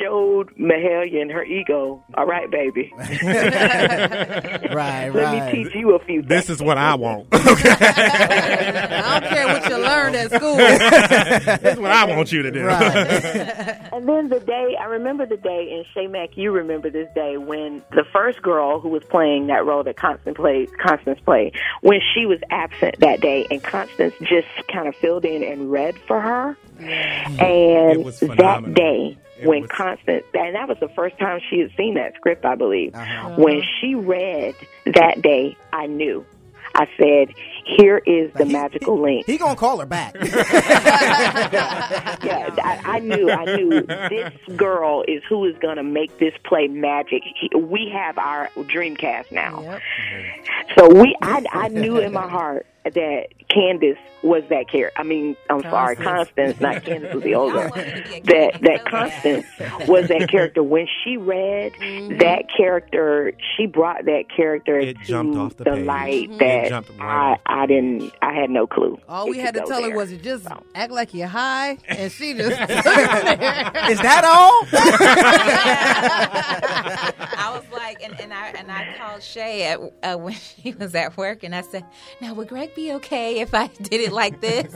showed 0.00 0.54
Mahalia 0.56 1.22
and 1.22 1.30
her 1.30 1.44
ego. 1.44 2.02
All 2.16 2.26
right, 2.26 2.50
baby. 2.50 2.92
right, 2.98 3.10
Let 5.10 5.14
right. 5.14 5.52
me 5.54 5.64
teach 5.64 5.74
you 5.74 5.94
a 5.94 5.98
few. 6.04 6.20
Things. 6.20 6.28
This 6.28 6.50
is 6.50 6.62
what 6.62 6.78
I 6.78 6.94
want. 6.94 7.28
I 7.32 9.20
don't 9.20 9.30
care 9.30 9.46
what 9.46 9.68
you 9.68 9.78
learned 9.78 10.16
at 10.16 10.30
school. 10.32 10.56
this 10.56 11.74
is 11.74 11.80
what 11.80 11.90
I 11.90 12.04
want 12.04 12.32
you 12.32 12.42
to 12.42 12.50
do. 12.50 12.68
and 12.68 14.08
then 14.08 14.28
the 14.28 14.40
day 14.40 14.76
I 14.80 14.84
remember 14.86 15.26
the 15.26 15.36
day, 15.36 15.72
and 15.74 15.84
Shay 15.94 16.06
Mack, 16.06 16.36
you 16.36 16.52
remember 16.52 16.90
this 16.90 17.08
day 17.14 17.36
when 17.36 17.82
the 17.90 18.04
first 18.12 18.42
girl 18.42 18.80
who 18.80 18.88
was 18.88 19.02
playing 19.10 19.48
that 19.48 19.64
role 19.64 19.82
that 19.84 19.96
Constance 19.96 20.36
played, 20.36 20.70
Constance 20.78 21.20
played, 21.24 21.54
when 21.82 22.00
she 22.14 22.26
was 22.26 22.38
absent 22.50 22.98
that 23.00 23.20
day, 23.20 23.46
and 23.50 23.62
Constance 23.62 24.14
just 24.22 24.48
kind 24.72 24.88
of 24.88 24.94
filled 24.96 25.24
in 25.24 25.42
and 25.42 25.70
read 25.70 25.96
for 26.06 26.20
her. 26.20 26.56
And 26.78 28.04
that 28.04 28.74
day, 28.74 29.16
It 29.38 29.46
when 29.46 29.62
was- 29.62 29.70
Constance, 29.70 30.24
and 30.34 30.54
that 30.54 30.68
was 30.68 30.78
the 30.80 30.88
first 30.90 31.18
time 31.18 31.40
she 31.50 31.60
had 31.60 31.70
seen 31.76 31.94
that 31.94 32.14
script, 32.16 32.44
I 32.44 32.54
believe. 32.54 32.94
Uh-huh. 32.94 33.34
When 33.36 33.62
she 33.80 33.94
read 33.94 34.54
that 34.86 35.22
day, 35.22 35.56
I 35.72 35.86
knew. 35.86 36.24
I 36.74 36.86
said, 36.98 37.34
"Here 37.76 37.98
is 37.98 38.32
the 38.34 38.44
magical 38.46 39.00
link." 39.00 39.26
He 39.26 39.38
gonna 39.38 39.56
call 39.56 39.78
her 39.80 39.86
back. 39.86 40.14
yeah, 40.20 40.30
I, 42.62 42.80
I 42.84 42.98
knew. 43.00 43.30
I 43.30 43.56
knew 43.56 43.82
this 43.82 44.32
girl 44.56 45.04
is 45.06 45.22
who 45.28 45.44
is 45.44 45.56
going 45.58 45.76
to 45.76 45.82
make 45.82 46.18
this 46.18 46.34
play 46.44 46.68
magic. 46.68 47.22
He, 47.24 47.50
we 47.56 47.90
have 47.92 48.18
our 48.18 48.50
dream 48.66 48.96
cast 48.96 49.32
now, 49.32 49.80
so 50.76 50.88
we. 50.88 51.16
I, 51.22 51.44
I 51.52 51.68
knew 51.68 51.98
in 51.98 52.12
my 52.12 52.28
heart 52.28 52.66
that 52.84 53.26
Candace 53.52 53.98
was 54.22 54.42
that 54.50 54.68
character. 54.68 55.00
I 55.00 55.02
mean, 55.02 55.34
I'm 55.48 55.62
sorry, 55.62 55.96
Constance, 55.96 56.60
not 56.60 56.84
Candace 56.84 57.14
was 57.14 57.24
the 57.24 57.34
older. 57.34 57.70
That 58.24 58.58
that 58.60 58.84
Constance 58.86 59.46
was 59.88 60.08
that 60.08 60.28
character. 60.30 60.62
When 60.62 60.86
she 61.02 61.16
read 61.16 61.72
that 62.18 62.44
character, 62.54 63.32
she 63.56 63.66
brought 63.66 64.04
that 64.04 64.24
character 64.34 64.80
to 64.80 64.92
jumped 64.94 65.38
off 65.38 65.56
the 65.56 65.64
the 65.64 65.70
page. 65.72 65.86
light 65.86 66.30
It 66.30 66.38
that 66.38 66.68
jumped 66.68 66.90
I 67.00 67.38
I 67.46 67.66
didn't. 67.66 68.12
I 68.20 68.34
had 68.34 68.50
no 68.50 68.66
clue. 68.66 68.98
All 69.08 69.28
we 69.28 69.38
had 69.38 69.54
to 69.54 69.60
go 69.60 69.66
tell 69.66 69.82
her 69.82 69.88
there. 69.88 69.96
was, 69.96 70.12
just 70.18 70.46
act 70.74 70.92
like 70.92 71.14
you're 71.14 71.26
high, 71.26 71.78
and 71.88 72.12
she 72.12 72.34
just. 72.34 72.50
Is 72.60 74.00
that 74.00 74.24
all? 74.24 74.66
I 76.32 77.52
was 77.54 77.64
like, 77.72 78.02
and, 78.02 78.18
and 78.20 78.32
I 78.34 78.48
and 78.48 78.70
I 78.70 78.94
called 78.98 79.22
Shay 79.22 79.64
at, 79.64 79.80
uh, 80.02 80.16
when 80.16 80.34
she 80.34 80.72
was 80.72 80.94
at 80.94 81.16
work, 81.16 81.42
and 81.42 81.54
I 81.54 81.62
said, 81.62 81.84
"Now, 82.20 82.34
would 82.34 82.48
Greg 82.48 82.74
be 82.74 82.92
okay 82.94 83.39
if 83.40 83.54
I 83.54 83.66
did 83.82 84.00
it 84.00 84.12
like 84.12 84.40
this?" 84.40 84.72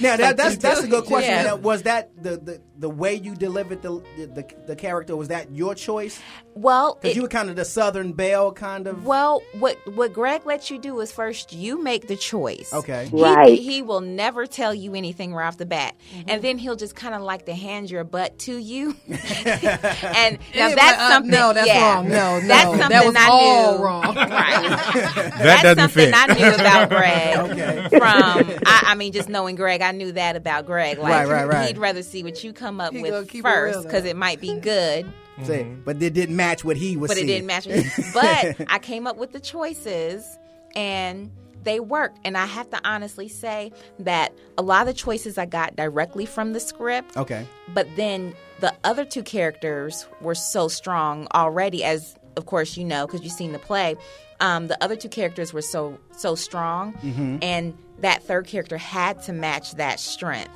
Now 0.00 0.16
that, 0.16 0.36
that's 0.36 0.56
that's 0.56 0.82
a 0.82 0.88
good 0.88 1.04
question. 1.04 1.32
Yeah. 1.32 1.42
Now, 1.44 1.56
was 1.56 1.82
that 1.82 2.10
the, 2.22 2.36
the 2.36 2.60
the 2.78 2.90
way 2.90 3.14
you 3.14 3.34
delivered 3.34 3.82
the 3.82 4.02
the, 4.16 4.46
the 4.66 4.76
character? 4.76 5.16
Was 5.16 5.28
that 5.28 5.52
your 5.52 5.74
choice? 5.74 6.20
Well, 6.56 6.98
because 7.00 7.14
you 7.14 7.22
were 7.22 7.28
kind 7.28 7.50
of 7.50 7.56
the 7.56 7.64
Southern 7.66 8.12
Belle, 8.14 8.50
kind 8.52 8.86
of. 8.86 9.04
Well, 9.04 9.42
what 9.58 9.76
what 9.94 10.12
Greg 10.14 10.46
lets 10.46 10.70
you 10.70 10.78
do 10.78 10.98
is 11.00 11.12
first 11.12 11.52
you 11.52 11.82
make 11.82 12.08
the 12.08 12.16
choice. 12.16 12.72
Okay. 12.72 13.08
Right. 13.12 13.58
He 13.58 13.82
will 13.82 14.00
never 14.00 14.46
tell 14.46 14.74
you 14.74 14.94
anything 14.94 15.34
right 15.34 15.46
off 15.46 15.58
the 15.58 15.66
bat, 15.66 15.94
Mm-hmm. 16.14 16.30
and 16.30 16.42
then 16.42 16.56
he'll 16.58 16.76
just 16.76 16.96
kind 16.96 17.14
of 17.14 17.20
like 17.22 17.44
to 17.46 17.54
hand 17.54 17.90
your 17.90 18.04
butt 18.04 18.38
to 18.40 18.56
you. 18.56 18.96
and 19.06 20.38
now 20.54 20.66
was 20.66 20.74
that's 20.74 20.76
like, 20.76 20.98
uh, 20.98 21.10
something. 21.10 21.30
no, 21.30 21.52
that's 21.52 21.66
yeah, 21.66 21.94
wrong. 21.94 22.08
No, 22.08 22.40
no, 22.40 22.46
that's 22.46 22.88
that 22.88 23.04
was 23.06 23.14
I 23.16 23.28
all 23.28 23.76
knew. 23.78 23.84
wrong. 23.84 24.16
Right. 24.16 25.32
That 25.38 25.60
doesn't 25.62 25.90
something 25.90 26.12
fit. 26.12 26.14
I 26.16 26.34
knew 26.34 26.54
about 26.54 26.88
Greg. 26.88 27.36
Okay. 27.50 27.88
From 27.90 28.60
I, 28.66 28.82
I 28.88 28.94
mean, 28.94 29.12
just 29.12 29.28
knowing 29.28 29.56
Greg, 29.56 29.82
I 29.82 29.92
knew 29.92 30.12
that 30.12 30.36
about 30.36 30.66
Greg. 30.66 30.98
Like 30.98 31.12
Right, 31.12 31.28
right, 31.28 31.46
right. 31.48 31.66
he'd 31.68 31.78
rather 31.78 32.02
see 32.02 32.22
what 32.22 32.42
you 32.42 32.52
come 32.52 32.80
up 32.80 32.92
He 32.92 33.02
with 33.02 33.28
keep 33.28 33.44
it 33.44 33.48
real, 33.48 33.72
first 33.74 33.82
because 33.84 34.04
it 34.04 34.16
might 34.16 34.40
be 34.40 34.58
good. 34.58 35.06
Say, 35.44 35.64
but 35.84 36.02
it 36.02 36.14
didn't 36.14 36.36
match 36.36 36.64
what 36.64 36.76
he 36.76 36.96
was. 36.96 37.08
but 37.10 37.16
seeing. 37.16 37.28
it 37.28 37.32
didn't 37.32 37.46
match. 37.46 37.68
but 38.14 38.66
I 38.72 38.78
came 38.78 39.06
up 39.06 39.16
with 39.16 39.32
the 39.32 39.40
choices, 39.40 40.38
and 40.74 41.30
they 41.62 41.80
worked. 41.80 42.18
And 42.24 42.36
I 42.38 42.46
have 42.46 42.70
to 42.70 42.80
honestly 42.88 43.28
say 43.28 43.72
that 43.98 44.32
a 44.56 44.62
lot 44.62 44.82
of 44.82 44.86
the 44.86 44.94
choices 44.94 45.36
I 45.36 45.46
got 45.46 45.76
directly 45.76 46.24
from 46.26 46.52
the 46.52 46.60
script. 46.60 47.16
Okay. 47.16 47.46
But 47.74 47.86
then 47.96 48.34
the 48.60 48.72
other 48.84 49.04
two 49.04 49.22
characters 49.22 50.06
were 50.20 50.34
so 50.34 50.68
strong 50.68 51.26
already, 51.34 51.84
as 51.84 52.16
of 52.36 52.46
course 52.46 52.76
you 52.76 52.84
know 52.84 53.06
because 53.06 53.22
you've 53.22 53.32
seen 53.32 53.52
the 53.52 53.58
play. 53.58 53.96
Um, 54.40 54.68
the 54.68 54.82
other 54.84 54.96
two 54.96 55.08
characters 55.08 55.52
were 55.52 55.62
so 55.62 55.98
so 56.16 56.34
strong, 56.34 56.92
Mhm. 57.02 57.38
and 57.42 57.76
that 58.00 58.22
third 58.22 58.46
character 58.46 58.76
had 58.78 59.22
to 59.22 59.32
match 59.32 59.74
that 59.76 60.00
strength. 60.00 60.50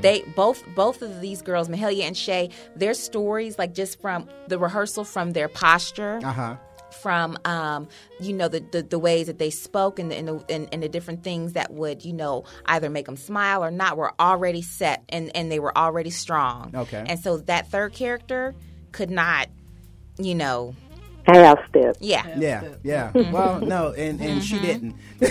They 0.00 0.22
both 0.36 0.62
both 0.74 1.02
of 1.02 1.20
these 1.20 1.42
girls, 1.42 1.68
Mahalia 1.68 2.04
and 2.04 2.16
Shay, 2.16 2.50
their 2.76 2.94
stories, 2.94 3.58
like 3.58 3.74
just 3.74 4.00
from 4.00 4.28
the 4.46 4.58
rehearsal, 4.58 5.04
from 5.04 5.32
their 5.32 5.48
posture, 5.48 6.20
Uh 6.22 6.32
huh. 6.32 6.56
from 7.02 7.36
um, 7.44 7.88
you 8.20 8.32
know 8.32 8.48
the, 8.48 8.60
the 8.72 8.82
the 8.82 8.98
ways 8.98 9.26
that 9.26 9.38
they 9.38 9.50
spoke 9.50 9.98
and 9.98 10.10
the, 10.10 10.16
and, 10.16 10.28
the, 10.28 10.44
and, 10.48 10.68
and 10.72 10.82
the 10.82 10.88
different 10.88 11.22
things 11.24 11.52
that 11.54 11.72
would 11.72 12.04
you 12.04 12.12
know 12.12 12.44
either 12.66 12.88
make 12.88 13.06
them 13.06 13.16
smile 13.16 13.62
or 13.64 13.70
not 13.70 13.96
were 13.96 14.12
already 14.20 14.62
set 14.62 15.02
and 15.08 15.34
and 15.36 15.50
they 15.52 15.58
were 15.58 15.76
already 15.76 16.10
strong. 16.10 16.70
Okay. 16.74 17.04
And 17.06 17.18
so 17.20 17.38
that 17.38 17.70
third 17.70 17.92
character 17.92 18.54
could 18.92 19.10
not, 19.10 19.48
you 20.18 20.34
know, 20.34 20.74
Half 21.28 21.68
step. 21.68 21.96
Yeah. 22.00 22.26
Yeah, 22.38 22.64
yeah. 22.82 23.10
well, 23.30 23.60
no, 23.60 23.92
and, 23.92 24.18
and 24.20 24.42
she 24.42 24.58
didn't. 24.58 24.96
Good 25.20 25.30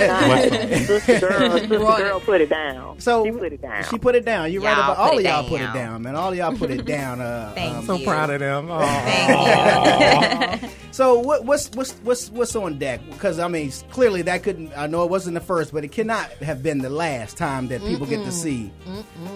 night. 0.00 0.48
Sister 0.86 1.20
girl, 1.20 1.58
sister 1.58 1.78
girl 1.78 2.20
put 2.20 2.40
it 2.40 2.48
down. 2.48 2.98
So 2.98 3.24
she 3.24 3.30
put 3.30 3.52
it 3.52 3.60
down. 3.60 3.84
She 3.84 3.98
put 3.98 4.14
it 4.14 4.24
down. 4.24 4.50
You're 4.50 4.62
right 4.62 4.74
Y'all 4.74 4.92
about 4.92 4.96
all 4.96 5.18
of 5.18 5.22
y'all 5.22 5.46
put 5.46 5.60
it 5.60 5.64
down. 5.64 5.74
down, 5.74 6.02
man. 6.02 6.16
All 6.16 6.30
of 6.30 6.36
y'all 6.36 6.56
put 6.56 6.70
it 6.70 6.86
down. 6.86 7.20
Uh, 7.20 7.52
Thank 7.54 7.76
um, 7.76 7.84
So 7.84 8.02
proud 8.04 8.30
of 8.30 8.40
them. 8.40 8.70
So 10.96 11.18
what, 11.18 11.44
what's 11.44 11.70
what's 11.72 11.92
what's 11.98 12.30
what's 12.30 12.56
on 12.56 12.78
deck? 12.78 13.02
Because 13.10 13.38
I 13.38 13.48
mean, 13.48 13.70
clearly 13.90 14.22
that 14.22 14.42
couldn't. 14.42 14.72
I 14.74 14.86
know 14.86 15.04
it 15.04 15.10
wasn't 15.10 15.34
the 15.34 15.42
first, 15.42 15.74
but 15.74 15.84
it 15.84 15.92
cannot 15.92 16.30
have 16.36 16.62
been 16.62 16.78
the 16.78 16.88
last 16.88 17.36
time 17.36 17.68
that 17.68 17.82
people 17.82 18.06
get 18.06 18.24
to 18.24 18.32
see 18.32 18.72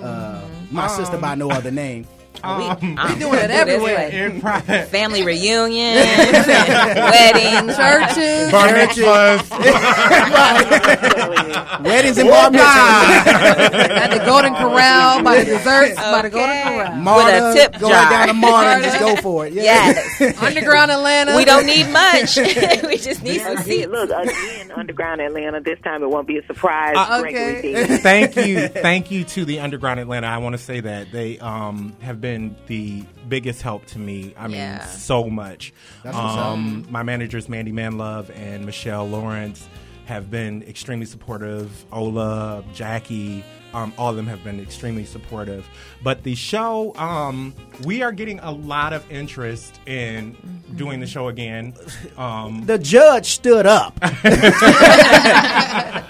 uh, 0.02 0.40
my 0.70 0.86
sister 0.86 1.18
by 1.18 1.34
no 1.34 1.50
other 1.50 1.70
name. 1.70 2.06
We, 2.42 2.48
Um, 2.48 2.96
I'm 2.98 3.18
doing 3.18 3.34
it 3.34 3.48
this 3.48 3.56
everywhere. 3.56 4.40
way. 4.66 4.86
Family 4.90 5.22
reunions, 5.22 6.06
weddings, 6.46 7.76
Churches. 7.76 8.50
Bar 8.52 8.68
mitzvahs. 8.68 9.50
Weddings 11.84 12.18
and 12.18 12.28
bar 12.28 12.50
mitzvahs. 12.50 13.26
At 13.26 14.18
the 14.18 14.24
Golden 14.24 14.54
Corral, 14.54 15.22
by 15.22 15.38
the 15.38 15.44
desserts, 15.44 15.96
by 15.96 16.22
the 16.22 16.30
Golden 16.30 16.62
Corral. 16.62 16.96
Marta, 16.96 17.52
tip 17.54 17.72
go 17.80 17.88
jar. 17.88 18.02
right 18.04 18.10
down 18.10 18.28
to 18.28 18.34
Marta 18.46 18.70
and 18.70 18.84
just 18.84 18.98
go 18.98 19.16
for 19.16 19.46
it. 19.46 19.52
Yeah. 19.52 19.62
Yes. 19.62 20.42
Underground 20.42 20.90
Atlanta. 20.90 21.36
we 21.36 21.44
don't 21.44 21.66
need 21.66 21.88
much. 21.90 22.36
we 22.36 22.96
just 22.96 23.22
need 23.22 23.40
some 23.40 23.52
Again, 23.52 23.64
seats. 23.64 23.88
look 23.88 24.10
again, 24.10 24.70
underground 24.72 25.20
Atlanta. 25.20 25.60
This 25.60 25.78
time 25.80 26.02
it 26.02 26.10
won't 26.10 26.26
be 26.26 26.38
a 26.38 26.46
surprise. 26.46 26.94
Uh, 26.96 27.22
okay. 27.26 27.96
Thank 27.98 28.36
you, 28.36 28.68
thank 28.68 29.10
you 29.10 29.24
to 29.24 29.44
the 29.44 29.60
Underground 29.60 30.00
Atlanta. 30.00 30.26
I 30.26 30.38
want 30.38 30.54
to 30.54 30.58
say 30.62 30.80
that 30.80 31.12
they 31.12 31.38
um, 31.38 31.96
have 32.00 32.20
been 32.20 32.29
the 32.66 33.04
biggest 33.28 33.62
help 33.62 33.86
to 33.86 33.98
me. 33.98 34.34
I 34.38 34.46
mean, 34.48 34.56
Yeah. 34.56 34.84
so 34.86 35.28
much. 35.30 35.72
That's. 36.02 36.16
Um, 36.16 36.86
my 36.90 37.02
managers, 37.02 37.48
Mandy 37.48 37.72
Manlove 37.72 38.30
and 38.36 38.64
Michelle 38.66 39.08
Lawrence, 39.08 39.68
have 40.06 40.30
been 40.30 40.62
extremely 40.64 41.06
supportive. 41.06 41.84
Ola, 41.92 42.64
Jackie. 42.74 43.44
Um, 43.72 43.92
all 43.96 44.10
of 44.10 44.16
them 44.16 44.26
have 44.26 44.42
been 44.42 44.58
extremely 44.60 45.04
supportive. 45.04 45.66
But 46.02 46.22
the 46.24 46.34
show, 46.34 46.94
um, 46.96 47.54
we 47.84 48.02
are 48.02 48.10
getting 48.12 48.40
a 48.40 48.50
lot 48.50 48.92
of 48.92 49.08
interest 49.10 49.78
in 49.86 50.36
doing 50.76 50.98
the 51.00 51.06
show 51.06 51.28
again. 51.28 51.74
Um, 52.16 52.66
The 52.66 52.78
judge 52.78 53.26
stood 53.26 53.66
up, 53.66 53.96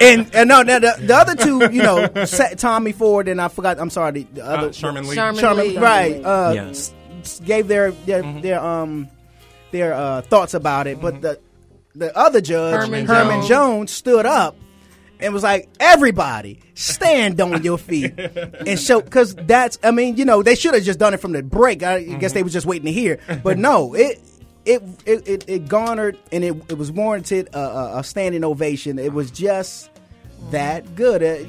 and, 0.01 0.35
and 0.35 0.49
no, 0.49 0.62
no, 0.62 0.78
the, 0.78 0.97
the 1.01 1.15
other 1.15 1.35
two, 1.35 1.59
you 1.73 1.82
know, 1.82 2.09
Sa- 2.24 2.55
Tommy 2.57 2.93
Ford 2.93 3.28
and 3.28 3.41
I 3.41 3.49
forgot. 3.49 3.78
I'm 3.78 3.91
sorry, 3.91 4.12
the, 4.12 4.23
the 4.35 4.45
other 4.45 4.69
Uh, 4.69 4.73
Sherman 4.73 5.07
Lee. 5.09 5.15
Sherman 5.15 5.41
Sherman, 5.41 5.69
Lee. 5.69 5.78
right? 5.78 6.24
Uh, 6.24 6.53
Yeah. 6.55 6.69
s- 6.69 6.95
s- 7.23 7.41
gave 7.41 7.69
their 7.69 7.91
their 7.93 8.23
their 8.41 8.61
um 8.61 9.09
their 9.70 9.95
uh, 9.95 10.23
thoughts 10.23 10.55
about 10.55 10.87
it, 10.87 11.01
but 11.01 11.20
the 11.20 11.39
the 11.95 12.16
other 12.16 12.41
judge 12.41 12.74
Herman 12.87 13.07
Herman, 13.07 13.37
Jones. 13.41 13.49
Jones. 13.49 13.91
stood 13.91 14.27
up 14.27 14.57
and 15.21 15.33
was 15.33 15.43
like, 15.43 15.69
"Everybody, 15.79 16.61
stand 16.75 17.41
on 17.41 17.63
your 17.63 17.79
feet 17.79 18.19
and 18.19 18.79
show." 18.79 19.01
Because 19.01 19.35
that's, 19.35 19.79
I 19.83 19.91
mean, 19.91 20.17
you 20.17 20.25
know, 20.25 20.43
they 20.43 20.55
should 20.55 20.75
have 20.75 20.83
just 20.83 20.99
done 20.99 21.15
it 21.15 21.21
from 21.21 21.33
the 21.33 21.43
break. 21.43 21.83
I 21.83 22.03
guess 22.03 22.33
they 22.33 22.43
was 22.43 22.53
just 22.53 22.67
waiting 22.67 22.87
to 22.87 22.93
hear, 22.93 23.21
but 23.43 23.59
no, 23.59 23.95
it. 23.95 24.21
It, 24.67 24.83
it, 25.07 25.27
it, 25.27 25.45
it 25.49 25.69
garnered 25.69 26.19
and 26.31 26.45
it, 26.45 26.55
it 26.69 26.77
was 26.77 26.93
warranted 26.93 27.49
a, 27.55 27.97
a, 27.97 28.05
standing 28.05 28.45
ovation. 28.45 28.99
It 28.99 29.11
was 29.11 29.31
just 29.31 29.89
that 30.51 30.95
good. 30.95 31.23
Uh, 31.23 31.49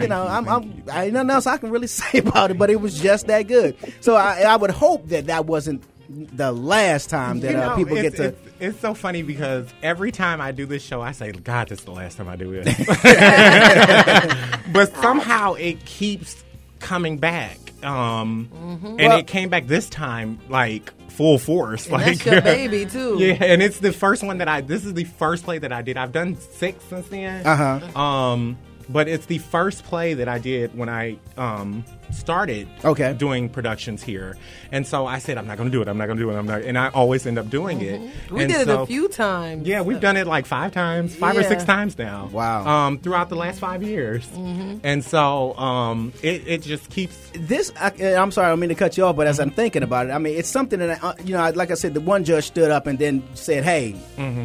you 0.00 0.08
know, 0.08 0.24
you, 0.24 0.28
I'm, 0.28 0.48
I'm 0.48 0.82
I 0.92 1.04
ain't 1.04 1.14
nothing 1.14 1.30
else 1.30 1.46
I 1.46 1.56
can 1.56 1.70
really 1.70 1.86
say 1.86 2.18
about 2.18 2.50
it, 2.50 2.58
but 2.58 2.68
it 2.68 2.80
was 2.80 3.00
just 3.00 3.26
that 3.28 3.48
good. 3.48 3.76
So 4.00 4.16
I, 4.16 4.42
I 4.42 4.56
would 4.56 4.70
hope 4.70 5.08
that 5.08 5.26
that 5.26 5.46
wasn't 5.46 5.82
the 6.10 6.52
last 6.52 7.08
time 7.10 7.40
that 7.40 7.52
You 7.52 7.58
uh, 7.58 7.76
people 7.76 7.96
get 7.96 8.16
to. 8.16 8.24
It's, 8.24 8.38
it's 8.58 8.80
so 8.80 8.94
funny 8.94 9.22
because 9.22 9.68
every 9.82 10.10
time 10.12 10.40
I 10.40 10.52
do 10.52 10.66
this 10.66 10.82
show, 10.82 11.00
I 11.00 11.12
say, 11.12 11.32
"God, 11.32 11.68
this 11.68 11.78
is 11.80 11.84
the 11.84 11.92
last 11.92 12.16
time 12.16 12.28
I 12.28 12.36
do 12.36 12.52
it." 12.52 12.64
but 14.72 14.94
somehow 14.96 15.54
it 15.54 15.84
keeps 15.84 16.42
coming 16.80 17.18
back, 17.18 17.58
um, 17.84 18.48
and 18.52 18.96
Well- 18.98 19.18
it 19.18 19.26
came 19.26 19.48
back 19.48 19.66
this 19.66 19.88
time 19.88 20.38
like 20.48 20.92
full 21.10 21.38
force. 21.38 21.84
And 21.86 21.94
like 21.94 22.18
that's 22.18 22.26
your 22.26 22.40
baby, 22.42 22.86
too. 22.86 23.18
Yeah, 23.18 23.34
and 23.40 23.62
it's 23.62 23.78
the 23.78 23.92
first 23.92 24.22
one 24.22 24.38
that 24.38 24.48
I. 24.48 24.62
This 24.62 24.84
is 24.84 24.94
the 24.94 25.04
first 25.04 25.44
play 25.44 25.58
that 25.58 25.72
I 25.72 25.82
did. 25.82 25.96
I've 25.96 26.12
done 26.12 26.36
six 26.36 26.82
since 26.84 27.06
then. 27.08 27.46
Uh-huh. 27.46 28.00
Um, 28.00 28.58
but 28.92 29.08
it's 29.08 29.26
the 29.26 29.38
first 29.38 29.84
play 29.84 30.14
that 30.14 30.28
I 30.28 30.38
did 30.38 30.76
when 30.76 30.88
I 30.88 31.16
um 31.36 31.84
started 32.12 32.66
Okay. 32.84 33.12
doing 33.12 33.48
productions 33.48 34.02
here, 34.02 34.36
and 34.72 34.84
so 34.84 35.06
I 35.06 35.18
said 35.20 35.38
I'm 35.38 35.46
not 35.46 35.56
going 35.56 35.70
to 35.70 35.72
do 35.72 35.80
it. 35.80 35.86
I'm 35.86 35.96
not 35.96 36.06
going 36.06 36.18
to 36.18 36.24
do 36.24 36.30
it. 36.30 36.34
I'm 36.36 36.46
not, 36.46 36.62
and 36.62 36.76
I 36.76 36.88
always 36.88 37.24
end 37.24 37.38
up 37.38 37.48
doing 37.48 37.80
it. 37.82 38.00
We 38.32 38.42
And 38.42 38.52
did 38.52 38.62
it 38.62 38.68
a 38.68 38.84
few 38.84 39.06
times. 39.08 39.64
Yeah, 39.66 39.82
we've 39.82 40.00
done 40.00 40.16
it 40.16 40.26
like 40.26 40.44
five 40.46 40.72
times, 40.72 41.14
five 41.14 41.36
or 41.36 41.44
six 41.44 41.62
times 41.64 41.96
now. 41.96 42.28
Wow. 42.32 42.66
Um, 42.66 42.98
throughout 42.98 43.28
the 43.28 43.36
last 43.36 43.60
five 43.60 43.84
years, 43.84 44.28
and 44.82 45.04
so 45.04 45.54
um, 45.56 46.12
it 46.22 46.48
it 46.48 46.62
just 46.62 46.90
keeps. 46.90 47.16
this 47.34 47.70
I, 47.80 47.92
I'm 48.16 48.32
sorry, 48.32 48.46
I 48.48 48.50
don't 48.50 48.58
mean 48.60 48.70
to 48.70 48.74
cut 48.74 48.96
you 48.96 49.04
off, 49.04 49.14
but 49.14 49.28
as 49.28 49.38
I'm 49.38 49.50
thinking 49.50 49.84
about 49.84 50.06
it, 50.06 50.10
I 50.10 50.18
mean 50.18 50.36
it's 50.36 50.48
something 50.48 50.80
that 50.80 51.02
I, 51.02 51.08
uh, 51.10 51.14
you 51.24 51.34
know, 51.34 51.40
I- 51.42 51.50
like 51.50 51.70
I 51.70 51.74
said, 51.74 51.94
the 51.94 52.00
one 52.00 52.24
judge 52.24 52.44
stood 52.46 52.70
up 52.72 52.86
and 52.88 52.98
then 52.98 53.22
said, 53.34 53.62
"Hey, 53.62 53.94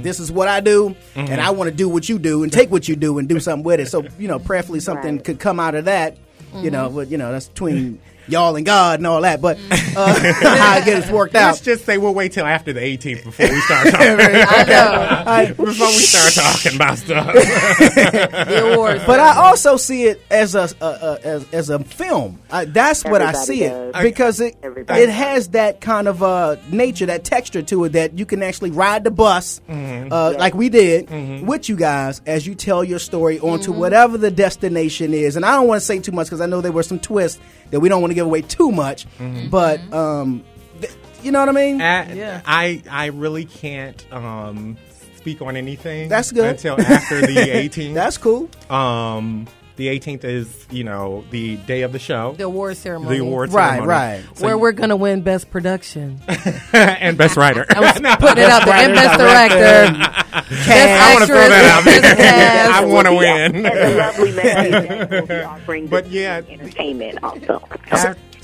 this 0.04 0.20
is 0.20 0.32
what 0.32 0.48
I 0.48 0.60
do, 0.60 0.96
and 1.16 1.42
I 1.42 1.50
want 1.50 1.70
to 1.72 1.76
do 1.76 1.90
what 1.90 2.08
you 2.10 2.20
do 2.20 2.44
and 2.44 2.54
take 2.54 2.70
what 2.70 2.88
you 2.88 2.96
do 2.96 3.18
and 3.18 3.28
do 3.28 3.40
something 3.40 3.64
with 3.64 3.80
it." 3.80 3.88
So 3.88 4.04
you 4.20 4.28
know, 4.28 4.35
prayerfully 4.40 4.80
something 4.80 5.20
could 5.20 5.40
come 5.40 5.60
out 5.60 5.76
of 5.76 5.86
that. 5.86 6.18
You 6.56 6.72
know, 6.72 6.88
mm-hmm. 6.88 6.96
but 6.96 7.08
you 7.10 7.18
know 7.18 7.34
that's 7.34 7.50
between 7.50 8.00
y'all 8.28 8.56
and 8.56 8.66
God 8.66 9.00
and 9.00 9.08
all 9.08 9.22
that. 9.22 9.42
But 9.42 9.58
uh, 9.96 10.34
how 10.42 10.78
it 10.78 10.86
gets 10.86 11.10
worked 11.10 11.36
out. 11.36 11.48
Let's 11.48 11.62
just 11.62 11.86
say 11.86 11.98
we'll 11.98 12.14
wait 12.14 12.32
till 12.34 12.46
after 12.46 12.74
the 12.74 12.80
18th 12.80 13.24
before 13.24 13.50
we 13.50 13.60
start 13.62 13.88
talking. 13.90 14.08
I 14.10 15.46
know. 15.48 15.48
before 15.66 15.88
we 15.88 15.94
start 15.94 16.34
talking 16.34 16.76
about 16.76 16.98
stuff. 16.98 17.34
The 17.34 18.74
awards. 18.74 19.04
But 19.06 19.20
I 19.20 19.38
also 19.38 19.78
see 19.78 20.04
it 20.04 20.22
as 20.30 20.56
a, 20.56 20.70
a, 20.82 20.86
a 20.86 21.20
as, 21.24 21.54
as 21.54 21.70
a 21.70 21.80
film. 21.80 22.42
I, 22.50 22.66
that's 22.66 23.04
what 23.04 23.22
I 23.22 23.30
Everybody 23.30 23.46
see 23.46 23.64
it 23.64 23.96
because 24.02 24.40
it 24.40 24.58
Everybody 24.62 25.02
it 25.02 25.10
has 25.10 25.50
that 25.50 25.82
kind 25.82 26.08
of 26.08 26.24
uh, 26.24 26.58
nature, 26.72 27.08
that 27.08 27.24
texture 27.24 27.62
to 27.64 27.86
it 27.86 27.90
that 27.90 28.18
you 28.18 28.26
can 28.26 28.44
actually 28.44 28.72
ride 28.72 29.04
the 29.04 29.12
bus 29.12 29.62
uh, 29.70 30.36
like 30.38 30.54
we 30.56 30.70
did 30.70 31.10
with 31.46 31.70
you 31.70 31.76
guys 31.76 32.22
as 32.26 32.46
you 32.48 32.56
tell 32.56 32.84
your 32.84 33.00
story 33.00 33.40
onto 33.40 33.72
whatever 33.72 34.18
the 34.18 34.32
destination 34.32 35.14
is. 35.14 35.36
And 35.36 35.46
I 35.46 35.56
don't 35.56 35.68
want 35.68 35.80
to 35.80 35.86
say 35.86 36.00
too 36.00 36.12
much 36.12 36.28
because 36.28 36.42
I 36.42 36.46
know 36.46 36.62
there 36.62 36.72
were 36.72 36.84
some 36.84 37.00
twists 37.00 37.40
that 37.76 37.82
we 37.82 37.90
don't 37.90 38.00
want 38.00 38.12
to 38.12 38.16
give 38.16 38.26
away 38.26 38.42
too 38.42 38.72
much. 38.72 39.06
But 39.52 39.82
um, 39.94 40.46
th- 40.80 40.94
you 41.22 41.32
know 41.34 41.42
what 41.42 41.50
I 41.50 41.52
mean? 41.52 41.82
Uh, 41.82 42.42
I 42.46 42.82
I 42.90 43.08
really 43.08 43.44
can't 43.44 44.02
um, 44.14 44.78
speak 45.18 45.42
on 45.42 45.58
anything. 45.58 46.08
That's 46.08 46.32
good. 46.32 46.52
until 46.52 46.80
after 46.80 47.20
the 47.20 47.36
18th. 47.36 47.94
That's 47.94 48.18
cool. 48.18 48.50
Um, 48.70 49.46
the 49.76 49.88
18th 49.88 50.24
is 50.24 50.66
you 50.72 50.84
know 50.84 51.24
the 51.32 51.58
day 51.58 51.82
of 51.82 51.92
the 51.92 52.00
show, 52.00 52.34
the 52.38 52.44
award 52.46 52.78
ceremony. 52.78 53.18
the 53.18 53.24
award 53.24 53.52
Right, 53.54 53.70
ceremony. 53.78 53.88
right. 53.90 54.24
So 54.36 54.46
Where 54.46 54.54
you- 54.56 54.60
we're 54.60 54.72
going 54.72 54.90
to 54.90 54.96
win 54.96 55.22
Best 55.22 55.50
Production. 55.52 56.20
and 56.74 57.18
best 57.18 57.36
writer. 57.38 57.66
I 57.70 57.80
was 57.82 57.92
putting 58.20 58.44
it 58.44 58.50
out 58.50 58.66
there. 58.66 58.76
And 58.76 58.94
Best 58.94 59.20
Director. 59.20 60.12
Best 60.46 60.70
I 60.70 61.14
want 61.14 61.22
to 61.22 61.28
throw 61.28 61.36
that 61.38 61.66
out 61.66 61.84
there. 61.86 62.02
best 62.02 62.72
I 62.74 62.86
want 62.86 63.08
to 63.08 63.14
win. 63.16 63.66
As 63.66 63.94
a 63.94 63.98
lovely 63.98 64.32
man, 64.34 65.08
we'll 65.10 65.26
be 65.26 65.34
offering 65.42 65.88
But 65.88 66.08
yeah. 66.10 66.42
entertainment 66.48 67.20
also. 67.24 67.62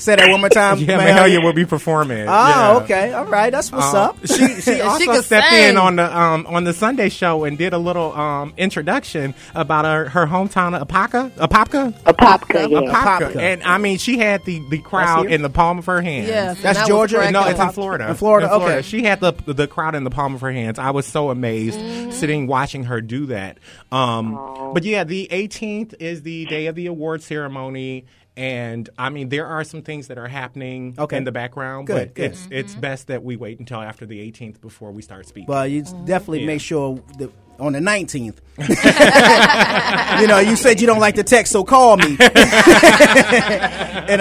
Say 0.02 0.16
that 0.16 0.30
one 0.30 0.40
more 0.40 0.50
time. 0.50 0.78
Yeah, 0.82 0.98
man. 0.98 1.16
Mahalia 1.16 1.44
will 1.44 1.54
be 1.54 1.66
performing. 1.66 2.28
Oh, 2.28 2.32
yeah. 2.32 2.80
okay, 2.84 3.14
all 3.14 3.26
right, 3.26 3.52
that's 3.52 3.72
what's 3.72 3.94
Uh, 3.94 4.06
up. 4.10 4.18
She 4.26 4.60
she 4.62 4.82
also 4.82 5.06
could 5.06 5.24
stepped 5.26 5.48
sing. 5.50 5.70
in 5.70 5.78
on 5.78 5.96
the 5.98 6.18
um 6.18 6.46
on 6.48 6.64
the 6.64 6.74
Sunday 6.74 7.10
show 7.10 7.44
and 7.44 7.58
did 7.58 7.74
a 7.74 7.78
little 7.78 8.12
um 8.14 8.54
introduction 8.58 9.36
about 9.54 9.86
her, 9.86 10.10
her 10.10 10.26
hometown 10.26 10.74
of 10.80 10.88
Apopka 10.88 11.30
Apopka 11.32 11.94
Apopka, 12.04 12.70
yeah. 12.70 12.80
Apopka. 12.80 13.32
Apopka. 13.32 13.36
and 13.40 13.64
I 13.64 13.78
mean 13.78 13.98
she 14.00 14.18
had 14.18 14.44
the 14.46 14.60
the 14.70 14.80
crowd 14.80 15.32
in 15.32 15.42
the 15.44 15.50
palm 15.50 15.78
of 15.78 15.86
her 15.86 16.02
hands. 16.02 16.28
Yes, 16.28 16.62
That's 16.62 16.80
that 16.80 16.88
Georgia? 16.88 17.30
No, 17.32 17.42
it's 17.48 17.60
in 17.60 17.68
Apopka. 17.68 17.74
Florida. 17.74 18.10
In 18.10 18.16
Florida, 18.16 18.52
okay. 18.54 18.82
She 18.82 19.04
had 19.04 19.20
the 19.20 19.34
the 19.46 19.68
crowd 19.68 19.94
in 19.96 20.04
the 20.04 20.10
palm 20.10 20.34
of 20.34 20.42
her 20.42 20.52
hands. 20.52 20.80
I 20.80 20.90
was 20.92 21.06
so 21.06 21.30
amazed 21.30 21.80
Mm-hmm. 21.80 22.12
sitting 22.12 22.48
watching 22.48 22.86
her 22.86 23.02
do 23.02 23.28
that. 23.28 23.58
Um, 23.92 24.72
but 24.74 24.84
yeah, 24.84 25.04
the 25.04 25.28
18th 25.32 25.94
is 26.00 26.22
the 26.24 26.46
day 26.46 26.68
of 26.68 26.76
the 26.76 26.88
award 26.88 27.22
ceremony. 27.24 28.06
And 28.42 28.90
I 28.98 29.10
mean, 29.10 29.30
there 29.30 29.46
are 29.46 29.64
some 29.64 29.84
things 29.84 30.08
that 30.08 30.18
are 30.18 30.28
happening 30.28 30.96
Okay. 30.98 31.18
in 31.18 31.26
the 31.26 31.32
background, 31.32 31.86
Good, 31.88 32.08
but 32.10 32.14
good. 32.16 32.32
it's 32.32 32.48
it's 32.50 32.74
best 32.76 33.08
that 33.08 33.24
we 33.24 33.36
wait 33.36 33.60
until 33.60 33.82
after 33.82 34.06
the 34.08 34.20
18th 34.20 34.60
before 34.62 34.92
we 34.92 35.02
start 35.04 35.28
speaking. 35.28 35.48
Well, 35.48 35.68
you 35.68 35.84
definitely 36.06 36.42
Yeah. 36.42 36.48
make 36.48 36.62
sure 36.62 37.00
that 37.20 37.30
on 37.60 37.74
the 37.74 37.80
19th. 37.80 38.38
you 40.22 40.28
know, 40.28 40.40
you 40.40 40.56
said 40.56 40.82
you 40.82 40.88
don't 40.88 41.00
like 41.00 41.14
the 41.16 41.24
text, 41.24 41.52
so 41.54 41.64
call 41.64 41.98
me. 41.98 42.18
and 42.20 42.22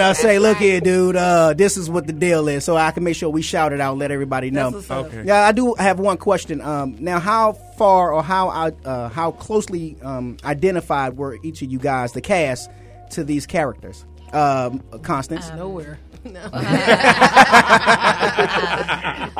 I'll 0.01 0.13
say, 0.13 0.37
look 0.37 0.57
here, 0.57 0.79
dude, 0.81 1.15
uh, 1.15 1.53
this 1.55 1.75
is 1.77 1.89
what 1.89 2.05
the 2.05 2.13
deal 2.13 2.47
is. 2.47 2.63
So 2.63 2.77
I 2.77 2.91
can 2.91 3.03
make 3.03 3.15
sure 3.15 3.29
we 3.29 3.41
shout 3.41 3.73
it 3.73 3.81
out 3.81 3.97
let 3.97 4.11
everybody 4.11 4.51
know. 4.51 4.81
Okay. 4.89 5.23
Yeah, 5.25 5.47
I 5.47 5.51
do 5.51 5.73
have 5.79 5.99
one 5.99 6.17
question. 6.17 6.61
Um, 6.61 6.95
now, 6.99 7.19
how 7.19 7.53
far 7.53 8.13
or 8.13 8.21
how 8.23 8.49
uh, 8.49 9.09
how 9.09 9.31
closely 9.31 9.97
um, 10.03 10.37
identified 10.43 11.17
were 11.17 11.37
each 11.43 11.61
of 11.63 11.71
you 11.71 11.79
guys, 11.79 12.11
the 12.13 12.21
cast, 12.21 12.69
to 13.11 13.23
these 13.23 13.47
characters? 13.47 14.05
Um, 14.33 14.79
Constance, 15.01 15.49
Nowhere. 15.55 15.99
No. 16.23 16.39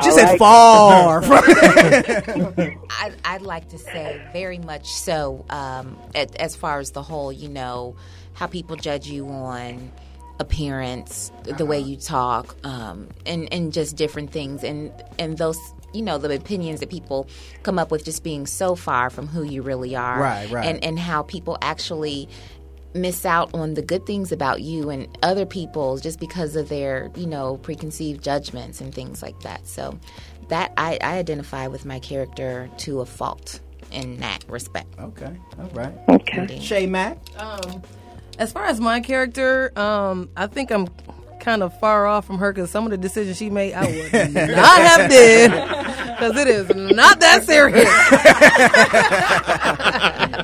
she 0.02 0.10
said 0.10 0.24
like- 0.30 0.38
far 0.38 1.22
from. 1.22 1.42
I'd, 3.00 3.14
I'd 3.24 3.42
like 3.42 3.68
to 3.68 3.78
say 3.78 4.20
very 4.32 4.58
much 4.58 4.92
so. 4.92 5.44
Um, 5.50 5.96
at, 6.14 6.34
as 6.36 6.56
far 6.56 6.80
as 6.80 6.90
the 6.90 7.02
whole, 7.02 7.32
you 7.32 7.48
know, 7.48 7.94
how 8.34 8.46
people 8.48 8.74
judge 8.76 9.06
you 9.06 9.28
on 9.28 9.92
appearance, 10.40 11.30
the 11.44 11.64
way 11.64 11.78
you 11.78 11.96
talk, 11.96 12.56
um, 12.64 13.08
and 13.26 13.52
and 13.52 13.72
just 13.72 13.96
different 13.96 14.32
things, 14.32 14.64
and 14.64 14.92
and 15.18 15.38
those. 15.38 15.58
You 15.94 16.00
know 16.00 16.16
the 16.16 16.34
opinions 16.34 16.80
that 16.80 16.88
people 16.88 17.28
come 17.64 17.78
up 17.78 17.90
with 17.90 18.02
just 18.02 18.24
being 18.24 18.46
so 18.46 18.74
far 18.74 19.10
from 19.10 19.26
who 19.26 19.42
you 19.42 19.60
really 19.60 19.94
are, 19.94 20.18
Right, 20.18 20.50
right. 20.50 20.64
and 20.66 20.82
and 20.82 20.98
how 20.98 21.22
people 21.22 21.58
actually 21.60 22.30
miss 22.94 23.24
out 23.24 23.52
on 23.54 23.74
the 23.74 23.82
good 23.82 24.04
things 24.06 24.32
about 24.32 24.60
you 24.62 24.90
and 24.90 25.06
other 25.22 25.46
people 25.46 25.96
just 25.98 26.20
because 26.20 26.56
of 26.56 26.68
their 26.68 27.10
you 27.16 27.26
know 27.26 27.56
preconceived 27.58 28.22
judgments 28.22 28.80
and 28.80 28.94
things 28.94 29.22
like 29.22 29.38
that. 29.40 29.66
So 29.66 29.98
that 30.48 30.72
i, 30.76 30.98
I 31.00 31.16
identify 31.18 31.66
with 31.68 31.84
my 31.84 31.98
character 32.00 32.68
to 32.78 33.00
a 33.00 33.06
fault 33.06 33.60
in 33.90 34.18
that 34.18 34.44
respect. 34.48 34.88
Okay 34.98 35.36
all 35.58 35.68
right. 35.72 35.94
Okay. 36.08 36.58
Shay 36.60 36.86
Mack 36.86 37.18
Um, 37.38 37.82
as 38.38 38.52
far 38.52 38.64
as 38.66 38.80
my 38.80 39.00
character, 39.00 39.72
um, 39.78 40.28
I 40.36 40.46
think 40.46 40.70
I'm 40.70 40.88
kind 41.40 41.62
of 41.62 41.78
far 41.80 42.06
off 42.06 42.24
from 42.26 42.38
her 42.38 42.52
because 42.52 42.70
some 42.70 42.84
of 42.84 42.90
the 42.90 42.96
decisions 42.96 43.36
she 43.36 43.50
made, 43.50 43.74
I 43.74 43.84
would 43.84 44.12
not 44.34 44.80
have 44.80 45.10
did. 45.10 45.50
Because 45.50 46.36
it 46.38 46.48
is 46.48 46.68
not 46.96 47.20
that 47.20 47.42
serious. 47.44 47.88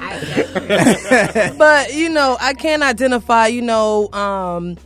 but 1.58 1.94
you 1.94 2.08
know, 2.08 2.36
I 2.40 2.54
can 2.54 2.82
identify. 2.82 3.46
You 3.46 3.62
know, 3.62 4.10
um, 4.12 4.76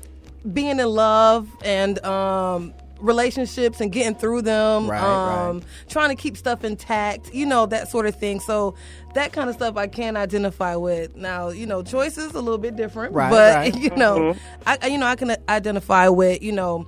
being 0.53 0.79
in 0.81 0.87
love 0.89 1.49
and 1.65 2.05
um, 2.05 2.75
relationships 2.99 3.81
and 3.81 3.93
getting 3.93 4.15
through 4.15 4.43
them. 4.43 4.91
Right, 4.91 5.49
um, 5.49 5.63
Trying 5.89 6.11
to 6.11 6.21
keep 6.21 6.37
stuff 6.37 6.65
intact. 6.65 7.33
You 7.35 7.47
know 7.47 7.67
that 7.67 7.89
sort 7.89 8.07
of 8.07 8.15
thing. 8.17 8.41
So 8.41 8.75
that 9.15 9.33
kind 9.33 9.49
of 9.51 9.55
stuff 9.57 9.77
I 9.77 9.87
can 9.87 10.17
identify 10.17 10.75
with. 10.77 11.17
Now, 11.17 11.51
you 11.51 11.67
know, 11.67 11.83
choices 11.83 12.35
a 12.35 12.41
little 12.41 12.59
bit 12.59 12.77
different, 12.77 13.15
Right, 13.15 13.31
but 13.31 13.55
right. 13.57 13.77
you 13.79 13.91
know, 13.91 14.19
Mhm. 14.35 14.39
I 14.67 14.79
I- 14.83 14.87
you 14.87 14.99
know 14.99 15.07
I 15.07 15.17
can 15.17 15.37
identify 15.49 16.09
with 16.09 16.43
you 16.43 16.53
know. 16.53 16.87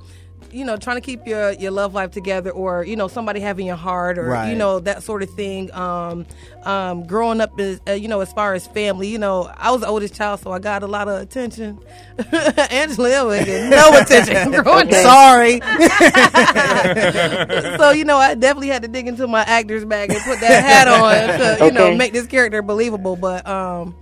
You 0.55 0.65
know, 0.65 0.77
trying 0.77 0.97
to 0.97 1.01
keep 1.01 1.27
your, 1.27 1.53
your 1.53 1.71
love 1.73 1.95
life 1.95 2.13
together, 2.13 2.51
or 2.51 2.85
you 2.85 2.97
know, 2.97 3.09
somebody 3.09 3.41
having 3.41 3.67
your 3.67 3.77
heart, 3.77 4.19
or 4.19 4.25
Right. 4.25 4.51
you 4.51 4.57
know, 4.57 4.81
that 4.81 5.03
sort 5.03 5.23
of 5.23 5.31
thing. 5.31 5.73
Um, 5.75 6.27
um, 6.65 7.07
growing 7.07 7.41
up, 7.41 7.59
is, 7.59 7.81
uh, 7.89 7.93
you 7.93 8.09
know, 8.09 8.21
as 8.21 8.33
far 8.33 8.55
as 8.55 8.67
family, 8.69 9.09
you 9.09 9.19
know, 9.19 9.51
I 9.57 9.71
was 9.71 9.81
the 9.83 9.87
oldest 9.89 10.15
child, 10.15 10.41
so 10.41 10.53
I 10.53 10.59
got 10.59 10.83
a 10.83 10.87
lot 10.87 11.09
of 11.09 11.21
attention. 11.21 11.79
Angela 12.71 13.25
no 13.25 13.99
attention 13.99 14.51
growing 14.63 14.89
up. 14.89 14.95
Sorry. 14.95 15.61
so 17.79 17.91
you 17.91 18.05
know, 18.05 18.17
I 18.17 18.35
definitely 18.35 18.69
had 18.69 18.83
to 18.83 18.89
dig 18.89 19.07
into 19.07 19.27
my 19.27 19.43
actor's 19.43 19.85
bag 19.85 20.11
and 20.11 20.21
put 20.21 20.41
that 20.41 20.65
hat 20.65 20.89
on 20.89 21.59
to 21.59 21.65
you 21.67 21.73
know 21.73 21.95
make 21.95 22.13
this 22.13 22.27
character 22.27 22.63
believable. 22.63 23.17
But 23.17 23.47
um, 23.47 23.95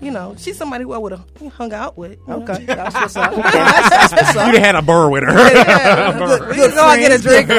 you 0.00 0.10
know, 0.10 0.34
she's 0.38 0.56
somebody 0.56 0.84
who 0.84 0.92
I 0.92 0.98
would 0.98 1.12
have 1.12 1.24
hung 1.52 1.72
out 1.72 1.96
with. 1.98 2.12
you 2.12 2.18
know. 2.26 2.42
Okay, 2.42 2.64
that's 2.64 2.94
what's 2.94 3.16
up. 3.24 3.32
Okay, 3.32 3.42
that's, 3.42 3.90
that's 3.90 4.12
what's 4.12 4.36
up. 4.36 4.46
You'd 4.46 4.56
have 4.56 4.64
had 4.66 4.74
a 4.76 4.82
burr 4.82 5.10
with 5.10 5.24
her. 5.24 5.32
Yeah, 5.32 6.12
Burr. 6.18 6.48
we 6.48 6.54
can 6.56 6.70
go 6.70 6.80
out 6.82 6.98
and 6.98 7.02
get 7.02 7.12
a 7.12 7.18
drink. 7.22 7.50
uh, 7.50 7.56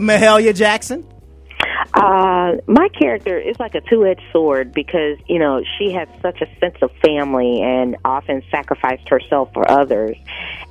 Mahalia 0.00 0.54
Jackson. 0.54 1.04
Uh, 1.92 2.52
my 2.68 2.88
character 2.88 3.36
is 3.36 3.58
like 3.58 3.74
a 3.74 3.80
two-edged 3.80 4.22
sword 4.32 4.72
because 4.72 5.18
you 5.26 5.40
know 5.40 5.60
she 5.76 5.92
has 5.92 6.06
such 6.22 6.40
a 6.40 6.46
sense 6.60 6.76
of 6.82 6.90
family 7.02 7.60
and 7.62 7.96
often 8.04 8.42
sacrificed 8.50 9.08
herself 9.08 9.52
for 9.52 9.68
others, 9.68 10.16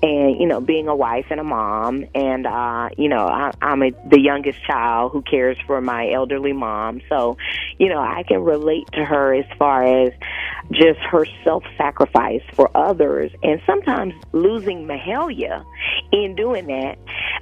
and 0.02 0.40
you 0.40 0.48
know 0.48 0.62
being 0.62 0.88
a 0.88 0.96
wife 0.96 1.26
and 1.30 1.42
a 1.42 1.44
mom, 1.44 2.06
and 2.16 2.48
uh, 2.48 2.88
you 2.98 3.10
know 3.10 3.28
I, 3.28 3.52
I'm 3.62 3.84
a, 3.84 3.92
the 4.10 4.20
youngest 4.22 4.64
child 4.66 5.12
who 5.12 5.22
cares 5.22 5.58
for 5.68 5.82
my 5.82 6.10
elderly 6.10 6.54
mom, 6.54 7.02
so 7.10 7.38
you 7.78 7.90
know 7.90 8.00
I 8.00 8.24
can 8.24 8.42
relate 8.42 8.88
to 8.94 9.04
her 9.04 9.34
as 9.34 9.46
far 9.58 9.84
as 9.84 10.14
just 10.72 11.00
her 11.00 11.26
self-sacrifice 11.44 12.44
for 12.54 12.70
others, 12.78 13.32
and 13.44 13.62
sometimes 13.66 14.14
losing 14.32 14.88
Mahalia 14.88 15.66
in 16.14 16.36
doing 16.36 16.68
that. 16.68 16.98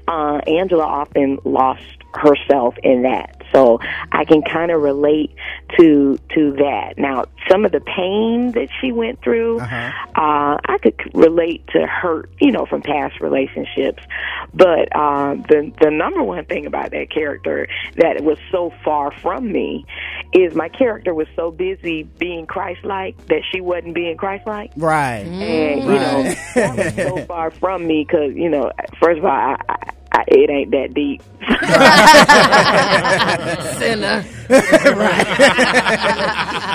Uh, 0.08 0.40
Angela 0.48 0.86
often 0.86 1.38
lost 1.44 1.84
herself 2.14 2.76
in 2.82 3.04
that. 3.04 3.37
So 3.54 3.80
I 4.12 4.26
can 4.26 4.42
kind 4.42 4.72
of 4.72 4.82
relate 4.82 5.36
to 5.80 6.18
to 6.36 6.52
that. 6.54 6.98
Now, 6.98 7.26
some 7.50 7.66
of 7.66 7.72
the 7.72 7.82
pain 7.82 8.52
that 8.54 8.70
she 8.82 8.92
went 8.92 9.22
through, 9.22 9.60
uh 9.60 9.92
I 10.16 10.78
could 10.82 11.00
relate 11.14 11.66
to 11.70 11.86
hurt, 11.86 12.30
you 12.40 12.52
know, 12.52 12.66
from 12.66 12.82
past 12.82 13.20
relationships. 13.22 14.04
But 14.54 14.96
uh, 14.96 15.36
the 15.36 15.72
the 15.82 15.92
number 15.92 16.24
one 16.24 16.46
thing 16.46 16.66
about 16.66 16.92
that 16.92 17.10
character 17.12 17.68
that 17.96 18.24
was 18.24 18.38
so 18.52 18.74
far 18.84 19.12
from 19.12 19.52
me 19.52 19.86
is 20.34 20.56
my 20.56 20.70
character 20.70 21.14
was 21.14 21.28
so 21.36 21.52
busy 21.52 22.04
being 22.04 22.46
Christ-like 22.46 23.28
that 23.28 23.42
she 23.52 23.62
wasn't 23.62 23.94
being 23.94 24.18
Christ-like. 24.18 24.72
Right. 24.76 25.26
And 25.26 25.84
you 25.84 26.00
know, 26.00 26.24
that 26.56 26.78
was 26.78 26.96
so 26.96 27.26
far 27.28 27.52
from 27.52 27.86
me 27.86 28.06
because 28.08 28.36
you 28.36 28.50
know, 28.50 28.72
first 29.00 29.20
of 29.20 29.26
all, 29.26 29.32
I, 29.32 29.58
I, 29.70 29.94
I, 30.12 30.24
it 30.28 30.50
ain't 30.50 30.72
that 30.72 30.94
deep. 30.94 31.22
Sinner. 33.78 34.26
right. 34.50 35.28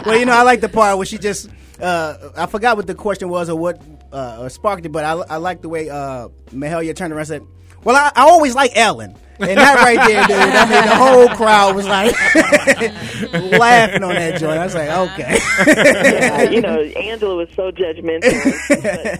well, 0.07 0.19
you 0.19 0.27
know, 0.27 0.33
I 0.33 0.43
like 0.43 0.61
the 0.61 0.69
part 0.69 0.97
where 0.97 1.07
she 1.07 1.19
just. 1.19 1.49
Uh, 1.81 2.31
I 2.37 2.47
forgot 2.47 2.77
what 2.77 2.87
the 2.87 2.95
question 2.95 3.29
was 3.29 3.49
or 3.49 3.57
what 3.57 3.83
uh, 4.13 4.49
sparked 4.49 4.87
it, 4.87 4.91
but 4.91 5.05
I, 5.05 5.13
I 5.13 5.37
like 5.39 5.63
the 5.63 5.69
way 5.69 5.91
uh, 5.91 6.29
Mahalia 6.51 6.95
turned 6.95 7.13
around 7.13 7.21
and 7.21 7.29
said, 7.29 7.43
"Well, 7.83 7.97
I, 7.97 8.13
I 8.15 8.29
always 8.29 8.55
like 8.55 8.73
Ellen." 8.77 9.17
And 9.39 9.59
that 9.59 9.77
right 9.77 9.99
there, 10.09 10.27
dude. 10.27 10.37
I 10.37 10.65
mean, 10.69 10.85
the 10.85 10.95
whole 10.95 11.29
crowd 11.37 11.75
was 11.75 11.87
like 11.87 12.13
laughing 13.59 14.03
on 14.03 14.15
that 14.15 14.39
joint. 14.39 14.59
I 14.59 14.65
was 14.65 14.75
like, 14.75 14.89
okay. 14.91 15.39
yeah, 15.67 16.43
you 16.43 16.61
know, 16.61 16.81
Angela 16.81 17.37
was 17.37 17.49
so 17.55 17.71
judgmental, 17.71 18.33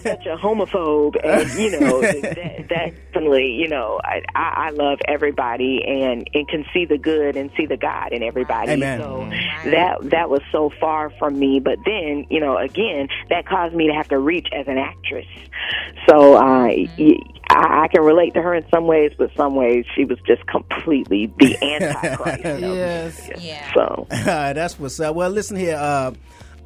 such 0.01 0.25
a 0.25 0.37
homophobe, 0.37 1.15
and 1.23 1.51
you 1.53 1.79
know, 1.79 2.01
that, 2.01 2.67
that 2.69 3.13
definitely, 3.13 3.53
you 3.53 3.67
know, 3.67 3.99
I, 4.03 4.21
I, 4.35 4.67
I 4.67 4.69
love 4.71 4.99
everybody 5.07 5.83
and 5.85 6.29
and 6.33 6.47
can 6.47 6.65
see 6.73 6.85
the 6.85 6.97
good 6.97 7.35
and 7.35 7.51
see 7.57 7.65
the 7.65 7.77
God 7.77 8.11
in 8.11 8.23
everybody. 8.23 8.71
Amen. 8.71 8.99
So 8.99 9.29
that 9.71 10.09
that 10.09 10.29
was 10.29 10.41
so 10.51 10.71
far 10.79 11.09
from 11.11 11.37
me, 11.37 11.59
but 11.59 11.79
then, 11.85 12.27
you 12.29 12.39
know, 12.39 12.57
again, 12.57 13.07
that 13.29 13.45
caused 13.45 13.75
me 13.75 13.87
to 13.87 13.93
have 13.93 14.09
to 14.09 14.19
reach 14.19 14.47
as 14.53 14.67
an 14.67 14.77
actress. 14.77 15.27
So 16.07 16.35
uh, 16.35 16.67
I, 17.49 17.83
I 17.83 17.87
can 17.87 18.01
relate 18.01 18.33
to 18.33 18.41
her 18.41 18.53
in 18.53 18.67
some 18.69 18.87
ways, 18.87 19.13
but 19.17 19.31
some 19.35 19.55
ways 19.55 19.85
she 19.95 20.02
was 20.05 20.19
just 20.25 20.45
completely 20.47 21.33
the 21.39 21.57
antichrist. 21.63 22.45
of- 22.45 22.59
Yes. 22.61 23.29
Yeah. 23.39 23.73
So 23.73 24.07
That's 24.09 24.79
what's 24.79 24.99
up. 24.99 25.15
Well, 25.15 25.29
listen 25.29 25.57
here. 25.57 25.77
Uh, 25.79 26.11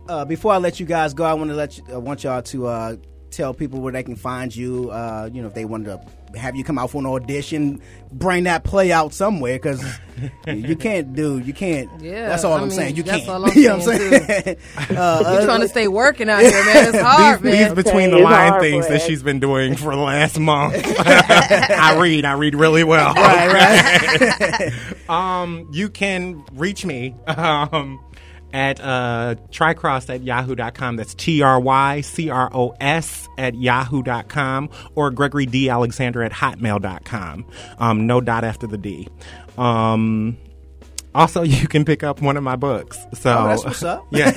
uh, 0.08 0.26
before 0.26 0.54
I 0.54 0.58
let 0.58 0.80
you 0.80 0.86
guys 0.86 1.14
go, 1.14 1.24
I 1.26 1.34
want 1.34 1.50
to 1.50 1.56
let 1.56 1.78
you, 1.78 1.84
I 1.92 1.98
want 1.98 2.24
y'all 2.24 2.42
to 2.42 2.68
uh, 2.68 2.96
tell 3.38 3.54
people 3.54 3.80
where 3.80 3.94
they 3.94 4.04
can 4.04 4.16
find 4.16 4.54
you. 4.54 4.90
Uh, 4.90 5.30
you 5.32 5.42
know, 5.42 5.48
if 5.48 5.54
they 5.54 5.64
wanted 5.64 5.86
to 5.86 6.38
have 6.38 6.56
you 6.56 6.64
come 6.64 6.78
out 6.78 6.90
for 6.92 6.98
an 6.98 7.06
audition, 7.06 7.82
bring 8.12 8.44
that 8.44 8.64
play 8.64 8.92
out 8.92 9.14
somewhere 9.14 9.56
because 9.58 9.82
you 10.48 10.76
can't 10.76 11.14
do, 11.14 11.38
you 11.40 11.54
can't. 11.54 11.90
Yeah, 12.02 12.28
that's 12.28 12.44
all 12.44 12.54
I 12.54 12.62
am 12.62 12.68
mean, 12.68 12.78
saying. 12.78 12.96
You 12.96 13.04
that's 13.04 13.26
can't. 13.26 13.30
all 13.30 13.46
I'm 13.50 13.58
you 13.58 13.68
know 13.68 13.78
what 13.78 13.88
I'm 13.88 13.98
saying, 13.98 14.26
saying? 14.26 14.58
You're 14.90 15.00
uh, 15.00 15.46
trying 15.46 15.62
to 15.62 15.68
stay 15.68 15.88
working 15.88 16.30
out 16.30 16.42
here, 16.42 16.52
man. 16.52 16.88
It's 16.88 17.00
hard, 17.00 17.42
these, 17.42 17.52
man. 17.52 17.76
these 17.76 17.84
between 17.84 18.12
the 18.12 18.18
line 18.18 18.50
hard, 18.50 18.62
things 18.62 18.88
that 18.88 19.02
she's 19.04 19.24
been 19.24 19.40
doing 19.40 19.76
for 19.76 19.96
the 19.96 20.02
last 20.02 20.40
month. 20.40 20.76
I 20.86 21.98
read. 22.00 22.26
I 22.26 22.34
read 22.34 22.56
really 22.56 22.84
well. 22.84 23.14
Right, 23.14 24.72
Right, 25.10 25.10
um, 25.10 25.70
you 25.72 25.90
can 25.90 26.44
reach 26.54 26.86
me 26.86 27.16
um, 27.28 28.00
at 28.54 28.80
uh, 28.80 29.36
trycross 29.52 30.14
at 30.14 30.24
yahoo.com. 30.24 30.96
That's 30.96 31.14
T 31.14 31.42
R 31.42 31.60
Y 31.60 32.02
C 32.02 32.30
R 32.30 32.50
O 32.54 32.76
S 32.80 33.28
at 33.38 33.56
yahoo.com 33.56 34.70
or 34.96 35.12
Gregory 35.12 35.46
D. 35.46 35.70
Alexander 35.70 36.24
at 36.24 36.32
hotmail.com. 36.32 37.46
Um, 37.80 38.08
no 38.08 38.22
dot 38.22 38.44
after 38.44 38.68
the 38.68 38.78
D. 38.78 39.08
Um, 39.58 40.38
also, 41.16 41.42
you 41.44 41.68
can 41.68 41.84
pick 41.86 42.04
up 42.04 42.22
one 42.22 42.38
of 42.38 42.44
my 42.44 42.56
books. 42.56 42.98
So, 43.14 43.38
Oh, 43.38 43.48
that's 43.48 43.66
what's 43.66 43.84
up. 43.84 44.06
yes, 44.12 44.36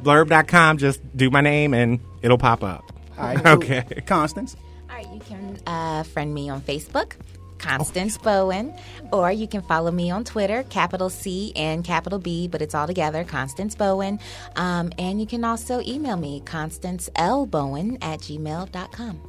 blurb.com. 0.00 0.78
Just 0.78 1.00
do 1.16 1.30
my 1.30 1.40
name 1.40 1.74
and 1.74 2.00
it'll 2.22 2.38
pop 2.38 2.62
up. 2.62 2.92
All 3.18 3.24
right. 3.24 3.46
Okay. 3.46 3.82
Constance. 4.06 4.56
All 4.88 4.96
right, 4.96 5.08
you 5.12 5.20
can 5.20 5.58
uh, 5.66 6.02
friend 6.02 6.34
me 6.34 6.48
on 6.50 6.60
Facebook, 6.60 7.12
Constance 7.60 8.18
Bowen, 8.18 8.74
or 9.12 9.30
you 9.30 9.46
can 9.46 9.62
follow 9.62 9.90
me 9.90 10.10
on 10.10 10.24
Twitter, 10.24 10.64
capital 10.64 11.10
C 11.10 11.52
and 11.54 11.84
capital 11.84 12.18
B, 12.18 12.48
but 12.48 12.62
it's 12.62 12.74
all 12.74 12.86
together, 12.86 13.22
Constance 13.22 13.74
Bowen. 13.74 14.18
Um, 14.56 14.92
and 14.98 15.20
you 15.20 15.26
can 15.26 15.44
also 15.44 15.80
email 15.82 16.16
me, 16.16 16.40
Constance 16.44 17.08
L. 17.16 17.46
Bowen 17.46 17.98
at 18.02 18.20
gmail.com. 18.20 19.20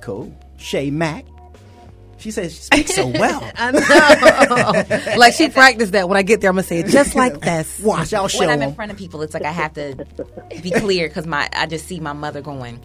Cool. 0.00 0.34
Shay 0.56 0.90
Mack. 0.90 1.26
She 2.18 2.30
says 2.30 2.54
she 2.54 2.60
speaks 2.62 2.94
so 2.94 3.06
well. 3.06 3.50
I 3.56 3.72
know. 3.72 5.16
like 5.16 5.32
she 5.32 5.48
practiced 5.48 5.92
that. 5.92 6.08
When 6.08 6.18
I 6.18 6.22
get 6.22 6.40
there, 6.40 6.50
I'm 6.50 6.56
gonna 6.56 6.66
say 6.66 6.80
it 6.80 6.86
just 6.86 7.14
like 7.14 7.40
this. 7.40 7.80
Watch, 7.80 8.12
I'll 8.12 8.28
show 8.28 8.40
When 8.40 8.50
I'm 8.50 8.62
in 8.62 8.74
front 8.74 8.92
of 8.92 8.98
people, 8.98 9.22
it's 9.22 9.32
like 9.34 9.44
I 9.44 9.52
have 9.52 9.72
to 9.74 10.06
be 10.62 10.70
clear 10.70 11.08
because 11.08 11.26
my 11.26 11.48
I 11.54 11.66
just 11.66 11.86
see 11.86 11.98
my 11.98 12.12
mother 12.12 12.42
going. 12.42 12.80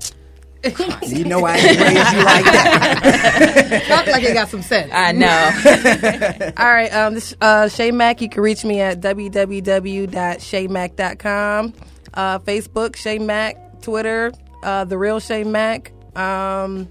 You 1.08 1.26
know 1.26 1.46
I 1.46 1.58
ain't 1.58 1.80
raised 1.80 2.14
you 2.14 2.24
like 2.24 2.46
that. 2.46 3.84
Talk 3.88 4.08
like 4.08 4.24
you 4.24 4.34
got 4.34 4.50
some 4.50 4.62
sense. 4.62 4.92
I 4.94 5.12
know. 5.12 6.54
All 6.58 6.72
right, 6.72 6.94
um, 6.94 7.14
this 7.14 7.36
uh, 7.42 7.68
Shay 7.70 7.92
Mack. 7.92 8.22
You 8.22 8.30
can 8.30 8.42
reach 8.42 8.64
me 8.66 8.82
at 8.82 9.02
www.shaymack.com, 9.02 11.74
uh, 12.14 12.40
Facebook 12.40 12.96
Shay 12.96 13.20
Mack, 13.20 13.82
Twitter 13.82 14.32
uh, 14.66 14.84
the 14.84 14.98
real 14.98 15.20
Shay 15.20 15.44
Mack. 15.44 15.92
Um, 16.18 16.90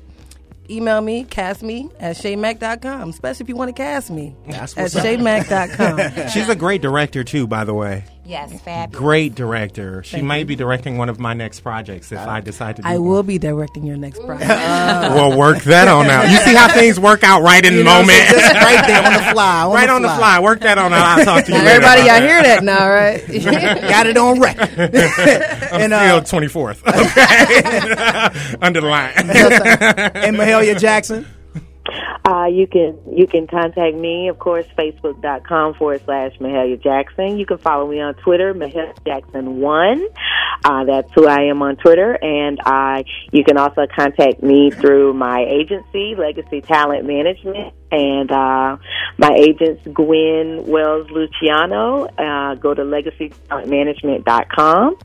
email 0.70 1.01
me, 1.01 1.24
cast 1.24 1.62
me 1.62 1.90
at 1.98 2.16
shaymack.com, 2.16 3.10
especially 3.10 3.44
if 3.44 3.48
you 3.48 3.56
want 3.56 3.68
to 3.68 3.74
cast 3.74 4.10
me 4.10 4.34
That's 4.46 4.76
at 4.76 4.82
what's 4.82 4.96
up. 4.96 5.05
shaymack.com. 5.05 6.28
She's 6.28 6.48
a 6.48 6.56
great 6.56 6.80
director 6.80 7.24
too, 7.24 7.46
by 7.46 7.64
the 7.64 7.74
way. 7.74 8.05
Yes, 8.26 8.59
fabulous. 8.62 8.98
Great 8.98 9.34
director. 9.34 10.02
She 10.02 10.12
Thank 10.12 10.24
might 10.24 10.36
you. 10.38 10.44
be 10.46 10.56
directing 10.56 10.96
one 10.96 11.09
of 11.10 11.18
my 11.18 11.34
next 11.34 11.60
projects 11.60 12.10
if 12.10 12.18
I 12.18 12.40
decide 12.40 12.76
to 12.76 12.82
do 12.82 12.88
I 12.88 12.96
one. 12.96 13.09
will 13.09 13.22
be 13.22 13.36
directing 13.38 13.84
your 13.84 13.96
next 13.98 14.24
project. 14.24 14.51
We'll 15.14 15.36
work 15.36 15.62
that 15.64 15.88
on 15.88 16.06
out. 16.06 16.30
You 16.30 16.38
see 16.38 16.55
how 16.55 16.68
things 16.68 16.98
work 16.98 17.22
out 17.22 17.42
right 17.42 17.64
in 17.64 17.76
the 17.76 17.84
know, 17.84 18.01
moment. 18.01 18.26
so 18.28 18.34
just 18.38 18.55
right 18.55 18.86
there 18.86 19.05
on 19.05 19.12
the 19.12 19.18
fly, 19.32 19.62
on 19.64 19.72
right 19.74 19.86
the 19.86 19.92
on 19.92 20.02
the 20.02 20.09
fly. 20.09 20.16
fly. 20.18 20.40
Work 20.40 20.60
that 20.60 20.78
on 20.78 20.92
out. 20.94 21.18
I'll 21.18 21.24
talk 21.24 21.44
to 21.44 21.52
you 21.52 21.59
Now, 21.59 21.64
later. 21.64 21.82
everybody, 21.84 22.01
about 22.02 22.20
y'all 22.20 22.28
hear 22.28 22.42
that 22.42 22.64
now, 22.64 22.88
right? 22.88 23.26
Got 23.90 24.06
it 24.06 24.16
on 24.16 24.40
record. 24.40 24.70
and, 25.72 25.92
uh, 25.92 26.20
twenty 26.22 26.48
fourth. 26.48 26.82
Okay, 26.86 28.56
under 28.62 28.80
the 28.80 28.86
line. 28.88 29.12
and 29.16 30.36
Mahalia 30.36 30.78
Jackson. 30.78 31.26
Uh, 32.24 32.46
you 32.46 32.66
can 32.66 32.98
you 33.12 33.26
can 33.26 33.46
contact 33.46 33.94
me, 33.94 34.28
of 34.28 34.38
course, 34.38 34.64
facebook.com 34.78 35.74
forward 35.74 36.00
slash 36.04 36.32
Mahalia 36.38 36.82
Jackson. 36.82 37.36
You 37.38 37.44
can 37.44 37.58
follow 37.58 37.86
me 37.86 38.00
on 38.00 38.14
Twitter, 38.14 38.54
Mahalia 38.54 38.96
Jackson 39.04 39.60
one. 39.60 40.08
Uh, 40.64 40.84
that's 40.84 41.12
who 41.14 41.26
I 41.26 41.42
am 41.42 41.60
on 41.60 41.76
Twitter, 41.76 42.16
and 42.22 42.58
I 42.64 43.04
you 43.30 43.44
can 43.44 43.58
also 43.58 43.86
contact 43.94 44.42
me 44.42 44.70
through 44.70 45.12
my 45.12 45.44
agency, 45.46 46.14
Legacy 46.16 46.62
Talent 46.62 47.06
Management, 47.06 47.74
and 47.92 48.32
uh, 48.32 48.78
my 49.18 49.34
agent's 49.36 49.86
Gwen 49.92 50.64
Wells 50.66 51.10
Luciano. 51.10 52.06
Uh, 52.06 52.54
go 52.54 52.72
to 52.72 52.82
legacytalentmanagement.com, 52.82 54.96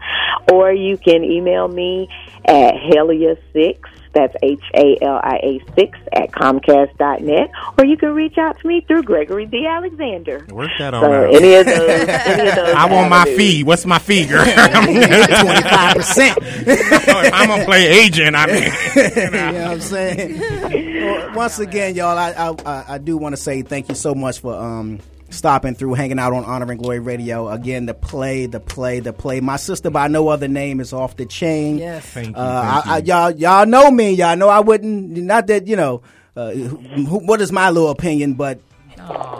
or 0.54 0.72
you 0.72 0.98
can 0.98 1.26
email 1.26 1.68
me 1.68 2.08
at 2.46 2.76
Helia6 2.76 3.80
that's 4.14 4.36
H 4.42 4.62
A 4.74 4.98
L 5.02 5.20
I 5.24 5.40
A 5.44 5.62
6 5.76 6.00
at 6.14 6.32
Comcast.net. 6.32 7.52
Or 7.78 7.86
you 7.86 7.96
can 7.98 8.14
reach 8.14 8.38
out 8.38 8.60
to 8.60 8.68
me 8.68 8.82
through 8.82 9.04
Gregory 9.04 9.46
D. 9.46 9.66
Alexander. 9.68 10.46
Work 10.52 10.72
that 10.80 10.94
on 10.94 11.04
So 11.04 11.12
out. 11.14 11.36
any 11.36 11.54
of 11.56 11.66
those, 11.66 11.90
any 11.90 12.50
of 12.50 12.56
those. 12.56 12.76
I 12.76 12.92
want 12.92 13.10
my 13.10 13.26
fee. 13.26 13.64
What's 13.64 13.86
my 13.86 14.00
fee, 14.00 14.26
girl? 14.26 14.44
Twenty 14.44 15.62
five 15.62 15.96
percent. 15.96 16.38
If 16.42 17.34
I'm 17.34 17.48
gonna 17.50 17.66
play 17.66 17.88
agent, 17.88 18.36
I 18.36 18.46
mean, 18.48 18.64
you 19.16 19.32
know 19.32 19.62
what 19.64 19.72
I'm 19.72 19.82
saying? 19.82 20.40
Well, 21.06 21.36
once 21.36 21.60
again, 21.60 21.96
y'all, 21.96 22.18
I 22.18 22.32
I, 22.32 22.56
I- 22.66 22.86
I 22.96 22.98
do 22.98 23.18
want 23.18 23.34
to 23.34 23.42
say 23.42 23.62
thank 23.62 23.90
you 23.90 23.96
so 23.96 24.16
much 24.16 24.40
for 24.40 24.56
um 24.56 25.00
stopping 25.30 25.76
through, 25.76 25.94
hanging 25.94 26.20
out 26.20 26.34
on 26.34 26.44
Honor 26.46 26.72
and 26.72 26.80
Glory 26.80 27.00
Radio. 27.00 27.50
Again, 27.50 27.86
the 27.86 27.94
play, 27.94 28.46
the 28.46 28.60
play, 28.60 29.00
the 29.00 29.14
play. 29.14 29.40
My 29.40 29.56
sister 29.58 29.90
by 29.90 30.08
no 30.08 30.28
other 30.28 30.48
name 30.48 30.80
is 30.80 30.94
off 30.94 31.16
the 31.16 31.26
chain. 31.26 31.78
Yes. 31.78 32.06
Thank 32.06 32.30
you, 32.30 32.36
Uh, 32.36 32.82
thank 32.82 32.88
I, 32.88 32.96
I, 32.96 32.98
y'all, 33.00 33.32
y'all 33.32 33.66
know 33.66 33.92
me. 33.92 34.12
Y'all 34.12 34.36
know 34.36 34.50
I 34.50 34.60
wouldn't. 34.60 35.12
Not 35.18 35.48
that 35.48 35.68
you 35.68 35.76
know. 35.76 36.02
Uh, 36.36 36.52
who, 36.52 37.20
what 37.20 37.42
is 37.42 37.52
my 37.52 37.70
little 37.70 37.90
opinion? 37.90 38.36
But 38.36 38.60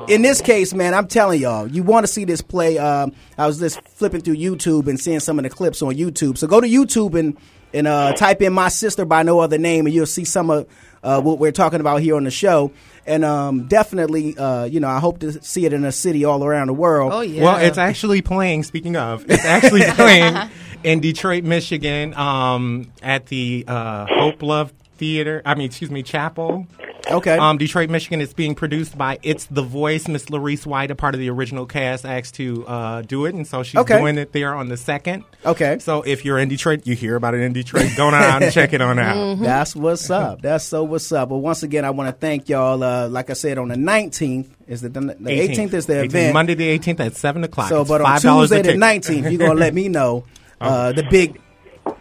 in 0.08 0.22
this 0.22 0.42
case, 0.42 0.74
man, 0.74 0.94
I'm 0.94 1.08
telling 1.08 1.40
y'all, 1.40 1.68
you 1.68 1.84
want 1.84 2.06
to 2.06 2.12
see 2.12 2.26
this 2.26 2.42
play. 2.42 2.78
Um, 2.78 3.14
I 3.38 3.46
was 3.48 3.60
just 3.60 3.82
flipping 3.90 4.22
through 4.22 4.36
YouTube 4.36 4.88
and 4.88 5.00
seeing 5.00 5.20
some 5.20 5.38
of 5.40 5.44
the 5.44 5.50
clips 5.50 5.82
on 5.82 5.94
YouTube. 5.96 6.38
So 6.38 6.48
go 6.48 6.60
to 6.60 6.68
YouTube 6.68 7.18
and 7.18 7.38
and 7.72 7.88
uh, 7.88 8.14
type 8.14 8.42
in 8.42 8.52
"my 8.54 8.70
sister" 8.70 9.06
by 9.06 9.24
no 9.24 9.40
other 9.40 9.58
name, 9.60 9.86
and 9.86 9.94
you'll 9.94 10.08
see 10.08 10.26
some 10.26 10.50
of 10.50 10.68
uh, 11.04 11.22
what 11.22 11.40
we're 11.40 11.52
talking 11.52 11.80
about 11.80 12.02
here 12.02 12.16
on 12.16 12.24
the 12.24 12.32
show. 12.32 12.72
And 13.06 13.26
um, 13.26 13.68
definitely, 13.68 14.38
uh, 14.38 14.66
you 14.66 14.80
know, 14.80 14.88
I 14.88 15.00
hope 15.00 15.20
to 15.20 15.44
see 15.44 15.66
it 15.66 15.74
in 15.74 15.84
a 15.84 15.92
city 15.92 16.26
all 16.26 16.44
around 16.44 16.68
the 16.68 16.74
world. 16.74 17.12
Oh 17.14 17.22
yeah. 17.22 17.44
Well, 17.44 17.58
it's 17.58 17.78
actually 17.78 18.22
playing. 18.22 18.64
Speaking 18.64 18.96
of, 18.96 19.26
it's 19.30 19.46
actually 19.46 19.82
playing 19.92 20.36
in 20.84 21.00
Detroit, 21.00 21.44
Michigan, 21.44 22.14
um, 22.14 22.92
at 23.02 23.28
the 23.28 23.66
uh, 23.68 24.06
Hope 24.08 24.44
Love 24.44 24.74
Theater. 24.98 25.42
I 25.46 25.56
mean, 25.56 25.66
excuse 25.66 25.90
me, 25.90 26.04
Chapel. 26.04 26.68
Okay. 27.12 27.38
Um, 27.38 27.58
Detroit, 27.58 27.90
Michigan. 27.90 28.22
It's 28.22 28.34
being 28.34 28.56
produced 28.56 28.98
by 28.98 29.20
It's 29.24 29.46
the 29.48 29.62
Voice. 29.62 30.08
Miss 30.08 30.26
Larice 30.26 30.66
White, 30.66 30.92
a 30.92 30.96
part 30.96 31.14
of 31.16 31.20
the 31.20 31.30
original 31.30 31.66
cast, 31.66 32.06
asked 32.06 32.36
to 32.36 32.66
uh, 32.68 33.02
do 33.02 33.26
it, 33.26 33.34
and 33.36 33.46
so 33.48 33.64
she's 33.64 33.80
Okay. 33.80 33.98
doing 34.00 34.18
it 34.18 34.32
there 34.34 34.54
on 34.54 34.70
the 34.70 34.78
second. 34.78 35.24
Okay. 35.46 35.80
So 35.80 36.02
if 36.04 36.26
you're 36.26 36.38
in 36.40 36.50
Detroit, 36.50 36.86
you 36.86 36.96
hear 36.96 37.16
about 37.16 37.34
it 37.34 37.42
in 37.42 37.54
Detroit. 37.54 37.92
Go 37.98 38.08
on 38.08 38.14
out 38.14 38.44
and 38.44 38.52
check 38.52 38.74
it 38.74 38.82
on 38.82 38.98
out. 39.00 39.10
Mm-hmm. 39.30 39.44
That's 39.44 39.76
what's 39.76 40.10
up. 40.10 40.42
That's 40.42 40.64
so 40.64 40.84
what's 40.84 41.12
up. 41.12 41.30
Well, 41.30 41.42
once 41.42 41.62
again, 41.64 41.84
I 41.86 41.90
want 41.92 42.08
to 42.08 42.14
thank 42.14 42.48
y'all. 42.50 42.82
Uh, 42.84 43.10
like 43.10 43.30
I 43.30 43.34
said, 43.34 43.58
on 43.58 43.68
the 43.68 43.76
19th 43.76 44.48
is 44.68 44.82
the 44.82 44.90
the 44.90 45.14
18th 45.14 45.74
is 45.74 45.86
the 45.88 45.94
18th, 45.94 46.06
event. 46.06 46.34
Monday 46.34 46.54
the 46.54 46.78
18th 46.80 47.00
at 47.00 47.16
seven 47.16 47.44
o'clock. 47.44 47.70
So, 47.70 47.82
It's 47.82 47.90
but 47.90 48.02
on 48.02 48.08
$5 48.18 48.18
a 48.18 48.40
Tuesday 48.42 48.62
the 48.62 48.78
nineteenth, 48.78 49.30
you're 49.30 49.40
gonna 49.40 49.60
let 49.60 49.74
me 49.74 49.88
know 49.90 50.26
uh, 50.62 50.92
the 50.94 51.04
big, 51.04 51.40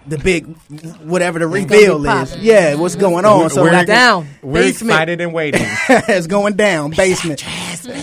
the 0.06 0.18
big, 0.18 0.46
whatever 1.02 1.38
the 1.38 1.46
reveal 1.46 2.04
is. 2.06 2.36
Yeah, 2.36 2.74
what's 2.74 2.96
going 2.96 3.24
on? 3.24 3.38
We're- 3.38 3.50
so 3.50 3.62
we're 3.62 3.72
like 3.72 3.86
down. 3.86 4.28
We're 4.42 4.62
Basement. 4.62 4.92
excited 4.92 5.20
and 5.20 5.32
waiting. 5.34 5.62
it's 5.88 6.26
going 6.26 6.54
down 6.54 6.90
basement. 6.90 7.44
Y'all 7.88 7.96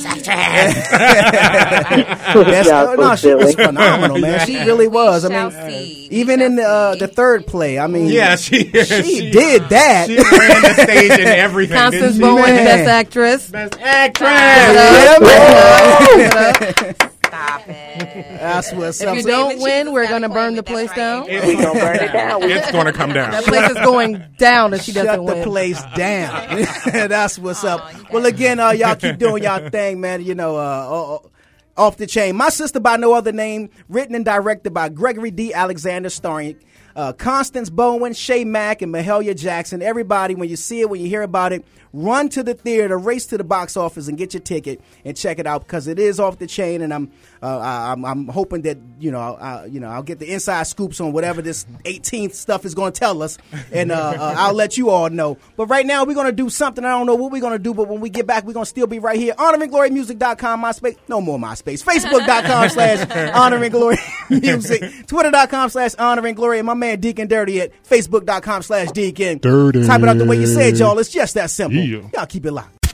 That's, 2.43 2.67
so 2.67 2.95
no, 2.95 3.15
she 3.15 3.33
was 3.33 3.55
phenomenal, 3.55 4.19
man. 4.19 4.45
She 4.45 4.57
really 4.57 4.87
was. 4.87 5.25
I 5.25 5.29
mean, 5.29 5.51
see. 5.69 6.07
even 6.11 6.41
in 6.41 6.55
the 6.55 6.63
uh, 6.63 6.95
the 6.95 7.07
third 7.07 7.45
play, 7.45 7.77
I 7.79 7.87
mean, 7.87 8.07
yeah, 8.07 8.35
she 8.35 8.71
she, 8.71 9.31
did 9.31 9.69
that. 9.69 10.07
She 10.07 10.15
ran 10.15 10.61
the 10.61 10.73
stage 10.83 11.11
and 11.11 11.29
everything. 11.29 11.77
Constance 11.77 12.15
didn't? 12.15 12.21
Bowen, 12.21 12.43
Best 12.45 12.89
Actress. 12.89 13.49
Best 13.49 13.79
actress. 13.79 14.29
Yeah, 14.29 15.17
man. 15.21 16.95
Stop 17.61 17.69
it. 17.69 18.25
That's 18.39 18.71
what's 18.73 19.01
up. 19.01 19.07
If 19.07 19.09
up. 19.11 19.15
you 19.17 19.21
So- 19.23 19.29
don't 19.29 19.59
win, 19.61 19.91
we're 19.93 20.07
gonna 20.07 20.29
burn 20.29 20.55
the 20.55 20.63
place 20.63 20.91
down. 20.93 21.25
It's 21.29 21.45
We 21.45 21.55
gonna 21.55 21.79
burn 21.79 21.95
it 21.97 22.11
down. 22.13 22.43
It's 22.43 22.71
going 22.71 22.85
to 22.85 22.93
come 22.93 23.13
down. 23.13 23.31
That 23.31 23.43
place 23.43 23.69
is 23.69 23.77
going 23.77 24.23
down 24.37 24.73
if 24.73 24.81
she 24.81 24.91
doesn't 24.91 25.25
the 25.25 25.33
win. 25.33 25.43
place 25.43 25.81
down. 25.95 26.65
That's 27.09 27.37
what's 27.39 27.63
up. 27.63 27.81
Well, 28.11 28.25
again, 28.25 28.59
uh, 28.59 28.71
y'all 28.71 28.95
keep 28.95 29.17
doing 29.17 29.43
y'all 29.43 29.69
thing, 29.71 30.01
man. 30.01 30.23
You 30.23 30.35
know, 30.35 30.55
uh, 30.57 30.59
uh, 30.59 31.15
uh, 31.15 31.19
off 31.77 31.97
the 31.97 32.07
chain. 32.07 32.35
My 32.35 32.49
sister 32.49 32.79
by 32.79 32.97
no 32.97 33.13
other 33.13 33.31
name, 33.31 33.69
written 33.89 34.15
and 34.15 34.23
directed 34.25 34.73
by 34.73 34.89
Gregory 34.89 35.31
D. 35.31 35.53
Alexander, 35.53 36.09
starring 36.09 36.55
uh, 36.95 37.11
Constance 37.13 37.69
Bowen, 37.69 38.13
Shay 38.13 38.45
Mack, 38.45 38.81
and 38.81 38.93
Mahalia 38.93 39.35
Jackson. 39.37 39.81
Everybody, 39.81 40.35
when 40.35 40.47
you 40.47 40.55
see 40.55 40.79
it, 40.81 40.89
when 40.89 41.01
you 41.01 41.07
hear 41.09 41.21
about 41.21 41.51
it, 41.51 41.65
run 41.95 42.29
to 42.29 42.43
the 42.43 42.53
theater, 42.53 42.97
race 42.97 43.25
to 43.27 43.37
the 43.37 43.43
box 43.43 43.77
office, 43.77 44.07
and 44.07 44.17
get 44.17 44.33
your 44.33 44.41
ticket 44.41 44.81
and 45.05 45.15
check 45.15 45.39
it 45.39 45.47
out 45.47 45.61
because 45.65 45.87
it 45.87 45.97
is 45.97 46.19
off 46.19 46.37
the 46.37 46.47
chain. 46.47 46.81
And 46.81 46.93
I'm, 46.93 47.11
uh, 47.41 47.57
I- 47.59 47.91
I'm, 47.93 48.03
I'm 48.05 48.27
hoping 48.27 48.61
that 48.63 48.77
you 48.99 49.11
know, 49.11 49.19
I, 49.19 49.65
you 49.65 49.79
know, 49.79 49.87
I'll 49.87 50.03
get 50.03 50.19
the 50.19 50.31
inside 50.33 50.63
scoops 50.67 50.99
on 50.99 51.13
whatever 51.13 51.41
this 51.41 51.65
18th 51.85 52.33
stuff 52.33 52.65
is 52.65 52.73
going 52.75 52.91
to 52.93 52.99
tell 52.99 53.23
us, 53.23 53.37
and 53.71 53.91
uh, 53.91 53.95
uh, 53.95 54.35
I'll 54.37 54.53
let 54.53 54.77
you 54.77 54.89
all 54.89 55.09
know. 55.09 55.37
But 55.55 55.67
right 55.67 55.85
now, 55.85 56.03
we're 56.03 56.13
going 56.15 56.25
to 56.27 56.31
do 56.31 56.49
something. 56.49 56.83
I 56.83 56.89
don't 56.89 57.05
know 57.05 57.15
what 57.15 57.31
we're 57.31 57.41
going 57.41 57.53
to 57.53 57.59
do, 57.59 57.73
but 57.73 57.87
when 57.87 58.01
we 58.01 58.09
get 58.09 58.27
back, 58.27 58.43
we're 58.43 58.53
going 58.53 58.65
to 58.65 58.69
still 58.69 58.87
be 58.87 58.99
right 58.99 59.19
here. 59.19 59.33
HonorAndGloryMusic.com, 59.35 60.61
MySpace, 60.63 60.97
no 61.07 61.21
more 61.21 61.37
MySpace, 61.37 61.83
Facebook.com 61.83 62.69
slash 62.69 63.31
Honor 63.33 63.63
and 63.63 63.71
Glory 63.71 63.97
Music, 64.29 65.07
Twitter.com 65.07 65.69
slash 65.69 65.93
Honor 65.99 66.25
and 66.27 66.35
Glory, 66.35 66.59
and 66.59 66.65
my 66.65 66.73
man 66.73 66.99
Deacon 66.99 67.27
Dirty 67.27 67.61
at 67.61 67.71
Facebook.com 67.83 68.63
slash 68.63 68.91
Deacon. 68.91 69.37
Dirty. 69.39 69.85
Type 69.85 70.01
it 70.01 70.09
out 70.09 70.17
the 70.17 70.25
way 70.25 70.37
you 70.39 70.47
said, 70.47 70.77
y'all. 70.77 70.97
It's 70.99 71.09
just 71.09 71.35
that 71.35 71.49
simple. 71.51 71.81
Yeah. 71.85 72.01
Y'all 72.13 72.25
keep 72.25 72.45
it 72.45 72.51
locked. 72.51 72.93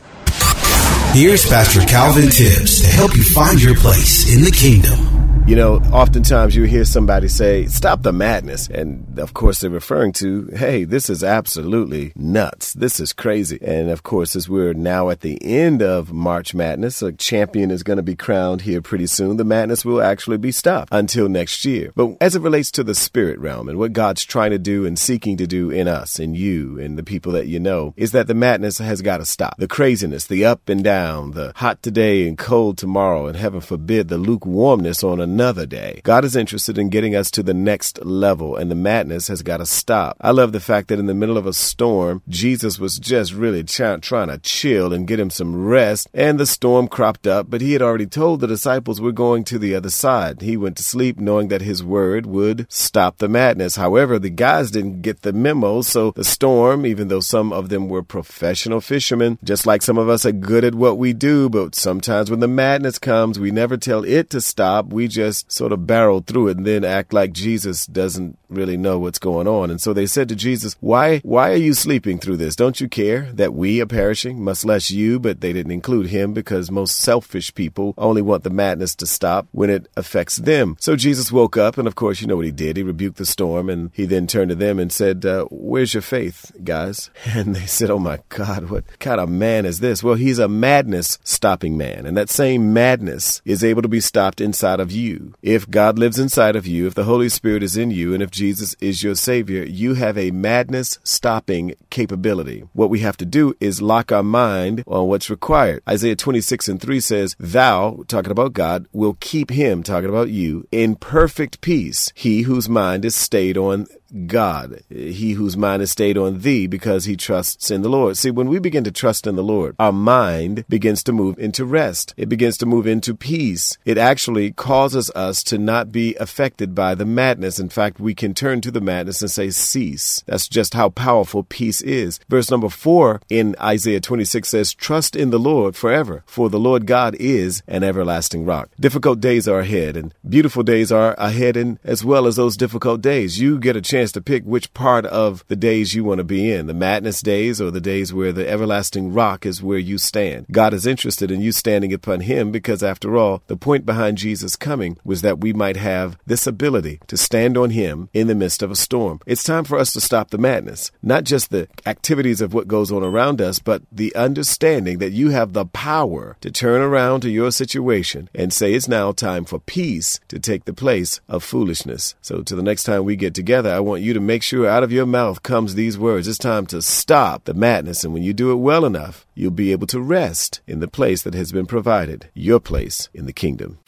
Here's 1.14 1.46
Pastor 1.48 1.82
Calvin 1.82 2.30
Tibbs 2.30 2.82
to 2.82 2.88
help 2.88 3.16
you 3.16 3.24
find 3.24 3.62
your 3.62 3.76
place 3.76 4.34
in 4.36 4.44
the 4.44 4.52
kingdom. 4.52 5.31
You 5.52 5.58
know, 5.58 5.82
oftentimes 5.92 6.56
you 6.56 6.64
hear 6.64 6.86
somebody 6.86 7.28
say, 7.28 7.66
stop 7.66 8.04
the 8.04 8.14
madness. 8.14 8.70
And 8.70 9.20
of 9.20 9.34
course, 9.34 9.60
they're 9.60 9.70
referring 9.70 10.14
to, 10.14 10.46
hey, 10.54 10.86
this 10.86 11.10
is 11.10 11.26
absolutely 11.26 12.14
nuts. 12.16 12.72
This 12.72 13.02
is 13.02 13.12
crazy. 13.12 13.60
And 13.62 13.90
of 13.90 14.02
course, 14.02 14.38
as 14.38 14.48
we're 14.48 14.72
now 14.72 15.10
at 15.10 15.20
the 15.20 15.38
end 15.44 15.82
of 15.82 16.14
March 16.14 16.54
Madness, 16.54 17.02
a 17.02 17.12
champion 17.12 17.70
is 17.70 17.84
going 17.84 17.98
to 17.98 18.02
be 18.02 18.16
crowned 18.16 18.62
here 18.62 18.82
pretty 18.82 19.08
soon. 19.08 19.36
The 19.36 19.44
madness 19.44 19.84
will 19.84 20.02
actually 20.02 20.38
be 20.38 20.54
stopped 20.54 20.88
until 20.94 21.28
next 21.28 21.66
year. 21.66 21.92
But 21.98 22.16
as 22.22 22.34
it 22.38 22.42
relates 22.42 22.72
to 22.72 22.84
the 22.86 22.96
spirit 22.96 23.38
realm 23.38 23.68
and 23.68 23.78
what 23.78 23.92
God's 23.92 24.24
trying 24.24 24.52
to 24.52 24.58
do 24.58 24.86
and 24.86 24.98
seeking 24.98 25.36
to 25.36 25.48
do 25.48 25.70
in 25.70 25.86
us 25.86 26.18
and 26.18 26.34
you 26.38 26.80
and 26.80 26.98
the 26.98 27.04
people 27.04 27.34
that 27.34 27.48
you 27.48 27.60
know, 27.60 27.94
is 27.98 28.14
that 28.14 28.28
the 28.28 28.34
madness 28.34 28.78
has 28.78 29.02
got 29.02 29.18
to 29.18 29.26
stop. 29.26 29.58
The 29.58 29.68
craziness, 29.68 30.28
the 30.28 30.46
up 30.46 30.70
and 30.70 30.82
down, 30.82 31.32
the 31.32 31.52
hot 31.58 31.84
today 31.84 32.26
and 32.26 32.38
cold 32.38 32.78
tomorrow, 32.78 33.28
and 33.28 33.36
heaven 33.36 33.60
forbid 33.60 34.08
the 34.08 34.18
lukewarmness 34.18 35.04
on 35.04 35.20
another 35.20 35.41
another 35.42 35.66
day. 35.66 36.00
God 36.04 36.24
is 36.24 36.36
interested 36.36 36.78
in 36.78 36.90
getting 36.90 37.16
us 37.16 37.32
to 37.32 37.42
the 37.42 37.54
next 37.56 38.06
level, 38.06 38.56
and 38.56 38.70
the 38.70 38.76
madness 38.76 39.28
has 39.28 39.42
got 39.42 39.58
to 39.58 39.66
stop. 39.66 40.16
I 40.22 40.30
love 40.30 40.52
the 40.52 40.60
fact 40.60 40.90
that 40.90 41.00
in 41.00 41.08
the 41.08 41.16
middle 41.16 41.36
of 41.36 41.48
a 41.48 41.54
storm, 41.54 42.22
Jesus 42.30 42.78
was 42.78 43.00
just 43.00 43.34
really 43.34 43.64
try- 43.64 43.98
trying 43.98 44.28
to 44.28 44.38
chill 44.38 44.94
and 44.94 45.08
get 45.08 45.20
him 45.20 45.32
some 45.32 45.66
rest, 45.66 46.08
and 46.14 46.40
the 46.40 46.46
storm 46.46 46.88
cropped 46.88 47.26
up, 47.26 47.50
but 47.50 47.60
he 47.60 47.74
had 47.74 47.82
already 47.82 48.06
told 48.06 48.40
the 48.40 48.46
disciples 48.46 49.02
we're 49.02 49.12
going 49.12 49.44
to 49.46 49.58
the 49.58 49.74
other 49.74 49.90
side. 49.90 50.42
He 50.42 50.56
went 50.56 50.78
to 50.78 50.84
sleep 50.84 51.20
knowing 51.20 51.48
that 51.48 51.64
his 51.64 51.84
word 51.84 52.28
would 52.28 52.68
stop 52.72 53.18
the 53.18 53.28
madness. 53.28 53.78
However, 53.78 54.20
the 54.20 54.30
guys 54.30 54.70
didn't 54.70 55.02
get 55.02 55.24
the 55.24 55.34
memo, 55.34 55.82
so 55.82 56.12
the 56.12 56.24
storm, 56.24 56.86
even 56.86 57.08
though 57.08 57.20
some 57.20 57.52
of 57.52 57.70
them 57.70 57.90
were 57.90 58.04
professional 58.04 58.80
fishermen, 58.80 59.40
just 59.44 59.66
like 59.66 59.82
some 59.82 59.98
of 59.98 60.08
us 60.08 60.24
are 60.24 60.32
good 60.32 60.64
at 60.64 60.76
what 60.76 61.00
we 61.00 61.14
do, 61.14 61.50
but 61.50 61.74
sometimes 61.74 62.30
when 62.30 62.42
the 62.42 62.48
madness 62.48 63.00
comes, 63.00 63.40
we 63.40 63.50
never 63.50 63.76
tell 63.76 64.04
it 64.04 64.30
to 64.30 64.40
stop. 64.40 64.94
We 64.94 65.08
just 65.08 65.21
sort 65.30 65.72
of 65.72 65.88
barrel 65.88 66.22
through 66.22 66.50
it 66.50 66.58
and 66.58 66.66
then 66.66 66.84
act 66.84 67.14
like 67.14 67.32
Jesus 67.32 67.86
doesn't 67.86 68.38
really 68.50 68.78
know 68.78 69.00
what's 69.00 69.20
going 69.20 69.48
on. 69.48 69.70
And 69.72 69.82
so 69.82 69.94
they 69.94 70.06
said 70.06 70.30
to 70.30 70.36
Jesus, 70.36 70.76
"Why 70.80 71.20
why 71.20 71.52
are 71.52 71.64
you 71.68 71.74
sleeping 71.74 72.20
through 72.20 72.38
this? 72.38 72.56
Don't 72.56 72.82
you 72.82 72.88
care 72.88 73.32
that 73.34 73.54
we 73.54 73.82
are 73.82 73.86
perishing, 73.86 74.44
much 74.44 74.66
less 74.66 74.92
you?" 74.92 75.20
But 75.20 75.42
they 75.42 75.54
didn't 75.54 75.72
include 75.72 76.08
him 76.08 76.34
because 76.34 76.72
most 76.72 76.98
selfish 76.98 77.54
people 77.54 77.94
only 77.98 78.22
want 78.22 78.44
the 78.44 78.50
madness 78.50 78.96
to 78.96 79.06
stop 79.06 79.48
when 79.52 79.70
it 79.70 79.88
affects 79.96 80.38
them. 80.38 80.76
So 80.80 80.96
Jesus 80.96 81.32
woke 81.32 81.58
up, 81.58 81.78
and 81.78 81.88
of 81.88 81.96
course, 81.96 82.22
you 82.22 82.28
know 82.28 82.36
what 82.36 82.46
he 82.46 82.52
did. 82.52 82.78
He 82.78 82.84
rebuked 82.84 83.18
the 83.18 83.26
storm, 83.26 83.70
and 83.70 83.92
he 83.94 84.06
then 84.06 84.28
turned 84.28 84.50
to 84.50 84.56
them 84.56 84.80
and 84.80 84.92
said, 84.92 85.26
uh, 85.26 85.46
"Where's 85.50 85.94
your 85.94 86.02
faith, 86.02 86.52
guys?" 86.64 87.10
And 87.42 87.56
they 87.56 87.66
said, 87.66 87.90
"Oh 87.90 88.00
my 88.00 88.20
God, 88.30 88.70
what 88.70 88.84
kind 89.00 89.20
of 89.20 89.30
man 89.30 89.66
is 89.66 89.80
this?" 89.80 90.04
Well, 90.04 90.16
he's 90.16 90.40
a 90.40 90.48
madness 90.48 91.18
stopping 91.24 91.78
man, 91.78 92.06
and 92.06 92.18
that 92.18 92.30
same 92.30 92.74
madness 92.74 93.42
is 93.46 93.64
able 93.64 93.82
to 93.82 93.88
be 93.88 94.02
stopped 94.02 94.42
inside 94.42 94.80
of 94.80 94.92
you. 94.92 95.11
If 95.42 95.70
God 95.70 95.98
lives 95.98 96.20
inside 96.20 96.56
of 96.56 96.68
you, 96.68 96.88
if 96.88 96.94
the 96.94 97.04
Holy 97.06 97.30
Spirit 97.30 97.64
is 97.64 97.78
in 97.78 97.92
you, 97.92 98.14
and 98.14 98.22
if 98.22 98.32
Jesus 98.32 98.76
is 98.80 99.04
your 99.04 99.16
Savior, 99.16 99.64
you 99.64 99.96
have 99.96 100.18
a 100.18 100.32
madness 100.32 101.00
stopping 101.04 101.74
capability. 101.90 102.68
What 102.74 102.90
we 102.90 103.00
have 103.00 103.18
to 103.18 103.26
do 103.26 103.56
is 103.60 103.82
lock 103.82 104.12
our 104.12 104.24
mind 104.24 104.84
on 104.88 105.08
what's 105.08 105.30
required. 105.30 105.84
Isaiah 105.88 106.16
26 106.16 106.68
and 106.70 106.82
3 106.82 107.00
says, 107.00 107.36
Thou, 107.40 108.04
talking 108.08 108.32
about 108.32 108.54
God, 108.54 108.88
will 108.92 109.18
keep 109.20 109.50
him, 109.50 109.84
talking 109.84 110.10
about 110.10 110.30
you, 110.30 110.68
in 110.72 110.96
perfect 110.96 111.62
peace, 111.62 112.12
he 112.16 112.44
whose 112.44 112.70
mind 112.70 113.06
is 113.06 113.16
stayed 113.16 113.58
on 113.58 113.88
God, 114.28 114.82
he 114.90 115.34
whose 115.34 115.56
mind 115.56 115.82
is 115.82 115.92
stayed 115.92 116.18
on 116.18 116.40
thee 116.40 116.68
because 116.68 117.06
he 117.06 117.16
trusts 117.16 117.72
in 117.72 117.82
the 117.82 117.90
Lord. 117.90 118.18
See, 118.18 118.32
when 118.32 118.50
we 118.50 118.60
begin 118.60 118.84
to 118.84 118.92
trust 118.92 119.26
in 119.26 119.36
the 119.36 119.44
Lord, 119.44 119.76
our 119.80 119.92
mind 119.92 120.66
begins 120.68 121.04
to 121.04 121.14
move 121.14 121.40
into 121.40 121.66
rest. 121.66 122.14
It 122.18 122.28
begins 122.30 122.58
to 122.58 122.66
move 122.66 122.88
into 122.88 123.16
peace. 123.16 123.78
It 123.86 123.98
actually 123.98 124.52
causes 124.52 125.10
us 125.12 125.44
to 125.44 125.58
not 125.58 125.92
be 125.92 126.16
affected 126.16 126.76
by 126.76 126.96
the 126.96 127.06
madness. 127.06 127.60
In 127.60 127.70
fact, 127.70 128.00
we 128.00 128.14
can 128.14 128.34
turn 128.34 128.60
to 128.62 128.72
the 128.72 128.82
madness 128.82 129.22
and 129.22 129.32
say, 129.32 129.50
cease. 129.50 130.24
That's 130.26 130.48
just 130.48 130.74
how 130.74 130.90
powerful 130.90 131.44
peace 131.44 131.82
is. 131.82 132.20
Verse 132.28 132.52
number 132.52 132.70
four 132.70 133.22
in 133.30 133.56
Isaiah 133.62 134.02
26 134.02 134.50
says, 134.50 134.74
trust 134.74 135.16
in 135.16 135.30
the 135.30 135.40
Lord 135.40 135.76
forever, 135.76 136.24
for 136.26 136.50
the 136.50 136.60
Lord 136.60 136.86
God 136.86 137.16
is 137.16 137.64
an 137.68 137.84
everlasting 137.84 138.46
rock. 138.46 138.70
Difficult 138.80 139.20
days 139.20 139.48
are 139.48 139.60
ahead 139.60 139.96
and 139.96 140.14
beautiful 140.28 140.64
days 140.64 140.92
are 140.92 141.16
ahead 141.18 141.56
and 141.56 141.80
as 141.84 142.04
well 142.04 142.28
as 142.28 142.36
those 142.36 142.58
difficult 142.58 143.02
days. 143.02 143.40
You 143.40 143.60
get 143.60 143.76
a 143.76 143.82
chance 143.82 144.01
to 144.14 144.22
pick 144.22 144.44
which 144.44 144.74
part 144.74 145.06
of 145.06 145.44
the 145.48 145.56
days 145.56 145.94
you 145.94 146.04
want 146.04 146.18
to 146.18 146.24
be 146.24 146.52
in, 146.52 146.68
the 146.68 146.74
madness 146.74 147.22
days 147.22 147.62
or 147.62 147.70
the 147.72 147.82
days 147.82 148.14
where 148.14 148.32
the 148.32 148.48
everlasting 148.50 149.14
rock 149.14 149.46
is 149.46 149.62
where 149.62 149.78
you 149.78 149.98
stand. 149.98 150.46
God 150.52 150.74
is 150.74 150.88
interested 150.88 151.30
in 151.30 151.42
you 151.42 151.52
standing 151.52 151.94
upon 151.94 152.22
him 152.22 152.52
because 152.52 152.82
after 152.82 153.18
all, 153.18 153.44
the 153.48 153.58
point 153.58 153.86
behind 153.86 154.18
Jesus 154.18 154.56
coming 154.56 154.98
was 155.04 155.22
that 155.22 155.40
we 155.40 155.54
might 155.54 155.78
have 155.78 156.18
this 156.26 156.48
ability 156.48 157.00
to 157.08 157.18
stand 157.18 157.58
on 157.58 157.72
him 157.72 158.10
in 158.14 158.28
the 158.28 158.36
midst 158.36 158.64
of 158.64 158.72
a 158.72 158.76
storm. 158.76 159.20
It's 159.26 159.44
time 159.44 159.66
for 159.66 159.78
us 159.78 159.94
to 159.94 160.02
stop 160.02 160.30
the 160.30 160.38
madness, 160.38 160.92
not 161.04 161.24
just 161.26 161.52
the 161.52 161.68
activities 161.86 162.42
of 162.42 162.54
what 162.54 162.68
goes 162.68 162.92
on 162.92 163.04
around 163.04 163.42
us, 163.42 163.60
but 163.60 163.84
the 163.92 164.16
understanding 164.16 165.00
that 165.00 165.12
you 165.12 165.30
have 165.32 165.54
the 165.54 165.66
power 165.66 166.38
to 166.42 166.50
turn 166.50 166.82
around 166.82 167.22
to 167.22 167.30
your 167.30 167.52
situation 167.52 168.30
and 168.34 168.54
say 168.54 168.74
it's 168.74 168.88
now 168.88 169.12
time 169.12 169.44
for 169.44 169.60
peace 169.60 170.20
to 170.30 170.40
take 170.40 170.64
the 170.66 170.74
place 170.74 171.20
of 171.28 171.44
foolishness. 171.44 172.16
So, 172.22 172.42
to 172.44 172.56
the 172.56 172.64
next 172.64 172.84
time 172.84 173.04
we 173.04 173.18
get 173.18 173.34
together, 173.34 173.70
I 173.70 173.82
want 173.82 173.91
you 174.00 174.14
to 174.14 174.20
make 174.20 174.44
sure 174.44 174.68
out 174.68 174.84
of 174.84 174.92
your 174.92 175.06
mouth 175.06 175.44
comes 175.44 175.76
these 175.76 175.98
words. 175.98 176.28
It's 176.28 176.38
time 176.38 176.66
to 176.68 176.82
stop 176.82 177.44
the 177.44 177.54
madness. 177.54 178.04
And 178.04 178.14
when 178.14 178.24
you 178.24 178.34
do 178.34 178.52
it 178.52 178.56
well 178.56 178.86
enough, 178.86 179.26
you'll 179.36 179.52
be 179.52 179.72
able 179.72 179.88
to 179.88 180.00
rest 180.00 180.62
in 180.68 180.80
the 180.80 180.88
place 180.88 181.24
that 181.24 181.34
has 181.34 181.52
been 181.52 181.66
provided, 181.66 182.30
your 182.34 182.60
place 182.60 183.10
in 183.14 183.26
the 183.26 183.34
kingdom. 183.34 183.80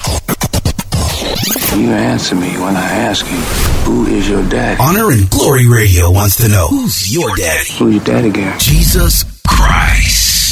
You 1.75 1.91
answer 1.91 2.35
me 2.35 2.51
when 2.59 2.75
I 2.75 2.85
ask 2.85 3.25
you, 3.25 3.37
who 3.85 4.05
is 4.05 4.29
your 4.29 4.47
daddy? 4.49 4.79
Honor 4.81 5.11
and 5.11 5.29
Glory 5.29 5.67
Radio 5.67 6.11
wants 6.11 6.37
to 6.37 6.47
know 6.47 6.67
who's 6.67 7.13
your 7.13 7.35
daddy? 7.35 7.73
Who 7.79 7.89
your 7.89 8.03
daddy, 8.03 8.31
Gary? 8.31 8.57
Jesus 8.59 9.41
Christ. 9.47 10.42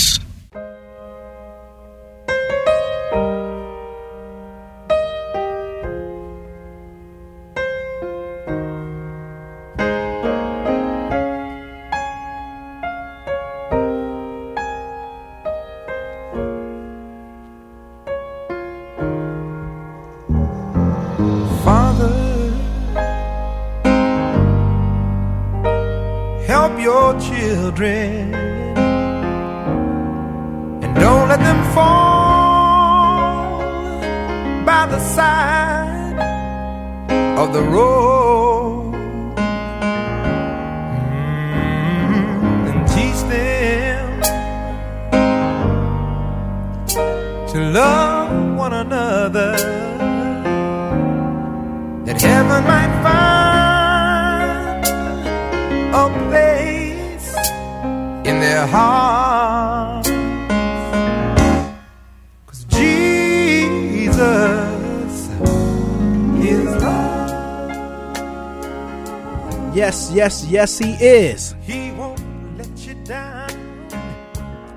Yes, 70.22 70.46
yes, 70.46 70.78
he 70.78 70.92
is. 71.04 71.56
He 71.64 71.90
won't 71.94 72.22
let 72.56 72.70
you 72.86 72.94
down. 73.04 73.50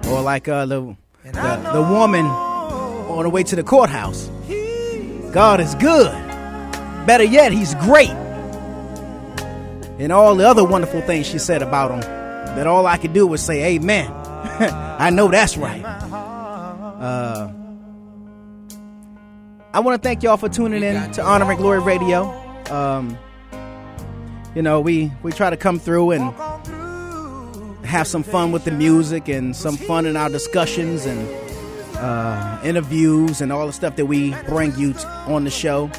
Or 0.09 0.23
like 0.23 0.49
uh, 0.49 0.65
the, 0.65 0.97
the 1.23 1.71
the 1.71 1.83
woman 1.83 2.25
on 2.25 3.25
the 3.25 3.29
way 3.29 3.43
to 3.43 3.55
the 3.55 3.62
courthouse. 3.62 4.31
God 5.35 5.61
is 5.61 5.75
good. 5.75 6.11
Better 7.07 7.25
yet, 7.25 7.53
he's 7.53 7.75
great. 7.75 8.09
And 9.99 10.12
all 10.12 10.35
the 10.35 10.49
other 10.49 10.65
wonderful 10.65 11.03
things 11.03 11.27
she 11.27 11.39
said 11.39 11.61
about 11.61 11.91
him. 11.91 12.01
That 12.57 12.66
all 12.66 12.87
I 12.87 12.97
could 12.97 13.12
do 13.12 13.27
was 13.27 13.43
say, 13.43 13.75
Amen. 13.75 14.11
I 14.99 15.11
know 15.11 15.29
that's 15.29 15.59
right. 15.59 15.85
Uh, 15.85 17.53
I 19.75 19.81
want 19.81 20.03
to 20.03 20.09
thank 20.09 20.23
y'all 20.23 20.39
for 20.39 20.49
tuning 20.49 20.83
in 20.83 21.12
to 21.12 21.23
Honor 21.23 21.51
and 21.51 21.59
Glory 21.59 21.81
Radio. 21.81 22.31
Um, 22.71 23.19
you 24.55 24.62
know, 24.62 24.81
we 24.81 25.10
we 25.22 25.32
try 25.32 25.51
to 25.51 25.56
come 25.56 25.78
through 25.78 26.12
and 26.12 26.35
have 27.85 28.06
some 28.06 28.22
fun 28.22 28.52
with 28.52 28.64
the 28.64 28.70
music 28.70 29.28
and 29.28 29.55
some 29.55 29.76
fun 29.76 30.06
in 30.06 30.16
our 30.16 30.28
discussions 30.28 31.06
and 31.06 31.28
uh, 31.97 32.60
interviews 32.64 33.40
and 33.40 33.52
all 33.52 33.66
the 33.66 33.72
stuff 33.72 33.97
that 33.97 34.06
we 34.06 34.35
bring 34.47 34.76
you 34.76 34.93
t- 34.93 35.05
on 35.05 35.44
the 35.44 35.51
show. 35.51 35.90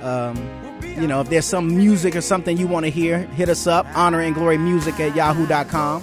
Um, 0.00 0.36
you 0.82 1.06
know, 1.06 1.20
if 1.20 1.28
there's 1.30 1.44
some 1.44 1.76
music 1.76 2.16
or 2.16 2.20
something 2.20 2.56
you 2.56 2.66
want 2.66 2.84
to 2.86 2.90
hear, 2.90 3.18
hit 3.18 3.48
us 3.48 3.66
up. 3.66 3.86
Honor 3.96 4.20
and 4.20 4.34
Glory 4.34 4.58
Music 4.58 4.98
at 5.00 5.14
yahoo.com. 5.14 6.02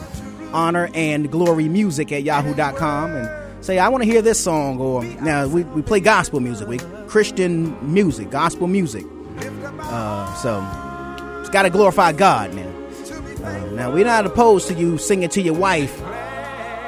Honor 0.53 0.90
and 0.94 1.30
Glory 1.32 1.68
Music 1.68 2.11
at 2.11 2.23
yahoo.com. 2.23 3.15
And 3.15 3.65
say, 3.65 3.77
I 3.77 3.90
want 3.90 4.03
to 4.03 4.10
hear 4.10 4.22
this 4.22 4.40
song. 4.41 4.80
Or 4.80 5.03
now 5.03 5.48
we, 5.48 5.64
we 5.64 5.82
play 5.82 5.99
gospel 5.99 6.40
music, 6.40 6.68
we 6.68 6.77
Christian 7.07 7.94
music, 7.94 8.30
gospel 8.30 8.68
music. 8.68 9.06
Uh, 9.80 10.34
so 10.36 10.85
got 11.56 11.61
to 11.61 11.69
glorify 11.69 12.11
God 12.11 12.53
now. 12.53 12.68
Uh, 13.45 13.65
now, 13.72 13.90
we're 13.90 14.03
not 14.03 14.26
opposed 14.26 14.68
to 14.68 14.73
you 14.73 14.98
singing 14.98 15.30
to 15.30 15.41
your 15.41 15.53
wife 15.53 16.02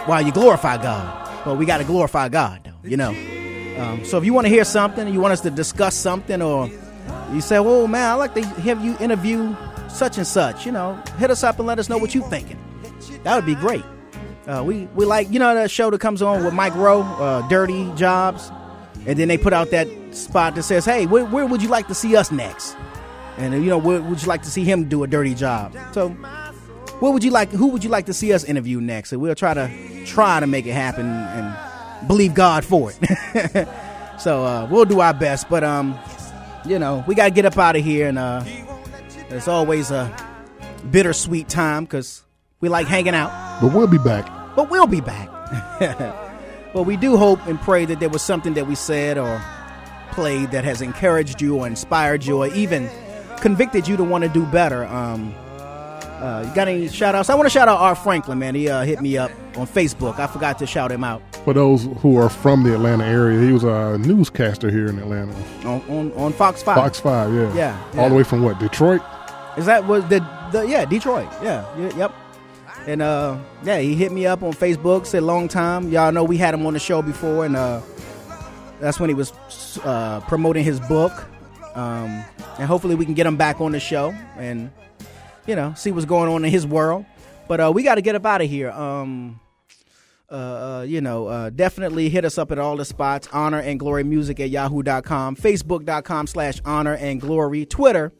while 0.07 0.21
you 0.21 0.33
glorify 0.33 0.75
God, 0.75 1.45
but 1.45 1.57
we 1.57 1.65
got 1.65 1.77
to 1.77 1.85
glorify 1.85 2.27
God, 2.27 2.65
though, 2.65 2.89
you 2.89 2.97
know. 2.97 3.11
Um, 3.79 4.03
so 4.03 4.17
if 4.17 4.25
you 4.25 4.33
want 4.33 4.43
to 4.43 4.49
hear 4.49 4.65
something, 4.65 5.07
you 5.07 5.21
want 5.21 5.31
us 5.31 5.39
to 5.41 5.51
discuss 5.51 5.95
something, 5.95 6.41
or 6.41 6.69
you 7.31 7.39
say, 7.39 7.57
"Oh 7.57 7.87
man, 7.87 8.11
I 8.11 8.15
like 8.15 8.33
to 8.33 8.43
have 8.43 8.83
you 8.83 8.97
interview 8.99 9.55
such 9.87 10.17
and 10.17 10.27
such," 10.27 10.65
you 10.65 10.73
know, 10.73 11.01
hit 11.17 11.31
us 11.31 11.45
up 11.45 11.59
and 11.59 11.65
let 11.65 11.79
us 11.79 11.87
know 11.87 11.97
what 11.97 12.13
you're 12.13 12.27
thinking. 12.27 12.59
That 13.23 13.37
would 13.37 13.45
be 13.45 13.55
great. 13.55 13.85
Uh, 14.47 14.63
we 14.65 14.89
we 14.95 15.05
like 15.05 15.31
you 15.31 15.39
know 15.39 15.55
that 15.55 15.71
show 15.71 15.89
that 15.91 16.01
comes 16.01 16.21
on 16.21 16.43
with 16.43 16.53
Mike 16.53 16.75
Rowe, 16.75 17.03
uh, 17.03 17.47
Dirty 17.47 17.89
Jobs, 17.95 18.51
and 19.05 19.17
then 19.17 19.29
they 19.29 19.37
put 19.37 19.53
out 19.53 19.71
that 19.71 19.87
spot 20.11 20.55
that 20.55 20.63
says, 20.63 20.83
"Hey, 20.83 21.05
where, 21.05 21.23
where 21.23 21.45
would 21.45 21.63
you 21.63 21.69
like 21.69 21.87
to 21.87 21.95
see 21.95 22.17
us 22.17 22.33
next?" 22.33 22.75
And 23.37 23.53
you 23.53 23.69
know, 23.69 23.77
where 23.77 24.01
would 24.01 24.21
you 24.21 24.27
like 24.27 24.41
to 24.43 24.49
see 24.49 24.63
him 24.63 24.89
do 24.89 25.03
a 25.03 25.07
dirty 25.07 25.35
job? 25.35 25.75
So, 25.93 26.09
what 26.99 27.13
would 27.13 27.23
you 27.23 27.31
like? 27.31 27.51
Who 27.51 27.67
would 27.67 27.83
you 27.83 27.89
like 27.89 28.07
to 28.07 28.13
see 28.13 28.33
us 28.33 28.43
interview 28.43 28.81
next? 28.81 29.11
And 29.11 29.21
we'll 29.21 29.35
try 29.35 29.53
to 29.53 30.05
try 30.05 30.39
to 30.39 30.47
make 30.47 30.65
it 30.65 30.73
happen 30.73 31.05
and 31.05 32.07
believe 32.07 32.33
God 32.33 32.65
for 32.65 32.91
it. 32.91 33.67
so 34.19 34.43
uh, 34.43 34.67
we'll 34.71 34.85
do 34.85 34.99
our 34.99 35.13
best. 35.13 35.49
But 35.49 35.63
um, 35.63 35.97
you 36.65 36.79
know, 36.79 37.03
we 37.07 37.13
gotta 37.13 37.31
get 37.31 37.45
up 37.45 37.57
out 37.57 37.75
of 37.75 37.83
here, 37.83 38.07
and 38.07 38.17
uh, 38.17 38.43
it's 39.29 39.47
always 39.47 39.91
a 39.91 40.15
bittersweet 40.89 41.47
time 41.47 41.83
because 41.85 42.23
we 42.59 42.69
like 42.69 42.87
hanging 42.87 43.13
out. 43.13 43.61
But 43.61 43.73
we'll 43.73 43.87
be 43.87 43.99
back. 43.99 44.25
But 44.55 44.71
we'll 44.71 44.87
be 44.87 45.01
back. 45.01 45.29
well, 46.73 46.83
we 46.83 46.97
do 46.97 47.17
hope 47.17 47.45
and 47.45 47.61
pray 47.61 47.85
that 47.85 47.99
there 47.99 48.09
was 48.09 48.23
something 48.23 48.55
that 48.55 48.65
we 48.65 48.73
said 48.73 49.19
or 49.19 49.41
played 50.11 50.49
that 50.51 50.63
has 50.63 50.81
encouraged 50.81 51.41
you 51.41 51.57
or 51.57 51.67
inspired 51.67 52.25
you 52.25 52.39
or 52.39 52.47
even 52.47 52.89
convicted 53.41 53.87
you 53.87 53.97
to 53.97 54.03
want 54.03 54.23
to 54.23 54.29
do 54.29 54.45
better. 54.45 54.85
Um, 54.85 55.33
uh, 56.19 56.43
you 56.47 56.55
got 56.55 56.67
any 56.67 56.87
shout 56.87 57.13
outs? 57.13 57.29
I 57.29 57.35
want 57.35 57.45
to 57.45 57.49
shout 57.51 57.67
out 57.67 57.79
Art 57.79 57.99
Franklin, 57.99 58.39
man. 58.39 58.55
He 58.55 58.67
uh, 58.69 58.81
hit 58.83 59.01
me 59.01 59.17
up 59.17 59.29
on 59.55 59.67
Facebook. 59.67 60.19
I 60.19 60.25
forgot 60.25 60.57
to 60.59 60.65
shout 60.65 60.91
him 60.91 61.03
out 61.03 61.21
For 61.45 61.53
those 61.53 61.83
who 61.99 62.17
are 62.17 62.27
from 62.29 62.63
the 62.63 62.73
Atlanta 62.73 63.05
area, 63.05 63.39
he 63.39 63.51
was 63.51 63.63
a 63.63 63.99
newscaster 63.99 64.71
here 64.71 64.87
in 64.87 64.97
Atlanta. 64.97 65.33
on, 65.63 65.81
on, 65.89 66.11
on 66.13 66.33
Fox 66.33 66.63
5. 66.63 66.75
Fox 66.75 66.99
5, 66.99 67.33
yeah. 67.33 67.53
Yeah, 67.55 68.01
All 68.01 68.09
the 68.09 68.15
way 68.15 68.23
from 68.23 68.41
what, 68.41 68.57
Detroit? 68.59 69.01
Is 69.57 69.65
that 69.67 69.85
was 69.85 70.03
the, 70.07 70.19
the 70.51 70.67
yeah 70.67 70.85
Detroit? 70.85 71.27
Yeah, 71.41 71.65
yep. 71.95 72.13
And 72.85 73.01
uh, 73.01 73.37
yeah, 73.63 73.79
he 73.79 73.95
hit 73.95 74.11
me 74.11 74.25
up 74.27 74.43
on 74.43 74.53
Facebook. 74.53 75.05
Said 75.05 75.23
long 75.23 75.47
time. 75.47 75.89
Y'all 75.89 76.11
know 76.11 76.23
we 76.23 76.37
had 76.37 76.53
him 76.53 76.65
on 76.67 76.73
the 76.73 76.79
show 76.79 77.01
before, 77.01 77.43
and 77.45 77.55
uh, 77.55 77.81
that's 78.79 78.99
when 78.99 79.09
he 79.09 79.15
was 79.15 79.33
uh, 79.83 80.19
promoting 80.21 80.63
his 80.63 80.79
book. 80.79 81.11
Um, 81.77 82.25
and 82.57 82.67
hopefully 82.67 82.95
we 82.95 83.05
can 83.05 83.13
get 83.13 83.27
him 83.27 83.37
back 83.37 83.61
on 83.61 83.71
the 83.71 83.79
show 83.79 84.09
and 84.35 84.71
you 85.45 85.55
know 85.55 85.75
see 85.75 85.91
what's 85.91 86.05
going 86.05 86.29
on 86.29 86.43
in 86.43 86.51
his 86.51 86.65
world. 86.65 87.05
But 87.47 87.61
uh, 87.61 87.71
we 87.73 87.83
got 87.83 87.95
to 87.95 88.01
get 88.01 88.15
up 88.15 88.25
out 88.25 88.41
of 88.41 88.49
here. 88.49 88.71
Um, 88.71 89.39
uh, 90.29 90.33
uh, 90.33 90.81
you 90.81 90.99
know, 90.99 91.27
uh, 91.27 91.49
definitely 91.49 92.09
hit 92.09 92.25
us 92.25 92.37
up 92.37 92.51
at 92.51 92.59
all 92.59 92.75
the 92.75 92.83
spots. 92.83 93.29
Honor 93.31 93.59
and 93.59 93.79
Glory 93.79 94.03
Music 94.03 94.39
at 94.41 94.49
yahoo.com, 94.49 95.37
Facebook.com 95.37 96.27
slash 96.27 96.59
honor 96.65 96.95
and 96.95 97.21
glory, 97.21 97.65
Twitter. 97.65 98.11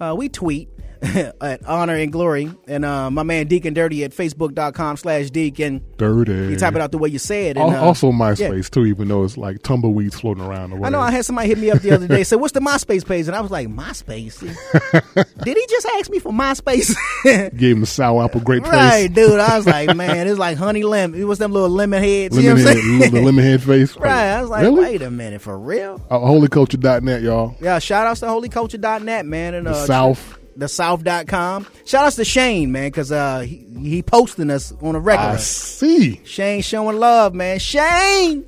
Uh, 0.00 0.14
we 0.16 0.28
tweet 0.30 0.70
at 1.40 1.64
honor 1.66 1.96
and 1.96 2.12
glory. 2.12 2.50
And 2.68 2.84
uh, 2.84 3.10
my 3.10 3.22
man 3.22 3.48
Deacon 3.48 3.74
Dirty 3.74 4.04
at 4.04 4.12
Facebook.com 4.12 4.96
slash 4.96 5.30
Deacon. 5.30 5.84
Dirty. 5.98 6.32
You 6.32 6.56
type 6.56 6.74
it 6.74 6.80
out 6.80 6.92
the 6.92 6.98
way 6.98 7.08
you 7.08 7.18
say 7.18 7.48
it. 7.48 7.56
And, 7.56 7.74
uh, 7.74 7.82
also 7.84 8.08
yeah. 8.10 8.18
MySpace, 8.18 8.70
too, 8.70 8.86
even 8.86 9.08
though 9.08 9.24
it's 9.24 9.36
like 9.36 9.62
tumbleweeds 9.62 10.18
floating 10.20 10.44
around 10.44 10.72
I 10.84 10.88
know 10.88 11.00
I 11.00 11.10
had 11.10 11.24
somebody 11.24 11.48
hit 11.48 11.58
me 11.58 11.70
up 11.70 11.80
the 11.80 11.90
other 11.90 12.06
day. 12.06 12.22
Said, 12.32 12.36
"What's 12.36 12.52
the 12.52 12.60
MySpace 12.60 13.04
page?" 13.06 13.26
And 13.26 13.34
I 13.36 13.40
was 13.40 13.50
like, 13.50 13.68
"MySpace? 13.68 14.40
Did 15.44 15.56
he 15.56 15.66
just 15.68 15.86
ask 15.98 16.10
me 16.10 16.18
for 16.18 16.32
MySpace?" 16.32 16.94
Gave 17.56 17.76
him 17.76 17.80
the 17.80 17.86
sour 17.86 18.24
apple 18.24 18.40
grape 18.40 18.62
right, 18.64 19.08
face. 19.08 19.10
dude. 19.10 19.40
I 19.40 19.56
was 19.56 19.66
like, 19.66 19.94
"Man, 19.96 20.28
it's 20.28 20.38
like 20.38 20.56
honey 20.56 20.84
lemon. 20.84 21.20
It 21.20 21.24
was 21.24 21.38
them 21.38 21.52
little 21.52 21.68
lemon 21.68 22.02
heads." 22.02 22.36
you 22.36 22.42
know 22.44 22.54
Lemon 22.54 22.64
what 22.64 22.70
I'm 22.76 22.76
head, 22.76 23.00
saying? 23.00 23.12
the 23.14 23.22
lemon 23.22 23.44
head 23.44 23.62
face. 23.62 23.96
right. 23.96 24.30
I 24.36 24.40
was 24.40 24.50
like, 24.50 24.62
Really? 24.62 24.82
"Wait 24.82 25.02
a 25.02 25.10
minute, 25.10 25.40
for 25.40 25.58
real?" 25.58 26.00
Uh, 26.10 26.18
holyculture.net, 26.18 27.22
y'all. 27.22 27.56
Yeah. 27.60 27.78
Shout 27.80 28.06
outs 28.06 28.20
to 28.20 28.26
holyculture.net, 28.26 29.26
man, 29.26 29.54
and 29.54 29.66
The 29.66 29.72
uh, 29.72 29.86
South. 29.86 30.38
The 30.56 30.68
South.com. 30.68 31.66
Shout 31.84 32.04
outs 32.06 32.16
to 32.16 32.24
Shane, 32.24 32.72
man, 32.72 32.88
because 32.88 33.12
uh, 33.12 33.40
he, 33.40 33.66
he 33.78 34.02
posting 34.02 34.50
us 34.50 34.72
on 34.80 34.94
a 34.94 35.00
regular. 35.00 35.32
I 35.32 35.36
see. 35.36 36.20
Shane 36.24 36.62
showing 36.62 36.98
love, 36.98 37.34
man. 37.34 37.58
Shane, 37.58 38.44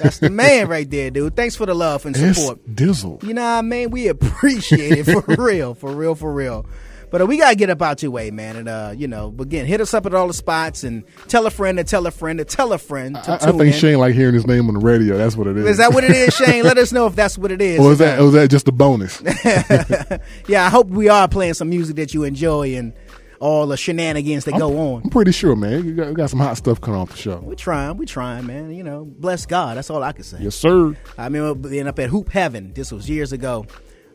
that's 0.00 0.18
the 0.18 0.30
man 0.30 0.68
right 0.68 0.88
there, 0.88 1.10
dude. 1.10 1.36
Thanks 1.36 1.56
for 1.56 1.66
the 1.66 1.74
love 1.74 2.06
and 2.06 2.16
It's 2.16 2.38
support. 2.38 2.66
Dizzle. 2.74 3.22
You 3.22 3.34
know 3.34 3.42
what 3.42 3.48
I 3.58 3.62
mean? 3.62 3.90
We 3.90 4.08
appreciate 4.08 4.98
it 4.98 5.04
for 5.04 5.20
real, 5.42 5.74
for 5.74 5.92
real, 5.92 6.14
for 6.14 6.32
real. 6.32 6.66
But 7.12 7.20
uh, 7.20 7.26
we 7.26 7.36
gotta 7.36 7.54
get 7.54 7.68
up 7.68 7.82
out 7.82 8.02
your 8.02 8.10
way, 8.10 8.30
man. 8.30 8.56
And 8.56 8.68
uh, 8.68 8.94
you 8.96 9.06
know, 9.06 9.32
again, 9.38 9.66
hit 9.66 9.82
us 9.82 9.92
up 9.92 10.06
at 10.06 10.14
all 10.14 10.26
the 10.26 10.34
spots 10.34 10.82
and 10.82 11.04
tell 11.28 11.46
a 11.46 11.50
friend 11.50 11.76
to 11.76 11.84
tell 11.84 12.06
a 12.06 12.10
friend 12.10 12.38
to 12.38 12.44
tell 12.46 12.72
a 12.72 12.78
friend 12.78 13.14
to 13.22 13.32
I, 13.32 13.34
I 13.34 13.38
think 13.38 13.60
in. 13.60 13.72
Shane 13.72 13.98
like 13.98 14.14
hearing 14.14 14.34
his 14.34 14.46
name 14.46 14.66
on 14.68 14.74
the 14.74 14.80
radio. 14.80 15.18
That's 15.18 15.36
what 15.36 15.46
it 15.46 15.58
is. 15.58 15.66
Is 15.66 15.76
that 15.76 15.92
what 15.92 16.04
it 16.04 16.10
is, 16.10 16.34
Shane? 16.34 16.64
Let 16.64 16.78
us 16.78 16.90
know 16.92 17.06
if 17.06 17.14
that's 17.14 17.36
what 17.36 17.52
it 17.52 17.60
is. 17.60 17.78
or 17.78 17.92
is 17.92 17.98
that, 17.98 18.18
or 18.18 18.28
is 18.28 18.32
that 18.32 18.48
just 18.48 18.66
a 18.66 18.72
bonus? 18.72 19.20
yeah, 20.48 20.64
I 20.64 20.70
hope 20.70 20.88
we 20.88 21.10
are 21.10 21.28
playing 21.28 21.54
some 21.54 21.68
music 21.68 21.96
that 21.96 22.14
you 22.14 22.24
enjoy 22.24 22.76
and 22.76 22.94
all 23.40 23.66
the 23.66 23.76
shenanigans 23.76 24.46
that 24.46 24.56
go 24.56 24.78
on. 24.94 25.02
I'm 25.02 25.10
pretty 25.10 25.32
sure, 25.32 25.54
man. 25.54 25.84
You 25.84 25.94
got, 25.94 26.08
we 26.08 26.14
got 26.14 26.30
some 26.30 26.38
hot 26.38 26.56
stuff 26.56 26.80
coming 26.80 26.98
off 26.98 27.10
the 27.10 27.16
show. 27.18 27.40
We're 27.40 27.56
trying, 27.56 27.98
We're 27.98 28.06
trying, 28.06 28.46
man. 28.46 28.72
You 28.72 28.84
know, 28.84 29.04
bless 29.04 29.44
God. 29.44 29.76
That's 29.76 29.90
all 29.90 30.02
I 30.02 30.12
can 30.12 30.24
say. 30.24 30.38
Yes, 30.40 30.54
sir. 30.54 30.96
I 31.18 31.24
remember 31.24 31.68
being 31.68 31.88
up 31.88 31.98
at 31.98 32.08
Hoop 32.08 32.30
Heaven. 32.30 32.72
This 32.72 32.90
was 32.90 33.10
years 33.10 33.32
ago. 33.32 33.66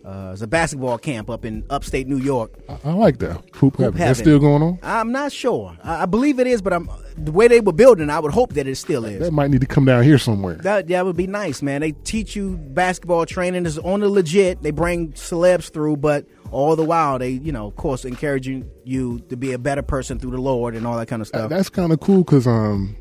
Uh, 0.08 0.28
it 0.28 0.32
was 0.32 0.42
a 0.42 0.48
basketball 0.48 0.98
camp 0.98 1.30
up 1.30 1.44
in 1.44 1.66
upstate 1.70 2.08
New 2.08 2.18
York. 2.18 2.54
I 2.86 2.92
like 2.94 3.18
that. 3.18 3.44
Hoop, 3.56 3.76
heaven. 3.76 3.98
That's 3.98 4.20
heaven. 4.20 4.24
still 4.24 4.40
going 4.40 4.64
on? 4.64 4.80
I'm 4.82 5.12
not 5.12 5.34
sure. 5.34 5.78
I, 5.84 6.04
I 6.04 6.06
believe 6.06 6.40
it 6.40 6.48
is, 6.48 6.62
but 6.62 6.72
I'm 6.72 6.90
the 7.18 7.34
way 7.34 7.50
they 7.50 7.60
were 7.60 7.74
building. 7.74 8.10
I 8.10 8.20
would 8.20 8.32
hope 8.32 8.54
that 8.54 8.68
it 8.68 8.76
still 8.76 9.04
is. 9.04 9.20
That 9.20 9.34
might 9.34 9.52
need 9.52 9.60
to 9.60 9.68
come 9.68 9.84
down 9.84 10.04
here 10.04 10.18
somewhere. 10.18 10.56
That 10.56 10.88
that 10.88 11.04
would 11.04 11.18
be 11.18 11.28
nice, 11.28 11.62
man. 11.62 11.82
They 11.82 11.92
teach 11.92 12.38
you 12.38 12.56
basketball 12.58 13.26
training 13.26 13.66
is 13.66 13.78
on 13.80 14.00
the 14.00 14.08
legit. 14.08 14.64
They 14.64 14.72
bring 14.72 15.12
celebs 15.12 15.70
through, 15.70 15.98
but 15.98 16.26
all 16.52 16.78
the 16.78 16.86
while 16.86 17.20
they, 17.20 17.32
you 17.32 17.52
know, 17.52 17.68
of 17.68 17.76
course, 17.76 18.06
encouraging 18.06 18.70
you 18.86 19.20
to 19.28 19.36
be 19.36 19.52
a 19.52 19.60
better 19.60 19.82
person 19.82 20.20
through 20.20 20.32
the 20.32 20.42
Lord 20.42 20.74
and 20.74 20.88
all 20.88 20.98
that 20.98 21.08
kind 21.08 21.22
of 21.22 21.28
stuff. 21.28 21.50
That's 21.50 21.68
kind 21.68 21.92
of 21.92 22.00
cool 22.00 22.20
because, 22.20 22.48
um, 22.48 22.96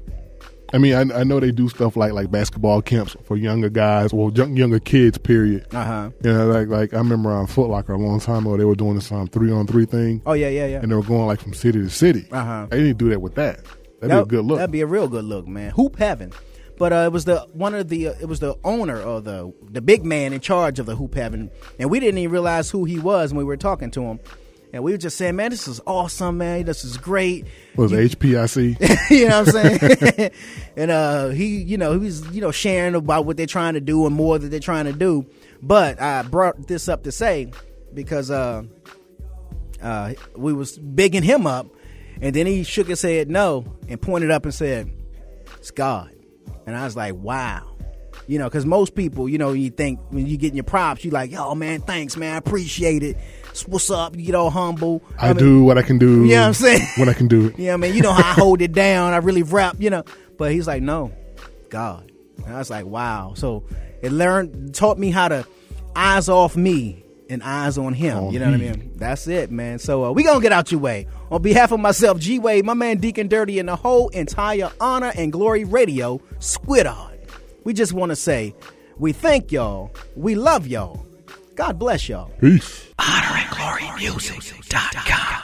I 0.72 0.78
mean, 0.78 0.94
I, 0.94 1.20
I 1.20 1.24
know 1.24 1.38
they 1.38 1.52
do 1.52 1.68
stuff 1.68 1.96
like 1.96 2.12
like 2.12 2.30
basketball 2.30 2.82
camps 2.82 3.16
for 3.24 3.36
younger 3.36 3.68
guys, 3.68 4.12
well, 4.12 4.32
young, 4.34 4.56
younger 4.56 4.80
kids. 4.80 5.16
Period. 5.18 5.66
Uh 5.72 5.84
huh. 5.84 6.10
You 6.24 6.32
know, 6.32 6.46
like 6.48 6.68
like 6.68 6.94
I 6.94 6.98
remember 6.98 7.30
on 7.30 7.46
Foot 7.46 7.68
Locker 7.70 7.92
a 7.92 7.98
long 7.98 8.18
time 8.20 8.46
ago, 8.46 8.56
they 8.56 8.64
were 8.64 8.74
doing 8.74 8.96
this 8.96 9.10
um, 9.12 9.28
three 9.28 9.52
on 9.52 9.66
three 9.66 9.86
thing. 9.86 10.22
Oh 10.26 10.32
yeah, 10.32 10.48
yeah, 10.48 10.66
yeah. 10.66 10.80
and 10.82 10.90
they 10.90 10.96
were 10.96 11.02
going 11.02 11.26
like 11.26 11.40
from 11.40 11.54
city 11.54 11.78
to 11.80 11.88
city. 11.88 12.26
Uh 12.32 12.44
huh. 12.44 12.66
They 12.70 12.78
didn't 12.78 12.98
do 12.98 13.08
that 13.10 13.20
with 13.22 13.36
that. 13.36 13.64
That'd 14.00 14.10
That- 14.10 14.28
be 14.28 14.36
a 14.36 14.38
good 14.38 14.44
look. 14.44 14.58
That'd 14.58 14.72
be 14.72 14.80
a 14.80 14.86
real 14.86 15.08
good 15.08 15.24
look, 15.24 15.46
man. 15.46 15.70
Hoop 15.72 15.96
heaven. 15.96 16.32
But 16.78 16.92
uh, 16.92 16.96
it 17.06 17.12
was 17.12 17.24
the 17.24 17.38
one 17.52 17.74
of 17.74 17.88
the 17.88 18.08
uh, 18.08 18.14
it 18.20 18.26
was 18.26 18.40
the 18.40 18.56
owner 18.64 19.00
or 19.00 19.20
the 19.22 19.52
the 19.70 19.80
big 19.80 20.04
man 20.04 20.32
in 20.34 20.40
charge 20.40 20.78
of 20.78 20.84
the 20.86 20.94
hoop 20.96 21.14
heaven, 21.14 21.50
and 21.78 21.90
we 21.90 22.00
didn't 22.00 22.18
even 22.18 22.32
realize 22.32 22.70
who 22.70 22.84
he 22.84 22.98
was 22.98 23.32
when 23.32 23.38
we 23.38 23.44
were 23.44 23.56
talking 23.56 23.90
to 23.92 24.02
him. 24.02 24.20
And 24.72 24.82
we 24.82 24.92
were 24.92 24.98
just 24.98 25.16
saying, 25.16 25.36
man, 25.36 25.50
this 25.50 25.68
is 25.68 25.80
awesome, 25.86 26.38
man. 26.38 26.64
This 26.64 26.84
is 26.84 26.96
great. 26.96 27.46
was 27.76 27.92
it 27.92 28.18
HPIC? 28.18 29.10
you 29.10 29.28
know 29.28 29.42
what 29.42 29.54
I'm 29.54 29.78
saying? 29.78 30.30
and 30.76 30.90
uh, 30.90 31.28
he, 31.28 31.62
you 31.62 31.78
know, 31.78 31.92
he 31.92 31.98
was, 31.98 32.28
you 32.30 32.40
know, 32.40 32.50
sharing 32.50 32.94
about 32.94 33.24
what 33.24 33.36
they're 33.36 33.46
trying 33.46 33.74
to 33.74 33.80
do 33.80 34.06
and 34.06 34.14
more 34.14 34.38
that 34.38 34.48
they're 34.48 34.60
trying 34.60 34.86
to 34.86 34.92
do. 34.92 35.24
But 35.62 36.00
I 36.00 36.22
brought 36.22 36.66
this 36.66 36.88
up 36.88 37.04
to 37.04 37.12
say 37.12 37.50
because 37.94 38.30
uh, 38.30 38.64
uh, 39.82 40.14
we 40.36 40.52
was 40.52 40.78
bigging 40.78 41.22
him 41.22 41.46
up, 41.46 41.66
and 42.20 42.34
then 42.34 42.46
he 42.46 42.62
shook 42.62 42.88
his 42.88 43.02
head 43.02 43.30
no 43.30 43.64
and 43.88 44.00
pointed 44.00 44.30
up 44.30 44.44
and 44.44 44.54
said, 44.54 44.92
"It's 45.56 45.70
God." 45.70 46.10
And 46.66 46.76
I 46.76 46.84
was 46.84 46.96
like, 46.96 47.14
"Wow." 47.14 47.72
You 48.28 48.38
know, 48.38 48.46
because 48.46 48.66
most 48.66 48.96
people, 48.96 49.28
you 49.28 49.38
know, 49.38 49.52
you 49.52 49.70
think 49.70 50.00
when 50.10 50.26
you 50.26 50.36
getting 50.36 50.56
your 50.56 50.64
props, 50.64 51.04
you 51.04 51.10
like, 51.10 51.30
"Yo, 51.30 51.54
man, 51.54 51.80
thanks, 51.80 52.16
man, 52.16 52.34
I 52.34 52.38
appreciate 52.38 53.02
it." 53.02 53.16
What's 53.64 53.90
up? 53.90 54.16
You 54.16 54.24
get 54.24 54.34
all 54.34 54.50
humble. 54.50 55.02
I, 55.18 55.28
mean, 55.28 55.36
do 55.36 55.64
what 55.64 55.78
I 55.78 55.82
can 55.82 55.98
do. 55.98 56.24
You 56.24 56.34
know 56.34 56.40
what 56.42 56.46
I'm 56.48 56.54
saying? 56.54 56.86
When 56.96 57.08
I 57.08 57.12
can 57.12 57.28
do 57.28 57.46
it. 57.46 57.58
Yeah, 57.58 57.74
I 57.74 57.76
mean, 57.76 57.94
you 57.94 58.02
know 58.02 58.12
how 58.12 58.30
I 58.30 58.32
hold 58.34 58.60
it 58.60 58.72
down. 58.72 59.12
I 59.12 59.18
really 59.18 59.42
rap, 59.42 59.76
you 59.78 59.90
know. 59.90 60.04
But 60.36 60.52
he's 60.52 60.66
like, 60.66 60.82
no, 60.82 61.12
God. 61.70 62.12
And 62.44 62.54
I 62.54 62.58
was 62.58 62.70
like, 62.70 62.84
wow. 62.84 63.32
So 63.34 63.64
it 64.02 64.12
learned, 64.12 64.74
taught 64.74 64.98
me 64.98 65.10
how 65.10 65.28
to 65.28 65.46
eyes 65.94 66.28
off 66.28 66.56
me 66.56 67.02
and 67.28 67.42
eyes 67.42 67.78
on 67.78 67.94
him. 67.94 68.30
You 68.30 68.38
know 68.38 68.46
what 68.46 68.54
I 68.54 68.58
mean? 68.58 68.92
That's 68.96 69.26
it, 69.26 69.50
man. 69.50 69.78
So 69.78 70.04
uh, 70.04 70.12
we 70.12 70.22
gonna 70.22 70.40
get 70.40 70.52
out 70.52 70.70
your 70.70 70.80
way. 70.80 71.06
On 71.30 71.42
behalf 71.42 71.72
of 71.72 71.80
myself, 71.80 72.18
G 72.18 72.38
Wade, 72.38 72.64
my 72.64 72.74
man 72.74 72.98
Deacon 72.98 73.28
Dirty, 73.28 73.58
and 73.58 73.68
the 73.68 73.76
whole 73.76 74.08
entire 74.10 74.70
Honor 74.80 75.12
and 75.16 75.32
Glory 75.32 75.64
Radio 75.64 76.20
Squid 76.38 76.86
on. 76.86 77.12
we 77.64 77.72
just 77.72 77.92
want 77.92 78.10
to 78.10 78.16
say 78.16 78.54
we 78.98 79.12
thank 79.12 79.52
y'all. 79.52 79.92
We 80.14 80.34
love 80.34 80.66
y'all. 80.66 81.05
God 81.56 81.78
bless 81.78 82.08
y'all. 82.08 82.30
Peace. 82.40 82.88
HonorandGloryMusic.com. 83.00 85.36